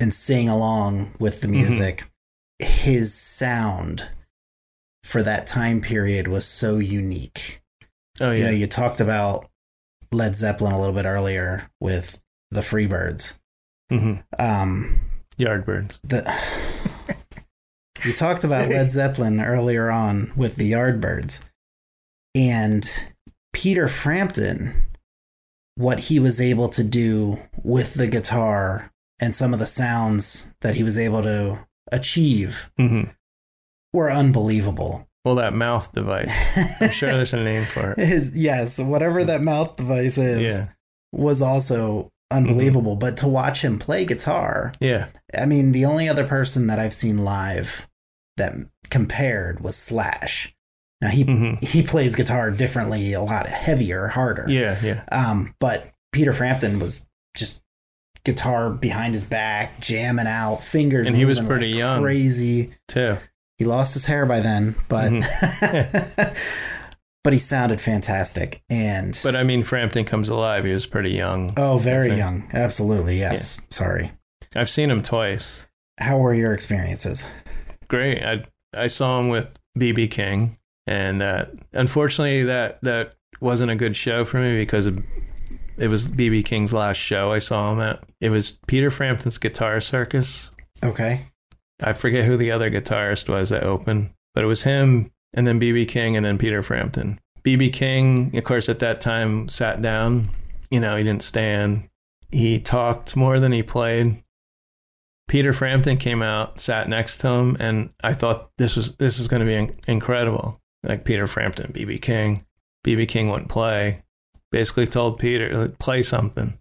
and 0.00 0.14
sing 0.14 0.48
along 0.48 1.14
with 1.18 1.42
the 1.42 1.48
Mhm. 1.48 1.50
music. 1.68 2.04
His 2.58 3.12
sound 3.12 4.08
for 5.04 5.22
that 5.22 5.46
time 5.46 5.82
period 5.82 6.28
was 6.28 6.46
so 6.46 6.78
unique 6.78 7.60
Oh 8.22 8.30
you 8.30 8.38
yeah. 8.38 8.46
know, 8.46 8.52
you 8.52 8.66
talked 8.66 9.00
about 9.02 9.50
Led 10.10 10.34
Zeppelin 10.34 10.72
a 10.72 10.78
little 10.78 10.94
bit 10.94 11.04
earlier 11.04 11.70
with 11.78 12.22
the 12.50 12.62
Freebirds. 12.62 13.34
hmm 13.90 14.14
Um, 14.38 15.00
Yardbirds. 15.38 15.92
the 16.04 16.22
you 18.04 18.12
talked 18.12 18.44
about 18.44 18.68
Led 18.68 18.90
Zeppelin 18.92 19.40
earlier 19.40 19.90
on 19.90 20.32
with 20.36 20.56
the 20.56 20.72
Yardbirds, 20.72 21.40
and 22.34 22.88
Peter 23.52 23.88
Frampton, 23.88 24.82
what 25.76 25.98
he 26.00 26.18
was 26.18 26.40
able 26.40 26.68
to 26.70 26.84
do 26.84 27.38
with 27.62 27.94
the 27.94 28.06
guitar 28.06 28.92
and 29.20 29.34
some 29.34 29.52
of 29.52 29.58
the 29.58 29.66
sounds 29.66 30.52
that 30.60 30.74
he 30.76 30.82
was 30.82 30.96
able 30.98 31.22
to 31.22 31.66
achieve 31.92 32.70
hmm 32.76 33.02
were 33.92 34.10
unbelievable. 34.10 35.08
Well, 35.24 35.34
that 35.34 35.52
mouth 35.52 35.92
device. 35.92 36.30
I'm 36.80 36.90
sure 36.90 37.08
there's 37.10 37.34
a 37.34 37.42
name 37.42 37.64
for 37.64 37.90
it. 37.90 37.98
His, 38.06 38.38
yes, 38.38 38.78
whatever 38.78 39.24
that 39.24 39.42
mouth 39.42 39.74
device 39.74 40.16
is. 40.16 40.42
Yeah. 40.42 40.68
was 41.12 41.42
also 41.42 42.08
unbelievable. 42.30 42.94
But 42.94 43.16
to 43.18 43.26
watch 43.28 43.62
him 43.62 43.80
play 43.80 44.04
guitar, 44.04 44.72
Yeah. 44.78 45.08
I 45.36 45.44
mean, 45.44 45.72
the 45.72 45.84
only 45.86 46.08
other 46.08 46.24
person 46.24 46.68
that 46.68 46.78
I've 46.78 46.94
seen 46.94 47.18
live 47.18 47.88
that 48.40 48.54
compared 48.90 49.60
was 49.60 49.76
Slash. 49.76 50.54
Now 51.00 51.08
he 51.08 51.22
hmm 51.22 51.54
he 51.62 51.82
plays 51.82 52.14
guitar 52.16 52.50
differently, 52.50 53.12
a 53.12 53.22
lot 53.22 53.46
heavier, 53.46 54.08
harder. 54.08 54.44
Yeah. 54.48 54.76
Yeah. 54.82 55.04
Um, 55.12 55.54
but 55.60 55.92
Peter 56.12 56.32
Frampton 56.32 56.78
was 56.80 57.06
just 57.36 57.62
guitar 58.24 58.68
behind 58.68 59.14
his 59.14 59.24
back, 59.24 59.80
jamming 59.80 60.26
out, 60.26 60.56
fingers, 60.62 61.06
And 61.06 61.16
he 61.16 61.24
was 61.24 61.40
pretty 61.40 61.68
like 61.72 61.78
young. 61.78 62.02
crazy. 62.02 62.74
Too. 62.88 63.16
He 63.56 63.64
lost 63.64 63.94
his 63.94 64.06
hair 64.06 64.26
by 64.26 64.40
then, 64.40 64.74
but 64.88 65.10
Mm-hmm. 65.12 66.34
but 67.24 67.32
he 67.32 67.38
sounded 67.38 67.80
fantastic. 67.80 68.62
And 68.68 69.18
But 69.22 69.36
I 69.36 69.42
mean, 69.42 69.62
Frampton 69.62 70.04
comes 70.04 70.28
alive. 70.28 70.64
He 70.64 70.72
was 70.72 70.86
pretty 70.86 71.10
young. 71.12 71.54
oh, 71.56 71.78
very 71.78 72.14
young, 72.16 72.48
absolutely. 72.52 73.18
Yes, 73.18 73.60
sorry. 73.70 74.12
I've 74.56 74.70
seen 74.70 74.90
him 74.90 75.02
twice. 75.02 75.64
How 75.98 76.18
were 76.18 76.34
your 76.34 76.52
experiences? 76.52 77.26
Great. 77.90 78.22
I 78.22 78.40
I 78.72 78.86
saw 78.86 79.18
him 79.18 79.28
with 79.28 79.58
BB 79.76 80.12
King, 80.12 80.56
and 80.86 81.22
uh, 81.22 81.46
unfortunately, 81.72 82.44
that 82.44 82.80
that 82.82 83.14
wasn't 83.40 83.72
a 83.72 83.76
good 83.76 83.96
show 83.96 84.24
for 84.24 84.38
me 84.40 84.56
because 84.56 84.86
of, 84.86 85.02
it 85.76 85.88
was 85.88 86.08
BB 86.08 86.44
King's 86.44 86.72
last 86.72 86.98
show 86.98 87.32
I 87.32 87.40
saw 87.40 87.72
him 87.72 87.80
at. 87.80 88.02
It 88.20 88.30
was 88.30 88.58
Peter 88.68 88.90
Frampton's 88.90 89.38
Guitar 89.38 89.80
Circus. 89.80 90.52
Okay. 90.84 91.26
I 91.82 91.92
forget 91.92 92.26
who 92.26 92.36
the 92.36 92.52
other 92.52 92.70
guitarist 92.70 93.28
was 93.28 93.48
that 93.48 93.64
opened, 93.64 94.10
but 94.34 94.44
it 94.44 94.46
was 94.46 94.62
him 94.62 95.10
and 95.34 95.46
then 95.46 95.60
BB 95.60 95.88
King 95.88 96.16
and 96.16 96.24
then 96.24 96.38
Peter 96.38 96.62
Frampton. 96.62 97.18
BB 97.42 97.72
King, 97.72 98.36
of 98.36 98.44
course, 98.44 98.68
at 98.68 98.78
that 98.80 99.00
time 99.00 99.48
sat 99.48 99.80
down. 99.82 100.28
You 100.70 100.80
know, 100.80 100.94
he 100.96 101.02
didn't 101.02 101.22
stand. 101.22 101.88
He 102.30 102.60
talked 102.60 103.16
more 103.16 103.40
than 103.40 103.50
he 103.50 103.62
played. 103.62 104.22
Peter 105.30 105.52
Frampton 105.52 105.96
came 105.96 106.22
out, 106.22 106.58
sat 106.58 106.88
next 106.88 107.18
to 107.18 107.28
him, 107.28 107.56
and 107.60 107.90
I 108.02 108.14
thought 108.14 108.50
this 108.58 108.74
was 108.74 108.96
this 108.96 109.20
is 109.20 109.28
going 109.28 109.38
to 109.38 109.46
be 109.46 109.54
in- 109.54 109.78
incredible. 109.86 110.60
Like 110.82 111.04
Peter 111.04 111.28
Frampton, 111.28 111.72
BB 111.72 112.02
King, 112.02 112.44
BB 112.84 113.06
King 113.06 113.30
wouldn't 113.30 113.48
play. 113.48 114.02
Basically, 114.50 114.88
told 114.88 115.20
Peter 115.20 115.68
play 115.78 116.02
something. 116.02 116.58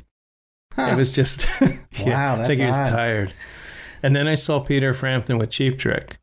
Huh. 0.76 0.92
It 0.94 0.98
was 0.98 1.12
just 1.12 1.48
yeah, 1.62 2.36
Wow, 2.36 2.44
I 2.44 2.48
think 2.48 2.60
he 2.60 2.66
was 2.68 2.78
odd. 2.78 2.90
tired. 2.92 3.34
And 4.04 4.16
then 4.16 4.28
I 4.28 4.36
saw 4.36 4.60
Peter 4.60 4.94
Frampton 4.94 5.40
with 5.40 5.50
Cheap 5.50 5.80
Trick. 5.80 6.20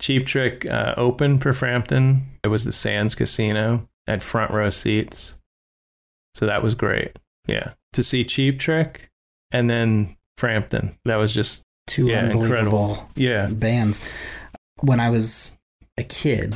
Cheap 0.00 0.26
Trick 0.26 0.66
uh, 0.66 0.94
opened 0.96 1.42
for 1.42 1.52
Frampton. 1.52 2.26
It 2.42 2.48
was 2.48 2.64
the 2.64 2.72
Sands 2.72 3.14
Casino 3.14 3.88
at 4.08 4.20
front 4.20 4.50
row 4.50 4.70
seats. 4.70 5.36
So 6.34 6.44
that 6.46 6.62
was 6.64 6.74
great. 6.74 7.16
Yeah. 7.46 7.74
To 7.92 8.02
see 8.02 8.24
Cheap 8.24 8.58
Trick 8.58 9.10
and 9.52 9.70
then 9.70 10.16
Frampton. 10.36 10.98
That 11.04 11.16
was 11.16 11.32
just 11.32 11.62
two 11.88 12.06
Yeah, 12.06 12.20
unbelievable 12.26 12.44
incredible. 12.94 13.10
yeah. 13.16 13.46
bands. 13.48 14.00
when 14.80 15.00
I 15.00 15.10
was 15.10 15.58
a 15.96 16.04
kid, 16.04 16.54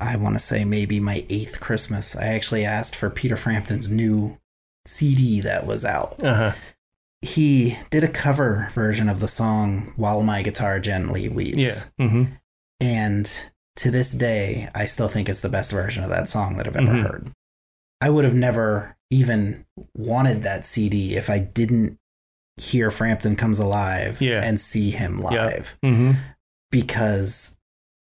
I 0.00 0.16
want 0.16 0.34
to 0.36 0.40
say 0.40 0.64
maybe 0.64 1.00
my 1.00 1.24
eighth 1.28 1.58
Christmas, 1.60 2.14
I 2.14 2.26
actually 2.26 2.64
asked 2.64 2.94
for 2.94 3.10
Peter 3.10 3.36
Frampton's 3.36 3.88
new 3.90 4.38
CD 4.86 5.40
that 5.40 5.66
was 5.66 5.84
out. 5.84 6.22
Uh 6.22 6.34
huh. 6.34 6.52
He 7.22 7.78
did 7.90 8.04
a 8.04 8.08
cover 8.08 8.68
version 8.72 9.08
of 9.08 9.18
the 9.20 9.28
song 9.28 9.92
While 9.96 10.22
My 10.22 10.42
Guitar 10.42 10.78
Gently 10.78 11.28
Weeps. 11.28 11.58
Yeah. 11.58 12.06
Mm-hmm. 12.06 12.32
And 12.80 13.42
to 13.76 13.90
this 13.90 14.12
day, 14.12 14.68
I 14.74 14.84
still 14.86 15.08
think 15.08 15.28
it's 15.28 15.40
the 15.40 15.48
best 15.48 15.72
version 15.72 16.04
of 16.04 16.10
that 16.10 16.28
song 16.28 16.56
that 16.58 16.66
I've 16.66 16.76
ever 16.76 16.92
Mhm. 16.92 17.02
heard. 17.02 17.32
I 18.00 18.10
would 18.10 18.24
have 18.26 18.34
never 18.34 18.96
even 19.10 19.64
wanted 19.96 20.42
that 20.42 20.66
CD 20.66 21.16
if 21.16 21.30
I 21.30 21.38
didn't 21.38 21.98
hear 22.56 22.90
Frampton 22.90 23.36
Comes 23.36 23.58
Alive 23.58 24.20
Yeah. 24.20 24.42
and 24.42 24.60
see 24.60 24.90
him 24.90 25.18
live 25.20 25.76
Mm-hmm. 25.84 26.12
because 26.70 27.58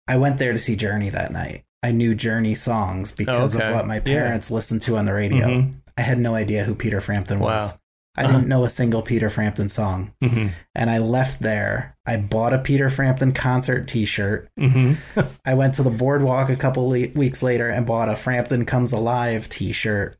I 0.06 0.16
went 0.16 0.38
there 0.38 0.52
to 0.52 0.58
see 0.58 0.76
Journey 0.76 1.10
that 1.10 1.32
night. 1.32 1.64
I 1.82 1.92
knew 1.92 2.14
Journey 2.14 2.54
songs 2.54 3.12
because 3.12 3.54
okay. 3.54 3.68
of 3.68 3.74
what 3.74 3.86
my 3.86 3.96
Yeah. 3.96 4.00
parents 4.02 4.50
listened 4.50 4.82
to 4.82 4.96
on 4.96 5.04
the 5.04 5.14
radio. 5.14 5.46
Mhm. 5.46 5.74
I 5.96 6.02
had 6.02 6.18
no 6.18 6.34
idea 6.34 6.64
who 6.64 6.74
Peter 6.74 7.00
Frampton 7.00 7.38
was. 7.40 7.72
Wow. 7.72 7.78
I 8.16 8.24
Uh-huh. 8.24 8.32
didn't 8.32 8.48
know 8.48 8.64
a 8.64 8.70
single 8.70 9.02
Peter 9.02 9.30
Frampton 9.30 9.68
song. 9.68 10.12
Mm-hmm. 10.24 10.48
And 10.74 10.90
I 10.90 10.98
left 10.98 11.40
there. 11.40 11.96
I 12.04 12.16
bought 12.16 12.52
a 12.52 12.58
Peter 12.58 12.90
Frampton 12.90 13.30
concert 13.30 13.86
t 13.86 14.04
shirt. 14.06 14.48
Mm-hmm. 14.58 15.20
I 15.44 15.54
went 15.54 15.74
to 15.74 15.84
the 15.84 15.90
boardwalk 15.90 16.48
a 16.50 16.56
couple 16.56 16.88
le- 16.88 17.08
weeks 17.14 17.44
later 17.44 17.68
and 17.68 17.86
bought 17.86 18.08
a 18.08 18.16
Frampton 18.16 18.64
Comes 18.64 18.92
Alive 18.92 19.48
t 19.48 19.70
shirt. 19.72 20.16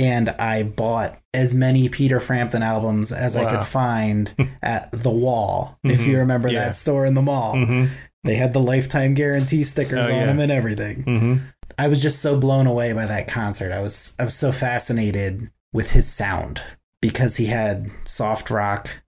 And 0.00 0.30
I 0.30 0.62
bought 0.62 1.18
as 1.34 1.54
many 1.54 1.88
Peter 1.88 2.18
Frampton 2.20 2.62
albums 2.62 3.12
as 3.12 3.36
I 3.36 3.48
could 3.50 3.64
find 3.64 4.34
at 4.62 4.90
The 4.92 5.10
Wall. 5.10 5.78
If 5.84 6.06
you 6.06 6.14
Mhm. 6.14 6.20
remember 6.20 6.48
Yeah. 6.48 6.60
that 6.64 6.76
store 6.76 7.04
in 7.04 7.14
the 7.14 7.22
mall, 7.22 7.54
Mm-hmm. 7.54 7.92
they 8.24 8.34
had 8.36 8.52
the 8.54 8.60
lifetime 8.60 9.14
guarantee 9.14 9.62
stickers 9.64 10.08
Oh, 10.08 10.12
on 10.12 10.18
yeah. 10.20 10.26
them 10.26 10.40
and 10.40 10.50
everything. 10.50 11.04
Mm-hmm. 11.04 11.36
I 11.78 11.88
was 11.88 12.00
just 12.02 12.20
so 12.20 12.38
blown 12.38 12.66
away 12.66 12.92
by 12.92 13.06
that 13.06 13.28
concert. 13.28 13.72
I 13.72 13.80
was 13.80 14.14
I 14.18 14.24
was 14.24 14.34
so 14.34 14.52
fascinated 14.52 15.50
with 15.72 15.90
his 15.92 16.08
sound 16.10 16.62
because 17.02 17.36
he 17.36 17.46
had 17.46 17.90
soft 18.04 18.50
rock, 18.50 19.02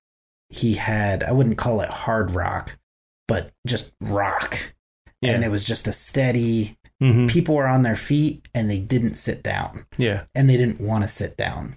he 0.51 0.75
had 0.75 1.23
I 1.23 1.33
wouldn't 1.33 1.59
call 1.59 1.81
it 1.81 1.89
hard 1.91 2.33
rock, 2.33 2.79
but 3.27 3.51
just 3.67 3.93
rock. 4.01 4.75
Yeah. 5.23 5.33
And 5.33 5.45
it 5.45 5.51
was 5.51 5.65
just 5.65 5.87
a 5.89 5.93
steady 5.93 6.77
Mm-hmm. 7.03 7.27
people 7.27 7.57
were 7.57 7.67
on 7.67 7.83
their 7.83 7.97
feet 7.97 8.47
and 8.55 8.71
they 8.71 8.79
didn't 8.79 9.15
sit 9.17 9.43
down 9.43 9.85
Yeah. 9.99 10.25
and 10.35 10.49
they 10.49 10.57
didn't 10.57 10.81
want 10.81 11.03
to 11.05 11.09
sit 11.09 11.37
down. 11.37 11.77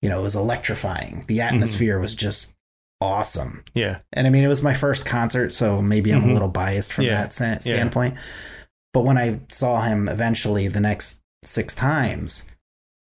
You 0.00 0.08
know, 0.08 0.20
it 0.20 0.22
was 0.22 0.36
electrifying. 0.36 1.24
The 1.26 1.38
Mm-hmm. 1.38 1.54
atmosphere 1.54 1.98
was 1.98 2.14
just 2.14 2.54
awesome. 3.00 3.64
Yeah. 3.74 3.98
And 4.12 4.26
I 4.26 4.30
mean, 4.30 4.44
it 4.44 4.48
was 4.48 4.62
my 4.62 4.74
first 4.74 5.04
concert, 5.04 5.52
so 5.52 5.82
maybe 5.82 6.12
I'm 6.12 6.22
Mhm. 6.22 6.30
a 6.30 6.32
little 6.34 6.48
biased 6.48 6.92
from 6.92 7.04
Yeah. 7.06 7.14
that 7.14 7.32
sta- 7.32 7.58
standpoint. 7.60 8.16
But 8.92 9.04
when 9.04 9.18
I 9.18 9.40
saw 9.48 9.80
him 9.82 10.08
eventually 10.08 10.68
the 10.68 10.80
next 10.80 11.20
six 11.44 11.74
times, 11.74 12.44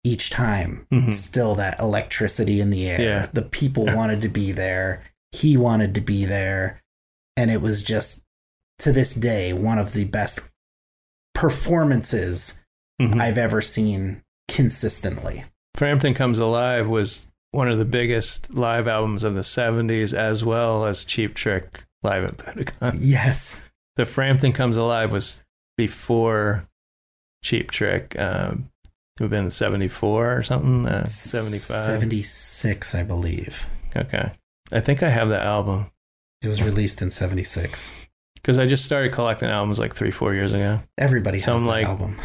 each 0.05 0.31
time, 0.31 0.87
Mhm. 0.93 1.13
still 1.15 1.55
that 1.57 1.79
electricity 1.81 2.61
in 2.61 2.71
the 2.71 2.89
air. 2.89 3.01
Yeah. 3.01 3.27
The 3.33 3.43
people 3.43 3.85
wanted 3.97 4.21
to 4.23 4.29
be 4.29 4.53
there. 4.53 5.03
He 5.33 5.57
wanted 5.57 5.95
to 5.95 6.01
be 6.01 6.25
there. 6.25 6.81
And 7.37 7.51
it 7.51 7.61
was 7.61 7.83
just, 7.83 8.23
to 8.81 8.93
this 8.93 9.15
day, 9.15 9.53
one 9.53 9.79
of 9.79 9.93
the 9.93 10.05
best 10.05 10.41
performances 11.35 12.63
Mhm. 13.01 13.21
I've 13.21 13.39
ever 13.39 13.61
seen 13.61 14.23
consistently. 14.49 15.45
Frampton 15.77 16.15
Comes 16.15 16.39
Alive 16.39 16.87
was 16.89 17.29
one 17.51 17.69
of 17.69 17.79
the 17.79 17.85
biggest 17.85 18.55
live 18.55 18.87
albums 18.87 19.25
of 19.25 19.35
the 19.35 19.43
70s, 19.45 20.13
as 20.15 20.45
well 20.45 20.85
as 20.87 21.05
Cheap 21.05 21.35
Trick 21.35 21.85
live 22.03 22.25
at 22.25 22.37
Budokan. 22.37 22.97
Yes. 22.99 23.63
The 23.97 24.05
Frampton 24.07 24.53
Comes 24.53 24.77
Alive 24.77 25.11
was 25.13 25.43
before 25.77 26.69
Cheap 27.45 27.71
Trick. 27.71 28.19
Um, 28.19 28.71
it 28.85 29.21
would 29.23 29.25
have 29.25 29.31
been 29.43 29.51
74 29.51 30.37
or 30.39 30.43
something, 30.43 30.87
uh, 30.87 31.07
75. 31.07 31.85
76, 31.85 32.95
I 32.95 33.03
believe. 33.03 33.67
Okay. 33.97 34.33
I 34.73 34.81
think 34.81 35.03
I 35.03 35.11
have 35.11 35.29
the 35.29 35.41
album 35.41 35.91
It 36.41 36.49
was 36.49 36.63
released 36.63 37.03
in 37.03 37.11
76. 37.11 37.93
Because 38.43 38.59
I 38.59 38.67
just 38.67 38.85
started 38.85 39.13
collecting 39.13 39.49
albums 39.49 39.79
like 39.79 39.95
three, 39.95 40.11
four 40.11 40.35
years 40.35 40.53
ago. 40.53 40.81
Everybody 40.99 41.39
So 41.39 41.53
has 41.55 41.63
I'm 41.63 41.69
like- 41.69 41.87
album. 41.87 42.19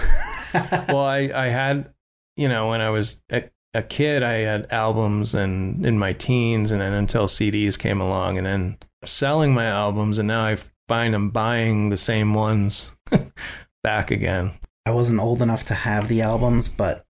well, 0.54 0.98
I, 1.06 1.30
I 1.34 1.48
had, 1.50 1.94
you 2.36 2.48
know, 2.50 2.70
when 2.70 2.82
I 2.82 2.90
was 2.90 3.22
a, 3.32 3.44
a 3.74 3.84
kid, 3.84 4.24
I 4.24 4.40
had 4.40 4.68
albums 4.72 5.34
and 5.36 5.86
in 5.86 6.00
my 6.00 6.14
teens, 6.14 6.72
and 6.72 6.82
then 6.82 6.94
until 6.94 7.28
CDs 7.28 7.78
came 7.78 8.02
along, 8.02 8.38
and 8.38 8.48
then 8.48 8.78
selling 9.06 9.54
my 9.54 9.66
albums, 9.66 10.18
and 10.18 10.28
now 10.28 10.46
I 10.46 10.58
find 10.88 11.14
I'm 11.14 11.30
buying 11.30 11.90
the 11.90 11.98
same 11.98 12.34
ones 12.34 12.92
back 13.84 14.10
again. 14.12 14.54
I 14.86 14.92
wasn't 14.92 15.20
old 15.20 15.42
enough 15.42 15.66
to 15.66 15.74
have 15.74 16.08
the 16.08 16.22
albums, 16.22 16.68
but 16.70 17.06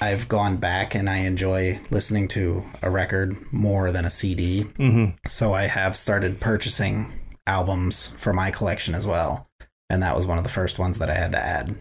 I've 0.00 0.28
gone 0.28 0.56
back 0.56 0.94
and 0.94 1.08
I 1.10 1.18
enjoy 1.18 1.78
listening 1.90 2.26
to 2.28 2.64
a 2.80 2.90
record 2.90 3.36
more 3.52 3.92
than 3.92 4.06
a 4.06 4.10
CD. 4.10 4.62
hmm 4.62 5.08
So 5.26 5.52
I 5.52 5.64
have 5.64 5.94
started 5.96 6.40
purchasing 6.40 7.12
albums 7.46 8.08
for 8.16 8.32
my 8.32 8.50
collection 8.50 8.94
as 8.94 9.06
well. 9.06 9.48
And 9.90 10.02
that 10.02 10.16
was 10.16 10.26
one 10.26 10.38
of 10.38 10.44
the 10.44 10.50
first 10.50 10.78
ones 10.78 10.98
that 10.98 11.10
I 11.10 11.14
had 11.14 11.32
to 11.32 11.38
add. 11.38 11.76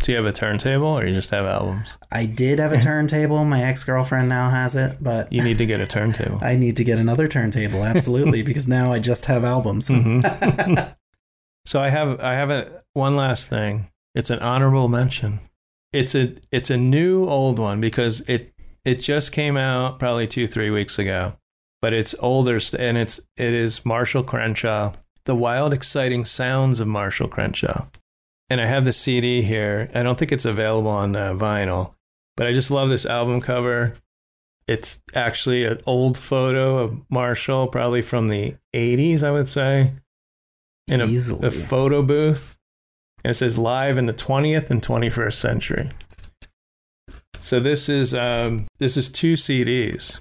Do 0.00 0.12
you 0.12 0.16
have 0.18 0.26
a 0.26 0.32
turntable, 0.32 0.86
or 0.88 1.06
you 1.06 1.14
just 1.14 1.30
have 1.30 1.46
albums? 1.46 1.96
I 2.12 2.26
did 2.26 2.58
have 2.58 2.72
a 2.72 2.80
turntable. 2.80 3.42
My 3.44 3.62
ex 3.62 3.84
girlfriend 3.84 4.28
now 4.28 4.50
has 4.50 4.76
it, 4.76 4.98
but 5.00 5.32
You 5.32 5.42
need 5.42 5.56
to 5.58 5.66
get 5.66 5.80
a 5.80 5.86
turntable. 5.86 6.38
I 6.42 6.56
need 6.56 6.76
to 6.76 6.84
get 6.84 6.98
another 6.98 7.26
turntable, 7.26 7.82
absolutely, 7.82 8.42
because 8.50 8.68
now 8.68 8.92
I 8.92 8.98
just 8.98 9.24
have 9.26 9.44
albums. 9.44 9.88
Mhm. 9.88 10.94
so 11.66 11.80
I 11.80 11.88
have 11.88 12.20
I 12.20 12.34
have 12.34 12.50
a 12.50 12.82
one 12.92 13.16
last 13.16 13.48
thing. 13.48 13.88
It's 14.14 14.30
an 14.30 14.40
honorable 14.40 14.88
mention. 14.88 15.40
It's 15.92 16.14
a 16.14 16.34
it's 16.52 16.70
a 16.70 16.76
new 16.76 17.26
old 17.26 17.58
one 17.58 17.80
because 17.80 18.20
it 18.28 18.52
it 18.84 18.96
just 19.00 19.32
came 19.32 19.56
out 19.56 19.98
probably 19.98 20.26
two 20.26 20.46
three 20.46 20.70
weeks 20.70 20.98
ago, 20.98 21.36
but 21.80 21.94
it's 21.94 22.14
older 22.18 22.60
and 22.78 22.98
it's 22.98 23.20
it 23.38 23.54
is 23.54 23.86
Marshall 23.86 24.22
Crenshaw, 24.22 24.92
the 25.26 25.34
wild 25.34 25.72
exciting 25.72 26.24
sounds 26.24 26.80
of 26.80 26.88
Marshall 26.88 27.28
Crenshaw, 27.28 27.86
and 28.50 28.60
I 28.60 28.66
have 28.66 28.84
the 28.84 28.92
CD 28.92 29.42
here. 29.42 29.90
I 29.94 30.02
don't 30.02 30.18
think 30.18 30.32
it's 30.32 30.44
available 30.44 30.90
on 30.90 31.16
uh, 31.16 31.32
vinyl, 31.32 31.94
but 32.36 32.46
I 32.46 32.52
just 32.52 32.70
love 32.70 32.88
this 32.88 33.06
album 33.06 33.40
cover. 33.40 33.94
It's 34.66 35.02
actually 35.14 35.64
an 35.64 35.80
old 35.86 36.16
photo 36.16 36.78
of 36.78 37.02
Marshall, 37.10 37.66
probably 37.68 38.02
from 38.02 38.28
the 38.28 38.54
80s, 38.74 39.22
I 39.22 39.30
would 39.30 39.48
say 39.48 39.92
in 40.88 41.00
a, 41.00 41.46
a 41.46 41.50
photo 41.50 42.02
booth. 42.02 42.56
And 43.22 43.30
it 43.30 43.34
says 43.34 43.58
live 43.58 43.96
in 43.96 44.06
the 44.06 44.12
20th 44.12 44.70
and 44.70 44.82
21st 44.82 45.34
century. 45.34 45.90
So 47.40 47.60
this 47.60 47.88
is 47.88 48.14
um, 48.14 48.68
this 48.78 48.96
is 48.96 49.10
two 49.10 49.34
CDs. 49.34 50.20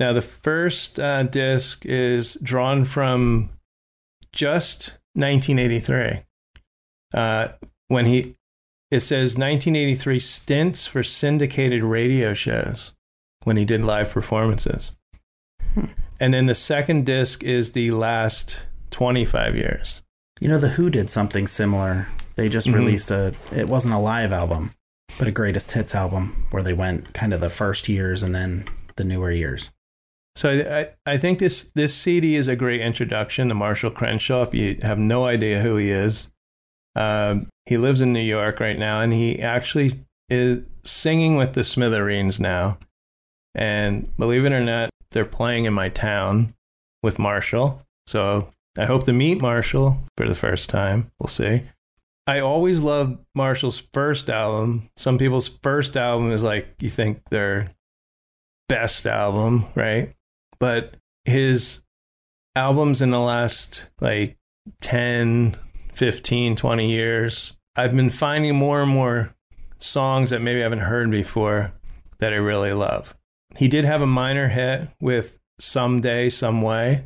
Now 0.00 0.12
the 0.12 0.22
first 0.22 0.98
uh, 0.98 1.22
disc 1.24 1.84
is 1.86 2.34
drawn 2.42 2.84
from 2.84 3.50
just 4.34 4.98
1983. 5.14 6.22
Uh, 7.12 7.48
when 7.88 8.06
he 8.06 8.34
it 8.90 9.00
says 9.00 9.36
1983 9.38 10.18
stints 10.18 10.86
for 10.86 11.02
syndicated 11.02 11.82
radio 11.82 12.32
shows 12.34 12.92
when 13.44 13.56
he 13.56 13.64
did 13.64 13.82
live 13.82 14.10
performances. 14.10 14.92
Hmm. 15.74 15.86
And 16.20 16.32
then 16.34 16.46
the 16.46 16.54
second 16.54 17.06
disc 17.06 17.42
is 17.42 17.72
the 17.72 17.90
last 17.90 18.60
25 18.90 19.56
years. 19.56 20.02
You 20.40 20.48
know, 20.48 20.58
The 20.58 20.68
Who 20.70 20.90
did 20.90 21.10
something 21.10 21.46
similar. 21.46 22.06
They 22.36 22.48
just 22.48 22.68
Mhm. 22.68 22.74
released 22.74 23.10
a, 23.10 23.34
it 23.54 23.68
wasn't 23.68 23.94
a 23.94 23.98
live 23.98 24.32
album, 24.32 24.72
but 25.18 25.26
a 25.28 25.32
greatest 25.32 25.72
hits 25.72 25.94
album 25.94 26.46
where 26.50 26.62
they 26.62 26.72
went 26.74 27.14
kind 27.14 27.32
of 27.32 27.40
the 27.40 27.50
first 27.50 27.88
years 27.88 28.22
and 28.22 28.34
then 28.34 28.64
the 28.96 29.04
newer 29.04 29.30
years. 29.32 29.70
So 30.36 30.50
I, 30.50 31.12
I 31.12 31.16
think 31.16 31.38
this, 31.38 31.70
this 31.74 31.94
CD 31.94 32.36
is 32.36 32.48
a 32.48 32.56
great 32.56 32.80
introduction 32.80 33.48
to 33.48 33.54
Marshall 33.54 33.90
Crenshaw. 33.90 34.42
If 34.42 34.54
you 34.54 34.78
have 34.82 34.98
no 34.98 35.26
idea 35.26 35.60
who 35.60 35.76
he 35.76 35.90
is, 35.90 36.28
um, 36.96 37.48
he 37.66 37.76
lives 37.76 38.00
in 38.00 38.12
New 38.12 38.20
York 38.20 38.60
right 38.60 38.78
now, 38.78 39.00
and 39.00 39.12
he 39.12 39.40
actually 39.40 39.92
is 40.28 40.64
singing 40.84 41.36
with 41.36 41.54
the 41.54 41.64
Smithereens 41.64 42.40
now. 42.40 42.78
And 43.54 44.14
believe 44.16 44.44
it 44.44 44.52
or 44.52 44.62
not, 44.62 44.90
they're 45.12 45.24
playing 45.24 45.64
in 45.64 45.72
my 45.72 45.88
town 45.88 46.54
with 47.02 47.18
Marshall. 47.18 47.82
So 48.06 48.50
I 48.76 48.86
hope 48.86 49.04
to 49.04 49.12
meet 49.12 49.40
Marshall 49.40 49.98
for 50.16 50.28
the 50.28 50.34
first 50.34 50.68
time. 50.68 51.10
We'll 51.18 51.28
see. 51.28 51.62
I 52.26 52.40
always 52.40 52.80
loved 52.80 53.18
Marshall's 53.34 53.82
first 53.92 54.28
album. 54.28 54.88
Some 54.96 55.18
people's 55.18 55.48
first 55.62 55.96
album 55.96 56.32
is 56.32 56.42
like 56.42 56.74
you 56.80 56.90
think 56.90 57.28
their 57.28 57.70
best 58.68 59.06
album, 59.06 59.66
right? 59.74 60.14
But 60.58 60.96
his 61.24 61.82
albums 62.56 63.02
in 63.02 63.10
the 63.10 63.20
last 63.20 63.86
like 64.00 64.36
10, 64.80 65.56
15, 65.92 66.56
20 66.56 66.90
years, 66.90 67.52
I've 67.76 67.94
been 67.94 68.10
finding 68.10 68.54
more 68.54 68.82
and 68.82 68.90
more 68.90 69.34
songs 69.78 70.30
that 70.30 70.40
maybe 70.40 70.60
I 70.60 70.64
haven't 70.64 70.78
heard 70.80 71.10
before 71.10 71.72
that 72.18 72.32
I 72.32 72.36
really 72.36 72.72
love. 72.72 73.16
He 73.56 73.68
did 73.68 73.84
have 73.84 74.02
a 74.02 74.06
minor 74.06 74.48
hit 74.48 74.88
with 75.00 75.38
Someday, 75.60 76.30
Some 76.30 76.62
Way, 76.62 77.04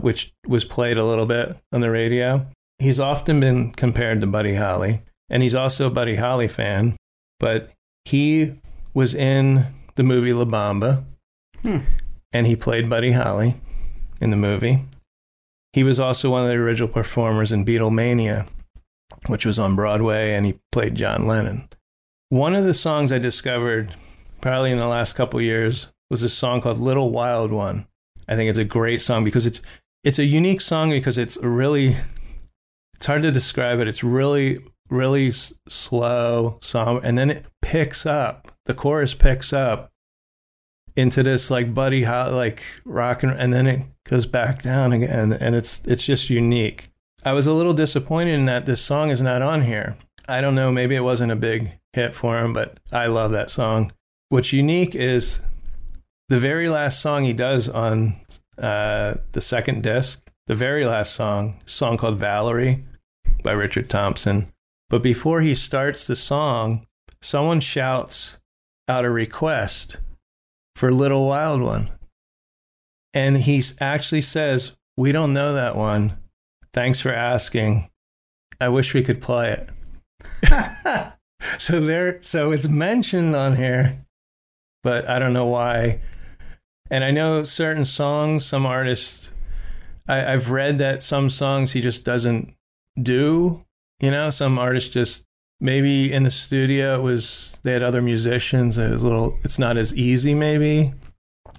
which 0.00 0.32
was 0.46 0.64
played 0.64 0.96
a 0.96 1.04
little 1.04 1.26
bit 1.26 1.56
on 1.72 1.80
the 1.80 1.90
radio. 1.90 2.46
He's 2.78 3.00
often 3.00 3.40
been 3.40 3.72
compared 3.72 4.20
to 4.20 4.26
Buddy 4.26 4.54
Holly, 4.54 5.02
and 5.28 5.42
he's 5.42 5.54
also 5.54 5.86
a 5.86 5.90
Buddy 5.90 6.16
Holly 6.16 6.48
fan, 6.48 6.96
but 7.38 7.72
he 8.04 8.60
was 8.94 9.14
in 9.14 9.66
the 9.94 10.02
movie 10.02 10.32
La 10.32 10.44
Bamba, 10.44 11.04
Hmm. 11.62 11.78
And 12.32 12.46
he 12.46 12.56
played 12.56 12.88
Buddy 12.88 13.12
Holly 13.12 13.54
in 14.20 14.30
the 14.30 14.36
movie. 14.36 14.84
He 15.72 15.84
was 15.84 15.98
also 15.98 16.30
one 16.30 16.42
of 16.42 16.48
the 16.48 16.54
original 16.54 16.88
performers 16.88 17.52
in 17.52 17.64
Beatlemania, 17.64 18.46
which 19.26 19.46
was 19.46 19.58
on 19.58 19.76
Broadway, 19.76 20.34
and 20.34 20.44
he 20.44 20.58
played 20.70 20.94
John 20.94 21.26
Lennon. 21.26 21.68
One 22.28 22.54
of 22.54 22.64
the 22.64 22.74
songs 22.74 23.12
I 23.12 23.18
discovered 23.18 23.94
probably 24.40 24.72
in 24.72 24.78
the 24.78 24.86
last 24.86 25.14
couple 25.14 25.40
years 25.40 25.88
was 26.10 26.22
a 26.22 26.28
song 26.28 26.60
called 26.60 26.78
Little 26.78 27.10
Wild 27.10 27.52
One. 27.52 27.86
I 28.28 28.36
think 28.36 28.50
it's 28.50 28.58
a 28.58 28.64
great 28.64 29.00
song 29.00 29.24
because 29.24 29.46
it's 29.46 29.60
it's 30.04 30.18
a 30.18 30.24
unique 30.24 30.60
song 30.60 30.90
because 30.90 31.16
it's 31.18 31.36
really 31.38 31.96
it's 32.94 33.06
hard 33.06 33.22
to 33.22 33.30
describe 33.30 33.80
it. 33.80 33.88
It's 33.88 34.04
really 34.04 34.58
really 34.90 35.32
slow 35.68 36.58
song 36.60 37.00
and 37.02 37.16
then 37.16 37.30
it 37.30 37.46
picks 37.60 38.04
up. 38.04 38.52
The 38.66 38.74
chorus 38.74 39.14
picks 39.14 39.52
up 39.52 39.91
into 40.96 41.22
this 41.22 41.50
like 41.50 41.74
buddy 41.74 42.02
hot 42.02 42.32
like 42.32 42.62
rock 42.84 43.22
and, 43.22 43.32
and 43.32 43.52
then 43.52 43.66
it 43.66 43.86
goes 44.04 44.26
back 44.26 44.62
down 44.62 44.92
again 44.92 45.32
and 45.32 45.54
it's 45.54 45.80
it's 45.86 46.04
just 46.04 46.30
unique. 46.30 46.88
I 47.24 47.32
was 47.32 47.46
a 47.46 47.52
little 47.52 47.72
disappointed 47.72 48.32
in 48.34 48.46
that 48.46 48.66
this 48.66 48.80
song 48.80 49.10
is 49.10 49.22
not 49.22 49.42
on 49.42 49.62
here. 49.62 49.96
I 50.28 50.40
don't 50.40 50.54
know, 50.54 50.72
maybe 50.72 50.94
it 50.94 51.04
wasn't 51.04 51.32
a 51.32 51.36
big 51.36 51.72
hit 51.92 52.14
for 52.14 52.38
him, 52.38 52.52
but 52.52 52.78
I 52.90 53.06
love 53.06 53.32
that 53.32 53.50
song. 53.50 53.92
What's 54.28 54.52
unique 54.52 54.94
is 54.94 55.40
the 56.28 56.38
very 56.38 56.68
last 56.68 57.00
song 57.00 57.24
he 57.24 57.32
does 57.32 57.68
on 57.68 58.20
uh, 58.58 59.14
the 59.32 59.40
second 59.40 59.82
disc, 59.82 60.22
the 60.46 60.54
very 60.54 60.84
last 60.84 61.14
song, 61.14 61.60
song 61.66 61.96
called 61.96 62.18
Valerie 62.18 62.84
by 63.42 63.52
Richard 63.52 63.90
Thompson. 63.90 64.52
But 64.88 65.02
before 65.02 65.40
he 65.40 65.54
starts 65.54 66.06
the 66.06 66.16
song, 66.16 66.86
someone 67.20 67.60
shouts 67.60 68.38
out 68.88 69.04
a 69.04 69.10
request 69.10 69.98
for 70.76 70.92
Little 70.92 71.26
Wild 71.26 71.60
One. 71.62 71.90
And 73.14 73.38
he 73.38 73.62
actually 73.80 74.22
says, 74.22 74.72
We 74.96 75.12
don't 75.12 75.34
know 75.34 75.54
that 75.54 75.76
one. 75.76 76.18
Thanks 76.72 77.00
for 77.00 77.12
asking. 77.12 77.90
I 78.60 78.68
wish 78.68 78.94
we 78.94 79.02
could 79.02 79.20
play 79.20 79.52
it. 79.52 81.12
so 81.58 81.80
there 81.80 82.22
so 82.22 82.52
it's 82.52 82.68
mentioned 82.68 83.34
on 83.34 83.56
here, 83.56 84.04
but 84.82 85.08
I 85.08 85.18
don't 85.18 85.32
know 85.32 85.46
why. 85.46 86.00
And 86.90 87.04
I 87.04 87.10
know 87.10 87.44
certain 87.44 87.84
songs, 87.84 88.44
some 88.44 88.66
artists 88.66 89.30
I, 90.08 90.32
I've 90.32 90.50
read 90.50 90.78
that 90.78 91.02
some 91.02 91.30
songs 91.30 91.72
he 91.72 91.80
just 91.80 92.04
doesn't 92.04 92.54
do. 93.00 93.64
You 94.00 94.10
know, 94.10 94.30
some 94.30 94.58
artists 94.58 94.90
just 94.90 95.24
maybe 95.62 96.12
in 96.12 96.24
the 96.24 96.30
studio 96.30 96.96
it 96.98 97.02
was 97.02 97.58
they 97.62 97.72
had 97.72 97.82
other 97.82 98.02
musicians. 98.02 98.76
It 98.76 98.90
was 98.90 99.02
a 99.02 99.04
little 99.04 99.38
it's 99.44 99.58
not 99.58 99.76
as 99.78 99.94
easy 99.94 100.34
maybe. 100.34 100.92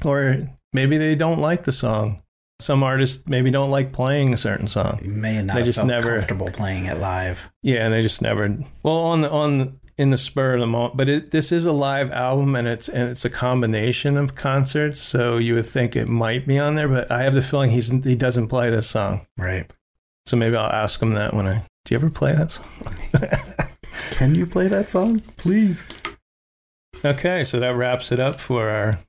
Or 0.06 0.38
maybe 0.74 0.98
they 0.98 1.16
don't 1.16 1.40
like 1.40 1.64
the 1.64 1.72
song. 1.72 2.22
Some 2.60 2.84
artists 2.84 3.24
maybe 3.28 3.50
don't 3.52 3.72
like 3.72 3.92
playing 3.94 4.34
a 4.34 4.38
certain 4.38 4.68
song. 4.68 5.00
You 5.02 5.10
may 5.12 5.42
not 5.42 5.56
They 5.56 5.64
just 5.64 5.84
never- 5.84 6.12
comfortable 6.18 6.50
playing 6.50 6.86
it 6.86 7.00
live. 7.00 7.50
Yeah, 7.62 7.86
and 7.86 7.94
they 7.94 8.02
just 8.02 8.22
never. 8.22 8.56
Well, 8.84 8.96
on 8.98 9.22
the 9.22 9.32
on 9.32 9.80
in 9.98 10.10
the 10.10 10.18
spur 10.18 10.56
of 10.56 10.60
the 10.60 10.68
moment, 10.68 10.98
but 10.98 11.08
it, 11.08 11.32
this 11.32 11.52
is 11.52 11.66
a 11.66 11.72
live 11.72 12.12
album, 12.12 12.56
and 12.56 12.68
it's 12.68 12.90
and 12.90 13.10
it's 13.10 13.26
a 13.26 13.30
combination 13.30 14.18
of 14.18 14.36
concerts. 14.36 15.00
So 15.00 15.38
you 15.38 15.56
would 15.56 15.66
think 15.66 15.96
it 15.96 16.08
might 16.08 16.46
be 16.48 16.58
on 16.60 16.76
there, 16.76 16.88
but 16.88 17.12
I 17.12 17.24
have 17.24 17.34
the 17.34 17.42
feeling 17.42 17.72
he's 17.72 17.90
he 18.04 18.16
doesn't 18.16 18.48
play 18.48 18.70
this 18.70 18.88
song. 18.88 19.26
Right. 19.38 19.70
So 20.26 20.38
maybe 20.38 20.56
I'll 20.56 20.72
ask 20.72 21.02
him 21.02 21.14
that 21.14 21.34
when 21.34 21.48
I. 21.48 21.64
Do 21.86 21.94
you 21.94 21.98
ever 21.98 22.10
play 22.10 22.34
that 22.34 22.52
song? 22.52 23.68
Can 24.14 24.36
you 24.36 24.46
play 24.46 24.68
that 24.68 24.90
song, 24.90 25.20
please? 25.38 25.86
okay, 27.04 27.44
so 27.44 27.60
that 27.60 27.76
wraps 27.76 28.12
it 28.12 28.20
up 28.20 28.40
for 28.40 28.70
our 28.70 29.00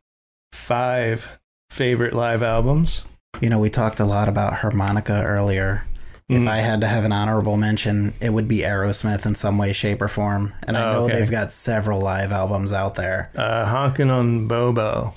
five 0.52 1.28
favorite 1.70 2.12
live 2.14 2.42
albums. 2.42 3.04
You 3.40 3.50
know, 3.50 3.58
we 3.58 3.70
talked 3.70 4.00
a 4.00 4.04
lot 4.04 4.28
about 4.28 4.54
harmonica 4.54 5.22
earlier. 5.24 5.84
If 6.28 6.42
Mm. 6.42 6.48
I 6.48 6.60
had 6.60 6.80
to 6.80 6.86
have 6.86 7.04
an 7.04 7.12
honorable 7.12 7.56
mention, 7.58 8.14
it 8.20 8.30
would 8.30 8.48
be 8.48 8.60
Aerosmith 8.60 9.26
in 9.26 9.34
some 9.34 9.58
way, 9.58 9.72
shape, 9.74 10.00
or 10.00 10.08
form. 10.08 10.54
And 10.66 10.76
I 10.76 10.82
Oh, 10.88 10.92
know 10.92 11.04
okay. 11.04 11.16
they've 11.18 11.30
got 11.30 11.52
several 11.52 12.00
live 12.00 12.32
albums 12.32 12.72
out 12.72 12.94
there. 12.94 13.30
Uh, 13.36 13.66
honking 13.66 14.10
on 14.10 14.48
Bobo, 14.48 15.12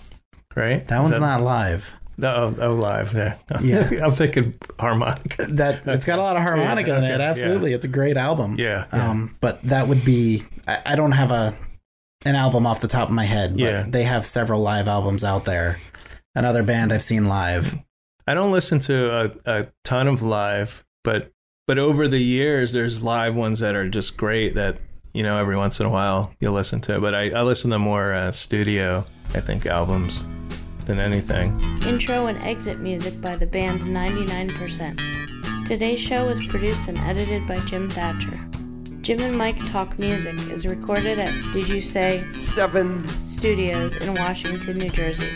right? 0.55 0.85
That 0.87 1.01
Is 1.03 1.11
one's 1.11 1.21
not 1.21 1.41
live. 1.41 1.93
Oh, 2.21 2.55
oh, 2.59 2.73
live. 2.73 3.13
Yeah, 3.13 3.35
Yeah. 3.61 3.89
I'm 4.03 4.11
thinking 4.11 4.55
harmonica. 4.79 5.45
That 5.49 5.85
it's 5.85 6.05
got 6.05 6.17
a 6.17 6.21
lot 6.23 6.35
of 6.35 6.41
harmonica 6.47 6.89
Yeah, 6.89 6.97
in 6.97 7.03
it. 7.03 7.19
yeah. 7.19 7.29
Absolutely, 7.29 7.73
it's 7.73 7.85
a 7.85 7.89
great 7.89 8.17
album. 8.17 8.55
Yeah, 8.57 8.85
yeah. 8.91 9.09
Um, 9.11 9.35
but 9.39 9.61
that 9.63 9.87
would 9.87 10.03
be. 10.03 10.41
I, 10.67 10.81
I 10.87 10.95
don't 10.95 11.11
have 11.11 11.31
a 11.31 11.55
an 12.25 12.35
album 12.35 12.65
off 12.65 12.81
the 12.81 12.87
top 12.87 13.07
of 13.09 13.13
my 13.13 13.25
head. 13.25 13.59
Yeah. 13.59 13.85
they 13.87 14.03
have 14.03 14.25
several 14.25 14.61
live 14.61 14.87
albums 14.87 15.23
out 15.23 15.45
there. 15.45 15.79
Another 16.33 16.63
band 16.63 16.91
I've 16.91 17.03
seen 17.03 17.27
live. 17.27 17.75
I 18.25 18.33
don't 18.33 18.51
listen 18.51 18.79
to 18.81 19.31
a, 19.45 19.59
a 19.59 19.67
ton 19.83 20.07
of 20.07 20.21
live, 20.23 20.83
but 21.03 21.31
but 21.67 21.77
over 21.77 22.07
the 22.07 22.19
years, 22.19 22.71
there's 22.71 23.03
live 23.03 23.35
ones 23.35 23.59
that 23.59 23.75
are 23.75 23.87
just 23.87 24.17
great 24.17 24.55
that 24.55 24.77
you 25.13 25.21
know 25.21 25.37
every 25.37 25.55
once 25.55 25.79
in 25.79 25.85
a 25.85 25.89
while 25.89 26.33
you'll 26.39 26.53
listen 26.53 26.81
to. 26.81 26.99
But 26.99 27.13
I, 27.13 27.29
I 27.29 27.41
listen 27.43 27.69
to 27.71 27.79
more 27.79 28.13
uh, 28.13 28.31
studio, 28.31 29.05
I 29.35 29.39
think, 29.41 29.65
albums 29.67 30.23
than 30.87 30.99
anything. 30.99 31.59
Intro 31.85 32.27
and 32.27 32.41
exit 32.43 32.79
music 32.79 33.21
by 33.21 33.35
the 33.35 33.45
band 33.45 33.81
99%. 33.81 35.65
Today's 35.67 35.99
show 35.99 36.25
was 36.25 36.43
produced 36.47 36.87
and 36.87 36.97
edited 36.99 37.45
by 37.45 37.59
Jim 37.59 37.89
Thatcher. 37.89 38.39
Jim 39.01 39.19
and 39.19 39.37
Mike 39.37 39.63
Talk 39.67 39.99
Music 39.99 40.35
is 40.49 40.65
recorded 40.65 41.19
at 41.19 41.33
Did 41.51 41.69
You 41.69 41.81
Say 41.81 42.25
seven 42.37 43.07
Studios 43.27 43.95
in 43.95 44.15
Washington, 44.15 44.77
New 44.77 44.89
Jersey. 44.89 45.29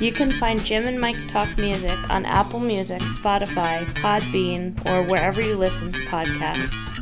You 0.00 0.10
can 0.10 0.32
find 0.32 0.62
Jim 0.64 0.86
and 0.86 1.00
Mike 1.00 1.28
Talk 1.28 1.56
Music 1.56 1.98
on 2.10 2.26
Apple 2.26 2.60
Music, 2.60 3.00
Spotify, 3.02 3.86
Podbean, 3.94 4.74
or 4.86 5.06
wherever 5.08 5.40
you 5.40 5.56
listen 5.56 5.92
to 5.92 6.00
podcasts. 6.00 6.93